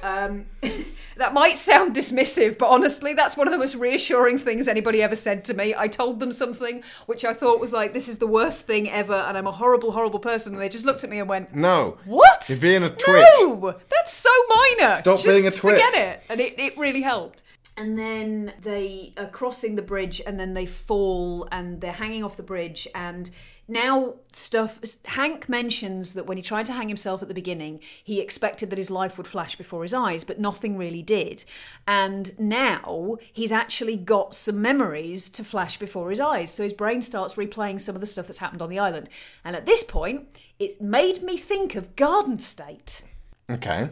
Um, 0.02 0.46
that 1.20 1.34
might 1.34 1.56
sound 1.58 1.96
dismissive 1.96 2.58
but 2.58 2.68
honestly 2.70 3.14
that's 3.14 3.38
one 3.38 3.48
of 3.48 3.52
the 3.52 3.58
most 3.58 3.76
reassuring 3.76 4.38
things 4.38 4.68
anybody 4.68 5.02
ever 5.02 5.16
said 5.16 5.46
to 5.46 5.54
me 5.54 5.74
i 5.78 5.88
told 5.88 6.20
them 6.20 6.32
something 6.32 6.84
which 7.06 7.24
i 7.24 7.34
thought 7.34 7.60
was 7.60 7.72
like 7.72 7.94
this 7.94 8.08
is 8.08 8.18
the 8.18 8.28
worst 8.28 8.66
thing 8.66 8.90
ever 8.90 9.14
and 9.14 9.38
i'm 9.38 9.48
a 9.48 9.52
horrible 9.52 9.92
horrible 9.92 10.20
person 10.20 10.54
and 10.54 10.62
they 10.62 10.70
just 10.70 10.86
looked 10.86 11.04
at 11.04 11.10
me 11.10 11.20
and 11.20 11.30
went 11.30 11.54
No. 11.54 11.98
what? 12.06 12.48
You're 12.50 12.60
being 12.60 12.84
a 12.84 12.90
twit. 12.90 13.26
No, 13.42 13.76
that's 13.90 14.14
so 14.14 14.30
minor. 14.50 14.96
Stop 14.98 15.20
Just 15.20 15.28
being 15.28 15.46
a 15.48 15.52
twit. 15.52 15.76
Forget 15.76 15.94
it. 15.94 16.24
And 16.30 16.40
it, 16.40 16.60
it 16.60 16.78
really 16.78 17.02
helped. 17.02 17.44
And 17.78 17.98
then 17.98 18.54
they 18.62 19.14
are 19.18 19.28
crossing 19.28 19.76
the 19.76 19.82
bridge 19.82 20.22
and 20.26 20.40
then 20.40 20.54
they 20.54 20.66
fall 20.66 21.48
and 21.52 21.80
they're 21.82 21.92
hanging 21.92 22.24
off 22.24 22.38
the 22.38 22.44
bridge. 22.44 22.88
And 22.96 23.30
now 23.70 24.16
stuff. 24.32 24.80
Hank 25.06 25.48
mentions 25.48 26.14
that 26.14 26.26
when 26.26 26.38
he 26.38 26.44
tried 26.44 26.66
to 26.68 26.74
hang 26.74 26.88
himself 26.88 27.22
at 27.22 27.28
the 27.28 27.34
beginning, 27.34 27.80
he 28.04 28.20
expected 28.20 28.70
that 28.70 28.78
his 28.78 28.92
life 28.92 29.18
would 29.18 29.28
flash 29.28 29.56
before 29.56 29.84
his 29.84 29.94
eyes, 29.94 30.24
but 30.24 30.40
nothing 30.40 30.78
really 30.78 31.02
did. 31.02 31.46
And 31.88 32.38
now 32.40 33.18
he's 33.32 33.52
actually 33.52 33.98
got 33.98 34.34
some 34.34 34.62
memories 34.62 35.30
to 35.30 35.44
flash 35.44 35.78
before 35.78 36.10
his 36.10 36.20
eyes. 36.20 36.52
So 36.52 36.64
his 36.64 36.74
brain 36.74 37.02
starts 37.02 37.36
replaying 37.36 37.82
some 37.82 37.96
of 37.96 38.02
the 38.02 38.08
stuff 38.08 38.28
that's 38.28 38.40
happened 38.40 38.62
on 38.62 38.70
the 38.70 38.80
island. 38.80 39.10
And 39.44 39.56
at 39.56 39.66
this 39.66 39.84
point, 39.84 40.28
it 40.60 40.82
made 40.82 41.22
me 41.22 41.38
think 41.38 41.76
of 41.76 41.96
Garden 41.96 42.40
State. 42.40 43.04
Okay. 43.50 43.90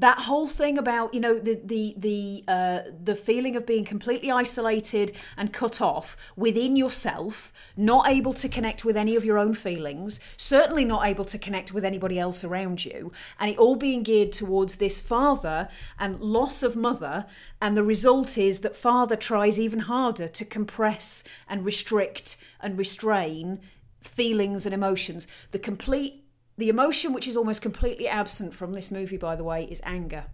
That 0.00 0.20
whole 0.20 0.46
thing 0.46 0.78
about 0.78 1.12
you 1.12 1.20
know 1.20 1.38
the 1.38 1.60
the 1.62 1.94
the 1.96 2.44
uh, 2.48 2.80
the 3.04 3.14
feeling 3.14 3.54
of 3.54 3.66
being 3.66 3.84
completely 3.84 4.30
isolated 4.30 5.12
and 5.36 5.52
cut 5.52 5.80
off 5.80 6.16
within 6.36 6.74
yourself, 6.74 7.52
not 7.76 8.08
able 8.08 8.32
to 8.32 8.48
connect 8.48 8.84
with 8.84 8.96
any 8.96 9.14
of 9.14 9.24
your 9.24 9.38
own 9.38 9.52
feelings, 9.52 10.18
certainly 10.36 10.84
not 10.84 11.06
able 11.06 11.24
to 11.26 11.38
connect 11.38 11.74
with 11.74 11.84
anybody 11.84 12.18
else 12.18 12.42
around 12.42 12.84
you, 12.84 13.12
and 13.38 13.50
it 13.50 13.58
all 13.58 13.76
being 13.76 14.02
geared 14.02 14.32
towards 14.32 14.76
this 14.76 15.00
father 15.00 15.68
and 15.98 16.20
loss 16.20 16.62
of 16.62 16.74
mother, 16.76 17.26
and 17.60 17.76
the 17.76 17.84
result 17.84 18.38
is 18.38 18.60
that 18.60 18.76
father 18.76 19.16
tries 19.16 19.60
even 19.60 19.80
harder 19.80 20.28
to 20.28 20.44
compress 20.46 21.22
and 21.46 21.64
restrict 21.64 22.38
and 22.60 22.78
restrain 22.78 23.60
feelings 24.00 24.64
and 24.64 24.74
emotions. 24.74 25.26
The 25.50 25.58
complete 25.58 26.19
the 26.60 26.68
emotion 26.68 27.12
which 27.12 27.26
is 27.26 27.36
almost 27.36 27.62
completely 27.62 28.06
absent 28.06 28.54
from 28.54 28.74
this 28.74 28.90
movie, 28.90 29.16
by 29.16 29.34
the 29.34 29.42
way, 29.42 29.64
is 29.64 29.80
anger. 29.82 30.24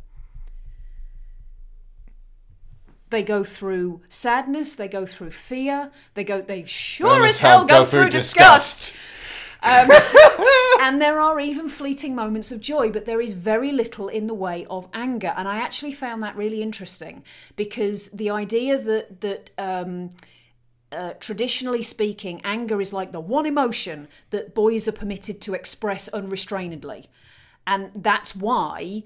They 3.11 3.23
go 3.23 3.45
through 3.45 4.03
sadness, 4.09 4.75
they 4.75 4.89
go 4.89 5.07
through 5.07 5.31
fear, 5.31 5.93
they 6.15 6.25
go 6.25 6.43
they 6.43 6.65
sure 6.65 7.25
as 7.25 7.39
hell 7.39 7.65
go, 7.65 7.85
through, 7.85 8.11
disgust. 8.11 8.97
Um, 9.63 9.89
and 10.81 11.01
there 11.01 11.21
are 11.21 11.39
even 11.39 11.69
fleeting 11.69 12.17
moments 12.17 12.51
of 12.51 12.61
joy, 12.61 12.91
but 12.91 13.07
there 13.07 13.21
is 13.21 13.33
very 13.33 13.71
little 13.71 14.09
in 14.09 14.27
the 14.27 14.35
way 14.35 14.67
of 14.69 14.89
anger. 14.93 15.33
And 15.37 15.47
I 15.47 15.59
actually 15.59 15.93
found 15.93 16.25
that 16.25 16.35
really 16.35 16.61
interesting 16.61 17.23
because 17.55 18.09
the 18.11 18.31
idea 18.31 18.77
that 18.79 19.21
that 19.21 19.51
um, 19.57 20.11
uh, 20.93 21.15
traditionally 21.21 21.83
speaking, 21.83 22.41
anger 22.45 22.81
is 22.81 22.93
like 22.93 23.13
the 23.13 23.21
one 23.21 23.47
emotion 23.47 24.09
that 24.31 24.55
boys 24.55 24.87
are 24.87 24.93
permitted 24.93 25.41
to 25.43 25.55
express 25.55 26.09
unrestrainedly. 26.09 27.07
And 27.67 27.91
that's 27.95 28.37
why 28.37 29.05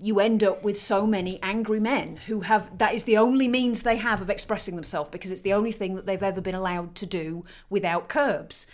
you 0.00 0.20
end 0.20 0.44
up 0.44 0.62
with 0.62 0.76
so 0.76 1.06
many 1.06 1.40
angry 1.42 1.80
men 1.80 2.16
who 2.26 2.42
have 2.42 2.76
that 2.78 2.94
is 2.94 3.04
the 3.04 3.16
only 3.16 3.48
means 3.48 3.82
they 3.82 3.96
have 3.96 4.20
of 4.20 4.28
expressing 4.28 4.76
themselves 4.76 5.08
because 5.10 5.30
it's 5.30 5.40
the 5.40 5.54
only 5.54 5.72
thing 5.72 5.94
that 5.96 6.04
they've 6.04 6.22
ever 6.22 6.40
been 6.40 6.54
allowed 6.54 6.94
to 6.94 7.06
do 7.06 7.44
without 7.70 8.08
curbs. 8.08 8.66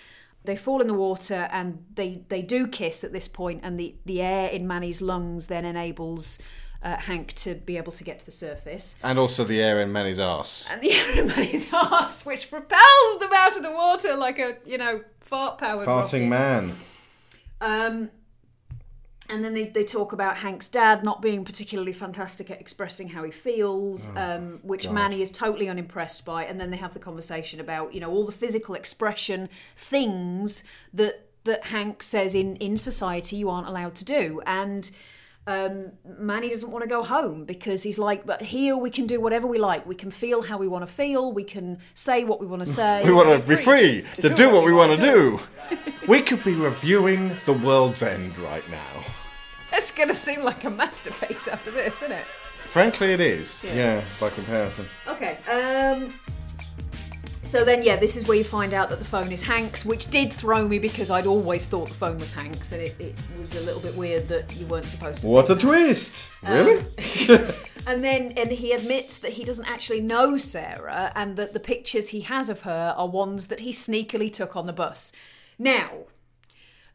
They 0.45 0.57
fall 0.57 0.81
in 0.81 0.89
the 0.89 0.95
water 0.95 1.49
and 1.53 1.85
they, 1.95 2.23
they 2.29 2.43
do 2.43 2.69
kiss 2.69 3.03
at 3.03 3.13
this 3.13 3.29
point, 3.29 3.61
and 3.65 3.81
the, 3.81 3.97
the 4.05 4.21
air 4.21 4.49
in 4.49 4.67
Manny's 4.67 5.03
lungs 5.03 5.49
then 5.49 5.65
enables 5.65 6.39
uh, 6.87 6.97
Hank 6.99 7.35
to 7.35 7.57
be 7.57 7.77
able 7.77 7.91
to 7.93 8.05
get 8.05 8.21
to 8.21 8.27
the 8.27 8.31
surface. 8.31 8.95
And 9.03 9.19
also 9.19 9.43
the 9.43 9.61
air 9.61 9.81
in 9.81 9.91
Manny's 9.91 10.21
ass. 10.21 10.69
And 10.71 10.81
the 10.81 10.93
air 10.93 11.19
in 11.19 11.27
Manny's 11.27 11.69
arse, 11.73 12.25
which 12.25 12.49
propels 12.49 13.19
them 13.19 13.33
out 13.35 13.57
of 13.57 13.65
the 13.65 13.73
water 13.73 14.15
like 14.17 14.39
a, 14.39 14.59
you 14.65 14.79
know, 14.79 15.03
fart 15.21 15.59
powered 15.59 15.89
Farting 15.89 16.29
man. 16.29 16.73
Um, 17.61 18.11
and 19.29 19.45
then 19.45 19.55
they, 19.55 19.65
they 19.65 19.83
talk 19.83 20.13
about 20.13 20.37
Hank's 20.37 20.69
dad 20.69 21.03
not 21.03 21.21
being 21.21 21.45
particularly 21.45 21.93
fantastic 21.93 22.53
at 22.53 22.61
expressing 22.61 23.09
how 23.09 23.25
he 23.25 23.33
feels, 23.33 24.13
Oh, 24.15 24.21
um, 24.21 24.61
which 24.63 24.85
God. 24.85 24.95
Manny 24.95 25.23
is 25.23 25.33
totally 25.33 25.69
unimpressed 25.69 26.25
by. 26.25 26.45
And 26.45 26.61
then 26.61 26.71
they 26.71 26.77
have 26.77 26.95
the 26.95 27.01
conversation 27.01 27.59
about, 27.59 27.95
you 27.95 28.01
know, 28.01 28.13
all 28.13 28.25
the 28.25 28.31
physical 28.31 28.77
expression 28.77 29.49
things 29.77 30.63
that 30.95 31.23
that 31.43 31.65
Hank 31.67 32.03
says 32.03 32.35
in, 32.35 32.57
in 32.57 32.77
society 32.77 33.37
you 33.37 33.49
aren't 33.49 33.69
allowed 33.69 33.95
to 33.97 34.05
do. 34.05 34.41
And 34.47 34.89
um, 35.47 35.93
Manny 36.19 36.49
doesn't 36.49 36.71
want 36.71 36.83
to 36.83 36.89
go 36.89 37.03
home 37.03 37.45
because 37.45 37.83
he's 37.83 37.99
like, 37.99 38.27
but 38.27 38.43
here 38.43 38.77
we 38.77 38.91
can 38.91 39.07
do 39.07 39.21
whatever 39.21 39.47
we 39.47 39.59
like. 39.59 39.87
We 39.87 39.95
can 39.95 40.11
feel 40.11 40.43
how 40.43 40.59
we 40.59 40.67
want 40.67 40.87
to 40.87 40.93
feel. 40.93 41.33
We 41.33 41.45
can 41.45 41.79
say 41.95 42.25
what 42.25 42.41
we 42.41 42.47
want 42.47 42.65
to 42.65 42.67
say. 42.67 43.03
We 43.05 43.13
want 43.13 43.29
to 43.29 43.49
be 43.49 43.57
free 43.57 44.05
to 44.21 44.29
do 44.29 44.51
what 44.51 44.65
we 44.65 44.73
want 44.73 45.01
to 45.01 45.07
do. 45.07 45.41
We 46.07 46.23
could 46.23 46.45
be 46.45 46.55
reviewing 46.55 47.37
The 47.47 47.53
World's 47.53 48.01
End 48.01 48.39
right 48.39 48.63
now. 48.71 49.05
It's 49.73 49.91
going 49.91 50.09
to 50.09 50.15
seem 50.15 50.45
like 50.45 50.63
a 50.63 50.71
masterpiece 50.71 51.49
after 51.49 51.73
this, 51.73 51.97
isn't 51.97 52.13
it? 52.13 52.25
Frankly, 52.65 53.13
it 53.13 53.21
is. 53.21 53.65
Yeah. 53.65 53.75
Yeah, 53.75 54.05
by 54.21 54.29
comparison. 54.31 54.87
Okay. 55.09 55.39
Um. 55.51 56.15
So 57.47 57.65
then, 57.65 57.85
yeah, 57.85 57.95
this 57.95 58.17
is 58.17 58.27
where 58.27 58.37
you 58.37 58.43
find 58.43 58.75
out 58.75 58.91
that 58.91 58.99
the 58.99 59.05
phone 59.05 59.31
is 59.31 59.41
Hank's, 59.41 59.85
which 59.85 60.09
did 60.09 60.33
throw 60.33 60.67
me 60.67 60.81
because 60.81 61.11
I'd 61.11 61.27
always 61.27 61.69
thought 61.69 61.89
the 61.89 61.95
phone 61.95 62.19
was 62.19 62.33
Hank's, 62.33 62.73
and 62.73 62.83
it, 62.83 62.97
it 62.99 63.15
was 63.39 63.55
a 63.55 63.61
little 63.61 63.81
bit 63.81 63.97
weird 63.97 64.27
that 64.27 64.55
you 64.57 64.67
weren't 64.67 64.87
supposed 64.87 65.23
to. 65.23 65.29
What 65.29 65.45
a 65.49 65.55
that. 65.55 65.61
twist! 65.61 66.33
Um, 66.43 66.67
Really? 66.67 66.85
And 67.87 68.03
then, 68.03 68.33
and 68.37 68.51
he 68.51 68.73
admits 68.73 69.19
that 69.19 69.35
he 69.35 69.45
doesn't 69.45 69.71
actually 69.71 70.01
know 70.01 70.37
Sarah, 70.37 71.13
and 71.15 71.37
that 71.37 71.53
the 71.53 71.61
pictures 71.61 72.09
he 72.09 72.23
has 72.23 72.49
of 72.49 72.63
her 72.63 72.93
are 72.97 73.07
ones 73.07 73.47
that 73.47 73.61
he 73.61 73.71
sneakily 73.71 74.33
took 74.33 74.57
on 74.57 74.67
the 74.67 74.73
bus. 74.73 75.13
Now, 75.57 75.91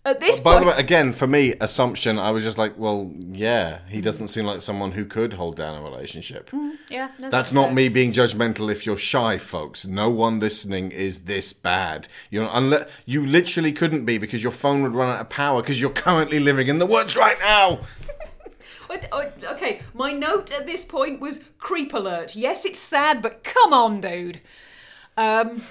at 0.04 0.20
this 0.20 0.40
By 0.40 0.54
point, 0.54 0.66
the 0.66 0.72
way, 0.72 0.78
again, 0.78 1.14
for 1.14 1.28
me, 1.28 1.54
assumption, 1.62 2.18
I 2.18 2.32
was 2.32 2.44
just 2.44 2.58
like, 2.58 2.78
well, 2.78 3.12
yeah, 3.20 3.80
he 3.88 4.02
doesn't 4.02 4.30
seem 4.30 4.46
like 4.46 4.62
someone 4.62 4.94
who 4.94 5.06
could 5.06 5.34
hold 5.34 5.56
down 5.56 5.80
a 5.80 5.84
relationship. 5.84 6.50
Mm, 6.50 6.78
yeah, 6.90 7.12
no, 7.20 7.30
That's 7.30 7.54
not 7.54 7.68
fair. 7.68 7.76
me 7.76 7.90
being 7.90 8.12
judgmental 8.12 8.72
if 8.72 8.86
you're 8.86 8.98
shy, 8.98 9.38
folks. 9.38 9.86
No 9.86 10.10
one 10.10 10.40
listening 10.40 10.92
is 10.92 11.20
this 11.26 11.54
bad. 11.54 12.08
You 12.32 12.42
know, 12.42 12.50
unless 12.52 12.90
you 13.06 13.24
literally 13.26 13.72
couldn't 13.72 14.06
be 14.06 14.18
because 14.18 14.42
your 14.42 14.52
phone 14.52 14.82
would 14.82 14.94
run 14.94 15.10
out 15.10 15.22
of 15.22 15.30
power 15.30 15.62
because 15.62 15.80
you're 15.80 15.92
currently 15.92 16.40
living 16.40 16.68
in 16.68 16.80
the 16.80 16.88
woods 16.88 17.16
right 17.16 17.38
now. 17.40 17.80
I- 18.90 19.32
Okay, 19.52 19.82
my 19.94 20.12
note 20.12 20.52
at 20.52 20.66
this 20.66 20.84
point 20.84 21.22
was 21.22 21.44
creep 21.60 21.94
alert. 21.94 22.36
Yes, 22.36 22.66
it's 22.66 22.80
sad, 22.80 23.22
but 23.22 23.44
come 23.44 23.72
on, 23.72 24.02
dude. 24.02 24.42
Um, 25.16 25.62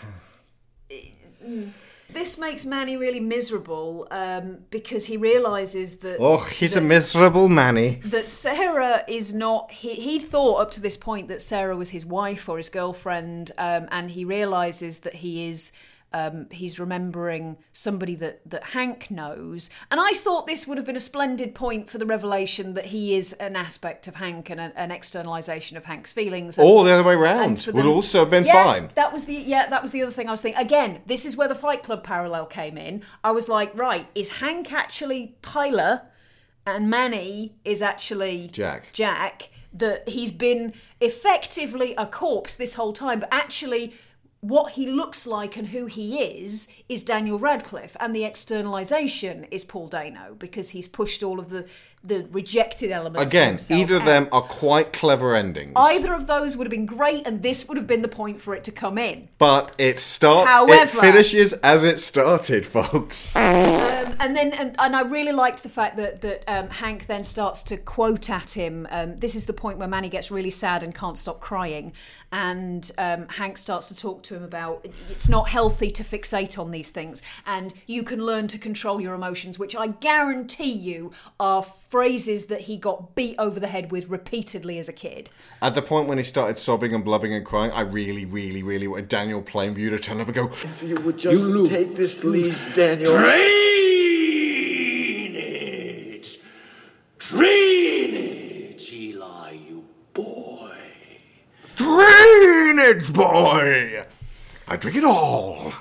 mm. 1.45 1.73
This 2.13 2.39
makes 2.39 2.65
Manny 2.65 2.97
really 2.97 3.21
miserable 3.21 4.07
um, 4.11 4.59
because 4.71 5.07
he 5.07 5.17
realizes 5.17 5.97
that 5.99 6.17
Oh, 6.21 6.39
he's 6.39 6.77
a 6.77 6.81
miserable 6.81 7.49
Manny. 7.49 8.01
that 8.05 8.29
Sarah 8.29 9.05
is 9.09 9.33
not. 9.35 9.71
He 9.71 9.95
he 9.95 10.19
thought 10.19 10.57
up 10.61 10.71
to 10.73 10.81
this 10.81 10.97
point 10.97 11.29
that 11.29 11.43
Sarah 11.43 11.77
was 11.77 11.91
his 11.91 12.05
wife 12.07 12.49
or 12.49 12.57
his 12.57 12.69
girlfriend, 12.69 13.53
um, 13.59 13.89
and 13.91 14.11
he 14.11 14.25
realizes 14.25 15.01
that 15.01 15.15
he 15.17 15.49
is. 15.49 15.73
Um, 16.13 16.49
he's 16.51 16.81
remembering 16.81 17.57
somebody 17.73 18.17
that, 18.17 18.41
that 18.51 18.65
Hank 18.65 19.13
knows. 19.13 19.71
And 19.93 20.01
I 20.01 20.11
thought 20.11 20.49
this 20.49 20.67
would 20.67 20.77
have 20.77 20.85
been 20.85 20.97
a 20.97 21.01
splendid 21.01 21.55
point 21.55 21.89
for 21.89 21.99
the 21.99 22.05
revelation 22.07 22.75
that 22.75 22.87
he 22.87 23.15
is 23.15 23.33
an 23.35 23.55
aspect 23.55 24.09
of 24.09 24.17
Hank 24.17 24.51
and 24.51 24.61
a, 24.61 24.73
an 24.77 24.91
externalization 24.91 25.77
of 25.77 25.85
Hank's 25.85 26.13
feelings. 26.13 26.59
And, 26.59 26.67
Or 26.67 26.83
the 26.83 26.91
other 26.91 27.05
way 27.05 27.13
and 27.15 27.23
round 27.23 27.65
would 27.67 27.77
them- 27.77 27.87
also 27.87 28.21
have 28.21 28.31
been 28.31 28.45
Yeah, 28.45 28.65
fine. 28.65 28.91
That 28.97 29.13
was 29.13 29.27
the 29.27 29.35
yeah, 29.37 29.69
that 29.71 29.83
was 29.83 29.93
the 29.93 30.03
other 30.03 30.11
thing 30.11 30.27
I 30.27 30.33
was 30.33 30.43
thinking. 30.43 30.61
Again, 30.61 31.03
this 31.07 31.25
is 31.25 31.37
where 31.37 31.47
the 31.47 31.55
Fight 31.55 31.85
Club 31.85 32.03
parallel 32.03 32.47
came 32.47 32.77
in. 32.77 33.03
I 33.23 33.31
was 33.31 33.49
like, 33.49 33.71
right, 33.79 34.09
is 34.17 34.29
Hank 34.29 34.73
actually 34.73 35.37
Tyler, 35.43 36.03
and 36.67 36.91
Manny 36.91 37.55
is 37.65 37.83
actually 37.83 38.49
Jack. 38.49 38.93
Jack. 38.93 39.51
That 39.73 40.09
he's 40.09 40.33
been 40.33 40.73
effectively 41.01 41.95
a 41.97 42.05
corpse 42.07 42.57
this 42.57 42.75
whole 42.75 42.93
time, 42.93 43.21
but 43.21 43.29
actually. 43.31 43.95
What 44.41 44.73
he 44.73 44.87
looks 44.87 45.27
like 45.27 45.59
and 45.59 45.69
who 45.69 45.85
he 45.85 46.19
is 46.19 46.67
is 46.89 47.03
Daniel 47.03 47.39
Radcliffe, 47.39 47.95
and 48.01 48.17
the 48.17 48.25
externalization 48.25 49.45
is 49.51 49.67
Paul 49.67 49.89
Dano 49.89 50.35
because 50.39 50.71
he's 50.71 50.89
pushed 50.89 51.23
all 51.23 51.39
of 51.39 51.51
the 51.51 51.69
the 52.03 52.27
rejected 52.33 52.91
elements. 52.91 53.31
Again, 53.31 53.59
either 53.71 53.97
of 53.97 54.07
them 54.07 54.29
are 54.33 54.41
quite 54.41 54.93
clever 54.93 55.37
endings. 55.37 55.73
Either 55.77 56.15
of 56.15 56.27
those 56.27 56.57
would 56.57 56.67
have 56.67 56.71
been 56.71 56.87
great, 56.87 57.27
and 57.27 57.43
this 57.43 57.69
would 57.69 57.77
have 57.77 57.87
been 57.87 58.01
the 58.01 58.09
point 58.09 58.41
for 58.41 58.55
it 58.55 58.65
to 58.65 58.73
come 58.73 58.97
in. 58.97 59.29
But 59.37 59.75
it 59.79 60.01
start 60.01 60.47
it 60.47 60.51
However- 60.51 61.01
finishes 61.01 61.53
as 61.55 61.85
it 61.85 61.99
started, 61.99 62.67
folks. 62.67 63.37
Um, 63.37 63.43
and 64.19 64.35
then, 64.35 64.55
and, 64.55 64.75
and 64.79 64.97
I 64.97 65.03
really 65.03 65.33
liked 65.33 65.63
the 65.63 65.69
fact 65.69 65.97
that 65.97 66.23
that 66.23 66.43
um, 66.47 66.71
Hank 66.71 67.07
then 67.07 67.23
starts 67.23 67.63
to 67.65 67.77
quote 67.77 68.31
at 68.31 68.57
him. 68.57 68.87
Um, 68.91 69.17
this 69.19 69.35
is 69.35 69.45
the 69.45 69.53
point 69.53 69.79
where 69.79 69.89
Manny 69.89 70.09
gets 70.09 70.31
really 70.31 70.51
sad 70.51 70.83
and 70.83 70.95
can't 70.95 71.19
stop 71.19 71.41
crying, 71.41 71.93
and 72.33 72.91
um, 72.97 73.29
Hank 73.29 73.59
starts 73.59 73.87
to 73.89 73.95
talk 73.95 74.23
to 74.25 74.37
him 74.37 74.43
about 74.43 74.87
it's 75.11 75.29
not 75.29 75.51
healthy 75.51 75.91
to 75.91 76.03
fixate 76.03 76.59
on 76.59 76.71
these 76.71 76.89
things, 76.89 77.23
and 77.45 77.75
you 77.87 78.03
can 78.03 78.25
learn 78.25 78.49
to 78.49 78.59
control 78.59 79.03
your 79.03 79.15
emotions, 79.15 79.59
which 79.59 79.77
I 79.77 79.89
guarantee 79.89 80.73
you 80.73 81.13
are 81.39 81.63
phrases 81.91 82.47
that 82.47 82.63
he 82.63 82.77
got 82.77 83.15
beat 83.17 83.35
over 83.37 83.59
the 83.59 83.67
head 83.67 83.91
with 83.91 84.09
repeatedly 84.09 84.79
as 84.79 84.89
a 84.89 84.93
kid. 84.93 85.29
At 85.61 85.75
the 85.75 85.83
point 85.83 86.07
when 86.07 86.19
he 86.19 86.25
started 86.25 86.57
sobbing 86.57 86.95
and 86.95 87.05
blubbing 87.05 87.35
and 87.35 87.45
crying, 87.45 87.73
I 87.73 87.81
really, 87.81 88.25
really, 88.25 88.63
really 88.63 88.87
wanted 88.87 89.09
Daniel 89.09 89.43
Plainview 89.43 89.91
to 89.91 89.99
turn 89.99 90.21
up 90.21 90.29
and 90.29 90.37
go, 90.37 90.47
If 90.47 90.85
you 90.85 90.95
would 91.01 91.19
just 91.19 91.69
take 91.69 91.97
this, 91.97 92.17
please, 92.17 92.73
Daniel. 92.77 93.13
Drainage! 93.19 93.51
Drainage, 97.19 98.93
Eli, 98.93 99.51
you 99.69 99.85
boy. 100.15 100.71
Drainage 101.75 103.13
boy! 103.13 104.05
I 104.69 104.77
drink 104.77 104.97
it 104.97 105.05
all. 105.05 105.73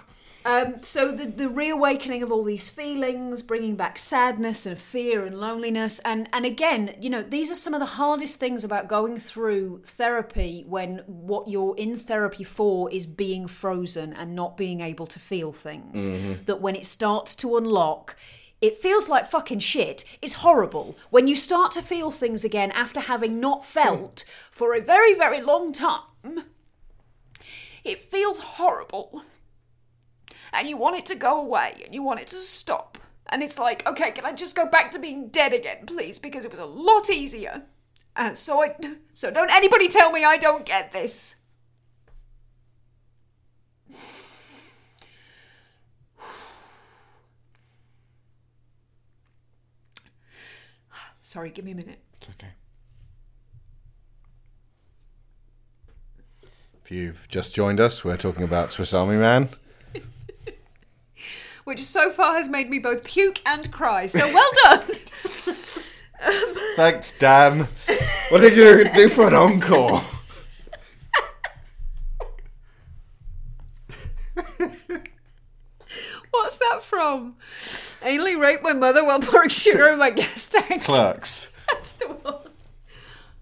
Um, 0.49 0.81
so 0.81 1.11
the 1.11 1.25
the 1.25 1.47
reawakening 1.49 2.23
of 2.23 2.31
all 2.31 2.43
these 2.43 2.69
feelings, 2.69 3.41
bringing 3.43 3.75
back 3.75 3.97
sadness 3.99 4.65
and 4.65 4.79
fear 4.79 5.25
and 5.25 5.39
loneliness, 5.39 5.99
and 5.99 6.27
and 6.33 6.45
again, 6.45 6.95
you 6.99 7.09
know, 7.09 7.21
these 7.21 7.51
are 7.51 7.55
some 7.55 7.73
of 7.75 7.79
the 7.79 7.85
hardest 8.01 8.39
things 8.39 8.63
about 8.63 8.87
going 8.87 9.17
through 9.17 9.81
therapy 9.85 10.63
when 10.67 11.03
what 11.05 11.47
you're 11.47 11.75
in 11.77 11.95
therapy 11.95 12.43
for 12.43 12.91
is 12.91 13.05
being 13.05 13.47
frozen 13.47 14.11
and 14.13 14.35
not 14.35 14.57
being 14.57 14.81
able 14.81 15.05
to 15.07 15.19
feel 15.19 15.51
things. 15.51 16.09
Mhm. 16.09 16.45
That 16.45 16.61
when 16.61 16.75
it 16.75 16.85
starts 16.85 17.35
to 17.35 17.57
unlock. 17.57 18.15
it 18.61 18.75
feels 18.75 19.07
like 19.07 19.25
fucking 19.25 19.59
shit 19.59 20.03
It's 20.21 20.33
horrible. 20.45 20.97
When 21.09 21.27
you 21.27 21.35
start 21.35 21.71
to 21.71 21.81
feel 21.81 22.11
things 22.11 22.43
again 22.43 22.71
after 22.73 22.99
having 22.99 23.39
not 23.39 23.63
felt 23.63 24.25
for 24.51 24.73
a 24.73 24.81
very, 24.81 25.13
very 25.13 25.41
long 25.41 25.71
time, 25.71 26.43
it 27.85 28.01
feels 28.01 28.39
horrible. 28.39 29.23
And 30.53 30.67
you 30.67 30.77
want 30.77 30.97
it 30.97 31.05
to 31.07 31.15
go 31.15 31.39
away 31.39 31.81
and 31.85 31.93
you 31.93 32.03
want 32.03 32.19
it 32.19 32.27
to 32.27 32.37
stop. 32.37 32.97
And 33.27 33.43
it's 33.43 33.59
like, 33.59 33.85
okay, 33.87 34.11
can 34.11 34.25
I 34.25 34.33
just 34.33 34.55
go 34.55 34.65
back 34.65 34.91
to 34.91 34.99
being 34.99 35.27
dead 35.27 35.53
again, 35.53 35.85
please? 35.85 36.17
Because 36.17 36.45
it 36.45 36.51
was 36.51 36.59
a 36.59 36.65
lot 36.65 37.09
easier. 37.09 37.63
Uh, 38.15 38.33
so 38.33 38.63
I, 38.63 38.75
so 39.13 39.29
don't 39.31 39.51
anybody 39.51 39.87
tell 39.87 40.11
me 40.11 40.25
I 40.25 40.37
don't 40.37 40.65
get 40.65 40.91
this. 40.91 41.35
Sorry, 51.21 51.51
give 51.51 51.65
me 51.65 51.73
a 51.73 51.75
minute. 51.75 51.99
It's 52.17 52.29
okay. 52.29 52.53
If 56.83 56.89
you've 56.91 57.27
just 57.29 57.53
joined 57.53 57.79
us, 57.79 58.03
we're 58.03 58.17
talking 58.17 58.43
about 58.43 58.71
Swiss 58.71 58.95
Army 58.95 59.17
Man. 59.17 59.49
Which 61.69 61.83
so 61.83 62.09
far 62.09 62.33
has 62.33 62.49
made 62.49 62.67
me 62.67 62.79
both 62.79 63.03
puke 63.03 63.43
and 63.45 63.71
cry. 63.71 64.07
So 64.07 64.25
well 64.33 64.49
done. 64.63 64.81
Thanks, 66.75 67.11
Dan. 67.11 67.67
What 68.29 68.41
are 68.41 68.47
you 68.47 68.55
going 68.55 68.87
to 68.87 68.93
do 68.95 69.07
for 69.07 69.27
an 69.27 69.35
encore? 69.35 70.01
What's 76.31 76.57
that 76.57 76.81
from? 76.81 77.35
Anally 78.01 78.41
raped 78.41 78.63
my 78.63 78.73
mother 78.73 79.05
while 79.05 79.19
pouring 79.19 79.49
sugar 79.49 79.89
in 79.89 79.99
my 79.99 80.09
gas 80.09 80.49
tank. 80.49 80.81
Clerks. 80.81 81.53
That's 81.71 81.91
the 81.91 82.07
one. 82.07 82.49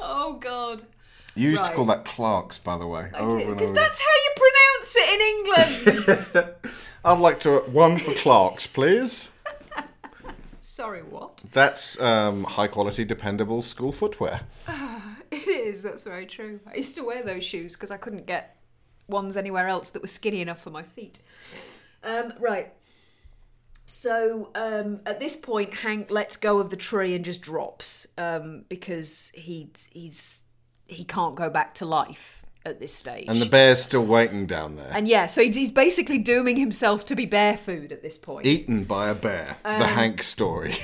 Oh 0.02 0.34
God. 0.34 0.84
You 1.34 1.52
used 1.52 1.64
to 1.64 1.72
call 1.72 1.86
that 1.86 2.04
Clarks, 2.04 2.58
by 2.58 2.78
the 2.78 2.88
way. 2.88 3.10
I 3.14 3.30
did 3.30 3.48
because 3.48 3.72
that's 3.72 4.02
how 4.02 4.06
you 4.26 4.34
pronounce 4.36 4.96
it 4.98 5.14
in 5.14 6.44
England. 6.44 6.56
I'd 7.08 7.20
like 7.20 7.40
to 7.42 7.60
one 7.60 7.96
for 7.96 8.12
Clarks, 8.16 8.68
please. 8.68 9.32
Sorry, 10.60 11.04
what? 11.04 11.42
That's 11.54 11.98
um, 12.02 12.44
high 12.44 12.68
quality, 12.68 13.06
dependable 13.06 13.62
school 13.62 13.94
footwear. 13.94 14.42
It 15.30 15.46
is. 15.46 15.84
That's 15.84 16.06
very 16.06 16.26
true. 16.26 16.62
I 16.66 16.78
used 16.78 16.96
to 16.96 17.04
wear 17.04 17.22
those 17.22 17.44
shoes 17.44 17.76
because 17.76 17.92
I 17.92 17.98
couldn't 17.98 18.28
get 18.28 18.56
ones 19.10 19.36
anywhere 19.36 19.68
else 19.68 19.90
that 19.90 20.02
were 20.02 20.08
skinny 20.08 20.40
enough 20.40 20.62
for 20.62 20.70
my 20.70 20.84
feet. 20.84 21.20
Um, 22.02 22.32
right. 22.40 22.74
So 23.86 24.52
um, 24.56 25.02
at 25.06 25.20
this 25.20 25.36
point, 25.36 25.74
Hank 25.74 26.12
lets 26.12 26.38
go 26.38 26.60
of 26.60 26.70
the 26.70 26.78
tree 26.78 27.14
and 27.14 27.26
just 27.26 27.42
drops 27.42 28.08
um, 28.18 28.64
because 28.70 29.34
he 29.36 29.72
he's 29.92 30.44
he 30.88 31.04
can't 31.04 31.36
go 31.36 31.50
back 31.50 31.74
to 31.76 31.86
life 31.86 32.46
at 32.68 32.80
this 32.80 32.94
stage. 32.94 33.26
And 33.28 33.42
the 33.42 33.46
bear's 33.46 33.82
still 33.82 34.06
waiting 34.06 34.46
down 34.46 34.76
there, 34.76 34.92
And 34.94 35.08
yeah, 35.08 35.26
so 35.26 35.42
he's 35.44 35.72
basically 35.72 36.20
dooming 36.20 36.58
himself 36.58 37.06
to 37.06 37.16
be 37.16 37.26
bear 37.26 37.58
food 37.58 37.92
at 37.92 38.02
this 38.02 38.18
point. 38.18 38.46
eaten 38.46 38.84
by 38.84 39.10
a 39.10 39.16
bear. 39.16 39.58
Um, 39.66 39.80
the 39.80 39.88
Hank 39.88 40.22
story. 40.24 40.76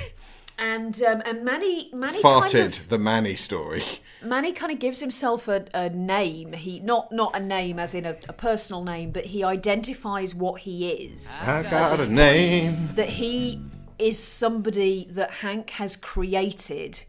And 0.56 1.02
um, 1.02 1.20
and 1.26 1.44
Manny 1.44 1.90
Manny 1.92 2.22
Farted. 2.22 2.52
kind 2.52 2.76
of 2.76 2.88
The 2.88 2.96
Manny 2.98 3.34
story. 3.34 3.82
Manny 4.22 4.52
kind 4.52 4.70
of 4.70 4.78
gives 4.78 5.00
himself 5.00 5.48
a, 5.48 5.66
a 5.74 5.90
name. 5.90 6.52
He 6.52 6.78
not 6.78 7.10
not 7.10 7.34
a 7.34 7.40
name 7.40 7.80
as 7.80 7.92
in 7.92 8.06
a, 8.06 8.16
a 8.28 8.32
personal 8.32 8.84
name, 8.84 9.10
but 9.10 9.24
he 9.26 9.42
identifies 9.42 10.32
what 10.32 10.60
he 10.60 10.88
is. 10.90 11.40
I 11.42 11.64
got 11.64 11.94
a 11.94 11.96
point. 11.96 12.10
name. 12.12 12.88
That 12.94 13.08
he 13.08 13.62
is 13.98 14.22
somebody 14.22 15.08
that 15.10 15.30
Hank 15.32 15.70
has 15.70 15.96
created 15.96 17.02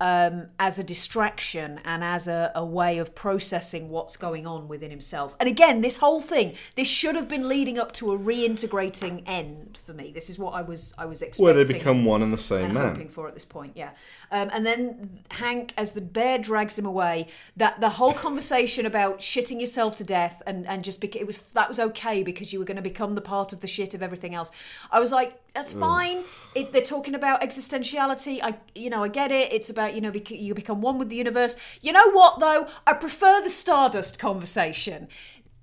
um, 0.00 0.48
as 0.58 0.78
a 0.78 0.84
distraction 0.84 1.80
and 1.84 2.02
as 2.02 2.26
a, 2.26 2.50
a 2.54 2.64
way 2.64 2.98
of 2.98 3.14
processing 3.14 3.88
what's 3.90 4.16
going 4.16 4.46
on 4.46 4.66
within 4.68 4.90
himself. 4.90 5.36
And 5.38 5.48
again, 5.48 5.80
this 5.82 5.98
whole 5.98 6.20
thing, 6.20 6.54
this 6.74 6.88
should 6.88 7.14
have 7.14 7.28
been 7.28 7.48
leading 7.48 7.78
up 7.78 7.92
to 7.92 8.12
a 8.12 8.18
reintegrating 8.18 9.22
end 9.26 9.78
for 9.86 9.92
me. 9.92 10.10
This 10.12 10.28
is 10.28 10.38
what 10.38 10.54
I 10.54 10.62
was 10.62 10.94
I 10.98 11.06
was 11.06 11.22
expecting 11.22 11.44
Where 11.44 11.64
they 11.64 11.72
become 11.72 12.04
one 12.04 12.22
and 12.22 12.32
the 12.32 12.38
same 12.38 12.64
and 12.66 12.74
man. 12.74 12.88
hoping 12.90 13.08
for 13.08 13.28
at 13.28 13.34
this 13.34 13.44
point, 13.44 13.72
yeah. 13.76 13.90
Um, 14.30 14.50
and 14.52 14.66
then 14.66 15.20
Hank, 15.30 15.72
as 15.76 15.92
the 15.92 16.00
bear 16.00 16.38
drags 16.38 16.78
him 16.78 16.86
away, 16.86 17.28
that 17.56 17.80
the 17.80 17.90
whole 17.90 18.12
conversation 18.12 18.86
about 18.86 19.20
shitting 19.20 19.60
yourself 19.60 19.96
to 19.96 20.04
death 20.04 20.42
and 20.46 20.66
and 20.66 20.82
just 20.82 21.00
beca- 21.00 21.16
it 21.16 21.26
was 21.26 21.38
that 21.38 21.68
was 21.68 21.78
okay 21.78 22.22
because 22.22 22.52
you 22.52 22.58
were 22.58 22.64
going 22.64 22.76
to 22.76 22.82
become 22.82 23.14
the 23.14 23.20
part 23.20 23.52
of 23.52 23.60
the 23.60 23.66
shit 23.66 23.94
of 23.94 24.02
everything 24.02 24.34
else. 24.34 24.50
I 24.90 25.00
was 25.00 25.12
like, 25.12 25.40
that's 25.54 25.72
fine. 25.72 26.24
It, 26.54 26.72
they're 26.72 26.82
talking 26.82 27.14
about 27.14 27.40
existentiality. 27.40 28.40
I 28.42 28.56
you 28.74 28.90
know 28.90 29.04
I 29.04 29.08
get 29.08 29.30
it. 29.30 29.52
It's 29.52 29.70
about 29.70 29.83
you 29.88 30.00
know 30.00 30.12
you 30.12 30.54
become 30.54 30.80
one 30.80 30.98
with 30.98 31.08
the 31.10 31.16
universe. 31.16 31.56
You 31.80 31.92
know 31.92 32.10
what 32.10 32.40
though? 32.40 32.66
I 32.86 32.92
prefer 32.94 33.42
the 33.42 33.50
Stardust 33.50 34.18
conversation. 34.18 35.08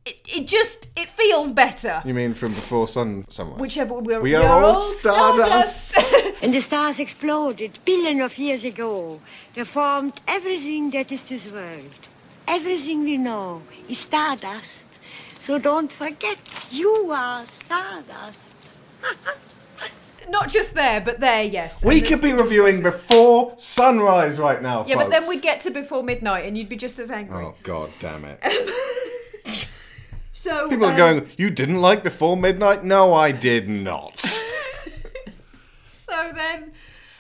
It, 0.03 0.19
it 0.25 0.47
just 0.47 0.89
it 0.97 1.09
feels 1.11 1.51
better. 1.51 2.01
You 2.03 2.13
mean 2.13 2.33
from 2.33 2.49
before 2.49 2.87
sun 2.87 3.25
somewhere 3.29 3.59
Whichever 3.59 3.93
we're, 3.93 4.19
We 4.19 4.33
are 4.33 4.63
all 4.63 4.79
Stardust. 4.79 6.13
and 6.41 6.53
the 6.53 6.59
stars 6.59 6.99
exploded 6.99 7.77
billions 7.85 8.21
of 8.21 8.37
years 8.37 8.65
ago. 8.65 9.21
They 9.53 9.63
formed 9.63 10.19
everything 10.27 10.89
that 10.91 11.11
is 11.11 11.23
this 11.29 11.51
world. 11.51 11.95
Everything 12.47 13.03
we 13.03 13.17
know 13.17 13.61
is 13.87 13.99
stardust. 13.99 14.85
So 15.41 15.59
don't 15.59 15.91
forget, 15.91 16.39
you 16.71 17.11
are 17.11 17.45
stardust. 17.45 18.53
Not 20.29 20.49
just 20.49 20.73
there, 20.75 21.01
but 21.01 21.19
there, 21.19 21.43
yes. 21.43 21.83
we 21.83 21.99
And 21.99 22.07
could 22.07 22.21
be 22.21 22.29
there's- 22.31 22.41
reviewing 22.43 22.81
before 22.81 23.53
sunrise 23.57 24.39
right 24.39 24.61
now, 24.61 24.85
Yeah, 24.87 24.95
but 24.95 25.09
then 25.09 25.23
folks. 25.23 25.35
we'd 25.35 25.41
get 25.41 25.59
to 25.61 25.71
before 25.71 26.03
midnight, 26.03 26.45
and 26.45 26.57
you'd 26.57 26.69
be 26.69 26.75
just 26.77 26.99
as 26.99 27.11
angry. 27.11 27.43
Oh 27.45 27.55
god 27.63 27.89
damn 27.99 28.23
it! 28.25 28.39
So 30.33 30.67
People 30.69 30.85
are 30.87 30.91
um, 30.91 30.97
going. 30.97 31.29
You 31.37 31.51
didn't 31.51 31.81
like 31.81 32.01
before 32.03 32.35
midnight? 32.35 32.83
No, 32.83 33.13
I 33.13 33.31
did 33.31 33.69
not. 33.69 34.25
So 35.85 36.31
then, 36.35 36.71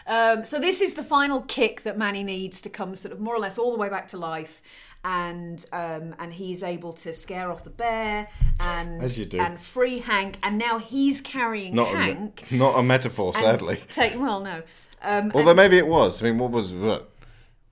um, 0.05 0.43
so 0.43 0.59
this 0.59 0.81
is 0.81 0.95
the 0.95 1.03
final 1.03 1.41
kick 1.43 1.83
that 1.83 1.97
Manny 1.97 2.23
needs 2.23 2.59
to 2.61 2.69
come, 2.69 2.93
sort 2.95 3.13
of 3.13 3.21
more 3.21 3.33
or 3.35 3.39
less, 3.39 3.57
all 3.57 3.71
the 3.71 3.77
way 3.77 3.87
back 3.87 4.07
to 4.09 4.17
life, 4.17 4.61
and 5.03 5.65
um, 5.71 6.15
and 6.19 6.33
he's 6.33 6.61
able 6.63 6.93
to 6.93 7.11
scare 7.13 7.51
off 7.51 7.63
the 7.63 7.69
bear 7.71 8.27
and 8.59 9.01
As 9.01 9.17
you 9.17 9.25
do. 9.25 9.39
and 9.39 9.59
free 9.59 9.99
Hank, 9.99 10.37
and 10.43 10.57
now 10.57 10.77
he's 10.77 11.21
carrying 11.21 11.73
not 11.75 11.89
Hank. 11.89 12.51
me- 12.51 12.57
not 12.59 12.77
a 12.77 12.83
metaphor, 12.83 13.33
sadly. 13.33 13.79
Take 13.89 14.19
well, 14.19 14.39
no. 14.41 14.61
Um, 15.01 15.31
Although 15.33 15.51
and- 15.51 15.57
maybe 15.57 15.77
it 15.77 15.87
was. 15.87 16.21
I 16.21 16.25
mean, 16.25 16.37
what 16.37 16.51
was 16.51 16.71
what? 16.73 17.09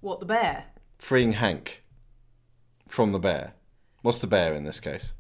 what 0.01 0.19
the 0.19 0.25
bear? 0.25 0.65
freeing 0.97 1.33
Hank 1.33 1.83
from 2.87 3.11
the 3.11 3.19
bear? 3.19 3.53
What's 4.01 4.17
the 4.17 4.27
bear 4.27 4.53
in 4.53 4.63
this 4.63 4.79
case? 4.79 5.13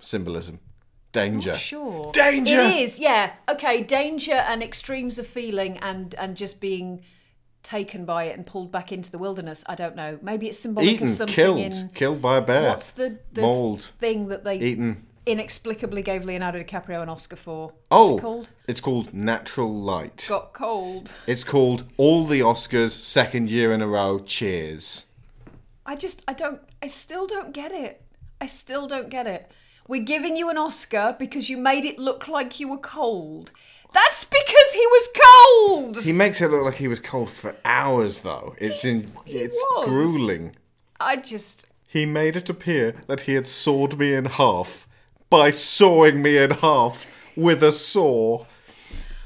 Symbolism, 0.00 0.60
danger. 1.12 1.54
Sure. 1.54 2.10
Danger! 2.12 2.60
It 2.60 2.76
is, 2.76 2.98
yeah. 2.98 3.32
Okay, 3.48 3.82
danger 3.82 4.32
and 4.34 4.62
extremes 4.62 5.18
of 5.18 5.26
feeling 5.26 5.78
and 5.78 6.14
and 6.16 6.36
just 6.36 6.60
being 6.60 7.02
taken 7.66 8.04
by 8.04 8.24
it 8.24 8.36
and 8.36 8.46
pulled 8.46 8.70
back 8.72 8.92
into 8.92 9.10
the 9.10 9.18
wilderness. 9.18 9.64
I 9.66 9.74
don't 9.74 9.96
know. 9.96 10.18
Maybe 10.22 10.46
it's 10.48 10.58
symbolic 10.58 10.90
Eaten, 10.92 11.06
of 11.08 11.12
something 11.12 11.34
killed, 11.34 11.58
in 11.58 11.88
killed 11.94 12.22
by 12.22 12.38
a 12.38 12.40
bear. 12.42 12.70
What's 12.70 12.90
the, 12.92 13.18
the 13.32 13.42
Mauled. 13.42 13.82
thing 14.00 14.28
that 14.28 14.44
they 14.44 14.56
Eaten. 14.58 15.04
inexplicably 15.26 16.02
gave 16.02 16.24
Leonardo 16.24 16.62
DiCaprio 16.62 17.02
an 17.02 17.08
Oscar 17.08 17.36
for? 17.36 17.66
What's 17.66 17.76
Oh, 17.90 18.16
it 18.16 18.20
called? 18.20 18.48
it's 18.68 18.80
called 18.80 19.12
Natural 19.12 19.72
Light. 19.74 20.26
Got 20.28 20.52
cold. 20.52 21.12
It's 21.26 21.44
called 21.44 21.84
all 21.96 22.26
the 22.26 22.40
Oscars, 22.40 22.90
second 22.90 23.50
year 23.50 23.72
in 23.72 23.82
a 23.82 23.88
row. 23.88 24.18
Cheers. 24.18 25.06
I 25.84 25.94
just 25.96 26.22
I 26.26 26.32
don't 26.32 26.60
I 26.82 26.86
still 26.86 27.26
don't 27.26 27.52
get 27.52 27.72
it. 27.72 28.02
I 28.40 28.46
still 28.46 28.86
don't 28.86 29.08
get 29.08 29.26
it. 29.26 29.50
We're 29.88 30.02
giving 30.02 30.36
you 30.36 30.50
an 30.50 30.58
Oscar 30.58 31.14
because 31.16 31.48
you 31.48 31.56
made 31.56 31.84
it 31.84 31.96
look 31.98 32.26
like 32.26 32.58
you 32.58 32.68
were 32.68 32.78
cold. 32.78 33.52
That's 33.92 34.24
because 34.24 34.72
he 34.72 34.86
was 34.86 35.08
cold. 35.24 36.02
He 36.02 36.12
makes 36.12 36.40
it 36.40 36.50
look 36.50 36.64
like 36.64 36.74
he 36.74 36.88
was 36.88 37.00
cold 37.00 37.30
for 37.30 37.54
hours, 37.64 38.20
though. 38.20 38.54
It's 38.58 38.84
in. 38.84 39.12
it's 39.26 39.56
was. 39.56 39.86
grueling. 39.88 40.54
I 41.00 41.16
just 41.16 41.66
He 41.86 42.04
made 42.06 42.36
it 42.36 42.48
appear 42.50 42.96
that 43.06 43.22
he 43.22 43.34
had 43.34 43.46
sawed 43.46 43.98
me 43.98 44.14
in 44.14 44.24
half 44.26 44.86
by 45.30 45.50
sawing 45.50 46.22
me 46.22 46.38
in 46.38 46.50
half 46.52 47.06
with 47.36 47.62
a 47.62 47.72
saw. 47.72 48.44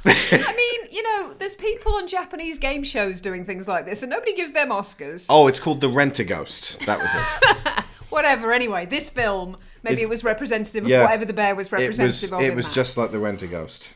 I 0.04 0.54
mean, 0.56 0.90
you 0.90 1.02
know, 1.02 1.34
there's 1.34 1.54
people 1.56 1.94
on 1.94 2.08
Japanese 2.08 2.58
game 2.58 2.82
shows 2.82 3.20
doing 3.20 3.44
things 3.44 3.68
like 3.68 3.84
this, 3.86 4.02
and 4.02 4.10
nobody 4.10 4.34
gives 4.34 4.52
them 4.52 4.70
Oscars. 4.70 5.26
Oh, 5.28 5.46
it's 5.46 5.60
called 5.60 5.80
the 5.80 5.90
Rent 5.90 6.18
a 6.18 6.24
Ghost. 6.24 6.80
That 6.86 6.98
was 7.00 7.10
it. 7.14 7.84
Whatever. 8.10 8.52
Anyway, 8.52 8.86
this 8.86 9.08
film 9.10 9.56
maybe 9.82 9.94
It's- 9.94 10.06
it 10.06 10.10
was 10.10 10.24
representative 10.24 10.84
of 10.84 10.90
Yeah. 10.90 11.02
whatever 11.02 11.24
the 11.24 11.32
bear 11.32 11.54
was 11.54 11.68
it 11.68 11.72
was. 11.72 11.80
representative 11.82 12.32
of. 12.32 12.40
It 12.40 12.56
was 12.56 12.66
that. 12.66 12.74
just 12.74 12.96
like 12.96 13.12
the 13.12 13.18
Rent 13.18 13.42
a 13.42 13.46
Ghost. 13.46 13.94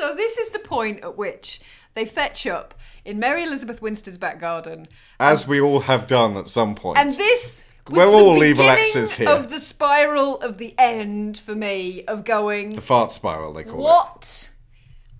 So 0.00 0.14
this 0.14 0.38
is 0.38 0.48
the 0.48 0.58
point 0.60 1.02
at 1.04 1.18
which 1.18 1.60
they 1.92 2.06
fetch 2.06 2.46
up 2.46 2.72
in 3.04 3.18
Mary 3.18 3.42
Elizabeth 3.42 3.82
Winstead's 3.82 4.16
back 4.16 4.40
garden, 4.40 4.88
As 5.18 5.46
we 5.46 5.60
all 5.60 5.80
have 5.80 6.06
done 6.06 6.38
at 6.38 6.48
some 6.48 6.74
point. 6.74 6.96
and 6.96 7.12
this 7.12 7.66
was 7.86 7.98
We're 7.98 8.06
the 8.06 8.12
all 8.12 8.42
evil 8.42 8.66
exes 8.70 9.12
here. 9.16 9.28
Of 9.28 9.50
the 9.50 9.60
spiral 9.60 10.38
of 10.40 10.56
the 10.56 10.74
end 10.78 11.36
for 11.36 11.54
me 11.54 12.02
of 12.04 12.24
going 12.24 12.76
The 12.76 12.80
fart 12.80 13.12
spiral, 13.12 13.52
they 13.52 13.62
call 13.64 13.80
it. 13.80 13.82
what? 13.82 14.52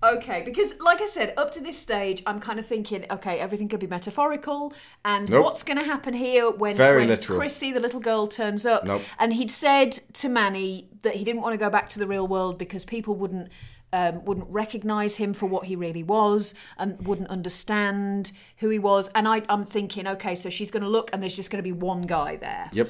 Okay, 0.03 0.41
because 0.43 0.79
like 0.79 0.99
I 0.99 1.05
said, 1.05 1.35
up 1.37 1.51
to 1.51 1.59
this 1.61 1.77
stage, 1.77 2.23
I'm 2.25 2.39
kind 2.39 2.57
of 2.57 2.65
thinking, 2.65 3.05
okay, 3.11 3.37
everything 3.37 3.69
could 3.69 3.79
be 3.79 3.85
metaphorical, 3.85 4.73
and 5.05 5.29
Nope. 5.29 5.43
what's 5.45 5.61
going 5.61 5.77
to 5.77 5.83
happen 5.83 6.15
here 6.15 6.49
when, 6.49 6.75
Very 6.75 7.01
when 7.01 7.09
literal. 7.09 7.39
Chrissy, 7.39 7.71
the 7.71 7.79
little 7.79 7.99
girl, 7.99 8.25
turns 8.25 8.65
up? 8.65 8.83
Nope. 8.85 9.03
And 9.19 9.33
he'd 9.33 9.51
said 9.51 9.91
to 10.13 10.27
Manny 10.27 10.89
that 11.03 11.17
he 11.17 11.23
didn't 11.23 11.43
want 11.43 11.53
to 11.53 11.59
go 11.59 11.69
back 11.69 11.87
to 11.89 11.99
the 11.99 12.07
real 12.07 12.27
world 12.27 12.57
because 12.57 12.83
people 12.83 13.13
wouldn't 13.13 13.49
um, 13.93 14.23
wouldn't 14.25 14.47
recognize 14.49 15.15
him 15.17 15.33
for 15.33 15.47
what 15.47 15.65
he 15.65 15.75
really 15.75 16.03
was 16.03 16.53
and 16.77 17.05
wouldn't 17.05 17.29
understand 17.29 18.31
who 18.57 18.69
he 18.69 18.79
was. 18.79 19.09
And 19.15 19.27
I, 19.27 19.41
I'm 19.49 19.63
thinking, 19.63 20.07
okay, 20.07 20.35
so 20.35 20.49
she's 20.49 20.71
going 20.71 20.83
to 20.83 20.89
look, 20.89 21.09
and 21.13 21.21
there's 21.21 21.35
just 21.35 21.49
going 21.51 21.63
to 21.63 21.67
be 21.67 21.71
one 21.73 22.03
guy 22.03 22.37
there. 22.37 22.69
Yep. 22.73 22.89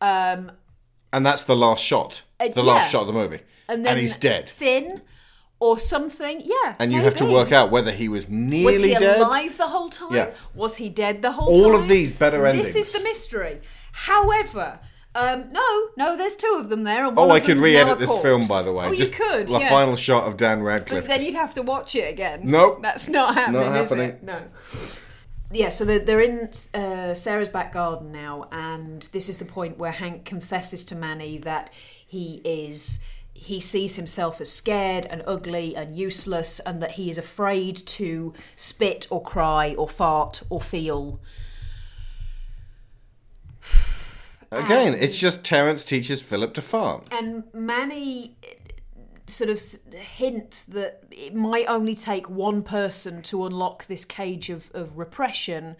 Um, 0.00 0.52
And 1.12 1.24
that's 1.26 1.44
the 1.44 1.56
last 1.56 1.82
shot. 1.84 2.22
Uh, 2.38 2.48
the 2.48 2.62
yeah. 2.62 2.72
last 2.72 2.90
shot 2.90 3.02
of 3.02 3.06
the 3.08 3.12
movie. 3.12 3.40
and 3.68 3.84
then 3.84 3.96
he's 3.96 4.16
dead. 4.16 4.48
Finn 4.50 5.02
or 5.58 5.78
something. 5.78 6.40
Yeah. 6.44 6.74
And 6.78 6.92
you 6.92 7.00
have 7.00 7.16
to 7.16 7.24
work 7.24 7.50
out 7.50 7.70
whether 7.70 7.90
he 7.90 8.08
was 8.08 8.28
nearly 8.28 8.64
Was 8.66 8.76
he 8.82 8.94
dead. 8.94 9.18
alive 9.20 9.56
the 9.56 9.68
whole 9.68 9.88
time? 9.88 10.14
Yeah. 10.14 10.30
Was 10.54 10.76
he 10.76 10.88
dead 10.90 11.22
the 11.22 11.32
whole 11.32 11.52
time? 11.54 11.64
All 11.64 11.74
of 11.74 11.88
these 11.88 12.12
better 12.12 12.44
endings. 12.46 12.72
This 12.74 12.94
is 12.94 13.02
the 13.02 13.08
mystery. 13.08 13.60
However, 13.92 14.80
um, 15.16 15.50
no, 15.52 15.88
no, 15.96 16.16
there's 16.16 16.36
two 16.36 16.56
of 16.58 16.68
them 16.68 16.82
there. 16.84 17.06
And 17.06 17.18
Oh, 17.18 17.26
one 17.26 17.36
I 17.36 17.40
them's 17.40 17.58
now 17.60 17.62
a 17.62 17.64
re-edit 17.64 17.98
this 17.98 18.10
corpse. 18.10 18.22
film, 18.22 18.46
by 18.46 18.62
the 18.62 18.72
way. 18.72 18.86
Oh, 18.86 18.94
Just 18.94 19.18
you 19.18 19.24
could. 19.24 19.48
The 19.48 19.58
yeah. 19.60 19.68
final 19.70 19.96
shot 19.96 20.24
of 20.28 20.36
Dan 20.36 20.62
Radcliffe. 20.62 21.06
But 21.06 21.08
then 21.08 21.24
you'd 21.24 21.34
have 21.34 21.54
to 21.54 21.62
watch 21.62 21.94
it 21.94 22.08
again. 22.12 22.42
Nope. 22.44 22.82
That's 22.82 23.08
not 23.08 23.34
happening, 23.34 23.72
Not 23.72 23.76
is 23.76 23.92
it? 23.92 24.22
No. 24.22 24.42
Yeah, 25.52 25.68
so 25.68 25.84
they're, 25.84 26.00
they're 26.00 26.20
in 26.20 26.50
uh, 26.74 27.14
Sarah's 27.14 27.48
back 27.48 27.72
garden 27.72 28.10
now, 28.12 28.48
and 28.50 29.02
this 29.12 29.28
is 29.28 29.38
the 29.38 29.44
point 29.44 29.78
where 29.78 29.92
Hank 29.92 30.24
confesses 30.24 30.84
to 30.86 30.96
Manny 30.96 31.38
that 31.38 31.70
he 32.04 32.40
is. 32.44 32.98
He 33.32 33.60
sees 33.60 33.96
himself 33.96 34.40
as 34.40 34.50
scared 34.50 35.06
and 35.06 35.22
ugly 35.26 35.76
and 35.76 35.94
useless, 35.94 36.58
and 36.60 36.82
that 36.82 36.92
he 36.92 37.10
is 37.10 37.18
afraid 37.18 37.76
to 37.86 38.32
spit 38.56 39.06
or 39.08 39.22
cry 39.22 39.74
or 39.74 39.88
fart 39.88 40.42
or 40.50 40.60
feel. 40.60 41.20
Again, 44.64 44.94
it's 44.94 45.18
just 45.18 45.44
Terence 45.44 45.84
teaches 45.84 46.20
Philip 46.22 46.54
to 46.54 46.62
farm. 46.62 47.02
And 47.10 47.44
Manny 47.52 48.36
sort 49.28 49.50
of 49.50 49.60
hints 49.92 50.64
that 50.64 51.02
it 51.10 51.34
might 51.34 51.66
only 51.66 51.96
take 51.96 52.30
one 52.30 52.62
person 52.62 53.22
to 53.22 53.44
unlock 53.44 53.86
this 53.86 54.04
cage 54.04 54.50
of, 54.50 54.70
of 54.72 54.96
repression. 54.96 55.76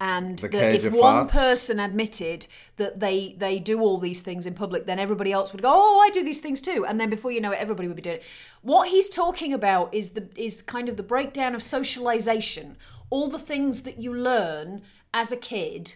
And 0.00 0.38
The 0.38 0.48
that 0.48 0.84
if 0.84 0.92
one 0.92 1.26
farts? 1.26 1.30
person 1.30 1.80
admitted 1.80 2.46
that 2.76 3.00
they, 3.00 3.34
they 3.38 3.58
do 3.58 3.80
all 3.80 3.98
these 3.98 4.22
things 4.22 4.46
in 4.46 4.54
public, 4.54 4.86
then 4.86 4.98
everybody 4.98 5.32
else 5.32 5.52
would 5.52 5.62
go, 5.62 5.70
"Oh, 5.72 6.00
I 6.00 6.10
do 6.10 6.22
these 6.22 6.40
things 6.40 6.60
too." 6.60 6.84
And 6.86 7.00
then 7.00 7.10
before 7.10 7.32
you 7.32 7.40
know 7.40 7.52
it, 7.52 7.58
everybody 7.58 7.88
would 7.88 7.96
be 7.96 8.02
doing 8.02 8.16
it. 8.16 8.24
What 8.62 8.88
he's 8.88 9.08
talking 9.08 9.52
about 9.52 9.92
is 9.94 10.10
the 10.10 10.28
is 10.36 10.62
kind 10.62 10.88
of 10.88 10.96
the 10.96 11.02
breakdown 11.02 11.54
of 11.54 11.62
socialization, 11.62 12.76
all 13.10 13.28
the 13.28 13.38
things 13.38 13.82
that 13.82 13.98
you 13.98 14.12
learn 14.14 14.82
as 15.14 15.32
a 15.32 15.36
kid 15.36 15.94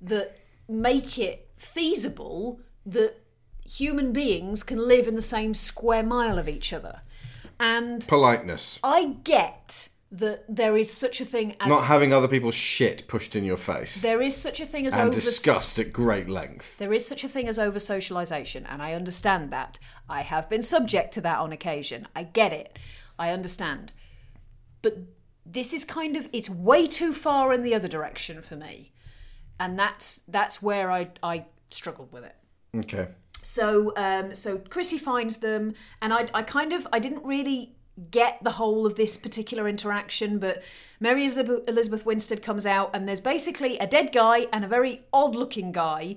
that 0.00 0.38
make 0.68 1.18
it 1.18 1.41
feasible 1.62 2.60
that 2.84 3.14
human 3.64 4.12
beings 4.12 4.62
can 4.62 4.78
live 4.78 5.06
in 5.06 5.14
the 5.14 5.22
same 5.22 5.54
square 5.54 6.02
mile 6.02 6.38
of 6.38 6.48
each 6.48 6.72
other. 6.72 7.00
And 7.60 8.06
Politeness. 8.08 8.80
I 8.82 9.16
get 9.24 9.88
that 10.10 10.44
there 10.48 10.76
is 10.76 10.92
such 10.92 11.20
a 11.22 11.24
thing 11.24 11.56
as 11.58 11.68
Not 11.68 11.84
having 11.84 12.12
other 12.12 12.28
people's 12.28 12.54
shit 12.54 13.08
pushed 13.08 13.34
in 13.34 13.44
your 13.44 13.56
face. 13.56 14.02
there 14.02 14.20
is 14.20 14.36
such 14.36 14.60
a 14.60 14.66
thing 14.66 14.86
as 14.86 14.92
and 14.92 15.08
over 15.08 15.14
discussed 15.14 15.78
at 15.78 15.92
great 15.92 16.28
length. 16.28 16.76
there 16.76 16.92
is 16.92 17.06
such 17.06 17.24
a 17.24 17.28
thing 17.28 17.48
as 17.48 17.58
over 17.58 17.78
socialization, 17.78 18.66
and 18.66 18.82
I 18.82 18.92
understand 18.92 19.50
that. 19.52 19.78
I 20.10 20.20
have 20.22 20.50
been 20.50 20.62
subject 20.62 21.14
to 21.14 21.22
that 21.22 21.38
on 21.38 21.52
occasion. 21.52 22.08
I 22.14 22.24
get 22.24 22.52
it. 22.52 22.78
I 23.18 23.30
understand. 23.30 23.92
But 24.82 24.98
this 25.46 25.72
is 25.72 25.84
kind 25.84 26.16
of 26.16 26.28
it's 26.32 26.50
way 26.50 26.86
too 26.86 27.14
far 27.14 27.52
in 27.52 27.62
the 27.62 27.74
other 27.74 27.88
direction 27.88 28.42
for 28.42 28.56
me. 28.56 28.91
And 29.62 29.78
that's 29.78 30.22
that's 30.26 30.60
where 30.60 30.90
I 30.90 31.10
I 31.22 31.46
struggled 31.70 32.12
with 32.12 32.24
it. 32.24 32.34
Okay. 32.76 33.06
So 33.42 33.92
um, 33.96 34.34
so 34.34 34.58
Chrissy 34.58 34.98
finds 34.98 35.36
them, 35.36 35.74
and 36.02 36.12
I 36.12 36.26
I 36.34 36.42
kind 36.42 36.72
of 36.72 36.88
I 36.92 36.98
didn't 36.98 37.24
really 37.24 37.76
get 38.10 38.42
the 38.42 38.52
whole 38.52 38.86
of 38.86 38.96
this 38.96 39.16
particular 39.16 39.68
interaction, 39.68 40.38
but 40.38 40.64
Mary 40.98 41.24
Elizabeth, 41.24 41.68
Elizabeth 41.68 42.04
Winstead 42.04 42.42
comes 42.42 42.66
out, 42.66 42.90
and 42.92 43.06
there's 43.06 43.20
basically 43.20 43.78
a 43.78 43.86
dead 43.86 44.12
guy 44.12 44.46
and 44.52 44.64
a 44.64 44.68
very 44.68 45.02
odd 45.12 45.36
looking 45.36 45.70
guy 45.70 46.16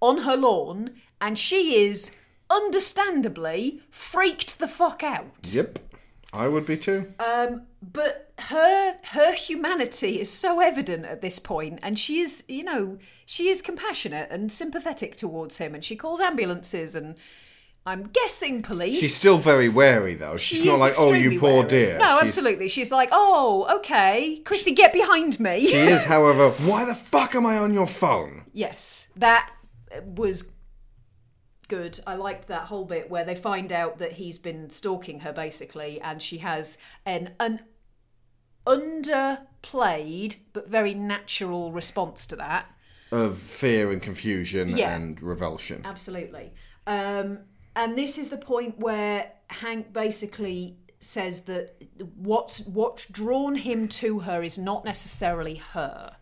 on 0.00 0.22
her 0.22 0.36
lawn, 0.36 0.94
and 1.20 1.38
she 1.38 1.76
is 1.84 2.12
understandably 2.48 3.82
freaked 3.90 4.58
the 4.58 4.68
fuck 4.68 5.02
out. 5.02 5.50
Yep. 5.52 5.80
I 6.32 6.48
would 6.48 6.66
be 6.66 6.76
too. 6.76 7.12
Um, 7.18 7.62
but 7.80 8.32
her 8.38 8.96
her 9.12 9.32
humanity 9.32 10.20
is 10.20 10.30
so 10.30 10.60
evident 10.60 11.04
at 11.06 11.22
this 11.22 11.38
point, 11.38 11.78
and 11.82 11.98
she 11.98 12.20
is, 12.20 12.44
you 12.48 12.64
know, 12.64 12.98
she 13.24 13.48
is 13.48 13.62
compassionate 13.62 14.30
and 14.30 14.50
sympathetic 14.52 15.16
towards 15.16 15.58
him, 15.58 15.74
and 15.74 15.82
she 15.84 15.96
calls 15.96 16.20
ambulances, 16.20 16.94
and 16.94 17.18
I'm 17.86 18.08
guessing 18.08 18.60
police. 18.62 18.98
She's 18.98 19.14
still 19.14 19.38
very 19.38 19.68
wary 19.68 20.14
though. 20.14 20.36
She's 20.36 20.58
She 20.60 20.66
not 20.66 20.80
like, 20.80 20.94
oh, 20.98 21.12
you 21.12 21.38
poor 21.38 21.58
wary. 21.58 21.68
dear. 21.68 21.98
No, 21.98 22.06
She's- 22.08 22.22
absolutely. 22.24 22.68
She's 22.68 22.90
like, 22.90 23.10
oh, 23.12 23.66
okay, 23.78 24.42
Chrissy, 24.44 24.72
get 24.72 24.92
behind 24.92 25.38
me. 25.40 25.62
She 25.62 25.76
is, 25.76 26.04
however, 26.14 26.50
why 26.68 26.84
the 26.84 26.94
fuck 26.96 27.34
am 27.36 27.46
I 27.46 27.56
on 27.58 27.72
your 27.72 27.86
phone? 27.86 28.42
Yes, 28.52 29.08
that 29.16 29.52
was 30.04 30.50
good. 31.68 32.00
I 32.06 32.14
liked 32.14 32.48
that 32.48 32.62
whole 32.64 32.84
bit 32.84 33.10
where 33.10 33.24
they 33.24 33.34
find 33.34 33.72
out 33.72 33.98
that 33.98 34.12
he's 34.12 34.38
been 34.38 34.70
stalking 34.70 35.20
her 35.20 35.32
basically, 35.32 36.00
and 36.00 36.20
she 36.22 36.38
has 36.38 36.78
an 37.04 37.34
an 37.40 37.60
underplayed 38.66 40.36
but 40.52 40.68
very 40.68 40.94
natural 40.94 41.72
response 41.72 42.26
to 42.26 42.36
that. 42.36 42.66
Of 43.12 43.38
fear 43.38 43.92
and 43.92 44.02
confusion 44.02 44.76
Yeah. 44.76 44.94
and 44.94 45.20
revulsion. 45.22 45.82
Absolutely. 45.84 46.52
Um, 46.86 47.40
and 47.74 47.96
this 47.96 48.18
is 48.18 48.30
the 48.30 48.38
point 48.38 48.78
where 48.78 49.32
Hank 49.48 49.92
basically 49.92 50.78
says 50.98 51.42
that 51.42 51.80
what's 52.16 52.60
what's 52.66 53.06
drawn 53.06 53.54
him 53.54 53.86
to 53.86 54.20
her 54.20 54.42
is 54.42 54.58
not 54.58 54.84
necessarily 54.84 55.56
her. 55.56 56.16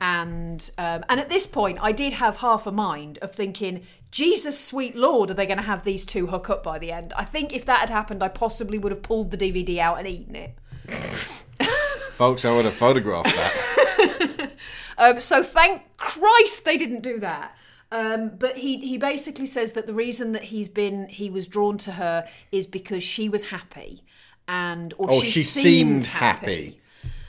And 0.00 0.70
um, 0.78 1.04
and 1.08 1.18
at 1.18 1.28
this 1.28 1.46
point, 1.46 1.78
I 1.80 1.90
did 1.90 2.12
have 2.14 2.36
half 2.36 2.66
a 2.66 2.72
mind 2.72 3.18
of 3.20 3.32
thinking, 3.32 3.82
Jesus, 4.12 4.58
sweet 4.58 4.94
Lord, 4.94 5.30
are 5.30 5.34
they 5.34 5.46
going 5.46 5.58
to 5.58 5.64
have 5.64 5.84
these 5.84 6.06
two 6.06 6.28
hook 6.28 6.48
up 6.48 6.62
by 6.62 6.78
the 6.78 6.92
end? 6.92 7.12
I 7.16 7.24
think 7.24 7.52
if 7.52 7.64
that 7.64 7.80
had 7.80 7.90
happened, 7.90 8.22
I 8.22 8.28
possibly 8.28 8.78
would 8.78 8.92
have 8.92 9.02
pulled 9.02 9.32
the 9.32 9.36
DVD 9.36 9.78
out 9.78 9.98
and 9.98 10.06
eaten 10.06 10.36
it. 10.36 10.54
Folks, 12.12 12.44
I 12.44 12.54
would 12.54 12.64
have 12.64 12.74
photographed 12.74 13.34
that. 13.34 14.52
Um, 14.98 15.20
so 15.20 15.44
thank 15.44 15.82
Christ 15.96 16.64
they 16.64 16.76
didn't 16.76 17.02
do 17.02 17.20
that. 17.20 17.56
Um, 17.90 18.32
but 18.36 18.58
he 18.58 18.78
he 18.78 18.98
basically 18.98 19.46
says 19.46 19.72
that 19.72 19.86
the 19.86 19.94
reason 19.94 20.32
that 20.32 20.44
he's 20.44 20.68
been 20.68 21.08
he 21.08 21.30
was 21.30 21.46
drawn 21.46 21.78
to 21.78 21.92
her 21.92 22.26
is 22.52 22.66
because 22.66 23.02
she 23.02 23.28
was 23.28 23.44
happy, 23.44 24.02
and 24.46 24.92
or 24.98 25.06
oh, 25.08 25.20
she, 25.20 25.30
she 25.30 25.42
seemed 25.42 26.04
happy. 26.04 26.80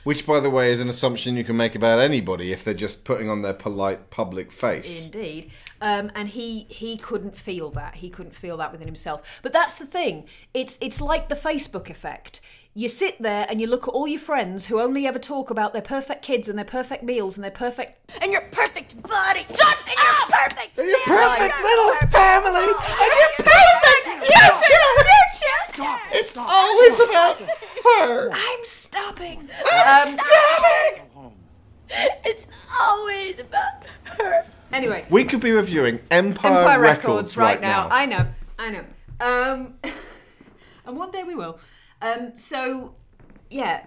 Which, 0.04 0.26
by 0.26 0.40
the 0.40 0.50
way, 0.50 0.70
is 0.72 0.80
an 0.80 0.88
assumption 0.88 1.36
you 1.36 1.44
can 1.44 1.56
make 1.56 1.74
about 1.74 2.00
anybody 2.00 2.52
if 2.52 2.64
they're 2.64 2.74
just 2.74 3.04
putting 3.04 3.28
on 3.28 3.42
their 3.42 3.52
polite 3.52 4.10
public 4.10 4.50
face. 4.50 5.06
Indeed, 5.06 5.50
um, 5.80 6.10
and 6.14 6.28
he 6.28 6.66
he 6.68 6.96
couldn't 6.96 7.36
feel 7.36 7.70
that. 7.70 7.96
He 7.96 8.08
couldn't 8.08 8.34
feel 8.34 8.56
that 8.58 8.72
within 8.72 8.88
himself. 8.88 9.40
But 9.42 9.52
that's 9.52 9.78
the 9.78 9.86
thing. 9.86 10.26
It's 10.54 10.78
it's 10.80 11.00
like 11.00 11.28
the 11.28 11.34
Facebook 11.34 11.90
effect. 11.90 12.40
You 12.72 12.88
sit 12.88 13.20
there 13.20 13.46
and 13.48 13.60
you 13.60 13.66
look 13.66 13.88
at 13.88 13.90
all 13.90 14.06
your 14.06 14.20
friends 14.20 14.66
who 14.66 14.80
only 14.80 15.04
ever 15.06 15.18
talk 15.18 15.50
about 15.50 15.72
their 15.72 15.82
perfect 15.82 16.22
kids 16.22 16.48
and 16.48 16.56
their 16.56 16.64
perfect 16.64 17.02
meals 17.02 17.36
and 17.36 17.42
their 17.42 17.50
perfect 17.50 17.98
And 18.22 18.30
your 18.30 18.42
perfect 18.52 19.00
body. 19.02 19.40
Shut 19.40 19.76
and 19.88 19.98
your 19.98 20.38
perfect 20.38 20.78
And 20.78 20.88
your 20.88 21.00
perfect 21.04 21.54
little 21.62 21.94
family. 22.10 22.72
And 23.00 23.12
your 23.18 23.32
perfect 23.38 24.24
future. 24.24 25.98
It's 26.12 26.36
always 26.36 26.94
about 27.00 27.40
her. 27.84 28.30
I'm 28.32 28.64
stopping. 28.64 29.48
I'm 29.68 30.08
Um, 30.08 30.18
stopping. 30.24 31.32
It's 32.24 32.46
always 32.80 33.40
about 33.40 33.84
her. 34.04 34.44
Anyway, 34.72 35.04
We 35.10 35.24
could 35.24 35.40
be 35.40 35.50
reviewing 35.50 35.98
Empire, 36.12 36.58
Empire 36.58 36.78
Records, 36.80 37.04
Records, 37.04 37.36
right, 37.36 37.60
now. 37.60 37.88
I 37.90 38.06
know, 38.06 38.26
I 38.60 38.70
know. 38.70 38.84
Um, 39.18 39.74
and 40.86 40.96
one 40.96 41.10
day 41.10 41.24
we 41.24 41.34
will. 41.34 41.58
Um, 42.02 42.32
so, 42.36 42.94
yeah, 43.50 43.86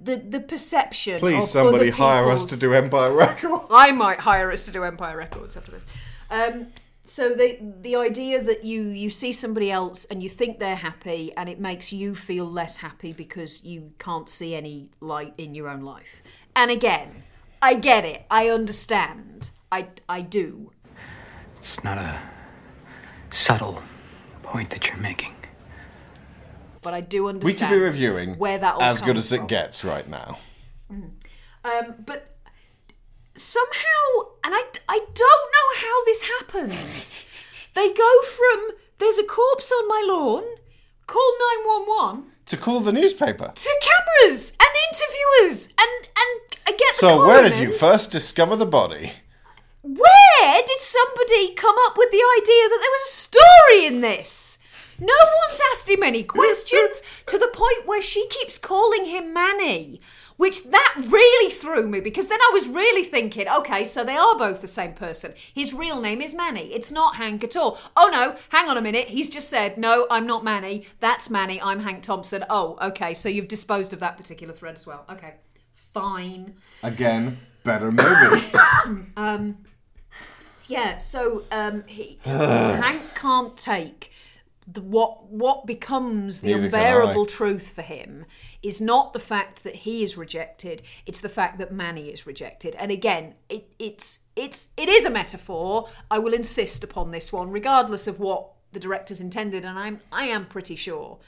the 0.00 0.16
the 0.16 0.40
perception. 0.40 1.18
Please, 1.18 1.44
of 1.44 1.48
somebody 1.48 1.88
other 1.88 1.96
hire 1.96 2.30
us 2.30 2.44
to 2.46 2.56
do 2.56 2.72
Empire 2.74 3.12
Records. 3.12 3.64
I 3.70 3.92
might 3.92 4.20
hire 4.20 4.50
us 4.50 4.64
to 4.66 4.72
do 4.72 4.84
Empire 4.84 5.16
Records 5.16 5.56
after 5.56 5.72
this. 5.72 5.84
Um, 6.30 6.68
so 7.08 7.30
the 7.30 7.58
the 7.80 7.96
idea 7.96 8.42
that 8.42 8.64
you 8.64 8.82
you 8.82 9.08
see 9.08 9.32
somebody 9.32 9.70
else 9.70 10.04
and 10.04 10.22
you 10.22 10.28
think 10.28 10.58
they're 10.58 10.76
happy 10.76 11.32
and 11.36 11.48
it 11.48 11.58
makes 11.58 11.90
you 11.90 12.14
feel 12.14 12.44
less 12.44 12.76
happy 12.76 13.14
because 13.14 13.64
you 13.64 13.92
can't 13.98 14.28
see 14.28 14.54
any 14.54 14.90
light 15.00 15.32
in 15.38 15.54
your 15.54 15.68
own 15.68 15.80
life. 15.80 16.22
And 16.54 16.70
again, 16.70 17.22
I 17.62 17.74
get 17.74 18.04
it. 18.04 18.26
I 18.30 18.50
understand. 18.50 19.52
I 19.72 19.88
I 20.08 20.20
do. 20.20 20.70
It's 21.56 21.82
not 21.82 21.96
a 21.96 22.20
subtle 23.30 23.82
point 24.42 24.70
that 24.70 24.88
you're 24.88 24.98
making. 24.98 25.37
But 26.88 26.94
I 26.94 27.02
do 27.02 27.28
understand. 27.28 27.54
We 27.54 27.60
could 27.60 27.68
be 27.70 27.78
reviewing 27.84 28.38
where 28.38 28.56
that 28.56 28.76
all 28.76 28.80
as 28.80 29.02
good 29.02 29.18
as 29.18 29.30
it 29.30 29.36
from. 29.40 29.46
gets 29.46 29.84
right 29.84 30.08
now. 30.08 30.38
Um, 30.90 31.04
but 32.06 32.34
somehow, 33.34 34.30
and 34.42 34.54
I, 34.54 34.62
I 34.88 34.98
don't 34.98 35.48
know 35.54 35.68
how 35.86 36.04
this 36.06 36.22
happens. 36.22 37.26
they 37.74 37.92
go 37.92 38.22
from 38.22 38.70
there's 38.96 39.18
a 39.18 39.24
corpse 39.24 39.70
on 39.70 39.86
my 39.86 40.02
lawn, 40.08 40.44
call 41.06 41.30
nine 41.38 41.66
one 41.66 41.82
one 41.82 42.30
To 42.46 42.56
call 42.56 42.80
the 42.80 42.90
newspaper. 42.92 43.52
to 43.54 43.70
cameras 43.82 44.54
and 44.58 44.68
interviewers 44.90 45.66
and 45.78 46.08
and 46.16 46.40
I 46.68 46.70
get 46.70 46.78
the 46.78 47.00
So 47.00 47.26
where 47.26 47.46
did 47.46 47.58
you 47.58 47.70
first 47.70 48.10
discover 48.10 48.56
the 48.56 48.64
body? 48.64 49.12
Where 49.82 50.62
did 50.66 50.80
somebody 50.80 51.52
come 51.52 51.76
up 51.86 51.98
with 51.98 52.10
the 52.12 52.24
idea 52.40 52.62
that 52.70 52.78
there 52.80 52.96
was 52.96 53.04
a 53.08 53.14
story 53.14 53.84
in 53.86 54.00
this? 54.00 54.58
No 55.00 55.14
one's 55.46 55.60
asked 55.72 55.88
him 55.88 56.02
any 56.02 56.24
questions 56.24 57.02
to 57.26 57.38
the 57.38 57.50
point 57.52 57.86
where 57.86 58.02
she 58.02 58.26
keeps 58.28 58.58
calling 58.58 59.04
him 59.04 59.32
Manny, 59.32 60.00
which 60.36 60.64
that 60.70 60.94
really 60.96 61.52
threw 61.52 61.86
me 61.86 62.00
because 62.00 62.26
then 62.28 62.40
I 62.40 62.50
was 62.52 62.68
really 62.68 63.04
thinking, 63.04 63.48
okay, 63.48 63.84
so 63.84 64.02
they 64.02 64.16
are 64.16 64.36
both 64.36 64.60
the 64.60 64.66
same 64.66 64.94
person. 64.94 65.34
His 65.54 65.72
real 65.72 66.00
name 66.00 66.20
is 66.20 66.34
Manny. 66.34 66.72
It's 66.72 66.90
not 66.90 67.16
Hank 67.16 67.44
at 67.44 67.56
all. 67.56 67.78
Oh 67.96 68.08
no, 68.12 68.36
hang 68.48 68.68
on 68.68 68.76
a 68.76 68.82
minute. 68.82 69.08
He's 69.08 69.30
just 69.30 69.48
said, 69.48 69.78
no, 69.78 70.06
I'm 70.10 70.26
not 70.26 70.42
Manny. 70.42 70.86
That's 70.98 71.30
Manny. 71.30 71.62
I'm 71.62 71.80
Hank 71.80 72.02
Thompson. 72.02 72.44
Oh, 72.50 72.76
okay, 72.82 73.14
so 73.14 73.28
you've 73.28 73.48
disposed 73.48 73.92
of 73.92 74.00
that 74.00 74.16
particular 74.16 74.52
thread 74.52 74.74
as 74.74 74.86
well. 74.86 75.04
Okay, 75.08 75.34
fine. 75.74 76.56
Again, 76.82 77.38
better 77.62 77.92
movie. 77.92 78.46
Um, 79.18 79.58
yeah, 80.66 80.96
so 80.96 81.44
um, 81.50 81.84
he, 81.86 82.18
Hank 82.24 83.14
can't 83.14 83.54
take 83.56 84.12
the, 84.70 84.82
what 84.82 85.30
what 85.30 85.66
becomes 85.66 86.40
the 86.40 86.48
Neither 86.48 86.66
unbearable 86.66 87.24
truth 87.26 87.70
for 87.70 87.82
him 87.82 88.26
is 88.62 88.80
not 88.80 89.12
the 89.12 89.18
fact 89.18 89.64
that 89.64 89.76
he 89.76 90.02
is 90.02 90.16
rejected; 90.16 90.82
it's 91.06 91.20
the 91.20 91.28
fact 91.28 91.58
that 91.58 91.72
Manny 91.72 92.08
is 92.08 92.26
rejected. 92.26 92.74
And 92.74 92.90
again, 92.90 93.34
it, 93.48 93.72
it's 93.78 94.20
it's 94.36 94.68
it 94.76 94.88
is 94.88 95.04
a 95.04 95.10
metaphor. 95.10 95.88
I 96.10 96.18
will 96.18 96.34
insist 96.34 96.84
upon 96.84 97.10
this 97.10 97.32
one, 97.32 97.50
regardless 97.50 98.06
of 98.06 98.20
what 98.20 98.50
the 98.72 98.80
directors 98.80 99.20
intended, 99.20 99.64
and 99.64 99.78
I'm 99.78 100.00
I 100.12 100.24
am 100.24 100.46
pretty 100.46 100.76
sure. 100.76 101.18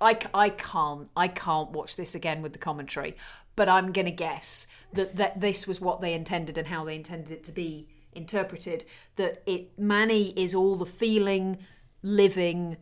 I, 0.00 0.18
I 0.32 0.48
can't 0.48 1.10
I 1.14 1.28
can't 1.28 1.70
watch 1.72 1.96
this 1.96 2.14
again 2.14 2.40
with 2.40 2.54
the 2.54 2.58
commentary, 2.58 3.14
but 3.56 3.68
I'm 3.68 3.92
gonna 3.92 4.10
guess 4.10 4.66
that, 4.94 5.16
that 5.16 5.40
this 5.40 5.66
was 5.66 5.80
what 5.80 6.00
they 6.00 6.14
intended 6.14 6.56
and 6.56 6.68
how 6.68 6.84
they 6.86 6.96
intended 6.96 7.30
it 7.30 7.44
to 7.44 7.52
be 7.52 7.88
interpreted. 8.14 8.86
That 9.16 9.42
it 9.44 9.78
Manny 9.78 10.30
is 10.30 10.54
all 10.54 10.76
the 10.76 10.86
feeling, 10.86 11.58
living, 12.02 12.76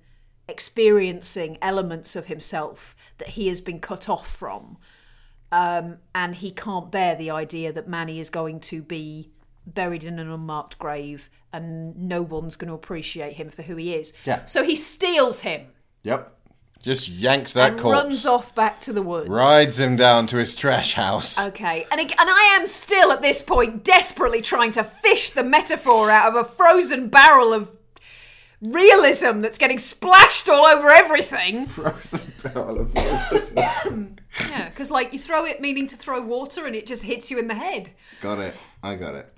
experiencing 0.48 1.58
elements 1.62 2.16
of 2.16 2.26
himself 2.26 2.94
that 3.18 3.28
he 3.28 3.48
has 3.48 3.60
been 3.60 3.80
cut 3.80 4.08
off 4.08 4.28
from, 4.28 4.76
um, 5.50 5.98
and 6.14 6.36
he 6.36 6.50
can't 6.50 6.90
bear 6.90 7.14
the 7.14 7.30
idea 7.30 7.72
that 7.72 7.88
Manny 7.88 8.20
is 8.20 8.30
going 8.30 8.60
to 8.60 8.82
be 8.82 9.30
buried 9.66 10.04
in 10.04 10.18
an 10.18 10.30
unmarked 10.30 10.78
grave 10.78 11.28
and 11.52 11.94
no 11.96 12.22
one's 12.22 12.56
going 12.56 12.68
to 12.68 12.74
appreciate 12.74 13.34
him 13.34 13.50
for 13.50 13.62
who 13.62 13.76
he 13.76 13.94
is. 13.94 14.12
Yeah. 14.24 14.44
So 14.46 14.62
he 14.62 14.74
steals 14.74 15.40
him 15.40 15.66
Yep. 16.02 16.34
Just 16.80 17.08
yanks 17.08 17.52
that 17.54 17.72
and 17.72 17.80
corpse. 17.80 18.02
runs 18.02 18.26
off 18.26 18.54
back 18.54 18.80
to 18.82 18.92
the 18.92 19.02
woods. 19.02 19.28
Rides 19.28 19.80
him 19.80 19.96
down 19.96 20.28
to 20.28 20.38
his 20.38 20.54
trash 20.54 20.94
house. 20.94 21.38
Okay, 21.38 21.86
and 21.90 22.00
and 22.00 22.12
I 22.16 22.56
am 22.58 22.68
still 22.68 23.10
at 23.10 23.20
this 23.20 23.42
point 23.42 23.82
desperately 23.82 24.40
trying 24.40 24.70
to 24.72 24.84
fish 24.84 25.30
the 25.30 25.42
metaphor 25.42 26.08
out 26.08 26.28
of 26.28 26.36
a 26.36 26.48
frozen 26.48 27.08
barrel 27.08 27.52
of 27.52 27.77
realism 28.60 29.40
that's 29.40 29.58
getting 29.58 29.78
splashed 29.78 30.48
all 30.48 30.66
over 30.66 30.90
everything. 30.90 31.66
Frozen 31.66 32.32
barrel 32.42 32.80
of 32.80 32.92
Yeah, 34.50 34.68
because 34.68 34.90
like 34.90 35.12
you 35.12 35.18
throw 35.18 35.44
it 35.44 35.60
meaning 35.60 35.86
to 35.88 35.96
throw 35.96 36.20
water 36.22 36.66
and 36.66 36.74
it 36.74 36.86
just 36.86 37.02
hits 37.02 37.30
you 37.30 37.38
in 37.38 37.48
the 37.48 37.54
head. 37.54 37.90
Got 38.20 38.38
it. 38.40 38.54
I 38.82 38.94
got 38.94 39.14
it. 39.14 39.32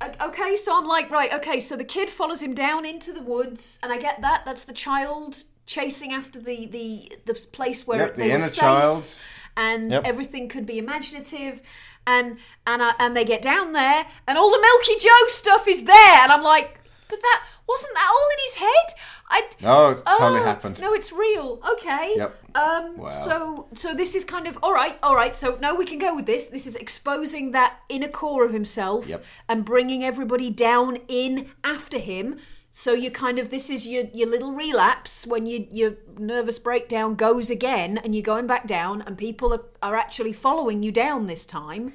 Uh, 0.00 0.10
okay, 0.28 0.54
so 0.54 0.76
I'm 0.76 0.86
like, 0.86 1.10
right, 1.10 1.32
okay, 1.34 1.58
so 1.58 1.74
the 1.76 1.84
kid 1.84 2.08
follows 2.08 2.40
him 2.40 2.54
down 2.54 2.84
into 2.86 3.12
the 3.12 3.20
woods, 3.20 3.80
and 3.82 3.92
I 3.92 3.98
get 3.98 4.20
that. 4.20 4.42
That's 4.44 4.62
the 4.62 4.72
child 4.72 5.42
chasing 5.66 6.12
after 6.12 6.38
the 6.38 6.66
the 6.66 7.12
the 7.24 7.34
place 7.52 7.84
where 7.86 7.98
Yep, 8.00 8.16
they 8.16 8.22
the 8.24 8.28
were 8.28 8.34
inner 8.36 8.44
safe, 8.46 8.60
child. 8.60 9.18
and 9.56 9.90
Yep. 9.92 10.02
everything 10.04 10.48
could 10.48 10.64
be 10.66 10.78
imaginative. 10.78 11.60
And 12.06 12.36
and 12.66 12.82
I, 12.84 12.92
and 13.00 13.16
they 13.16 13.24
get 13.24 13.42
down 13.42 13.72
there, 13.72 14.06
and 14.28 14.38
all 14.38 14.50
the 14.52 14.60
Milky 14.60 15.00
Joe 15.00 15.26
stuff 15.28 15.66
is 15.66 15.82
there, 15.84 16.20
and 16.22 16.30
I'm 16.30 16.42
like, 16.44 16.78
but 17.08 17.20
that 17.20 17.44
wasn't 17.68 17.94
that 17.94 18.10
all 18.10 18.28
in 18.32 18.38
his 18.44 18.54
head? 18.54 18.98
I 19.30 19.42
No, 19.60 19.90
it's 19.90 20.02
totally 20.02 20.40
Oh, 20.40 20.44
happened. 20.44 20.80
No, 20.80 20.92
it's 20.92 21.12
real. 21.12 21.60
Okay. 21.72 22.14
Yep. 22.16 22.36
Um. 22.54 22.96
Wow. 22.98 23.10
So 23.10 23.68
so 23.74 23.94
this 23.94 24.14
is 24.14 24.24
kind 24.24 24.46
of 24.46 24.58
all 24.62 24.72
right. 24.74 24.98
All 25.02 25.14
right. 25.16 25.34
So 25.34 25.58
no, 25.60 25.74
we 25.74 25.84
can 25.86 25.98
go 25.98 26.14
with 26.14 26.26
this. 26.26 26.48
This 26.48 26.66
is 26.66 26.76
exposing 26.76 27.50
that 27.52 27.78
inner 27.88 28.08
core 28.08 28.44
of 28.44 28.52
himself 28.52 29.08
Yep. 29.08 29.24
and 29.48 29.64
bringing 29.64 30.04
everybody 30.04 30.50
down 30.50 30.98
in 31.08 31.50
after 31.62 31.98
him. 31.98 32.38
So 32.70 32.92
you 32.92 33.10
kind 33.10 33.38
of 33.38 33.50
this 33.50 33.70
is 33.70 33.86
your 33.86 34.04
your 34.12 34.28
little 34.28 34.52
relapse 34.52 35.26
when 35.26 35.46
you 35.46 35.66
your 35.70 35.94
nervous 36.18 36.58
breakdown 36.58 37.14
goes 37.14 37.48
again 37.50 37.98
and 37.98 38.14
you're 38.14 38.22
going 38.34 38.46
back 38.48 38.66
down 38.66 39.00
and 39.02 39.16
people 39.16 39.54
are, 39.54 39.64
are 39.82 39.96
actually 39.96 40.32
following 40.32 40.82
you 40.82 40.90
down 40.92 41.26
this 41.28 41.44
time. 41.46 41.92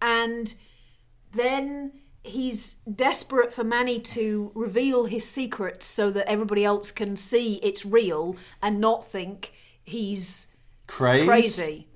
And 0.00 0.54
then 1.32 1.92
he's 2.22 2.74
desperate 2.92 3.52
for 3.52 3.64
Manny 3.64 3.98
to 4.00 4.50
reveal 4.54 5.06
his 5.06 5.28
secrets 5.28 5.86
so 5.86 6.10
that 6.10 6.28
everybody 6.28 6.64
else 6.64 6.90
can 6.90 7.16
see 7.16 7.54
it's 7.62 7.84
real 7.86 8.36
and 8.62 8.80
not 8.80 9.06
think 9.06 9.52
he's 9.82 10.48
crazy. 10.86 11.86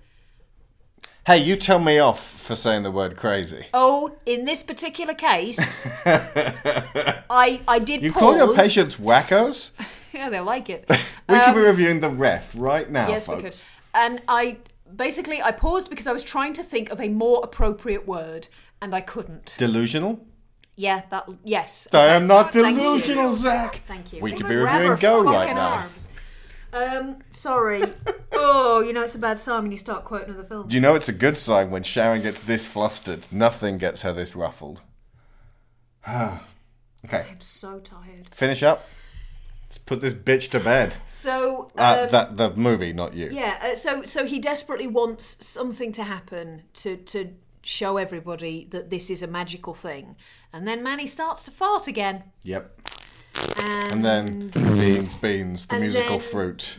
Hey, 1.24 1.38
you 1.38 1.54
tell 1.54 1.78
me 1.78 1.98
off 2.00 2.20
for 2.40 2.56
saying 2.56 2.82
the 2.82 2.90
word 2.90 3.16
crazy. 3.16 3.66
Oh, 3.72 4.16
in 4.26 4.44
this 4.44 4.62
particular 4.64 5.14
case, 5.14 5.86
I 6.04 7.60
I 7.68 7.78
did 7.78 8.02
You 8.02 8.12
pause. 8.12 8.20
call 8.20 8.36
your 8.36 8.54
patients 8.54 8.96
wackos? 8.96 9.72
Yeah, 10.14 10.28
they 10.28 10.40
like 10.40 10.68
it. 10.68 10.84
We 11.28 11.38
could 11.40 11.54
be 11.54 11.60
Um, 11.60 11.64
reviewing 11.66 12.00
the 12.00 12.10
ref 12.10 12.52
right 12.54 12.90
now, 12.90 13.08
yes, 13.08 13.24
folks. 13.24 13.42
we 13.42 13.48
could. 13.48 13.56
And 13.94 14.20
I 14.28 14.58
basically 14.94 15.40
I 15.40 15.52
paused 15.52 15.88
because 15.88 16.06
I 16.06 16.12
was 16.12 16.22
trying 16.22 16.52
to 16.54 16.62
think 16.62 16.90
of 16.90 17.00
a 17.00 17.08
more 17.08 17.40
appropriate 17.42 18.06
word, 18.06 18.48
and 18.82 18.94
I 18.94 19.00
couldn't. 19.00 19.54
Delusional? 19.58 20.26
Yeah, 20.76 21.02
that 21.10 21.28
yes. 21.44 21.86
I 21.92 22.08
am 22.08 22.26
not 22.26 22.52
Thank 22.52 22.76
you. 22.76 22.82
delusional, 22.82 23.32
Zach. 23.32 23.82
Thank 23.86 24.12
you. 24.12 24.20
We 24.20 24.32
could 24.32 24.48
be 24.48 24.56
reviewing 24.56 24.98
Go 24.98 25.22
right 25.24 25.54
now. 25.54 25.74
arms. 25.74 26.08
Um, 26.72 27.18
sorry. 27.30 27.84
oh, 28.32 28.80
you 28.80 28.92
know 28.92 29.02
it's 29.02 29.14
a 29.14 29.18
bad 29.18 29.38
sign 29.38 29.62
when 29.62 29.72
you 29.72 29.78
start 29.78 30.04
quoting 30.04 30.34
other 30.34 30.44
films. 30.44 30.74
You 30.74 30.80
know 30.80 30.94
it's 30.94 31.08
a 31.08 31.12
good 31.12 31.36
sign 31.36 31.70
when 31.70 31.82
Sharon 31.82 32.22
gets 32.22 32.40
this 32.40 32.66
flustered. 32.66 33.20
Nothing 33.30 33.78
gets 33.78 34.02
her 34.02 34.12
this 34.12 34.34
ruffled. 34.34 34.80
okay, 36.08 37.26
I'm 37.30 37.40
so 37.40 37.78
tired. 37.78 38.28
finish 38.32 38.62
up. 38.62 38.88
Let's 39.66 39.78
put 39.78 40.00
this 40.00 40.12
bitch 40.14 40.50
to 40.50 40.60
bed. 40.60 40.96
So 41.06 41.68
Uh, 41.78 42.00
um, 42.02 42.08
that 42.10 42.36
the 42.36 42.50
movie, 42.56 42.92
not 42.92 43.14
you. 43.14 43.28
Yeah, 43.30 43.58
uh, 43.62 43.74
so 43.74 44.04
so 44.06 44.24
he 44.26 44.38
desperately 44.38 44.86
wants 44.86 45.46
something 45.46 45.92
to 45.92 46.02
happen 46.02 46.62
to 46.74 46.96
to 46.96 47.34
show 47.62 47.96
everybody 47.96 48.66
that 48.70 48.90
this 48.90 49.10
is 49.10 49.22
a 49.22 49.26
magical 49.26 49.74
thing, 49.74 50.16
and 50.52 50.66
then 50.66 50.82
Manny 50.82 51.06
starts 51.06 51.44
to 51.44 51.50
fart 51.50 51.86
again, 51.86 52.24
Yep. 52.44 52.80
and, 53.58 53.92
And 53.92 54.04
then 54.04 54.48
beans, 54.78 55.14
beans, 55.16 55.66
the 55.66 55.78
musical 55.80 56.18
then- 56.18 56.28
fruit. 56.28 56.78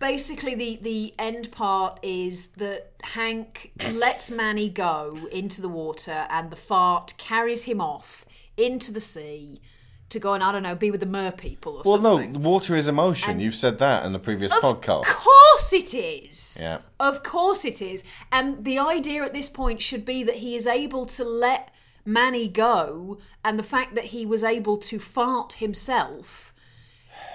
basically 0.00 0.54
the 0.54 0.78
the 0.82 1.14
end 1.18 1.50
part 1.52 1.98
is 2.02 2.48
that 2.48 2.92
Hank 3.02 3.72
lets 3.92 4.30
Manny 4.30 4.68
go 4.68 5.16
into 5.32 5.60
the 5.62 5.68
water, 5.68 6.26
and 6.30 6.50
the 6.50 6.56
fart 6.56 7.14
carries 7.18 7.64
him 7.64 7.80
off 7.80 8.26
into 8.56 8.92
the 8.92 9.00
sea 9.00 9.60
to 10.10 10.20
go 10.20 10.34
and 10.34 10.42
I 10.44 10.52
don't 10.52 10.62
know 10.62 10.74
be 10.74 10.90
with 10.90 11.00
the 11.00 11.06
mer 11.06 11.32
people 11.32 11.76
or 11.78 11.82
Well, 11.84 12.02
something. 12.02 12.32
no, 12.32 12.38
water 12.38 12.76
is 12.76 12.86
emotion. 12.86 13.32
And- 13.32 13.42
You've 13.42 13.54
said 13.54 13.78
that 13.78 14.04
in 14.04 14.12
the 14.12 14.18
previous 14.18 14.52
Of 14.52 14.60
podcast. 14.60 15.00
Of 15.08 15.16
course 15.16 15.72
it 15.72 15.94
is. 15.94 16.58
Yeah. 16.60 16.78
Of 17.00 17.22
course 17.22 17.64
it 17.64 17.80
is. 17.82 18.04
And 18.30 18.64
the 18.64 18.78
idea 18.78 19.24
at 19.24 19.32
this 19.32 19.48
point 19.48 19.80
should 19.80 20.04
be 20.04 20.22
that 20.22 20.36
he 20.36 20.54
is 20.56 20.66
able 20.66 21.06
to 21.06 21.24
let 21.24 21.70
Manny 22.06 22.48
go, 22.48 23.16
and 23.42 23.58
the 23.58 23.62
fact 23.62 23.94
that 23.94 24.06
he 24.06 24.26
was 24.26 24.44
able 24.44 24.76
to 24.76 24.98
fart 24.98 25.54
himself 25.54 26.52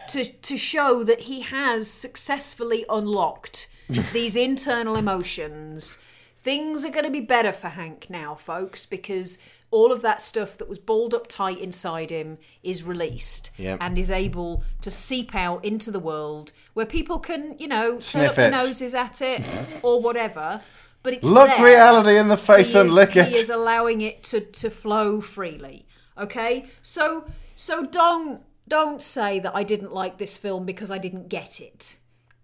to 0.09 0.23
to 0.25 0.57
show 0.57 1.03
that 1.03 1.21
he 1.21 1.41
has 1.41 1.89
successfully 1.89 2.85
unlocked 2.89 3.67
these 4.13 4.35
internal 4.35 4.95
emotions. 4.95 5.97
Things 6.35 6.85
are 6.85 6.89
going 6.91 7.03
to 7.05 7.11
be 7.11 7.19
better 7.19 7.51
for 7.51 7.69
Hank 7.69 8.09
now, 8.09 8.33
folks, 8.35 8.85
because 8.85 9.39
all 9.71 9.91
of 9.91 10.01
that 10.01 10.19
stuff 10.21 10.57
that 10.57 10.67
was 10.67 10.79
balled 10.79 11.13
up 11.13 11.27
tight 11.27 11.59
inside 11.59 12.09
him 12.09 12.37
is 12.63 12.83
released 12.83 13.51
Yep. 13.57 13.77
and 13.81 13.97
is 13.97 14.09
able 14.09 14.63
to 14.81 14.89
seep 14.89 15.35
out 15.35 15.63
into 15.63 15.91
the 15.91 15.99
world 15.99 16.51
where 16.73 16.85
people 16.87 17.19
can, 17.19 17.55
you 17.59 17.67
know, 17.67 17.91
turn 17.93 18.01
Sniff 18.01 18.29
up 18.31 18.35
their 18.35 18.51
noses 18.51 18.95
at 18.95 19.21
it 19.21 19.45
or 19.83 20.01
whatever. 20.01 20.61
but 21.03 21.13
it's 21.13 21.27
Look 21.27 21.47
there. 21.47 21.63
reality 21.63 22.17
in 22.17 22.27
the 22.27 22.35
face 22.37 22.73
He 22.73 22.79
and 22.79 22.89
is- 22.89 22.95
lick 22.95 23.15
it. 23.15 23.27
He 23.29 23.35
is 23.37 23.49
allowing 23.49 24.01
it 24.01 24.23
to 24.23 24.41
to 24.41 24.69
flow 24.69 25.21
freely. 25.21 25.85
Okay, 26.17 26.65
so 26.81 27.25
so 27.55 27.85
don't 27.85 28.41
don't 28.67 29.01
say 29.01 29.39
that 29.39 29.55
I 29.55 29.63
didn't 29.63 29.93
like 29.93 30.17
this 30.17 30.37
film 30.37 30.65
because 30.65 30.91
I 30.91 30.97
didn't 30.97 31.29
get 31.29 31.59
it. 31.61 31.95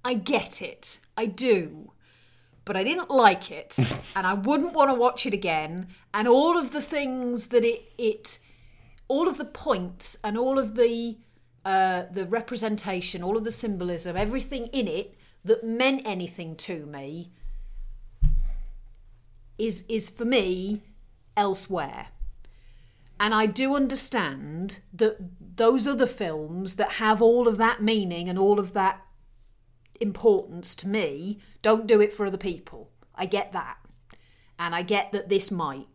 I 0.03 0.13
get 0.13 0.61
it. 0.61 0.99
I 1.17 1.25
do. 1.25 1.91
But 2.65 2.75
I 2.75 2.83
didn't 2.83 3.11
like 3.11 3.51
it, 3.51 3.77
and 4.15 4.27
I 4.27 4.33
wouldn't 4.33 4.73
want 4.73 4.89
to 4.89 4.95
watch 4.95 5.25
it 5.25 5.33
again. 5.33 5.87
And 6.13 6.27
all 6.27 6.57
of 6.57 6.71
the 6.71 6.81
things 6.81 7.47
that 7.47 7.63
it 7.63 7.93
it, 7.97 8.39
all 9.07 9.27
of 9.27 9.37
the 9.37 9.45
points 9.45 10.17
and 10.23 10.37
all 10.37 10.59
of 10.59 10.75
the 10.75 11.17
uh, 11.63 12.03
the 12.11 12.25
representation, 12.25 13.23
all 13.23 13.37
of 13.37 13.43
the 13.43 13.51
symbolism, 13.51 14.17
everything 14.17 14.67
in 14.67 14.87
it 14.87 15.15
that 15.43 15.63
meant 15.63 16.01
anything 16.05 16.55
to 16.55 16.85
me 16.85 17.31
is 19.57 19.83
is 19.87 20.09
for 20.09 20.25
me 20.25 20.83
elsewhere. 21.37 22.07
And 23.19 23.33
I 23.33 23.45
do 23.45 23.75
understand 23.75 24.79
that 24.93 25.17
those 25.55 25.87
other 25.87 26.05
films 26.05 26.75
that 26.75 26.93
have 26.93 27.21
all 27.21 27.47
of 27.47 27.57
that 27.57 27.81
meaning 27.81 28.27
and 28.27 28.37
all 28.37 28.59
of 28.59 28.73
that 28.73 29.04
importance 29.99 30.75
to 30.75 30.87
me 30.87 31.39
don't 31.61 31.87
do 31.87 32.01
it 32.01 32.13
for 32.13 32.25
other 32.25 32.37
people. 32.37 32.91
I 33.15 33.25
get 33.25 33.53
that. 33.53 33.77
And 34.59 34.75
I 34.75 34.83
get 34.83 35.11
that 35.11 35.29
this 35.29 35.51
might. 35.51 35.87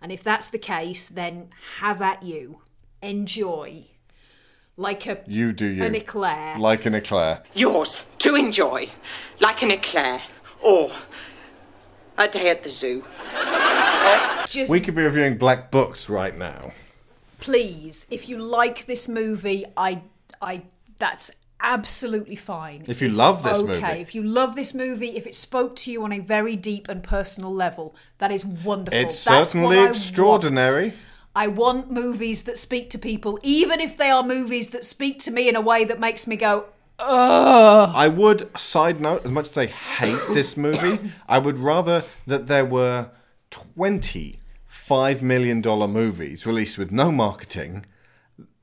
And 0.00 0.12
if 0.12 0.22
that's 0.22 0.50
the 0.50 0.58
case, 0.58 1.08
then 1.08 1.50
have 1.80 2.00
at 2.00 2.22
you. 2.22 2.60
Enjoy. 3.02 3.86
Like 4.76 5.06
a 5.06 5.22
You 5.26 5.52
do 5.52 5.66
you. 5.66 5.82
an 5.84 5.94
eclair. 5.94 6.58
Like 6.58 6.86
an 6.86 6.94
eclair. 6.94 7.42
Yours 7.54 8.02
to 8.18 8.34
enjoy, 8.34 8.90
like 9.40 9.62
an 9.62 9.70
eclair 9.70 10.20
or 10.62 10.90
a 12.18 12.28
day 12.28 12.50
at 12.50 12.62
the 12.62 12.68
zoo. 12.68 13.04
Just 14.48 14.70
We 14.70 14.80
could 14.80 14.94
be 14.94 15.02
reviewing 15.02 15.38
Black 15.38 15.70
Books 15.70 16.08
right 16.08 16.36
now. 16.36 16.72
please, 17.40 18.06
if 18.10 18.28
you 18.28 18.38
like 18.38 18.86
this 18.86 19.08
movie, 19.08 19.64
I 19.76 20.02
I 20.40 20.62
that's 20.98 21.30
absolutely 21.66 22.36
fine. 22.36 22.84
If 22.86 23.02
you 23.02 23.10
It's 23.10 23.18
love 23.18 23.42
this 23.42 23.62
okay. 23.62 23.72
movie. 23.72 24.00
If 24.00 24.14
you 24.14 24.22
love 24.22 24.54
this 24.54 24.72
movie, 24.72 25.16
if 25.16 25.26
it 25.26 25.34
spoke 25.34 25.76
to 25.76 25.92
you 25.92 26.04
on 26.04 26.12
a 26.12 26.20
very 26.20 26.56
deep 26.56 26.88
and 26.88 27.02
personal 27.02 27.52
level, 27.52 27.94
that 28.18 28.30
is 28.30 28.46
wonderful. 28.46 28.98
It's 28.98 29.22
That's 29.24 29.50
certainly 29.50 29.76
what 29.76 29.86
I 29.86 29.88
extraordinary. 29.88 30.84
want. 30.84 30.94
I 31.34 31.46
want 31.48 31.90
movies 31.90 32.44
that 32.44 32.56
speak 32.56 32.88
to 32.90 32.98
people, 32.98 33.38
even 33.42 33.80
if 33.80 33.96
they 33.98 34.08
are 34.10 34.22
movies 34.22 34.70
that 34.70 34.84
speak 34.84 35.18
to 35.24 35.30
me 35.30 35.48
in 35.50 35.56
a 35.56 35.60
way 35.60 35.84
that 35.84 36.00
makes 36.00 36.26
me 36.26 36.36
go, 36.36 36.66
ugh. 36.98 37.90
I 37.94 38.08
would, 38.08 38.56
side 38.58 39.00
note, 39.02 39.26
as 39.26 39.30
much 39.30 39.50
as 39.50 39.58
I 39.58 39.66
hate 39.66 40.20
this 40.28 40.56
movie, 40.56 41.10
I 41.28 41.36
would 41.36 41.58
rather 41.58 42.04
that 42.26 42.46
there 42.46 42.64
were 42.64 43.10
20 43.50 44.38
$5 44.88 45.20
million 45.20 45.60
movies 45.90 46.46
released 46.46 46.78
with 46.78 46.92
no 46.92 47.10
marketing 47.10 47.84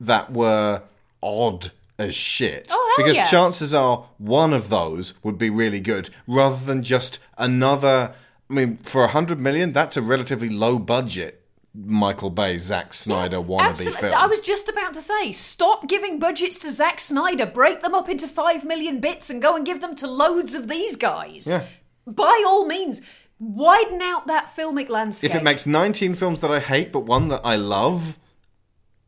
that 0.00 0.32
were 0.32 0.82
odd 1.22 1.70
as 1.98 2.14
shit. 2.14 2.68
Oh, 2.70 2.94
hell 2.96 3.06
because 3.06 3.16
yeah. 3.16 3.26
chances 3.26 3.74
are 3.74 4.08
one 4.18 4.52
of 4.52 4.68
those 4.68 5.14
would 5.22 5.38
be 5.38 5.50
really 5.50 5.80
good 5.80 6.10
rather 6.26 6.64
than 6.64 6.82
just 6.82 7.18
another. 7.38 8.14
I 8.50 8.52
mean, 8.52 8.76
for 8.78 9.04
a 9.04 9.08
hundred 9.08 9.40
million, 9.40 9.72
that's 9.72 9.96
a 9.96 10.02
relatively 10.02 10.48
low 10.48 10.78
budget 10.78 11.44
Michael 11.74 12.30
Bay, 12.30 12.58
Zack 12.58 12.94
Snyder 12.94 13.38
wannabe 13.38 13.70
Absolutely. 13.70 14.00
film. 14.00 14.14
I 14.14 14.26
was 14.26 14.40
just 14.40 14.68
about 14.68 14.94
to 14.94 15.02
say, 15.02 15.32
stop 15.32 15.88
giving 15.88 16.20
budgets 16.20 16.56
to 16.58 16.70
Zack 16.70 17.00
Snyder. 17.00 17.46
Break 17.46 17.82
them 17.82 17.94
up 17.94 18.08
into 18.08 18.28
five 18.28 18.64
million 18.64 19.00
bits 19.00 19.28
and 19.28 19.42
go 19.42 19.56
and 19.56 19.66
give 19.66 19.80
them 19.80 19.96
to 19.96 20.06
loads 20.06 20.54
of 20.54 20.68
these 20.68 20.94
guys. 20.94 21.48
Yeah. 21.48 21.64
By 22.06 22.44
all 22.46 22.64
means, 22.66 23.02
widen 23.40 24.00
out 24.02 24.28
that 24.28 24.52
filmic 24.56 24.88
landscape. 24.88 25.30
If 25.30 25.36
it 25.36 25.42
makes 25.42 25.66
19 25.66 26.14
films 26.14 26.40
that 26.42 26.52
I 26.52 26.60
hate, 26.60 26.92
but 26.92 27.00
one 27.00 27.28
that 27.28 27.40
I 27.42 27.56
love, 27.56 28.18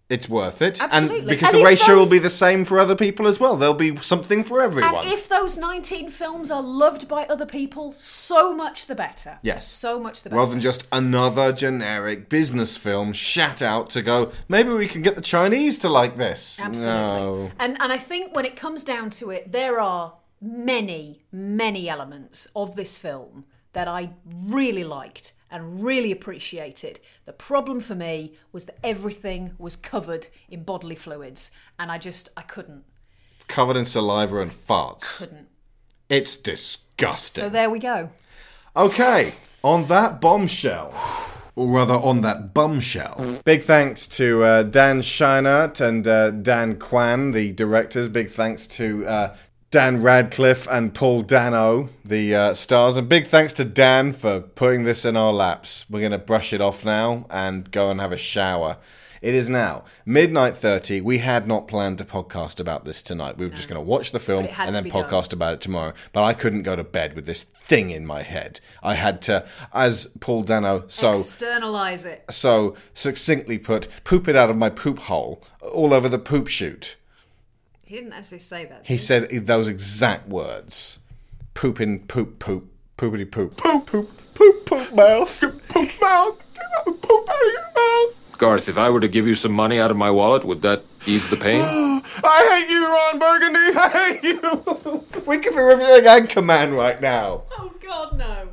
it's 0.08 0.28
worth 0.28 0.62
it. 0.62 0.80
And 0.80 1.26
because 1.26 1.48
And 1.48 1.58
the 1.58 1.64
ratio 1.64 1.96
those- 1.96 2.06
will 2.06 2.10
be 2.12 2.18
the 2.20 2.30
same 2.30 2.64
for 2.64 2.78
other 2.78 2.94
people 2.94 3.26
as 3.26 3.40
well. 3.40 3.56
There'll 3.56 3.74
be 3.74 3.96
something 3.96 4.44
for 4.44 4.62
everyone. 4.62 4.94
and 4.94 5.12
if 5.12 5.28
those 5.28 5.56
19 5.56 6.10
films 6.10 6.50
are 6.50 6.62
loved 6.62 7.08
by 7.08 7.24
other 7.24 7.46
people, 7.46 7.92
so 7.96 8.54
much 8.54 8.86
the 8.86 8.94
better. 8.94 9.38
Yes. 9.42 9.66
So 9.68 9.98
much 9.98 10.22
the 10.22 10.30
better. 10.30 10.38
Rather 10.38 10.50
than 10.52 10.60
just 10.60 10.86
another 10.92 11.52
generic 11.52 12.28
business 12.28 12.76
film 12.76 13.12
shat 13.12 13.60
out 13.62 13.90
to 13.90 14.02
go, 14.02 14.30
maybe 14.48 14.68
we 14.70 14.86
can 14.86 15.02
get 15.02 15.16
the 15.16 15.20
Chinese 15.22 15.78
to 15.78 15.88
like 15.88 16.16
this. 16.16 16.60
Absolutely. 16.62 16.94
No. 16.94 17.50
And 17.58 17.76
and 17.80 17.92
I 17.92 17.96
think 17.98 18.34
when 18.34 18.44
it 18.44 18.54
comes 18.54 18.84
down 18.84 19.10
to 19.10 19.30
it, 19.30 19.50
there 19.50 19.80
are 19.80 20.14
many, 20.40 21.22
many 21.32 21.88
elements 21.88 22.46
of 22.54 22.76
this 22.76 22.98
film 22.98 23.44
that 23.76 23.88
I 23.88 24.08
really 24.24 24.84
liked 24.84 25.34
and 25.50 25.84
really 25.84 26.10
appreciated. 26.10 26.98
The 27.26 27.34
problem 27.34 27.80
for 27.80 27.94
me 27.94 28.32
was 28.50 28.64
that 28.64 28.78
everything 28.82 29.52
was 29.58 29.76
covered 29.76 30.28
in 30.48 30.62
bodily 30.62 30.94
fluids, 30.96 31.50
and 31.78 31.92
I 31.92 31.98
just 31.98 32.30
I 32.38 32.40
couldn't. 32.40 32.84
Covered 33.48 33.76
in 33.76 33.84
saliva 33.84 34.40
and 34.40 34.50
farts. 34.50 35.18
Couldn't. 35.18 35.48
It's 36.08 36.36
disgusting. 36.36 37.44
So 37.44 37.50
there 37.50 37.68
we 37.68 37.78
go. 37.78 38.08
Okay, 38.74 39.34
on 39.62 39.84
that 39.88 40.22
bombshell. 40.22 40.94
Or 41.54 41.68
rather, 41.68 41.94
on 41.94 42.22
that 42.22 42.54
bumshell. 42.54 43.40
Big 43.44 43.62
thanks 43.62 44.08
to 44.08 44.42
uh, 44.42 44.62
Dan 44.62 45.00
Scheinert 45.00 45.82
and 45.82 46.08
uh, 46.08 46.30
Dan 46.30 46.78
Kwan, 46.78 47.32
the 47.32 47.52
directors. 47.52 48.08
Big 48.08 48.30
thanks 48.30 48.66
to 48.68 49.06
uh, 49.06 49.36
Dan 49.70 50.00
Radcliffe 50.00 50.68
and 50.70 50.94
Paul 50.94 51.22
Dano, 51.22 51.88
the 52.04 52.34
uh, 52.34 52.54
stars. 52.54 52.96
And 52.96 53.08
big 53.08 53.26
thanks 53.26 53.52
to 53.54 53.64
Dan 53.64 54.12
for 54.12 54.40
putting 54.40 54.84
this 54.84 55.04
in 55.04 55.16
our 55.16 55.32
laps. 55.32 55.88
We're 55.90 56.00
going 56.00 56.12
to 56.12 56.18
brush 56.18 56.52
it 56.52 56.60
off 56.60 56.84
now 56.84 57.26
and 57.30 57.70
go 57.70 57.90
and 57.90 58.00
have 58.00 58.12
a 58.12 58.16
shower. 58.16 58.78
It 59.22 59.34
is 59.34 59.48
now 59.48 59.84
midnight 60.04 60.56
30. 60.56 61.00
We 61.00 61.18
had 61.18 61.48
not 61.48 61.66
planned 61.66 61.98
to 61.98 62.04
podcast 62.04 62.60
about 62.60 62.84
this 62.84 63.02
tonight. 63.02 63.38
We 63.38 63.46
were 63.46 63.54
just 63.54 63.68
going 63.68 63.80
to 63.82 63.84
watch 63.84 64.12
the 64.12 64.20
film 64.20 64.42
But 64.42 64.50
it 64.50 64.54
had 64.54 64.66
and 64.68 64.76
then 64.76 64.84
be 64.84 64.90
done. 64.90 65.04
podcast 65.04 65.32
about 65.32 65.54
it 65.54 65.60
tomorrow. 65.60 65.94
But 66.12 66.22
I 66.22 66.32
couldn't 66.32 66.62
go 66.62 66.76
to 66.76 66.84
bed 66.84 67.14
with 67.14 67.26
this 67.26 67.42
thing 67.42 67.90
in 67.90 68.06
my 68.06 68.22
head. 68.22 68.60
I 68.84 68.94
had 68.94 69.20
to, 69.22 69.44
as 69.72 70.06
Paul 70.20 70.42
Dano 70.44 70.84
so 70.86 71.12
Externalize 71.12 72.04
it. 72.04 72.24
so 72.30 72.76
succinctly 72.94 73.58
put, 73.58 73.88
poop 74.04 74.28
it 74.28 74.36
out 74.36 74.48
of 74.48 74.56
my 74.56 74.70
poop 74.70 75.00
hole 75.00 75.42
all 75.60 75.92
over 75.92 76.08
the 76.08 76.20
poop 76.20 76.46
chute. 76.46 76.96
He 77.86 77.94
didn't 77.94 78.14
actually 78.14 78.40
say 78.40 78.64
that. 78.64 78.84
He 78.84 78.98
said 78.98 79.30
those 79.46 79.68
exact 79.68 80.28
words: 80.28 80.98
poop 81.54 81.80
in 81.80 82.00
poop 82.00 82.40
poop 82.40 82.68
poopity 82.98 83.30
poop 83.30 83.56
poop 83.56 83.86
poop 83.86 84.34
poop 84.34 84.66
poop 84.66 84.92
mouth 84.92 85.40
poop 85.40 86.00
mouth 86.00 86.38
poop 86.84 87.28
out 87.30 87.46
of 87.46 87.52
your 87.52 87.72
mouth. 87.76 88.14
Garth, 88.38 88.68
if 88.68 88.76
I 88.76 88.90
were 88.90 88.98
to 88.98 89.06
give 89.08 89.28
you 89.28 89.36
some 89.36 89.52
money 89.52 89.78
out 89.78 89.92
of 89.92 89.96
my 89.96 90.10
wallet, 90.10 90.44
would 90.44 90.62
that 90.62 90.82
ease 91.06 91.30
the 91.30 91.36
pain? 91.36 91.62
I 91.64 92.64
hate 92.66 92.68
you, 92.68 92.86
Ron 92.86 93.18
Burgundy. 93.20 93.58
I 93.78 93.88
hate 93.88 94.24
you. 94.24 95.04
we 95.24 95.38
could 95.38 95.54
be 95.54 95.60
reviewing 95.60 96.04
Anchorman 96.04 96.76
right 96.76 97.00
now. 97.00 97.44
Oh 97.56 97.72
God, 97.80 98.18
no. 98.18 98.48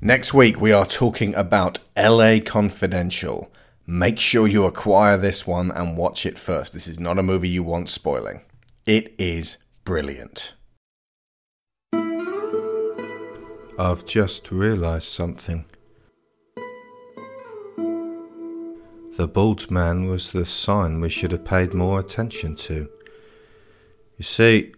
Next 0.00 0.32
week, 0.32 0.58
we 0.58 0.72
are 0.72 0.86
talking 0.86 1.34
about 1.34 1.80
LA 1.96 2.38
Confidential. 2.44 3.52
Make 3.86 4.18
sure 4.18 4.48
you 4.48 4.64
acquire 4.64 5.18
this 5.18 5.46
one 5.46 5.70
and 5.70 5.98
watch 5.98 6.24
it 6.24 6.38
first. 6.38 6.72
This 6.72 6.88
is 6.88 6.98
not 6.98 7.18
a 7.18 7.22
movie 7.22 7.50
you 7.50 7.62
want 7.62 7.90
spoiling. 7.90 8.40
It 8.86 9.14
is 9.16 9.56
brilliant. 9.86 10.52
I've 13.78 14.04
just 14.04 14.52
realised 14.52 15.08
something. 15.08 15.64
The 19.16 19.26
bald 19.26 19.70
man 19.70 20.06
was 20.08 20.32
the 20.32 20.44
sign 20.44 21.00
we 21.00 21.08
should 21.08 21.32
have 21.32 21.46
paid 21.46 21.72
more 21.72 21.98
attention 21.98 22.56
to. 22.56 22.90
You 24.18 24.22
see, 24.22 24.74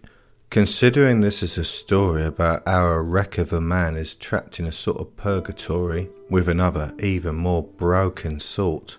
considering 0.50 1.20
this 1.20 1.42
is 1.42 1.58
a 1.58 1.64
story 1.64 2.24
about 2.24 2.62
how 2.64 2.86
a 2.86 3.02
wreck 3.02 3.38
of 3.38 3.52
a 3.52 3.60
man 3.60 3.96
is 3.96 4.14
trapped 4.14 4.60
in 4.60 4.66
a 4.66 4.72
sort 4.72 4.98
of 4.98 5.16
purgatory 5.16 6.10
with 6.30 6.48
another, 6.48 6.94
even 7.00 7.34
more 7.34 7.64
broken 7.64 8.38
sort, 8.38 8.98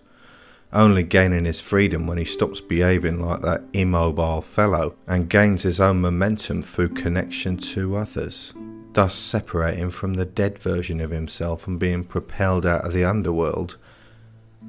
only 0.74 1.04
gaining 1.04 1.46
his 1.46 1.62
freedom 1.62 2.08
when 2.08 2.18
he 2.18 2.26
stops 2.26 2.60
behaving 2.60 3.22
like 3.22 3.42
that 3.42 3.64
immobile 3.74 4.42
fellow 4.42 4.96
and 5.08 5.30
gains 5.30 5.64
his 5.64 5.80
own 5.80 6.02
momentum 6.02 6.62
through 6.62 6.90
connection 6.90 7.58
to 7.58 7.96
others, 7.96 8.54
thus 8.94 9.16
separating 9.16 9.90
from 9.90 10.16
the 10.16 10.26
dead 10.26 10.60
version 10.60 11.00
of 11.00 11.12
himself 11.12 11.68
and 11.68 11.80
being 11.80 12.04
propelled 12.04 12.66
out 12.66 12.86
of 12.86 12.94
the 12.94 13.06
underworld. 13.06 13.78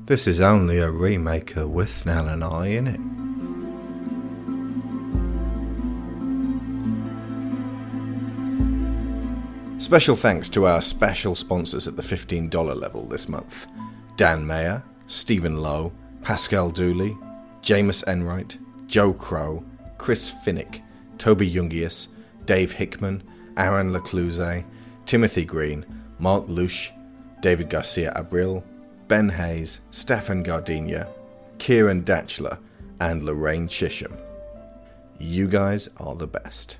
This 0.06 0.26
is 0.26 0.40
only 0.40 0.78
a 0.78 0.88
remaker 0.88 1.68
with 1.68 1.88
Withnail 1.88 2.32
and 2.32 2.44
I, 2.44 2.66
in 2.66 2.86
it. 2.86 3.00
Special 9.82 10.16
thanks 10.16 10.48
to 10.50 10.66
our 10.66 10.82
special 10.82 11.34
sponsors 11.34 11.88
at 11.88 11.96
the 11.96 12.02
$15 12.02 12.78
level 12.78 13.04
this 13.04 13.28
month 13.28 13.66
Dan 14.16 14.46
Mayer, 14.46 14.82
Stephen 15.08 15.60
Lowe, 15.60 15.90
Pascal 16.22 16.70
Dooley, 16.70 17.16
Jameis 17.62 18.06
Enright, 18.06 18.58
Joe 18.86 19.12
Crow, 19.12 19.64
Chris 19.96 20.30
Finnick, 20.30 20.82
Toby 21.16 21.50
Jungius, 21.50 22.08
Dave 22.44 22.72
Hickman, 22.72 23.22
Aaron 23.56 23.92
Lecluse, 23.92 24.64
Timothy 25.06 25.44
Green, 25.44 25.84
Mark 26.18 26.44
Lush, 26.46 26.92
David 27.40 27.70
Garcia 27.70 28.12
Abril, 28.14 28.62
Ben 29.08 29.30
Hayes, 29.30 29.80
Stefan 29.90 30.42
Gardenia, 30.42 31.08
Kieran 31.56 32.02
Datchler, 32.02 32.58
and 33.00 33.24
Lorraine 33.24 33.66
Chisholm. 33.66 34.16
You 35.18 35.48
guys 35.48 35.88
are 35.96 36.14
the 36.14 36.26
best. 36.26 36.76